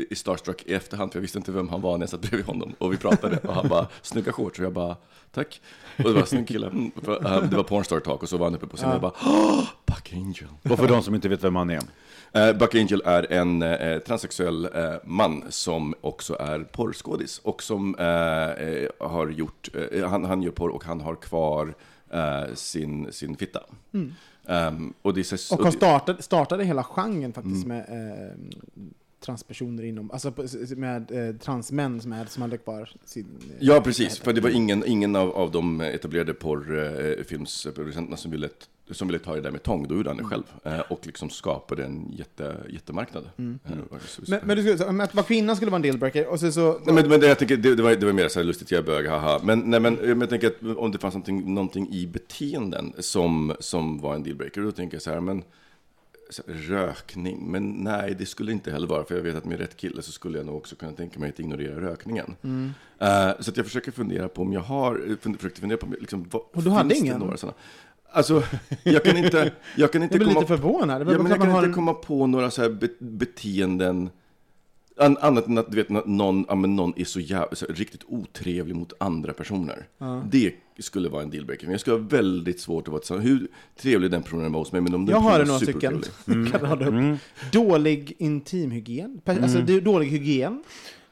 i- 0.09 0.15
starstruck 0.15 0.63
i 0.65 0.73
efterhand, 0.73 1.11
för 1.11 1.19
jag 1.19 1.21
visste 1.21 1.37
inte 1.37 1.51
vem 1.51 1.69
han 1.69 1.81
var 1.81 1.97
när 1.97 2.03
jag 2.03 2.09
satt 2.09 2.21
bredvid 2.21 2.45
honom. 2.45 2.73
Och 2.77 2.93
vi 2.93 2.97
pratade 2.97 3.37
och 3.37 3.53
han 3.53 3.67
bara, 3.69 3.87
snygga 4.01 4.31
shorts, 4.31 4.59
och 4.59 4.65
jag 4.65 4.73
bara, 4.73 4.95
tack. 5.31 5.61
Och 5.97 6.03
det 6.03 6.13
var 6.13 6.25
snygg 6.25 6.47
kille, 6.47 6.67
mm. 6.67 6.91
Eh, 7.07 7.43
det 7.43 7.55
var 7.55 7.63
pornstar 7.63 7.99
talk 7.99 8.23
och 8.23 8.29
så 8.29 8.37
var 8.37 8.45
han 8.45 8.55
uppe 8.55 8.67
på 8.67 8.77
scenen 8.77 8.91
och 8.91 8.95
jag 8.95 9.01
bara, 9.01 9.13
"Åh, 9.25 9.63
Buck 9.85 10.13
Angel. 10.13 10.47
Och 10.71 10.79
för 10.79 10.87
de 10.87 11.03
som 11.03 11.15
inte 11.15 11.29
vet 11.29 11.43
vem 11.43 11.55
han 11.55 11.69
är. 11.69 11.81
Eh, 12.33 12.53
Buck 12.57 12.75
Angel 12.75 13.01
är 13.05 13.31
en 13.33 13.61
eh, 13.61 13.99
transsexuell 13.99 14.67
man 15.05 15.43
som 15.49 15.93
också 16.01 16.35
är 16.39 16.59
porrskådis 16.59 17.39
och 17.43 17.63
som 17.63 17.95
har 18.99 19.29
gjort, 19.29 19.69
han, 20.09 20.25
han 20.25 20.41
gör 20.43 20.51
porr 20.51 20.69
och 20.69 20.83
han 20.83 21.01
har 21.01 21.15
kvar 21.15 21.73
sin, 22.55 23.13
sin 23.13 23.35
fitta. 23.37 23.59
Ehm, 24.47 24.93
och 25.01 25.13
det 25.13 25.23
så, 25.23 25.55
Och 25.55 25.63
har 25.63 25.71
det- 25.71 25.77
startat, 25.77 26.23
startade 26.23 26.63
hela 26.65 26.83
genren 26.83 27.33
faktiskt 27.33 27.65
Mm. 27.65 27.77
med 27.87 28.11
eh, 28.29 28.31
transpersoner 29.19 29.83
inom, 29.83 30.11
alltså 30.11 30.33
med 30.75 31.11
eh, 31.29 31.35
transmän 31.35 32.01
som, 32.01 32.11
är, 32.11 32.25
som 32.25 32.41
hade 32.41 32.57
kvar 32.57 32.89
sin... 33.05 33.25
eh, 33.41 33.55
Ja, 33.59 33.81
precis. 33.81 34.19
För 34.19 34.33
det 34.33 34.41
var 34.41 34.49
ingen, 34.49 34.83
ingen 34.87 35.15
av, 35.15 35.31
av 35.31 35.51
de 35.51 35.81
etablerade 35.81 36.33
porrfilmsproducenterna 36.33 38.17
som 38.17 38.31
ville, 38.31 38.49
som 38.91 39.07
ville 39.07 39.19
ta 39.19 39.35
det 39.35 39.41
där 39.41 39.51
med 39.51 39.63
tång. 39.63 39.87
Då 39.87 39.95
gjorde 39.95 40.09
han 40.09 40.17
det 40.17 40.23
själv. 40.23 40.43
Eh, 40.63 40.79
och 40.79 40.99
liksom 41.07 41.29
skapade 41.29 41.85
en 41.85 42.11
jätte, 42.11 42.57
jättemarknad. 42.69 43.29
Eh, 43.37 43.71
så- 44.07 44.21
Men, 44.27 44.39
men 44.43 44.57
du 44.57 44.63
skulle, 44.77 45.03
att 45.03 45.15
vara 45.15 45.25
kvinna 45.25 45.55
skulle 45.55 45.71
vara 45.71 45.75
en 45.75 45.81
dealbreaker, 45.81 46.27
och 46.27 46.39
så, 46.39 46.51
så 46.51 46.79
Nej, 46.85 46.93
men, 46.95 47.09
men 47.09 47.19
det, 47.19 47.27
jag 47.27 47.39
tänker, 47.39 47.57
det, 47.57 47.75
det, 47.75 47.83
var, 47.83 47.95
det 47.95 48.05
var 48.05 48.13
mer 48.13 48.27
så 48.27 48.39
här 48.39 48.45
lustigt, 48.45 48.71
jag 48.71 48.79
är 48.79 48.83
bög, 48.85 49.07
haha. 49.07 49.39
Men, 49.43 49.59
nej, 49.59 49.79
men, 49.79 49.93
men 49.93 50.19
jag 50.19 50.29
tänker 50.29 50.47
att 50.47 50.77
om 50.77 50.91
det 50.91 50.97
fanns 50.97 51.13
någonting, 51.13 51.53
någonting 51.53 51.89
i 51.91 52.07
beteenden 52.07 52.93
som, 52.99 53.55
som 53.59 53.99
var 53.99 54.15
en 54.15 54.23
dealbreaker, 54.23 54.61
då 54.61 54.71
tänker 54.71 54.95
jag 54.95 55.01
så 55.01 55.11
här, 55.11 55.19
men 55.19 55.43
rökning, 56.47 57.51
men 57.51 57.71
nej, 57.71 58.15
det 58.19 58.25
skulle 58.25 58.51
inte 58.51 58.71
heller 58.71 58.87
vara, 58.87 59.03
för 59.05 59.15
jag 59.15 59.21
vet 59.23 59.35
att 59.35 59.45
med 59.45 59.59
rätt 59.59 59.77
kille 59.77 60.01
så 60.01 60.11
skulle 60.11 60.37
jag 60.37 60.45
nog 60.45 60.55
också 60.57 60.75
kunna 60.75 60.91
tänka 60.91 61.19
mig 61.19 61.29
att 61.29 61.39
ignorera 61.39 61.81
rökningen. 61.81 62.35
Eh, 62.99 63.31
så 63.39 63.51
att 63.51 63.57
jag 63.57 63.65
försöker 63.65 63.91
fundera 63.91 64.27
på 64.27 64.41
om 64.41 64.53
jag 64.53 64.61
har, 64.61 65.17
försökte 65.37 65.61
fundera 65.61 65.77
på, 65.77 65.87
liksom, 65.99 66.25
vad, 66.31 66.41
Och 66.53 66.63
du 66.63 66.69
hade 66.69 66.95
ingen? 66.95 67.19
några 67.19 67.37
sådana? 67.37 67.57
Alltså, 68.13 68.43
jag 68.83 69.03
kan 69.03 69.17
inte, 69.17 69.51
jag 69.77 69.91
kan 69.91 70.03
inte 70.03 70.13
jag 70.15 70.19
blir 70.19 70.27
komma 70.27 70.39
lite 70.41 70.57
förvånad. 70.57 71.01
Ja, 71.01 71.05
men 71.17 71.31
jag 71.31 71.41
kan 71.41 71.49
inte 71.55 71.65
en- 71.67 71.73
komma 71.73 71.93
på 71.93 72.27
några 72.27 72.51
så 72.51 72.61
här 72.61 72.69
be 72.69 72.89
beteenden 72.99 74.09
an 74.97 75.17
annat 75.21 75.47
än 75.47 75.57
att 75.57 75.71
du 75.71 75.77
vet, 75.77 75.89
någon, 76.05 76.45
ja, 76.49 76.55
men 76.55 76.75
någon 76.75 76.93
är 76.95 77.05
så, 77.05 77.19
jävla, 77.19 77.55
så 77.55 77.65
här, 77.67 77.75
riktigt 77.75 78.01
otrevlig 78.07 78.75
mot 78.75 78.93
andra 78.97 79.33
personer. 79.33 79.87
Det 80.31 80.53
skulle 80.79 81.09
vara 81.09 81.23
en 81.23 81.29
dealbreaker. 81.29 81.65
Men 81.65 81.71
jag 81.71 81.81
skulle 81.81 81.95
ha 81.97 82.03
väldigt 82.07 82.59
svårt 82.59 82.83
att 82.87 82.91
vara 82.91 82.99
tillsammans. 82.99 83.25
Hur 83.27 83.47
trevlig 83.77 84.11
den 84.11 84.23
personen 84.23 84.51
var 84.51 84.59
hos 84.59 84.71
mig, 84.71 84.81
men 84.81 84.93
om 84.93 85.05
den 85.05 85.13
Jag 85.15 85.19
har 85.21 85.45
några 85.45 85.59
stycken. 85.59 86.03
Kan 86.25 86.59
rada 86.59 86.85
upp. 86.87 87.19
Dålig 87.51 88.15
intimhygien. 88.19 89.21
Alltså 89.25 89.57
är 89.57 89.81
dålig 89.81 90.07
hygien. 90.07 90.63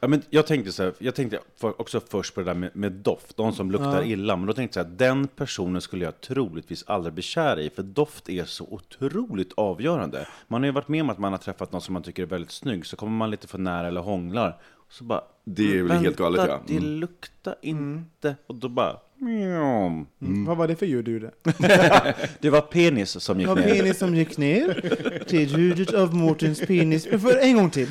Ja, 0.03 0.07
men 0.07 0.21
jag 0.29 0.47
tänkte 0.47 0.71
så 0.71 0.83
här, 0.83 0.93
jag 0.99 1.15
tänkte 1.15 1.39
för, 1.57 1.81
också 1.81 2.01
först 2.09 2.33
på 2.35 2.39
det 2.41 2.45
där 2.45 2.53
med, 2.53 2.69
med 2.75 2.91
doft, 2.91 3.37
de 3.37 3.53
som 3.53 3.71
luktar 3.71 4.03
illa, 4.05 4.35
men 4.35 4.47
då 4.47 4.53
tänkte 4.53 4.79
jag 4.79 4.85
så 4.85 4.89
här, 4.91 4.97
den 4.97 5.27
personen 5.27 5.81
skulle 5.81 6.05
jag 6.05 6.21
troligtvis 6.21 6.83
aldrig 6.87 7.13
bli 7.13 7.23
kär 7.23 7.59
i, 7.59 7.69
för 7.69 7.83
doft 7.83 8.29
är 8.29 8.45
så 8.45 8.67
otroligt 8.69 9.53
avgörande. 9.57 10.27
Man 10.47 10.61
har 10.61 10.65
ju 10.65 10.71
varit 10.71 10.87
med 10.87 11.01
om 11.01 11.09
att 11.09 11.17
man 11.17 11.31
har 11.33 11.37
träffat 11.39 11.71
någon 11.71 11.81
som 11.81 11.93
man 11.93 12.03
tycker 12.03 12.23
är 12.23 12.27
väldigt 12.27 12.51
snygg, 12.51 12.85
så 12.85 12.95
kommer 12.95 13.11
man 13.17 13.31
lite 13.31 13.47
för 13.47 13.57
nära 13.57 13.87
eller 13.87 14.01
hånglar, 14.01 14.57
så 14.89 15.03
bara... 15.03 15.21
Det 15.43 15.63
är 15.63 15.77
väl 15.77 15.87
"Vänta, 15.87 16.03
helt 16.03 16.17
galet, 16.17 16.41
ja." 16.47 16.59
det 16.67 16.73
Mm. 16.77 16.89
luktar 16.99 17.55
inte, 17.61 18.35
och 18.47 18.55
då 18.55 18.69
bara... 18.69 18.97
"Mjau." 19.17 20.05
Vad 20.19 20.57
var 20.57 20.67
det 20.67 20.75
för 20.75 20.85
ljud 20.85 21.05
du 21.05 21.11
gjorde? 21.11 21.31
Det 22.39 22.49
var 22.49 22.61
penis 22.61 23.23
som 23.23 23.39
gick 23.39 23.49
Ja, 23.49 23.55
ner. 23.55 23.63
penis 23.63 23.97
som 23.97 24.15
gick 24.15 24.37
ner. 24.37 25.23
Till 25.27 25.57
ljudet 25.59 25.93
av 25.93 26.15
Mårtens 26.15 26.59
penis. 26.61 27.05
För 27.05 27.37
en 27.37 27.55
gång 27.55 27.69
till. 27.69 27.87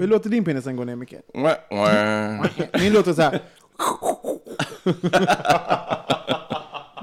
Hur 0.00 0.06
låter 0.06 0.30
din 0.30 0.44
penis 0.44 0.64
sen 0.64 0.76
gå 0.76 0.84
ner, 0.84 0.96
Micke? 0.96 1.14
Min 2.80 2.92
låter 2.92 3.12
så 3.12 3.22
här. 3.22 3.40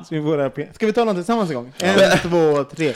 Ska 0.05 0.15
vi, 0.21 0.37
det 0.37 0.49
pe- 0.49 0.73
Ska 0.73 0.85
vi 0.85 0.93
ta 0.93 1.03
något 1.03 1.15
tillsammans 1.15 1.49
en 1.49 1.55
gång? 1.55 1.71
En, 1.79 2.17
två, 2.17 2.63
tre. 2.63 2.93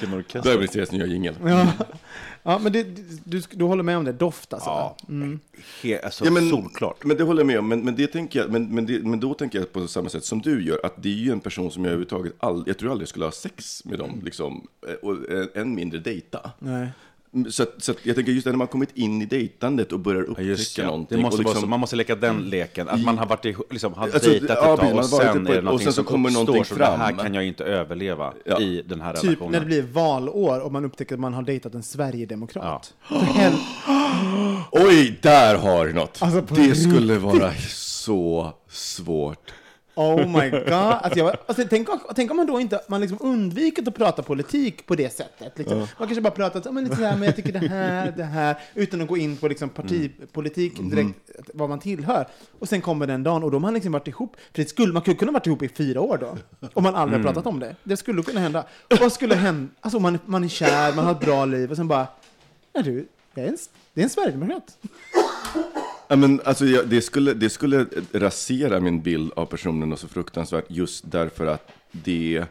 Vilken 0.00 0.18
orkester. 0.18 0.42
Börjar 0.42 0.58
bli 0.58 0.66
deras 0.66 0.92
nya 0.92 1.06
jingel. 1.06 1.34
Ja, 1.46 1.66
ja 2.46 2.58
men 2.58 2.72
det, 2.72 2.82
du, 3.24 3.42
du 3.50 3.64
håller 3.64 3.82
med 3.82 3.96
om 3.96 4.04
det? 4.04 4.12
Doft 4.12 4.52
alltså? 4.52 4.68
Ja, 4.68 4.96
he, 5.82 6.00
alltså 6.00 6.24
Ja, 6.24 6.30
men, 6.30 6.48
solklart. 6.48 7.04
Men 7.04 7.16
det 7.16 7.22
håller 7.22 7.40
jag 7.40 7.46
med 7.46 7.58
om. 7.58 7.68
Men, 7.68 7.80
men, 7.80 7.96
det 7.96 8.06
tänker 8.06 8.40
jag, 8.40 8.50
men, 8.50 8.74
men, 8.74 8.86
det, 8.86 9.02
men 9.02 9.20
då 9.20 9.34
tänker 9.34 9.58
jag 9.58 9.72
på 9.72 9.88
samma 9.88 10.08
sätt 10.08 10.24
som 10.24 10.40
du 10.40 10.64
gör. 10.64 10.80
Att 10.86 11.02
det 11.02 11.08
är 11.08 11.12
ju 11.12 11.32
en 11.32 11.40
person 11.40 11.70
som 11.70 11.84
jag 11.84 11.88
överhuvudtaget 11.92 12.34
aldrig, 12.38 12.68
jag 12.68 12.78
tror 12.78 12.90
aldrig 12.90 13.08
skulle 13.08 13.24
ha 13.24 13.32
sex 13.32 13.84
med 13.84 13.98
dem. 13.98 14.20
Liksom, 14.24 14.66
eh, 14.88 14.94
och 14.94 15.30
eh, 15.30 15.46
än 15.54 15.74
mindre 15.74 15.98
dejta. 15.98 16.50
Nej. 16.58 16.88
Mm, 17.34 17.50
Så, 17.52 17.62
att, 17.62 17.74
så 17.78 17.92
att 17.92 18.06
jag 18.06 18.16
tänker 18.16 18.32
just 18.32 18.46
när 18.46 18.52
man 18.52 18.66
kommit 18.66 18.96
in 18.96 19.22
i 19.22 19.26
dejtandet 19.26 19.92
och 19.92 20.00
börjar 20.00 20.20
Ja, 20.20 20.26
upptäcka 20.26 20.48
just 20.48 20.76
det. 20.76 20.86
någonting. 20.86 21.16
det 21.18 21.22
måste 21.22 21.36
vara 21.42 21.46
så, 21.48 21.52
liksom- 21.54 21.70
man 21.70 21.80
måste 21.80 21.96
leka 21.96 22.14
den 22.14 22.42
leken, 22.42 22.88
att 22.88 23.00
man 23.02 23.18
har 23.18 23.26
varit 23.26 23.44
i, 23.46 23.56
liksom, 23.70 23.94
har 23.94 24.02
Alltså, 24.04 24.30
dejtat 24.30 24.50
ett 24.50 24.56
ja, 24.62 24.76
tag 24.76 24.78
precis, 24.78 24.94
man 24.94 24.98
och 25.04 25.08
sen 25.10 25.20
är 25.20 25.28
ett- 25.28 25.34
det 25.34 25.40
och 25.50 25.54
sen 25.54 25.64
någonting 25.64 25.86
så 25.86 25.92
som 25.92 26.04
kommer 26.04 26.28
uppstår, 26.28 26.44
någonting 26.44 26.64
så 26.64 26.74
det 26.74 26.84
här 26.86 26.96
fram. 27.08 27.16
kan 27.18 27.34
jag 27.34 27.44
inte 27.46 27.64
överleva 27.64 28.32
Ja. 28.44 28.60
i 28.60 28.82
den 28.86 29.00
här 29.00 29.12
Typ 29.14 29.24
relationen. 29.24 29.52
när 29.52 29.60
det 29.60 29.66
blir 29.66 29.82
valår 29.82 30.60
och 30.60 30.72
man 30.72 30.84
upptäcker 30.84 31.14
att 31.14 31.20
man 31.20 31.34
har 31.34 31.42
dejtat 31.42 31.74
en 31.74 31.82
Sverigedemokrat. 31.82 32.94
För 33.08 33.16
hel... 33.16 33.52
Oj, 34.70 35.18
där 35.22 35.56
har 35.58 35.86
du 35.86 35.92
något! 35.92 36.18
Alltså, 36.22 36.54
det 36.54 36.74
skulle 36.74 37.18
vara 37.18 37.52
så 37.70 38.52
svårt. 38.70 39.50
Oh 39.96 40.26
my 40.42 40.50
god. 40.50 40.68
Alltså 40.72 41.18
jag, 41.18 41.36
alltså 41.46 41.64
tänk, 41.70 41.88
om- 41.88 42.00
tänk 42.16 42.30
om 42.30 42.36
man 42.36 42.46
då 42.46 42.60
inte 42.60 42.80
man 42.88 43.00
liksom 43.00 43.18
undviker 43.20 43.88
att 43.88 43.94
prata 43.94 44.22
politik 44.22 44.86
på 44.86 44.94
det 44.94 45.12
sättet. 45.12 45.58
Liksom. 45.58 45.78
Man 45.78 45.88
kanske 45.98 46.20
bara 46.20 46.30
pratar 46.30 46.60
så, 46.60 46.72
men 46.72 46.84
lite 46.84 46.96
så 46.96 47.02
här, 47.02 47.16
men 47.16 47.22
jag 47.24 47.36
tycker 47.36 47.52
det 47.52 47.68
här, 47.68 48.12
det 48.16 48.24
här, 48.24 48.56
utan 48.74 49.00
att 49.00 49.08
gå 49.08 49.16
in 49.16 49.36
på 49.36 49.48
liksom 49.48 49.68
partipolitik 49.68 50.78
Mm. 50.78 50.90
direkt, 50.90 51.30
vad 51.54 51.68
man 51.68 51.78
tillhör. 51.80 52.28
Och 52.58 52.68
sen 52.68 52.80
kommer 52.80 53.06
den 53.06 53.22
dagen 53.22 53.42
och 53.44 53.50
då 53.50 53.54
har 53.54 53.60
man 53.60 53.74
liksom 53.74 53.92
varit 53.92 54.08
ihop, 54.08 54.36
för 54.54 54.62
det 54.62 54.68
skulle, 54.68 54.92
man 54.92 55.02
skulle 55.02 55.16
kunna 55.16 55.32
varit 55.32 55.46
ihop 55.46 55.62
i 55.62 55.68
fyra 55.68 56.00
år 56.00 56.18
då, 56.18 56.36
om 56.74 56.82
man 56.82 56.94
aldrig 56.94 57.20
Mm. 57.20 57.32
pratat 57.32 57.46
om 57.46 57.60
det. 57.60 57.76
Det 57.84 57.96
skulle 57.96 58.22
kunna 58.22 58.40
hända. 58.40 58.64
Vad 59.00 59.12
skulle 59.12 59.34
hända? 59.34 59.72
Alltså 59.80 59.98
man, 60.00 60.18
man 60.26 60.44
är 60.44 60.48
kär, 60.48 60.92
man 60.92 61.04
har 61.04 61.12
ett 61.12 61.20
bra 61.20 61.44
liv 61.44 61.70
och 61.70 61.76
sen 61.76 61.88
bara, 61.88 62.06
ja 62.72 62.82
du, 62.82 63.08
jag 63.34 63.44
är 63.44 63.48
en, 63.48 63.56
det 63.94 64.00
är 64.00 64.04
en 64.04 64.10
Sverigedemokrat. 64.10 64.76
Ja, 66.08 66.16
men, 66.16 66.40
alltså, 66.44 66.66
jag, 66.66 66.88
det, 66.88 67.02
skulle, 67.02 67.34
det 67.34 67.50
skulle 67.50 67.86
rasera 68.12 68.80
min 68.80 69.02
bild 69.02 69.32
av 69.36 69.46
personen 69.46 69.92
och 69.92 69.98
så 69.98 70.08
fruktansvärt 70.08 70.64
just 70.68 71.10
därför 71.10 71.46
att 71.46 71.72
det... 71.90 72.44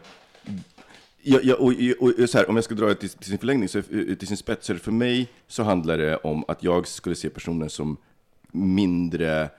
Ja, 1.22 1.38
ja, 1.42 1.54
och, 1.54 1.72
och, 2.00 2.08
och, 2.18 2.30
så 2.30 2.38
här, 2.38 2.50
om 2.50 2.56
jag 2.56 2.64
ska 2.64 2.74
dra 2.74 2.86
det 2.86 2.94
till, 2.94 3.10
till 3.10 3.28
sin 3.28 3.38
förlängning, 3.38 3.68
så, 3.68 3.82
till 3.82 4.26
sin 4.26 4.36
spets, 4.36 4.66
så 4.66 4.74
för 4.74 4.92
mig 4.92 5.28
så 5.48 5.62
handlar 5.62 5.98
det 5.98 6.16
om 6.16 6.44
att 6.48 6.62
jag 6.62 6.88
skulle 6.88 7.16
se 7.16 7.30
personen 7.30 7.70
som 7.70 7.96
mindre 8.52 9.50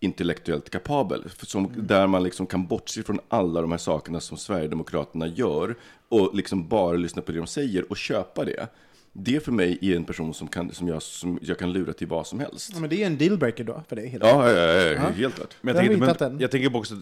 intellektuellt 0.00 0.70
kapabel. 0.70 1.24
Som, 1.42 1.72
Där 1.76 2.06
man 2.06 2.22
liksom 2.22 2.46
kan 2.46 2.66
bortse 2.66 3.02
från 3.02 3.20
alla 3.28 3.60
de 3.60 3.70
här 3.70 3.78
sakerna 3.78 4.20
som 4.20 4.36
Sverigedemokraterna 4.36 5.26
gör 5.26 5.74
och 6.08 6.34
liksom 6.34 6.68
bara 6.68 6.96
lyssna 6.96 7.22
på 7.22 7.32
det 7.32 7.38
de 7.38 7.46
säger 7.46 7.90
och 7.90 7.96
köpa 7.96 8.44
det. 8.44 8.68
Det 9.12 9.44
för 9.44 9.52
mig 9.52 9.78
är 9.80 9.96
en 9.96 10.04
person 10.04 10.34
som, 10.34 10.48
kan, 10.48 10.72
som, 10.72 10.88
jag, 10.88 11.02
som 11.02 11.38
jag 11.42 11.58
kan 11.58 11.72
lura 11.72 11.92
till 11.92 12.06
vad 12.06 12.26
som 12.26 12.40
helst. 12.40 12.70
Ja, 12.74 12.80
men 12.80 12.90
det 12.90 13.02
är 13.02 13.06
en 13.06 13.18
dealbreaker 13.18 13.64
då 13.64 13.82
för 13.88 13.96
dig. 13.96 14.08
Helt 14.08 14.24
Ja, 14.24 14.50
ja, 14.50 14.58
ja, 14.58 14.82
ja, 14.82 14.98
helt 15.00 15.34
klart. 15.34 15.56
Men 15.60 15.76
jag 15.76 15.82
hittat 15.82 16.20
men 16.20 16.40
jag 16.40 16.50
tänker 16.50 16.76
också, 16.76 16.94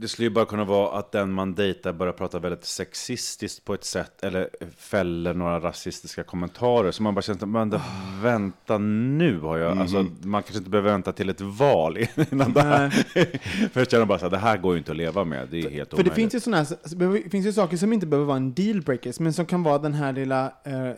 det 0.00 0.08
skulle 0.08 0.26
ju 0.26 0.30
bara 0.30 0.44
kunna 0.44 0.64
vara 0.64 0.98
att 0.98 1.12
den 1.12 1.32
man 1.32 1.54
dejtar 1.54 1.92
börjar 1.92 2.12
prata 2.12 2.38
väldigt 2.38 2.64
sexistiskt 2.64 3.64
på 3.64 3.74
ett 3.74 3.84
sätt, 3.84 4.22
eller 4.22 4.48
fäller 4.76 5.34
några 5.34 5.60
rasistiska 5.60 6.24
kommentarer. 6.24 6.90
Så 6.90 7.02
man 7.02 7.14
bara 7.14 7.22
känner, 7.22 7.46
men 7.46 7.70
det, 7.70 7.80
vänta 8.22 8.78
nu 8.78 9.40
har 9.40 9.58
jag, 9.58 9.78
alltså 9.78 10.06
man 10.22 10.42
kanske 10.42 10.58
inte 10.58 10.70
behöver 10.70 10.90
vänta 10.90 11.12
till 11.12 11.28
ett 11.28 11.40
val 11.40 11.98
innan 12.30 12.52
det 12.52 12.62
här. 12.62 12.90
För 13.68 13.80
jag 13.80 13.90
känner 13.90 14.04
bara 14.04 14.18
så 14.18 14.24
här, 14.24 14.30
det 14.30 14.38
här 14.38 14.56
går 14.56 14.72
ju 14.72 14.78
inte 14.78 14.90
att 14.90 14.96
leva 14.96 15.24
med, 15.24 15.48
det 15.50 15.58
är 15.58 15.70
helt 15.70 15.90
För 15.90 15.96
det 15.96 16.02
omöjligt. 16.02 16.14
finns 16.14 16.34
ju 16.34 16.40
såna 16.40 16.56
här, 16.56 17.22
det 17.22 17.30
finns 17.30 17.46
ju 17.46 17.52
saker 17.52 17.76
som 17.76 17.92
inte 17.92 18.06
behöver 18.06 18.26
vara 18.26 18.36
en 18.36 18.54
dealbreaker, 18.54 19.22
men 19.22 19.32
som 19.32 19.46
kan 19.46 19.62
vara 19.62 19.78
den 19.78 19.94
här 19.94 20.12
lilla 20.12 20.46
uh, 20.46 20.90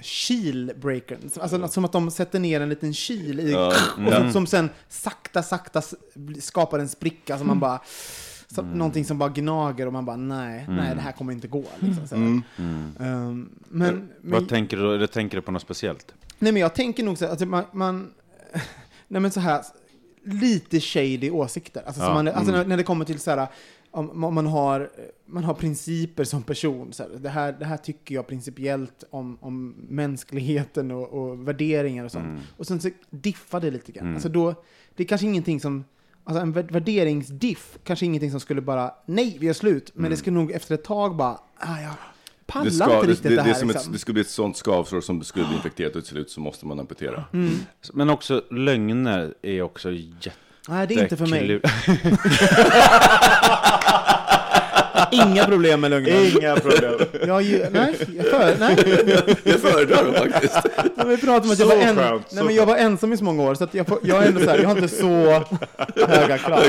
kilbreakern. 0.00 1.30
Alltså 1.40 1.68
som 1.68 1.84
att 1.84 1.92
de 1.92 2.10
sätter 2.10 2.38
ner 2.38 2.60
en 2.60 2.68
liten 2.68 2.92
kil 2.92 3.40
i, 3.40 3.54
och 3.54 4.12
som, 4.12 4.32
som 4.32 4.46
sen 4.46 4.70
sakta, 4.88 5.42
sakta 5.42 5.82
skapar 6.40 6.78
en 6.78 6.88
spricka 6.88 7.38
som 7.38 7.46
man 7.46 7.60
bara, 7.60 7.80
så, 8.50 8.62
någonting 8.62 9.04
som 9.04 9.18
bara 9.18 9.28
gnager 9.28 9.86
och 9.86 9.92
man 9.92 10.04
bara 10.04 10.16
nej, 10.16 10.64
nej 10.68 10.94
det 10.94 11.00
här 11.00 11.12
kommer 11.12 11.32
inte 11.32 11.48
gå. 11.48 11.64
Liksom, 11.78 12.08
så 12.08 12.16
här. 12.16 12.24
Um, 12.24 12.42
men, 12.96 13.50
men, 13.68 14.10
Vad 14.20 14.48
tänker 14.48 14.76
du? 14.76 14.94
Eller 14.94 15.06
tänker 15.06 15.36
du 15.36 15.42
på 15.42 15.52
något 15.52 15.62
speciellt? 15.62 16.14
Nej 16.38 16.52
men 16.52 16.62
jag 16.62 16.74
tänker 16.74 17.04
nog 17.04 17.18
så 17.18 17.24
här, 17.24 17.30
alltså 17.30 17.46
man, 17.46 17.64
man 17.72 18.10
nej 19.08 19.22
men 19.22 19.30
så 19.30 19.40
här, 19.40 19.62
lite 20.24 20.80
shady 20.80 21.30
åsikter. 21.30 21.82
Alltså, 21.86 22.02
Ja, 22.02 22.14
man, 22.14 22.28
alltså 22.28 22.52
när, 22.52 22.64
när 22.64 22.76
det 22.76 22.82
kommer 22.82 23.04
till 23.04 23.20
så 23.20 23.30
här, 23.30 23.48
om, 23.90 24.34
man, 24.34 24.46
har, 24.46 24.90
man 25.26 25.44
har 25.44 25.54
principer 25.54 26.24
som 26.24 26.42
person. 26.42 26.92
Så 26.92 27.02
här, 27.02 27.10
det, 27.18 27.28
här, 27.28 27.52
det 27.52 27.64
här 27.64 27.76
tycker 27.76 28.14
jag 28.14 28.26
principiellt 28.26 29.04
om, 29.10 29.38
om 29.40 29.74
mänskligheten 29.88 30.90
och, 30.90 31.08
och 31.08 31.48
värderingar 31.48 32.04
och 32.04 32.12
sånt. 32.12 32.40
Och 32.56 32.66
sen 32.66 32.80
så 32.80 32.90
diffar 33.10 33.60
det 33.60 33.70
lite 33.70 33.92
grann. 33.92 34.06
Alltså 34.14 34.28
då, 34.28 34.54
det 34.96 35.02
är 35.02 35.06
kanske 35.06 35.26
ingenting 35.26 35.60
som, 35.60 35.84
alltså 36.28 36.42
en 36.42 36.54
vär- 36.54 36.72
värderingsdiff, 36.72 37.78
kanske 37.84 38.06
ingenting 38.06 38.30
som 38.30 38.40
skulle 38.40 38.60
bara, 38.60 38.90
nej 39.06 39.36
vi 39.40 39.48
är 39.48 39.52
slut. 39.52 39.90
Men 39.94 40.10
det 40.10 40.16
skulle 40.16 40.36
nog 40.36 40.52
efter 40.52 40.74
ett 40.74 40.84
tag 40.84 41.16
bara, 41.16 41.38
ah, 41.58 41.80
jag 41.82 41.92
pallar 42.46 42.64
Det, 42.64 42.70
ska, 42.70 42.84
inte 42.94 43.06
det, 43.06 43.12
riktigt 43.12 43.22
det, 43.22 43.28
det, 43.28 43.36
det, 43.36 43.42
här. 43.42 43.50
är 43.50 43.54
som 43.54 43.70
ett, 43.70 43.74
liksom. 43.76 43.92
det 43.92 43.98
skulle 43.98 44.12
bli 44.12 44.22
ett 44.22 44.28
sånt 44.30 44.56
skavsår 44.56 45.00
som 45.00 45.24
skulle 45.24 45.46
bli 45.46 45.56
infekterat 45.56 45.96
och 45.96 46.02
till 46.02 46.10
slut 46.10 46.30
så 46.30 46.40
måste 46.40 46.66
man 46.66 46.80
amputera. 46.80 47.24
Men 47.92 48.10
också 48.10 48.42
lögner 48.50 49.34
är 49.42 49.62
också 49.62 49.90
jätte... 49.92 50.36
Nej, 50.68 50.86
det 50.86 50.94
är 50.94 51.02
inte 51.02 51.16
för 51.16 51.26
mig. 51.26 51.60
Inga 55.10 55.44
problem 55.44 55.80
med 55.80 55.90
lögner. 55.90 56.38
Inga 56.38 56.56
problem. 56.56 56.94
Jag, 57.26 57.42
ju, 57.42 57.66
nej, 57.70 57.94
jag, 58.16 58.26
för, 58.26 58.56
nej. 58.58 58.76
Jag 59.44 59.60
föredrar 59.60 60.04
dem 60.04 60.14
faktiskt. 60.14 60.56
Jag 60.96 61.04
vill 61.04 61.20
prata 61.20 61.44
om 61.46 61.50
att 61.50 61.58
jag 61.58 61.66
var, 61.66 61.76
en, 61.76 61.96
skönt, 61.96 62.32
nej, 62.32 62.44
men 62.44 62.54
jag 62.54 62.66
var 62.66 62.76
ensam 62.76 63.12
i 63.12 63.16
så 63.16 63.24
många 63.24 63.42
år, 63.42 63.54
så 63.54 63.64
att 63.64 63.74
jag, 63.74 63.86
får, 63.86 63.98
jag 64.02 64.22
är 64.22 64.28
ändå 64.28 64.40
så 64.40 64.50
här, 64.50 64.58
jag 64.58 64.68
har 64.68 64.76
inte 64.76 64.88
så 64.88 65.44
höga 66.06 66.38
krav. 66.38 66.60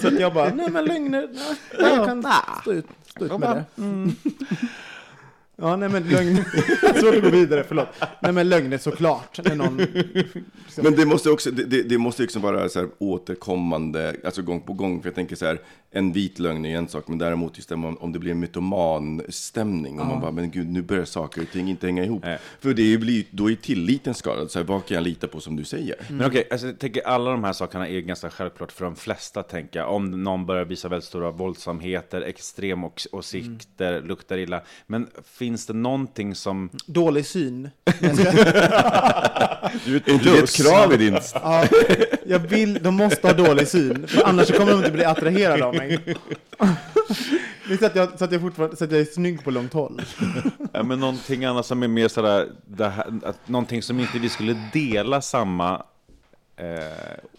Så 0.00 0.08
att 0.08 0.20
jag 0.20 0.34
bara, 0.34 0.50
nej 0.54 0.70
men 0.70 0.84
lögner, 0.84 1.28
nej 1.78 1.94
jag 1.96 2.06
kan 2.06 2.24
stå 2.62 2.72
ut, 2.72 2.86
stå 3.16 3.24
ut 3.24 3.38
med 3.38 3.40
det. 3.40 3.82
Mm. 3.82 4.16
Ja, 5.56 5.76
nej 5.76 5.88
men 5.88 6.08
lögner, 6.08 6.44
svårt 7.00 7.14
att 7.14 7.22
gå 7.22 7.30
vidare, 7.30 7.64
förlåt. 7.68 7.88
Nej 8.20 8.32
men 8.32 8.48
lögner 8.48 8.78
såklart, 8.78 9.40
när 9.44 9.54
någon, 9.54 9.76
Men 10.76 10.96
det 10.96 11.06
måste 11.06 11.30
också, 11.30 11.50
det, 11.50 11.82
det, 11.82 11.98
måste 11.98 12.22
liksom 12.22 12.42
vara 12.42 12.68
så 12.68 12.80
här 12.80 12.88
återkommande, 12.98 14.16
alltså 14.24 14.42
gång 14.42 14.60
på 14.60 14.72
gång. 14.72 15.02
För 15.02 15.08
jag 15.08 15.14
tänker 15.14 15.36
så 15.36 15.46
här, 15.46 15.58
en 15.90 16.12
vit 16.12 16.38
lögn 16.38 16.64
är 16.64 16.76
en 16.76 16.88
sak, 16.88 17.08
men 17.08 17.18
däremot 17.18 17.56
just 17.56 17.68
det, 17.68 17.74
om, 17.74 17.96
om 17.96 18.12
det 18.12 18.18
blir 18.18 18.30
en 18.30 18.40
mytoman-stämning, 18.40 20.00
och 20.00 20.06
man 20.06 20.20
bara, 20.20 20.30
men 20.30 20.50
gud, 20.50 20.68
nu 20.68 20.82
börjar 20.82 21.04
saker 21.04 21.42
och 21.42 21.50
ting 21.50 21.70
inte 21.70 21.86
hänga 21.86 22.04
ihop. 22.04 22.22
Nej. 22.24 22.38
För 22.60 22.74
det 22.74 22.98
blir, 22.98 23.24
då 23.30 23.50
är 23.50 23.54
tilliten 23.54 24.14
skadad, 24.14 24.50
så 24.50 24.58
här, 24.58 24.66
vad 24.66 24.86
kan 24.86 24.94
jag 24.94 25.04
lita 25.04 25.28
på 25.28 25.40
som 25.40 25.56
du 25.56 25.64
säger? 25.64 25.96
Men 26.10 26.26
okej, 26.26 26.48
alltså, 26.50 26.66
jag 26.66 26.78
tänker 26.78 27.06
alla 27.06 27.30
de 27.30 27.44
här 27.44 27.52
sakerna 27.52 27.88
är 27.88 28.00
ganska 28.00 28.30
självklart 28.30 28.72
för 28.72 28.84
de 28.84 28.96
flesta, 28.96 29.42
tänker 29.42 29.80
jag. 29.80 29.94
Om 29.94 30.24
någon 30.24 30.46
börjar 30.46 30.64
visa 30.64 30.88
väldigt 30.88 31.08
stora 31.08 31.30
våldsamheter, 31.30 32.20
extremåsikter, 32.20 34.02
luktar 34.02 34.38
illa. 34.38 34.62
Men 34.86 35.08
finns 35.44 35.66
det 35.66 35.72
någonting 35.72 36.34
som... 36.34 36.70
dålig 36.86 37.26
syn. 37.26 37.70
Är 37.84 38.10
inte 39.94 40.30
det 40.30 40.38
ett 40.38 40.56
krav 40.56 40.92
i 40.92 40.96
din... 40.96 41.18
Ja, 41.34 41.64
jag 42.26 42.38
vill, 42.38 42.82
de 42.82 42.94
måste 42.94 43.26
ha 43.26 43.34
dålig 43.34 43.68
syn, 43.68 44.06
för 44.08 44.28
annars 44.28 44.52
kommer 44.52 44.72
de 44.72 44.78
inte 44.78 44.90
bli 44.90 45.04
attraherade 45.04 45.64
av 45.64 45.74
mig. 45.74 45.98
Det 47.68 47.74
är 47.74 47.78
så 47.78 47.86
att 47.86 47.96
jag, 47.96 48.18
så 48.18 48.24
att 48.24 48.32
jag 48.32 48.40
fortfarande, 48.40 48.76
så 48.76 48.84
att 48.84 48.92
jag 48.92 49.00
är 49.00 49.04
snygg 49.04 49.44
på 49.44 49.50
långt 49.50 49.72
håll. 49.72 50.02
Ja, 50.72 50.82
men 50.82 51.00
någonting 51.00 51.44
annat 51.44 51.66
som 51.66 51.82
är 51.82 51.88
mer 51.88 52.08
sådär, 52.08 52.48
det 52.66 52.88
här, 52.88 53.06
att 53.24 53.48
någonting 53.48 53.82
som 53.82 54.00
inte 54.00 54.18
vi 54.18 54.28
skulle 54.28 54.56
dela 54.72 55.20
samma 55.20 55.82
eh, 56.56 56.66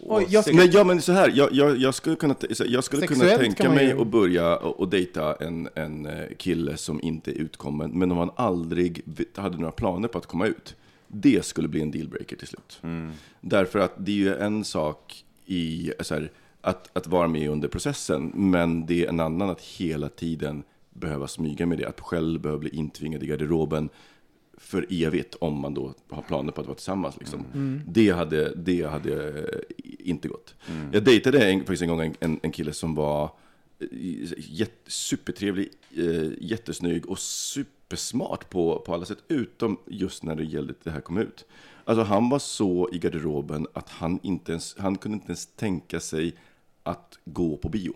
Oj, 0.00 0.26
jag. 0.28 0.54
Nej, 0.54 0.70
ja, 0.72 0.84
men 0.84 1.02
så 1.02 1.12
här, 1.12 1.32
jag, 1.34 1.52
jag, 1.52 1.76
jag 1.76 1.94
skulle 1.94 2.16
kunna, 2.16 2.34
jag 2.66 2.84
skulle 2.84 3.06
kunna 3.06 3.24
tänka 3.36 3.70
mig 3.70 3.86
ju- 3.86 4.00
att 4.00 4.06
börja 4.06 4.56
och, 4.56 4.80
och 4.80 4.88
dejta 4.88 5.34
en, 5.34 5.68
en 5.74 6.06
eh, 6.06 6.24
kille 6.38 6.76
som 6.76 7.00
inte 7.02 7.30
är 7.30 7.34
utkommen, 7.34 7.90
men 7.90 8.12
om 8.12 8.18
han 8.18 8.30
aldrig 8.36 9.02
hade 9.36 9.56
några 9.58 9.72
planer 9.72 10.08
på 10.08 10.18
att 10.18 10.26
komma 10.26 10.46
ut. 10.46 10.74
Det 11.08 11.44
skulle 11.44 11.68
bli 11.68 11.80
en 11.82 11.90
dealbreaker 11.90 12.36
till 12.36 12.48
slut. 12.48 12.80
Därför 13.40 13.78
att 13.78 13.92
det 13.96 14.10
är 14.12 14.16
ju 14.16 14.34
en 14.36 14.64
sak 14.64 15.24
i, 15.46 15.92
så 16.00 16.14
här, 16.14 16.30
att, 16.60 16.96
att 16.96 17.06
vara 17.06 17.28
med 17.28 17.50
under 17.50 17.68
processen, 17.68 18.32
men 18.34 18.86
det 18.86 19.04
är 19.04 19.08
en 19.08 19.20
annan 19.20 19.50
att 19.50 19.60
hela 19.60 20.08
tiden 20.08 20.62
behöva 20.90 21.28
smyga 21.28 21.66
med 21.66 21.78
det, 21.78 21.84
att 21.88 22.00
själv 22.00 22.40
behöva 22.40 22.58
bli 22.58 22.70
intvingad 22.70 23.22
i 23.22 23.26
garderoben 23.26 23.88
för 24.56 24.86
evigt 24.90 25.34
om 25.34 25.60
man 25.60 25.74
då 25.74 25.94
har 26.10 26.22
planer 26.22 26.52
på 26.52 26.60
att 26.60 26.66
vara 26.66 26.76
tillsammans. 26.76 27.16
Liksom. 27.18 27.44
Det, 27.86 28.10
hade, 28.10 28.54
det 28.54 28.82
hade 28.82 29.28
eh, 29.28 29.60
inte 29.98 30.28
gått. 30.28 30.54
Jag 30.92 31.04
dejtade 31.04 31.50
en, 31.50 31.58
faktiskt 31.58 31.82
en 31.82 31.88
gång 31.88 32.00
en, 32.00 32.14
en, 32.20 32.40
en 32.42 32.52
kille 32.52 32.72
som 32.72 32.94
var 32.94 33.24
eh, 33.78 33.88
jätt, 34.36 34.80
supertrevlig, 34.86 35.68
eh, 35.96 36.32
jättesnygg 36.40 37.06
och 37.06 37.18
supersmart 37.18 38.50
på, 38.50 38.82
på 38.86 38.94
alla 38.94 39.04
sätt, 39.04 39.18
utom 39.28 39.78
just 39.86 40.22
när 40.22 40.34
det 40.34 40.44
gällde 40.44 40.74
det 40.82 40.90
här 40.90 41.00
kom 41.00 41.18
ut. 41.18 41.44
Alltså 41.84 42.02
han 42.02 42.28
var 42.28 42.38
så 42.38 42.88
i 42.92 42.98
garderoben 42.98 43.66
att 43.72 43.88
han, 43.88 44.18
inte 44.22 44.52
ens, 44.52 44.76
han 44.78 44.98
kunde 44.98 45.14
inte 45.14 45.26
ens 45.26 45.46
tänka 45.46 46.00
sig 46.00 46.34
att 46.82 47.18
gå 47.24 47.56
på 47.56 47.68
bio. 47.68 47.94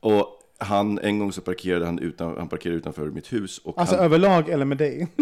Och 0.00 0.37
han, 0.58 0.98
en 1.02 1.18
gång 1.18 1.32
så 1.32 1.40
parkerade 1.40 1.86
han, 1.86 1.98
utan, 1.98 2.34
han 2.38 2.48
parkerade 2.48 2.78
utanför 2.78 3.06
mitt 3.06 3.32
hus. 3.32 3.60
Och 3.64 3.80
Alltså 3.80 3.96
han, 3.96 4.04
överlag 4.04 4.48
eller 4.48 4.64
med 4.64 4.78
dig? 4.78 5.06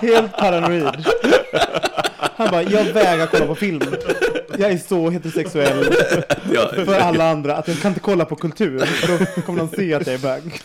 Helt 0.00 0.36
paranoid. 0.36 1.06
Han 2.36 2.50
bara, 2.50 2.62
jag 2.62 2.84
vägrar 2.84 3.26
kolla 3.26 3.46
på 3.46 3.54
film. 3.54 3.80
Jag 4.58 4.72
är 4.72 4.78
så 4.78 5.10
heterosexuell 5.10 5.84
ja, 6.52 6.70
för 6.74 6.98
alla 6.98 7.30
andra 7.30 7.56
att 7.56 7.68
jag 7.68 7.78
kan 7.78 7.90
inte 7.90 8.00
kolla 8.00 8.24
på 8.24 8.36
kultur. 8.36 8.78
Då 9.36 9.42
kommer 9.42 9.58
de 9.58 9.68
se 9.68 9.94
att 9.94 10.06
jag 10.06 10.14
är 10.14 10.18
bög. 10.18 10.60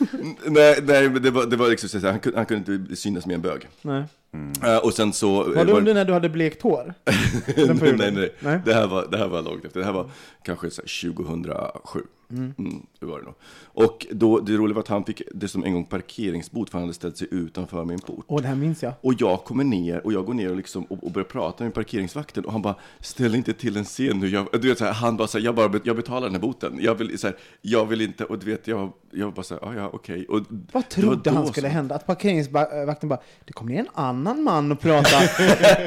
nej, 0.45 0.79
nej, 0.83 1.09
men 1.09 1.21
det 1.21 1.31
var, 1.31 1.45
det 1.45 1.55
var 1.55 1.69
liksom 1.69 1.89
så 1.89 2.07
han, 2.07 2.19
kunde, 2.19 2.37
han 2.37 2.45
kunde 2.45 2.75
inte 2.75 2.95
synas 2.95 3.25
med 3.25 3.35
en 3.35 3.41
bög. 3.41 3.67
Nej. 3.81 4.03
Eh, 4.63 4.77
och 4.77 4.93
sen 4.93 5.13
så... 5.13 5.43
Var 5.43 5.65
det 5.65 5.71
under 5.71 5.93
när 5.93 6.05
du 6.05 6.13
hade 6.13 6.29
blekt 6.29 6.61
hår? 6.61 6.93
Nej, 7.55 7.93
nej, 7.97 8.11
nej. 8.11 8.33
Nej. 8.39 8.59
Det, 8.65 8.73
här 8.73 8.87
var, 8.87 9.07
det 9.11 9.17
här 9.17 9.27
var 9.27 9.41
långt 9.41 9.65
efter. 9.65 9.79
Det 9.79 9.85
här 9.85 9.93
var 9.93 10.09
kanske 10.43 10.69
så 10.69 10.81
här 10.81 11.13
2007. 11.13 12.01
Mm. 12.31 12.53
det 12.99 13.05
var 13.05 13.19
det 13.19 13.25
nog. 13.25 13.33
Och 13.63 14.05
då, 14.11 14.39
det 14.39 14.51
roliga 14.53 14.75
var 14.75 14.81
att 14.81 14.87
han 14.87 15.03
fick 15.03 15.21
dessutom 15.33 15.63
en 15.63 15.73
gång 15.73 15.85
parkeringsbot 15.85 16.69
för 16.69 16.77
han 16.77 16.83
hade 16.83 16.93
ställt 16.93 17.17
sig 17.17 17.27
utanför 17.31 17.85
min 17.85 17.99
port. 17.99 18.25
Åh, 18.27 18.41
det 18.41 18.47
här 18.47 18.55
minns 18.55 18.83
jag. 18.83 18.93
Och 19.01 19.13
jag 19.17 19.43
kommer 19.43 19.63
ner 19.63 20.05
och 20.05 20.13
jag 20.13 20.25
går 20.25 20.33
ner 20.33 20.49
och, 20.49 20.57
liksom, 20.57 20.83
och, 20.83 21.03
och 21.03 21.11
börjar 21.11 21.25
prata 21.25 21.63
med 21.63 21.73
parkeringsvakten 21.73 22.45
och 22.45 22.51
han 22.51 22.61
bara 22.61 22.75
ställ 22.99 23.35
inte 23.35 23.53
till 23.53 23.77
en 23.77 23.83
scen 23.83 24.19
nu. 24.19 24.27
Jag, 24.27 24.47
du 24.61 24.67
vet, 24.69 24.77
så 24.77 24.85
här, 24.85 24.93
han 24.93 25.17
bara 25.17 25.27
så 25.27 25.37
här, 25.37 25.45
jag, 25.45 25.55
bara, 25.55 25.79
jag 25.83 25.95
betalar 25.95 26.21
den 26.27 26.35
här 26.35 26.41
boten. 26.41 26.77
Jag 26.81 26.95
vill, 26.95 27.19
så 27.19 27.27
här, 27.27 27.35
jag 27.61 27.85
vill 27.85 28.01
inte, 28.01 28.23
och 28.25 28.39
du 28.39 28.45
vet, 28.45 28.67
jag, 28.67 28.91
jag 29.11 29.33
bara 29.33 29.43
så 29.43 29.53
här, 29.53 29.69
"Ah, 29.69 29.73
ja, 29.75 29.89
okej. 29.93 30.25
Och 30.29 30.41
Vad 30.71 30.83
det 30.83 30.89
trodde 30.89 31.31
han 31.31 31.47
skulle 31.47 31.67
som- 31.67 31.75
hända? 31.75 31.95
Att 31.95 32.05
parkeringsvakten 32.07 33.09
bara, 33.09 33.19
det 33.45 33.53
kommer 33.53 33.71
ner 33.71 33.79
en 33.79 33.87
annan 33.93 34.43
man 34.43 34.71
och 34.71 34.79
pratar. 34.79 35.21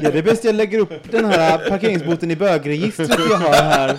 ja, 0.02 0.10
det 0.10 0.18
är 0.18 0.22
bäst 0.22 0.44
jag 0.44 0.54
lägger 0.54 0.78
upp 0.78 1.10
den 1.10 1.24
här 1.24 1.68
parkeringsboten 1.70 2.30
i 2.30 2.36
bögregistret 2.36 3.10
jag 3.30 3.36
har 3.38 3.52
här. 3.52 3.98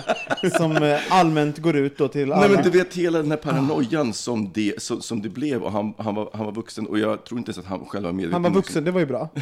Som 0.58 0.76
eh, 0.76 0.98
allmänt 1.10 1.58
går 1.58 1.76
ut 1.76 1.98
då 1.98 2.08
till 2.08 2.31
alla. 2.32 2.46
Nej 2.46 2.50
men 2.56 2.64
du 2.64 2.70
vet 2.78 2.94
hela 2.94 3.18
den 3.18 3.30
här 3.30 3.38
paranoian 3.38 4.12
som, 4.12 4.50
det, 4.54 4.82
som, 4.82 5.02
som 5.02 5.22
det 5.22 5.28
blev 5.28 5.62
och 5.62 5.72
han, 5.72 5.94
han, 5.98 6.14
var, 6.14 6.30
han 6.34 6.44
var 6.44 6.52
vuxen 6.52 6.86
och 6.86 6.98
jag 6.98 7.24
tror 7.24 7.38
inte 7.38 7.48
ens 7.50 7.58
att 7.58 7.66
han 7.66 7.86
själv 7.86 8.04
var 8.04 8.12
medveten 8.12 8.32
Han 8.32 8.42
var 8.42 8.50
vuxen, 8.50 8.84
det 8.84 8.90
var 8.90 9.00
ju 9.00 9.06
bra. 9.06 9.28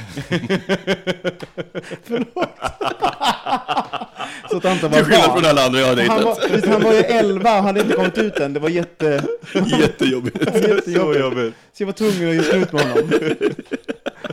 Förlåt. 2.05 2.29
Så 4.51 4.57
att 4.57 4.65
han 4.65 4.73
inte 4.73 4.89
var 4.89 4.97
Till 4.97 5.05
skillnad 5.05 5.29
barn. 5.29 5.41
från 5.41 5.51
alla 5.51 5.65
andra 5.67 5.81
jag 5.81 5.87
har 5.87 5.97
Han 6.09 6.25
var, 6.25 6.35
dejtat. 6.35 6.51
visst, 6.51 6.67
han 6.67 6.83
var 6.83 6.93
ju 6.93 6.99
11 6.99 7.57
och 7.59 7.63
hade 7.65 7.81
inte 7.81 7.95
kommit 7.95 8.19
ut 8.19 8.37
än. 8.37 8.53
Det 8.53 8.61
var 8.61 8.69
jätte, 8.69 9.25
Jättejobbigt. 9.81 10.39
jättejobbigt. 10.69 11.57
Så 11.73 11.83
jag 11.83 11.87
var 11.87 11.93
tvungen 11.93 12.29
att 12.29 12.35
göra 12.35 12.45
slut 12.45 12.73
med 12.73 12.83
honom. 12.83 13.11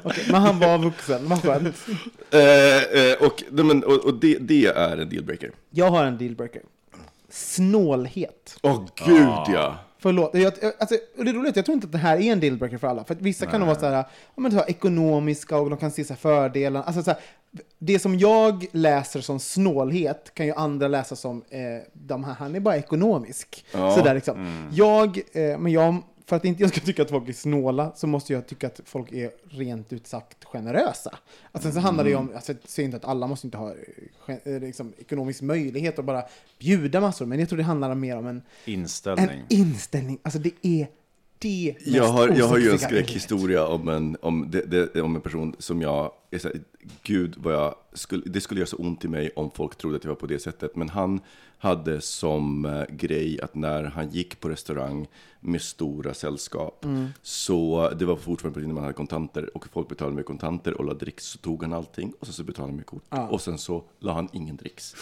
Okej, 0.03 0.23
men 0.31 0.41
han 0.41 0.59
var 0.59 0.77
vuxen, 0.77 1.29
vad 1.29 1.41
skönt. 1.41 1.75
Eh, 2.31 3.01
eh, 3.01 3.13
och 3.19 3.43
nej, 3.49 3.65
men, 3.65 3.83
och, 3.83 4.05
och 4.05 4.13
det, 4.13 4.37
det 4.39 4.65
är 4.65 4.97
en 4.97 5.09
dealbreaker. 5.09 5.51
Jag 5.71 5.89
har 5.91 6.03
en 6.05 6.17
dealbreaker. 6.17 6.61
Snålhet. 7.30 8.57
Åh 8.63 8.86
gud 8.95 9.55
ja. 9.55 9.78
Förlåt. 9.99 10.32
Jag, 10.34 10.53
alltså, 10.80 10.95
och 11.17 11.25
det 11.25 11.32
är 11.32 11.34
roligt, 11.34 11.55
jag 11.55 11.65
tror 11.65 11.73
inte 11.73 11.86
att 11.86 11.91
det 11.91 11.97
här 11.97 12.17
är 12.17 12.32
en 12.32 12.39
dealbreaker 12.39 12.78
för 12.78 12.88
alla. 12.88 13.03
För 13.03 13.13
att 13.13 13.21
vissa 13.21 13.45
kan 13.45 13.59
nog 13.59 13.67
vara 13.67 13.80
så 13.80 13.86
här, 13.86 13.93
ja, 13.93 14.05
men 14.36 14.51
så 14.51 14.57
här, 14.57 14.69
ekonomiska 14.69 15.57
och 15.57 15.69
de 15.69 15.80
kan 15.80 15.91
se 15.91 16.03
så 16.03 16.13
här 16.13 16.17
fördelar. 16.17 16.84
Alltså, 16.84 17.03
så 17.03 17.11
här, 17.11 17.19
det 17.80 17.99
som 17.99 18.19
jag 18.19 18.65
läser 18.71 19.21
som 19.21 19.39
snålhet 19.39 20.32
kan 20.34 20.45
ju 20.45 20.53
andra 20.53 20.88
läsa 20.88 21.15
som, 21.15 21.43
eh, 21.49 21.59
de 21.93 22.23
här, 22.23 22.34
han 22.34 22.55
är 22.55 22.59
bara 22.59 22.78
ekonomisk. 22.78 23.65
Ja. 23.71 23.95
Så 23.95 24.03
där, 24.03 24.15
liksom. 24.15 24.67
Jag, 24.71 25.21
eh, 25.34 25.57
men 25.57 25.71
jag, 25.71 25.95
för 26.28 26.36
att 26.36 26.45
inte 26.45 26.63
jag 26.63 26.69
ska 26.69 26.82
tycka 26.82 27.01
att 27.01 27.09
folk 27.09 27.30
är 27.30 27.34
snåla 27.34 27.91
så 27.95 28.07
måste 28.07 28.34
jag 28.34 28.47
tycka 28.47 28.67
att 28.67 28.82
folk 28.86 29.11
är 29.11 29.32
rent 29.49 29.93
ut 29.93 30.07
sagt 30.07 30.45
generösa. 30.45 31.17
Alltså, 31.51 31.67
sen 31.67 31.73
så 31.73 31.80
handlar 31.80 32.03
det 32.03 32.09
ju 32.09 32.15
om, 32.15 32.32
alltså, 32.36 32.51
jag 32.51 32.59
säger 32.65 32.86
inte 32.86 32.97
att 32.97 33.05
alla 33.05 33.28
måste 33.28 33.47
inte 33.47 33.57
ha 33.57 33.73
eh, 34.28 34.59
liksom, 34.59 34.93
ekonomisk 34.97 35.41
möjlighet 35.41 35.99
att 35.99 36.05
bara 36.05 36.23
bjuda 36.59 37.01
massor, 37.01 37.25
men 37.25 37.39
jag 37.39 37.49
tror 37.49 37.57
det 37.57 37.63
handlar 37.63 37.95
mer 37.95 38.17
om 38.17 38.28
en, 38.28 38.36
en 38.36 38.41
Inställning. 38.73 39.45
inställning. 39.49 40.19
Alltså 40.21 40.39
det 40.39 40.51
är 40.61 40.88
det 41.39 41.73
mest 41.75 41.88
Jag 41.88 42.07
har, 42.07 42.29
jag 42.29 42.47
har 42.47 42.57
ju 42.57 42.69
en 42.71 42.79
skräckhistoria 42.79 43.67
om 43.67 43.88
en, 43.88 44.17
om, 44.21 44.51
det, 44.51 44.61
det, 44.61 45.01
om 45.01 45.15
en 45.15 45.21
person 45.21 45.55
som 45.59 45.81
jag, 45.81 46.11
är 46.31 46.39
så 46.39 46.47
här, 46.47 46.61
gud 47.03 47.35
vad 47.38 47.53
jag, 47.53 47.75
skulle, 47.93 48.23
det 48.25 48.41
skulle 48.41 48.59
göra 48.59 48.67
så 48.67 48.77
ont 48.77 49.05
i 49.05 49.07
mig 49.07 49.29
om 49.35 49.51
folk 49.51 49.75
trodde 49.77 49.97
att 49.97 50.03
jag 50.03 50.09
var 50.11 50.15
på 50.15 50.27
det 50.27 50.39
sättet. 50.39 50.75
Men 50.75 50.89
han 50.89 51.19
hade 51.59 52.01
som 52.01 52.65
eh, 52.65 52.83
grej 52.95 53.41
att 53.41 53.55
när 53.55 53.83
han 53.83 54.09
gick 54.09 54.39
på 54.39 54.49
restaurang 54.49 55.07
med 55.39 55.61
stora 55.61 56.13
sällskap, 56.13 56.85
Mm. 56.85 57.07
så 57.21 57.89
det 57.99 58.05
var 58.05 58.15
fortfarande 58.15 58.53
på 58.53 58.59
tiden 58.59 58.73
man 58.73 58.83
hade 58.83 58.93
kontanter 58.93 59.57
och 59.57 59.67
folk 59.73 59.89
betalade 59.89 60.15
med 60.15 60.25
kontanter 60.25 60.73
och 60.77 60.85
la 60.85 60.93
dricks, 60.93 61.23
så 61.25 61.38
tog 61.38 61.61
han 61.63 61.73
allting 61.73 62.13
och 62.19 62.27
sen 62.27 62.33
så 62.33 62.43
betalade 62.43 62.71
han 62.71 62.75
med 62.75 62.85
kort. 62.85 63.03
Och 63.29 63.41
sen 63.41 63.57
så 63.57 63.83
la 63.99 64.13
han 64.13 64.29
ingen 64.33 64.55
dricks. 64.57 64.95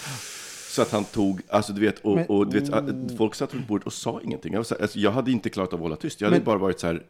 Så 0.76 0.82
att 0.82 0.92
han 0.92 1.04
tog, 1.04 1.42
alltså 1.50 1.74
du 1.74 1.82
vet, 1.82 2.00
och, 2.00 2.16
Men- 2.16 2.26
och 2.28 2.48
du 2.48 2.60
vet, 2.60 3.18
folk 3.18 3.36
satt 3.36 3.54
runt 3.54 3.68
bordet 3.68 3.88
och 3.88 3.94
sa 3.94 4.22
ingenting. 4.24 4.54
Jag, 4.54 4.66
så 4.66 4.76
alltså, 4.82 5.00
jag 5.00 5.12
hade 5.12 5.32
inte 5.32 5.50
klarat 5.50 5.74
av 5.74 5.80
att 5.80 5.82
hålla 5.82 5.96
tyst, 5.96 6.22
jag 6.22 6.28
hade 6.28 6.38
Men- 6.38 6.46
bara 6.46 6.58
varit 6.58 6.80
så 6.80 6.88
här, 6.88 7.04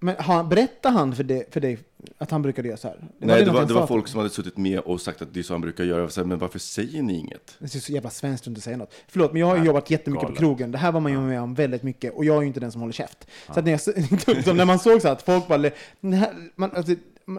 Men 0.00 0.16
har, 0.18 0.44
berättar 0.44 0.90
han 0.90 1.16
för, 1.16 1.24
det, 1.24 1.52
för 1.54 1.60
dig 1.60 1.78
att 2.18 2.30
han 2.30 2.42
brukade 2.42 2.68
göra 2.68 2.76
så 2.78 2.88
här? 2.88 2.96
Nej, 3.18 3.44
det 3.44 3.50
var, 3.50 3.58
han 3.58 3.68
det 3.68 3.74
var 3.74 3.86
folk 3.86 4.08
som 4.08 4.18
hade 4.18 4.30
suttit 4.30 4.56
med 4.56 4.78
och 4.80 5.00
sagt 5.00 5.22
att 5.22 5.34
det 5.34 5.40
är 5.40 5.42
så 5.42 5.54
han 5.54 5.60
brukar 5.60 5.84
göra. 5.84 6.08
Så 6.08 6.20
här, 6.20 6.26
men 6.28 6.38
varför 6.38 6.58
säger 6.58 7.02
ni 7.02 7.18
inget? 7.18 7.56
Det 7.58 7.74
är 7.74 7.80
så 7.80 7.92
jävla 7.92 8.10
svenskt 8.10 8.42
att 8.44 8.48
inte 8.48 8.60
säga 8.60 8.76
något. 8.76 8.94
Förlåt, 9.08 9.32
men 9.32 9.40
jag 9.40 9.46
har 9.46 9.56
ju 9.56 9.64
jobbat 9.64 9.90
jättemycket 9.90 10.22
galet. 10.22 10.36
på 10.36 10.40
krogen. 10.40 10.72
Det 10.72 10.78
här 10.78 10.92
var 10.92 11.00
man 11.00 11.12
ju 11.12 11.18
med 11.20 11.40
om 11.40 11.54
väldigt 11.54 11.82
mycket. 11.82 12.14
Och 12.14 12.24
jag 12.24 12.36
är 12.36 12.40
ju 12.40 12.46
inte 12.46 12.60
den 12.60 12.72
som 12.72 12.80
håller 12.80 12.92
käft. 12.92 13.26
Så 13.46 13.58
att 13.58 13.64
när, 13.64 13.70
jag, 13.72 13.80
så 13.80 13.90
när 14.52 14.64
man 14.64 14.78
såg 14.78 15.00
så 15.00 15.08
här 15.08 15.12
att 15.14 15.22
folk 15.22 15.48
bara... 15.48 15.62
här- 16.02 16.50
Man, 16.54 16.70
alltså, 16.74 16.94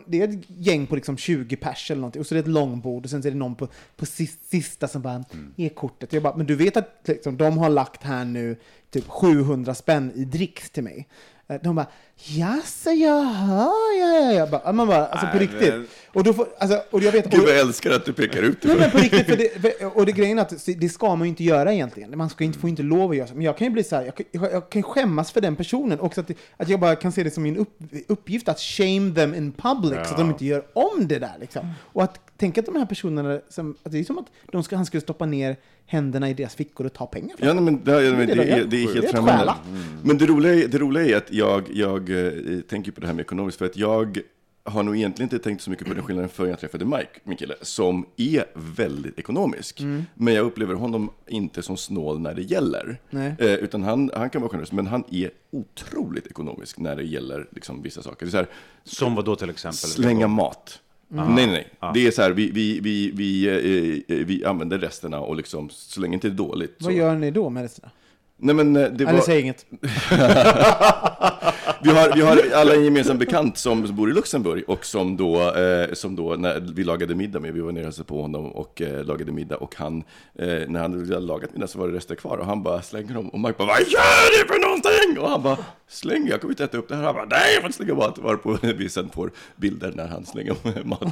det 0.08 0.22
är 0.22 0.28
ett 0.28 0.46
gäng 0.48 0.88
på 0.88 0.96
liksom 0.96 1.18
20 1.18 1.56
pers 1.56 1.92
eller 1.92 2.02
någonting. 2.02 2.20
Och 2.20 2.28
så 2.28 2.34
är 2.36 2.38
det 2.38 2.40
ett 2.42 2.48
långbord. 2.54 3.04
Och 3.04 3.10
sen 3.10 3.20
är 3.20 3.24
det 3.32 3.38
någon 3.38 3.56
på, 3.56 3.68
på 3.96 4.06
sis- 4.06 4.40
sista 4.50 4.88
som 4.88 5.02
bara 5.02 5.24
ger 5.56 5.70
kortet. 5.70 6.14
Jag 6.14 6.24
bara, 6.24 6.36
men 6.36 6.46
du 6.46 6.56
vet 6.56 6.78
att 6.78 7.02
liksom, 7.04 7.38
de 7.38 7.58
har 7.58 7.70
lagt 7.70 8.04
här 8.04 8.26
nu 8.26 8.56
typ 8.90 9.08
700 9.08 9.76
spänn 9.76 10.12
i 10.16 10.26
dricks 10.26 10.70
till 10.70 10.84
mig. 10.84 11.08
Eh, 11.48 11.62
De 11.64 11.76
bara, 11.76 11.88
jaså, 12.18 12.92
jaha, 12.92 13.70
ja, 14.00 14.20
ja, 14.20 14.32
ja. 14.34 14.48
Bara, 14.48 14.72
Man 14.74 14.88
bara, 14.88 15.06
alltså 15.08 15.28
på 15.28 15.38
Nej, 15.38 15.48
riktigt. 15.48 15.74
men- 15.74 15.88
Och, 16.14 16.24
då 16.24 16.34
får, 16.34 16.48
alltså, 16.60 16.82
och 16.92 17.02
jag 17.04 17.12
vet... 17.12 17.26
Gud 17.32 17.40
och- 17.40 17.46
vad 17.46 17.54
jag 17.56 17.60
älskar 17.62 17.92
att 17.92 18.06
du 18.06 18.14
pekar 18.14 18.42
ut 18.42 18.62
det. 18.62 18.68
Nej 18.68 18.78
men 18.80 18.92
på 18.92 18.98
riktigt, 18.98 19.26
för 19.26 19.38
det, 19.38 19.62
för, 19.62 19.98
och 19.98 20.06
det 20.06 20.12
grejen 20.12 20.38
är 20.38 20.42
att 20.42 20.66
det 20.78 20.90
ska 20.90 21.16
man 21.16 21.22
ju 21.22 21.30
inte 21.30 21.44
göra 21.44 21.74
egentligen. 21.74 22.18
Man 22.18 22.30
ska 22.30 22.44
inte, 22.44 22.60
får 22.60 22.70
inte 22.70 22.84
lov 22.84 23.12
att 23.12 23.18
göra 23.18 23.28
så. 23.28 23.34
Men 23.34 23.44
jag 23.44 23.58
kan 23.58 23.68
ju 23.68 23.72
bli 23.74 23.84
så 23.84 23.96
här, 23.96 24.04
jag, 24.06 24.16
kan- 24.16 24.26
jag, 24.32 24.52
jag 24.52 24.70
kan 24.70 24.84
skämmas 24.84 25.32
för 25.32 25.42
den 25.42 25.56
personen. 25.56 26.00
Också 26.00 26.22
att, 26.22 26.28
det- 26.28 26.38
att 26.58 26.70
jag 26.70 26.80
bara 26.80 26.96
kan 26.96 27.12
se 27.12 27.24
det 27.24 27.32
som 27.32 27.44
min 27.44 27.58
upp, 27.58 27.78
uppgift 28.08 28.48
att 28.50 28.60
shame 28.60 29.14
them 29.16 29.36
in 29.36 29.52
public 29.52 29.94
så 30.08 30.12
att 30.12 30.18
de 30.18 30.30
inte 30.30 30.46
gör 30.46 30.64
om 30.74 31.08
det 31.08 31.20
där. 31.20 31.34
Liksom. 31.40 31.72
Och 31.82 32.04
att 32.04 32.20
tänka 32.38 32.62
att 32.62 32.66
de 32.66 32.76
här 32.76 32.86
personerna, 32.86 33.40
som, 33.50 33.76
att 33.84 33.92
det 33.92 34.00
är 34.00 34.04
som 34.04 34.18
att 34.18 34.26
de 34.52 34.64
ska, 34.64 34.76
han 34.76 34.86
skulle 34.86 35.02
stoppa 35.02 35.26
ner 35.26 35.56
händerna 35.88 36.30
i 36.30 36.34
deras 36.34 36.56
fickor 36.56 36.86
och 36.86 36.94
ta 36.94 37.06
pengar 37.06 37.38
från 37.38 37.48
Ja, 37.48 37.54
nej, 37.54 37.64
men 37.64 37.84
det, 37.84 37.92
Det 37.92 38.00
det, 38.02 38.24
är 38.24 38.28
det 38.28 38.36
de 38.36 38.42
är, 38.42 38.46
det 38.56 38.62
är 38.62 38.66
Det 38.66 38.78
är 38.84 38.94
helt 38.94 39.06
att 39.06 39.12
främmande. 39.12 39.38
stjäla. 39.38 39.56
Men 40.04 40.18
det 40.18 40.26
roliga, 40.26 40.54
är, 40.54 40.68
det 40.68 40.78
roliga 40.78 41.06
är 41.06 41.18
att 41.18 41.32
jag, 41.34 41.64
jag 41.74 42.05
eh, 42.10 42.62
tänker 42.62 42.92
på 42.92 43.02
det 43.02 43.08
här 43.08 43.14
med 43.14 43.24
ekonomiskt, 43.24 43.58
för 43.58 43.66
att 43.66 43.78
jag 43.78 44.22
har 44.66 44.84
nog 44.84 44.96
egentligen 44.96 45.26
inte 45.26 45.40
tänkt 45.40 45.62
så 45.62 45.70
mycket 45.70 45.88
på 45.88 45.94
den 45.94 46.04
skillnaden 46.04 46.30
förrän 46.30 46.50
jag 46.50 46.60
träffade 46.60 46.86
Mike, 46.86 47.20
min 47.24 47.38
kille, 47.38 47.56
som 47.62 48.06
är 48.18 48.46
väldigt 48.54 49.20
ekonomisk. 49.20 49.80
Mm. 49.82 50.06
Men 50.14 50.34
jag 50.34 50.46
upplever 50.46 50.74
honom 50.74 51.10
inte 51.28 51.62
som 51.62 51.78
snål 51.78 52.20
när 52.20 52.34
det 52.34 52.42
gäller. 52.42 52.98
Nej. 53.10 53.36
Eh, 53.40 53.54
utan 53.54 53.84
han, 53.84 54.12
han 54.16 54.30
kan 54.30 54.42
vara 54.42 54.52
generös, 54.52 54.72
men 54.72 54.88
han 54.88 55.04
är 55.12 55.32
otroligt 55.52 56.28
ekonomisk 56.28 56.78
när 56.80 56.96
det 56.96 57.04
gäller 57.04 57.48
liksom, 57.52 57.82
vissa 57.82 58.04
saker. 58.04 58.26
Det 58.26 58.30
är 58.30 58.32
så 58.32 58.38
här, 58.38 58.48
Som 58.84 59.16
vad 59.16 59.26
då 59.26 59.36
till 59.36 59.50
exempel? 59.50 59.90
Slänga 59.90 60.28
mat. 60.28 60.82
Nej, 61.08 61.28
nej, 61.30 61.48
nej. 61.48 61.92
Det 61.94 62.08
är 62.08 62.12
så 62.12 62.22
här, 62.22 62.32
vi, 62.32 62.52
vi, 62.52 62.80
vi, 62.80 63.12
vi, 63.12 63.48
eh, 63.48 64.18
eh, 64.18 64.26
vi 64.26 64.46
använder 64.46 64.78
resterna 64.78 65.20
och 65.20 65.36
liksom, 65.36 65.70
så 65.70 66.02
länge 66.02 66.14
inte 66.14 66.28
det 66.28 66.34
är 66.34 66.38
dåligt. 66.38 66.76
Så. 66.80 66.86
Vad 66.86 66.94
gör 66.94 67.16
ni 67.16 67.32
då 67.32 67.50
med 67.50 67.64
resterna? 67.64 67.92
Nej, 68.38 68.56
men 68.56 68.76
eh, 68.76 68.92
det 68.92 69.04
Eller 69.04 69.14
var, 69.14 69.22
säg 69.22 69.42
inget. 69.42 69.66
vi, 71.82 71.90
har, 71.90 72.16
vi 72.16 72.22
har 72.22 72.42
alla 72.54 72.74
en 72.76 72.84
gemensam 72.84 73.18
bekant 73.18 73.58
som 73.58 73.96
bor 73.96 74.10
i 74.10 74.14
Luxemburg 74.14 74.64
och 74.68 74.86
som 74.86 75.18
då, 75.18 75.52
eh, 75.52 75.94
som 75.94 76.16
då 76.16 76.36
när 76.36 76.60
vi 76.60 76.84
lagade 76.84 77.16
middag 77.16 77.40
med, 77.40 77.54
vi 77.54 77.60
var 77.60 77.72
nere 77.72 77.82
och 77.82 77.86
hälsade 77.86 78.08
på 78.08 78.22
honom 78.22 78.52
och 78.52 78.82
eh, 78.82 79.06
lagade 79.06 79.32
middag 79.32 79.58
och 79.58 79.76
han, 79.76 80.04
eh, 80.40 80.48
när 80.68 80.80
han 80.80 80.94
hade 80.94 81.20
lagat 81.20 81.54
middag 81.54 81.68
så 81.68 81.80
var 81.80 81.88
det 81.88 81.98
rester 81.98 82.16
kvar 82.16 82.38
och 82.38 82.46
han 82.46 82.64
bara 82.64 82.82
slänger 82.82 83.14
dem 83.14 83.30
och 83.30 83.40
Mike 83.40 83.56
bara 83.58 83.68
Vad 83.68 83.80
gör 83.80 84.42
du 84.42 84.48
för 84.48 84.60
någonting? 84.60 84.85
Och 85.20 85.30
han 85.30 85.44
bara 85.44 85.58
Släng, 85.88 86.28
jag 86.28 86.42
kommer 86.42 86.52
inte 86.52 86.64
äta 86.64 86.78
upp 86.78 86.90
det 86.90 86.96
här. 86.96 87.04
Han 87.04 87.16
bara 87.16 87.26
Nej, 87.26 87.54
jag 87.54 87.62
får 87.62 87.66
inte 87.66 87.78
slänga 87.78 87.94
mat. 87.94 88.18
Varpå 88.18 88.58
vi 88.62 88.90
sen 88.90 89.10
får 89.10 89.32
bilder 89.56 89.92
när 89.96 90.08
han 90.08 90.26
slänger 90.26 90.86
mat. 90.86 91.02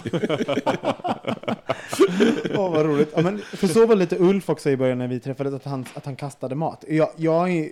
Åh, 2.57 2.71
vad 2.71 2.85
roligt. 2.85 3.11
Ja, 3.15 3.21
men, 3.21 3.39
för 3.39 3.67
så 3.67 3.85
var 3.85 3.95
lite 3.95 4.17
Ulf 4.19 4.49
också 4.49 4.69
i 4.69 4.77
början 4.77 4.97
när 4.97 5.07
vi 5.07 5.19
träffades, 5.19 5.53
att 5.53 5.65
han, 5.65 5.85
att 5.93 6.05
han 6.05 6.15
kastade 6.15 6.55
mat. 6.55 6.83
Jag, 6.87 7.09
jag 7.15 7.69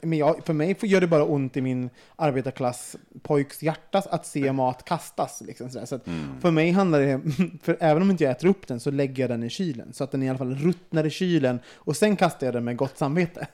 men 0.00 0.18
jag, 0.18 0.44
för 0.44 0.52
mig 0.52 0.76
gör 0.80 1.00
det 1.00 1.06
bara 1.06 1.24
ont 1.24 1.56
i 1.56 1.60
min 1.60 1.90
arbetarklass 2.16 2.96
pojks 3.22 3.62
hjärta 3.62 4.02
att 4.10 4.26
se 4.26 4.52
mat 4.52 4.84
kastas. 4.84 5.42
Liksom, 5.46 5.70
sådär. 5.70 5.86
Så 5.86 5.94
att 5.94 6.04
För 6.40 6.50
mig 6.50 6.70
handlar 6.70 7.00
det, 7.00 7.20
för 7.62 7.76
även 7.80 8.02
om 8.02 8.10
inte 8.10 8.24
jag 8.24 8.30
äter 8.30 8.48
upp 8.48 8.66
den 8.66 8.80
så 8.80 8.90
lägger 8.90 9.22
jag 9.22 9.30
den 9.30 9.42
i 9.42 9.50
kylen. 9.50 9.92
Så 9.92 10.04
att 10.04 10.10
den 10.10 10.22
i 10.22 10.28
alla 10.28 10.38
fall 10.38 10.54
ruttnar 10.54 11.06
i 11.06 11.10
kylen 11.10 11.60
och 11.74 11.96
sen 11.96 12.16
kastar 12.16 12.46
jag 12.46 12.54
den 12.54 12.64
med 12.64 12.76
gott 12.76 12.98
samvete. 12.98 13.46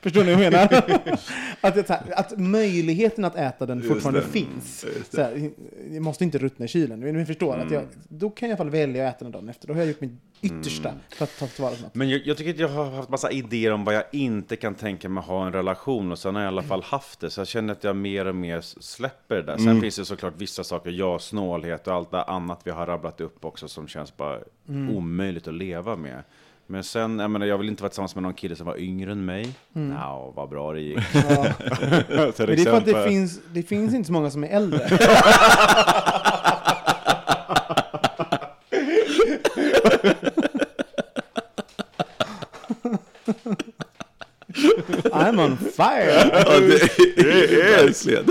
Förstår 0.00 0.24
ni 0.24 0.34
vad 0.34 0.44
jag 0.44 0.52
menar? 0.52 0.64
att, 1.60 1.74
det, 1.74 1.86
så 1.86 1.92
här, 1.92 2.02
att 2.16 2.38
möjligheten 2.38 3.24
att 3.24 3.36
äta 3.36 3.66
den 3.66 3.82
fortfarande 3.82 4.20
det. 4.20 4.26
finns. 4.26 4.86
Så 5.10 5.22
här, 5.22 5.50
det 5.90 6.00
måste 6.00 6.24
inte 6.24 6.38
ruttna 6.38 6.64
i 6.64 6.68
kylen. 6.68 7.00
Men 7.00 7.14
ni 7.14 7.26
förstår, 7.26 7.58
att 7.58 7.70
jag, 7.70 7.84
då 8.08 8.30
kan 8.30 8.48
jag 8.48 8.56
i 8.56 8.60
alla 8.60 8.64
fall 8.64 8.70
välja 8.70 9.08
att 9.08 9.16
äta 9.16 9.24
den 9.24 9.32
dagen 9.32 9.48
efter. 9.48 9.68
Då 9.68 9.74
har 9.74 9.80
jag 9.80 9.88
gjort 9.88 10.00
mitt 10.00 10.12
yttersta 10.42 10.94
för 11.08 11.24
att 11.24 11.38
ta 11.38 11.46
tillvara 11.46 11.74
på 11.74 11.82
något. 11.82 11.94
Men 11.94 12.10
jag, 12.10 12.20
jag 12.24 12.36
tycker 12.36 12.50
att 12.50 12.58
jag 12.58 12.68
har 12.68 12.90
haft 12.90 13.08
massa 13.08 13.30
idéer 13.30 13.72
om 13.72 13.84
vad 13.84 13.94
jag 13.94 14.04
inte 14.12 14.56
kan 14.56 14.74
tänka 14.74 15.08
mig 15.08 15.22
ha 15.22 15.46
en 15.46 15.52
relation 15.52 16.12
och 16.12 16.18
sen 16.18 16.34
har 16.34 16.42
jag 16.42 16.48
i 16.48 16.52
alla 16.52 16.62
fall 16.62 16.82
haft 16.82 17.20
det. 17.20 17.30
Så 17.30 17.40
jag 17.40 17.48
känner 17.48 17.72
att 17.72 17.84
jag 17.84 17.96
mer 17.96 18.26
och 18.26 18.34
mer 18.34 18.60
släpper 18.60 19.36
det 19.36 19.42
där. 19.42 19.56
Sen 19.56 19.80
finns 19.80 19.96
det 19.96 20.04
såklart 20.04 20.34
vissa 20.36 20.64
saker, 20.64 20.90
ja, 20.90 21.18
snålhet 21.18 21.86
och 21.86 21.94
allt 21.94 22.10
det 22.10 22.22
annat 22.22 22.60
vi 22.64 22.70
har 22.70 22.86
rabblat 22.86 23.20
upp 23.20 23.44
också 23.44 23.68
som 23.68 23.88
känns 23.88 24.16
bara 24.16 24.38
omöjligt 24.68 25.48
att 25.48 25.54
leva 25.54 25.96
med. 25.96 26.22
Men 26.70 26.84
sen, 26.84 27.18
jag 27.18 27.30
menar, 27.30 27.46
jag 27.46 27.58
vill 27.58 27.68
inte 27.68 27.82
vara 27.82 27.90
tillsammans 27.90 28.14
med 28.14 28.22
någon 28.22 28.34
kille 28.34 28.56
som 28.56 28.66
var 28.66 28.80
yngre 28.80 29.12
än 29.12 29.24
mig. 29.24 29.54
Mm. 29.76 29.88
Nå, 29.88 30.32
vad 30.36 30.48
bra 30.48 30.72
det 30.72 30.80
gick. 30.80 30.98
Ja. 31.14 31.20
Men 31.28 32.32
det 32.36 32.52
är 32.52 32.64
för 32.64 32.72
att 32.76 32.84
det 32.84 33.04
finns, 33.08 33.40
det 33.52 33.62
finns 33.62 33.94
inte 33.94 34.06
så 34.06 34.12
många 34.12 34.30
som 34.30 34.44
är 34.44 34.48
äldre. 34.48 34.80
I'm 45.12 45.44
on 45.44 45.56
fire! 45.56 46.30
Ja, 46.32 46.60
det 46.60 46.82
är 46.82 47.82
verkligen. 47.82 48.24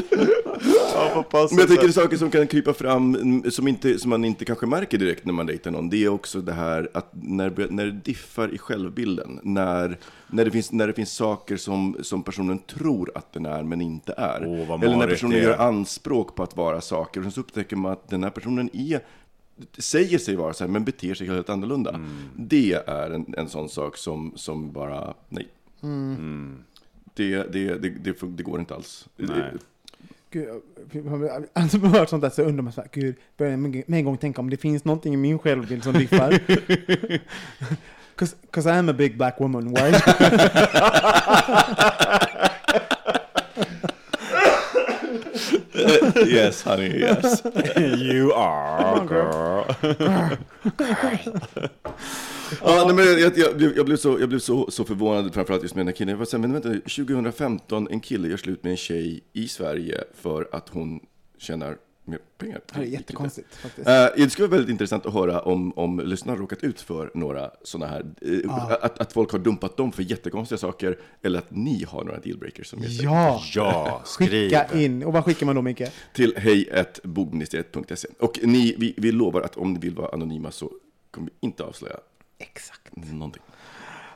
Men 1.31 1.59
jag 1.59 1.67
tänker 1.67 1.91
saker 1.91 2.17
som 2.17 2.31
kan 2.31 2.47
krypa 2.47 2.73
fram, 2.73 3.15
mm, 3.15 3.51
som, 3.51 3.67
inte, 3.67 3.99
som 3.99 4.09
man 4.09 4.25
inte 4.25 4.45
kanske 4.45 4.65
märker 4.65 4.97
direkt 4.97 5.25
när 5.25 5.33
man 5.33 5.45
dejtar 5.45 5.71
någon, 5.71 5.89
det 5.89 6.03
är 6.03 6.09
också 6.09 6.41
det 6.41 6.53
här 6.53 6.89
att 6.93 7.09
när, 7.11 7.67
när 7.69 7.85
det 7.85 7.91
diffar 7.91 8.53
i 8.53 8.57
självbilden, 8.57 9.39
när, 9.43 9.97
när, 10.27 10.45
det, 10.45 10.51
finns, 10.51 10.71
när 10.71 10.87
det 10.87 10.93
finns 10.93 11.13
saker 11.13 11.57
som, 11.57 11.97
som 12.01 12.23
personen 12.23 12.59
tror 12.59 13.11
att 13.15 13.33
den 13.33 13.45
är, 13.45 13.63
men 13.63 13.81
inte 13.81 14.13
är. 14.17 14.65
Vad 14.67 14.83
Eller 14.83 14.97
när 14.97 15.07
personen 15.07 15.37
gör 15.37 15.57
anspråk 15.57 16.35
på 16.35 16.43
att 16.43 16.57
vara 16.57 16.81
saker, 16.81 17.19
och 17.19 17.23
sen 17.23 17.31
så 17.31 17.39
upptäcker 17.39 17.75
man 17.75 17.91
att 17.91 18.09
den 18.09 18.23
här 18.23 18.31
personen 18.31 18.69
är 18.73 19.01
säger 19.77 20.17
sig 20.17 20.35
vara 20.35 20.53
så 20.53 20.63
här, 20.63 20.71
men 20.71 20.83
beter 20.83 21.13
sig 21.13 21.27
helt 21.27 21.49
annorlunda. 21.49 21.89
Mm. 21.89 22.09
Det 22.35 22.73
är 22.73 23.11
en, 23.11 23.33
en 23.37 23.49
sån 23.49 23.69
sak 23.69 23.97
som, 23.97 24.33
som 24.35 24.71
bara, 24.71 25.13
nej. 25.29 25.47
Det, 27.13 27.43
det, 27.43 27.75
det, 27.75 27.89
det, 27.89 28.15
det 28.21 28.43
går 28.43 28.59
inte 28.59 28.75
alls. 28.75 29.07
Nej. 29.17 29.53
Gud, 30.31 30.61
jag 30.91 31.03
har 31.03 31.45
alltså, 31.53 31.77
har 31.77 31.99
hört 31.99 32.09
sånt 32.09 32.21
där 32.21 32.29
så 32.29 32.41
undrar 32.41 32.63
man 32.63 32.73
så 32.73 32.81
här, 32.81 32.89
gud, 32.93 33.15
börjar 33.37 33.51
jag 33.51 33.59
med 33.59 33.83
en 33.87 34.05
gång 34.05 34.17
tänka 34.17 34.41
om 34.41 34.49
det 34.49 34.57
finns 34.57 34.85
någonting 34.85 35.13
i 35.13 35.17
min 35.17 35.39
självbild 35.39 35.83
som 35.83 35.93
diffar. 35.93 36.39
Cause, 38.15 38.35
cause 38.51 38.69
I'm 38.69 38.89
a 38.89 38.93
big 38.93 39.17
black 39.17 39.39
woman, 39.39 39.73
why? 39.73 39.79
yes, 46.27 46.63
honey, 46.63 46.99
yes. 46.99 47.41
You 47.77 48.33
are 48.33 49.05
girl. 49.05 49.63
Ja, 52.61 52.83
nej, 52.85 52.95
men 52.95 53.05
jag, 53.21 53.37
jag, 53.37 53.57
blev- 53.57 53.77
jag 53.77 53.85
blev, 53.85 53.97
så, 53.97 54.17
jag 54.19 54.29
blev 54.29 54.39
så, 54.39 54.71
så 54.71 54.83
förvånad 54.85 55.33
framförallt 55.33 55.63
just 55.63 55.75
med 55.75 55.79
den 55.81 55.87
här 55.87 55.95
killen. 55.95 56.11
Jag 56.11 56.17
var 56.17 56.25
så 56.25 56.37
här, 56.37 56.41
men 56.47 56.53
vänta, 56.53 56.69
2015, 56.69 57.87
en 57.91 57.99
kille 57.99 58.27
gör 58.27 58.37
slut 58.37 58.63
med 58.63 58.71
en 58.71 58.77
tjej 58.77 59.21
i 59.33 59.47
Sverige 59.47 60.03
för 60.13 60.49
att 60.51 60.69
hon 60.69 60.99
tjänar 61.37 61.77
mer 62.05 62.19
pengar. 62.37 62.61
Det 62.73 62.79
är 62.79 62.83
jättekonstigt 62.83 63.55
faktiskt. 63.55 63.87
Eh, 63.87 64.05
det 64.17 64.29
skulle 64.29 64.47
vara 64.47 64.57
väldigt 64.57 64.71
intressant 64.71 65.05
att 65.05 65.13
höra 65.13 65.41
om, 65.41 65.73
om 65.75 65.99
lyssnarna 65.99 66.33
har 66.37 66.41
råkat 66.41 66.63
ut 66.63 66.81
för 66.81 67.11
några 67.13 67.51
sådana 67.63 67.91
här, 67.91 68.05
eh, 68.21 68.53
att, 68.83 68.99
att 68.99 69.13
folk 69.13 69.31
har 69.31 69.39
dumpat 69.39 69.77
dem 69.77 69.91
för 69.91 70.03
jättekonstiga 70.03 70.57
saker, 70.57 70.97
eller 71.21 71.39
att 71.39 71.51
ni 71.51 71.83
har 71.83 72.03
några 72.03 72.19
dealbreakers 72.19 72.67
som 72.67 72.81
sig. 72.81 73.03
Ja, 73.03 73.41
Ja, 73.55 74.01
skriv. 74.05 74.29
skicka 74.29 74.65
in. 74.79 75.03
Och 75.03 75.13
vad 75.13 75.25
skickar 75.25 75.45
man 75.45 75.55
då 75.55 75.61
Micke? 75.61 75.81
Till 76.13 76.33
hej.bogministeriet.se. 76.37 78.07
Och 78.19 78.39
ni, 78.43 78.75
vi, 78.77 78.93
vi 78.97 79.11
lovar 79.11 79.41
att 79.41 79.57
om 79.57 79.73
ni 79.73 79.79
vill 79.79 79.95
vara 79.95 80.09
anonyma 80.13 80.51
så 80.51 80.71
kommer 81.11 81.27
vi 81.27 81.47
inte 81.47 81.63
avslöja 81.63 81.95
Exakt. 82.39 82.95
någonting. 82.95 83.43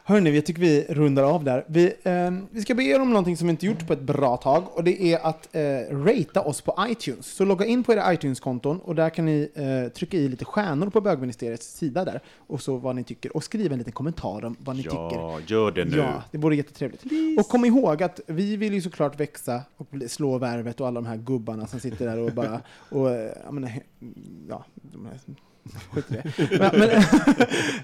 Hörni, 0.05 0.35
jag 0.35 0.45
tycker 0.45 0.61
vi 0.61 0.85
rundar 0.89 1.23
av 1.23 1.43
där. 1.43 1.65
Vi, 1.67 1.93
eh, 2.03 2.31
vi 2.51 2.61
ska 2.61 2.75
be 2.75 2.83
er 2.83 3.01
om 3.01 3.09
någonting 3.09 3.37
som 3.37 3.47
vi 3.47 3.51
inte 3.51 3.65
gjort 3.65 3.87
på 3.87 3.93
ett 3.93 4.01
bra 4.01 4.37
tag 4.37 4.63
och 4.73 4.83
det 4.83 5.03
är 5.03 5.25
att 5.25 5.55
eh, 5.55 5.97
ratea 5.97 6.41
oss 6.41 6.61
på 6.61 6.85
iTunes. 6.89 7.25
Så 7.25 7.45
logga 7.45 7.65
in 7.65 7.83
på 7.83 7.93
era 7.93 8.13
iTunes-konton 8.13 8.79
och 8.79 8.95
där 8.95 9.09
kan 9.09 9.25
ni 9.25 9.49
eh, 9.55 9.93
trycka 9.93 10.17
i 10.17 10.27
lite 10.27 10.45
stjärnor 10.45 10.89
på 10.89 11.01
bögministeriets 11.01 11.77
sida 11.77 12.05
där 12.05 12.21
och 12.37 12.61
så 12.61 12.77
vad 12.77 12.95
ni 12.95 13.03
tycker 13.03 13.35
och 13.35 13.43
skriva 13.43 13.73
en 13.73 13.77
liten 13.77 13.93
kommentar 13.93 14.45
om 14.45 14.55
vad 14.59 14.75
ni 14.75 14.83
tycker. 14.83 14.97
Ja, 14.97 15.39
gör 15.47 15.71
det 15.71 15.85
nu. 15.85 15.97
Ja, 15.97 16.23
det 16.31 16.37
vore 16.37 16.55
jättetrevligt. 16.55 17.03
Och 17.39 17.47
kom 17.47 17.65
ihåg 17.65 18.03
att 18.03 18.19
vi 18.27 18.57
vill 18.57 18.73
ju 18.73 18.81
såklart 18.81 19.19
växa 19.19 19.61
och 19.77 19.87
slå 20.07 20.37
värvet 20.37 20.81
och 20.81 20.87
alla 20.87 21.01
de 21.01 21.05
här 21.05 21.17
gubbarna 21.17 21.67
som 21.67 21.79
sitter 21.79 22.05
där 22.05 22.19
och 22.19 22.31
bara... 22.31 22.61
Och, 22.89 23.11
eh, 23.11 23.51
menar, 23.51 23.71
ja, 24.49 24.65
de 24.73 25.05
här, 25.05 25.19
skit 25.91 26.05
i 26.09 26.13
det. 26.13 26.59
Men, 26.59 26.79
men, 26.79 26.89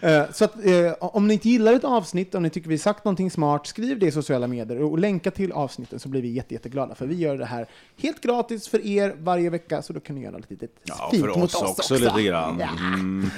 eh, 0.21 0.31
så 0.31 0.45
att, 0.45 0.65
eh, 0.65 0.93
om 0.99 1.27
ni 1.27 1.33
inte 1.33 1.49
gillar 1.49 1.73
ett 1.73 1.83
avsnitt, 1.83 2.35
om 2.35 2.43
ni 2.43 2.49
tycker 2.49 2.69
vi 2.69 2.77
sagt 2.77 3.05
någonting 3.05 3.31
smart, 3.31 3.67
skriv 3.67 3.99
det 3.99 4.05
i 4.05 4.11
sociala 4.11 4.47
medier 4.47 4.81
och 4.81 4.99
länka 4.99 5.31
till 5.31 5.51
avsnitten 5.51 5.99
så 5.99 6.09
blir 6.09 6.21
vi 6.21 6.29
jätte, 6.29 6.53
jätteglada. 6.53 6.95
För 6.95 7.05
vi 7.05 7.15
gör 7.15 7.37
det 7.37 7.45
här 7.45 7.67
helt 7.97 8.21
gratis 8.21 8.67
för 8.67 8.85
er 8.85 9.15
varje 9.19 9.49
vecka, 9.49 9.81
så 9.81 9.93
då 9.93 9.99
kan 9.99 10.15
ni 10.15 10.21
göra 10.21 10.37
lite 10.37 10.53
litet 10.53 10.71
Ja, 10.83 11.09
fint 11.11 11.25
för 11.25 11.39
mot 11.39 11.55
oss 11.55 11.61
också 11.61 11.97
lite 11.97 12.21
grann. 12.21 12.59
Ja. 12.59 12.69
Mm. 12.77 13.29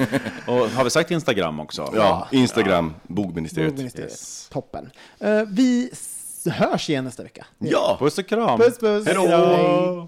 Och 0.47 0.69
har 0.69 0.83
vi 0.83 0.89
sagt 0.89 1.11
Instagram 1.11 1.59
också? 1.59 1.93
Ja, 1.95 2.27
Instagram, 2.31 2.93
bogministeriet. 3.07 3.71
Bogministeriet. 3.71 4.47
Toppen. 4.49 4.91
Eh, 5.19 5.43
vi 5.47 5.91
hörs 6.45 6.89
igen 6.89 7.03
nästa 7.03 7.23
vecka. 7.23 7.45
Ja! 7.59 7.97
Puss 7.99 8.17
och 8.17 8.27
kram! 8.27 8.59
Puss 8.59 8.79
puss! 8.79 9.05
Hej 9.05 9.15
då! 9.15 10.07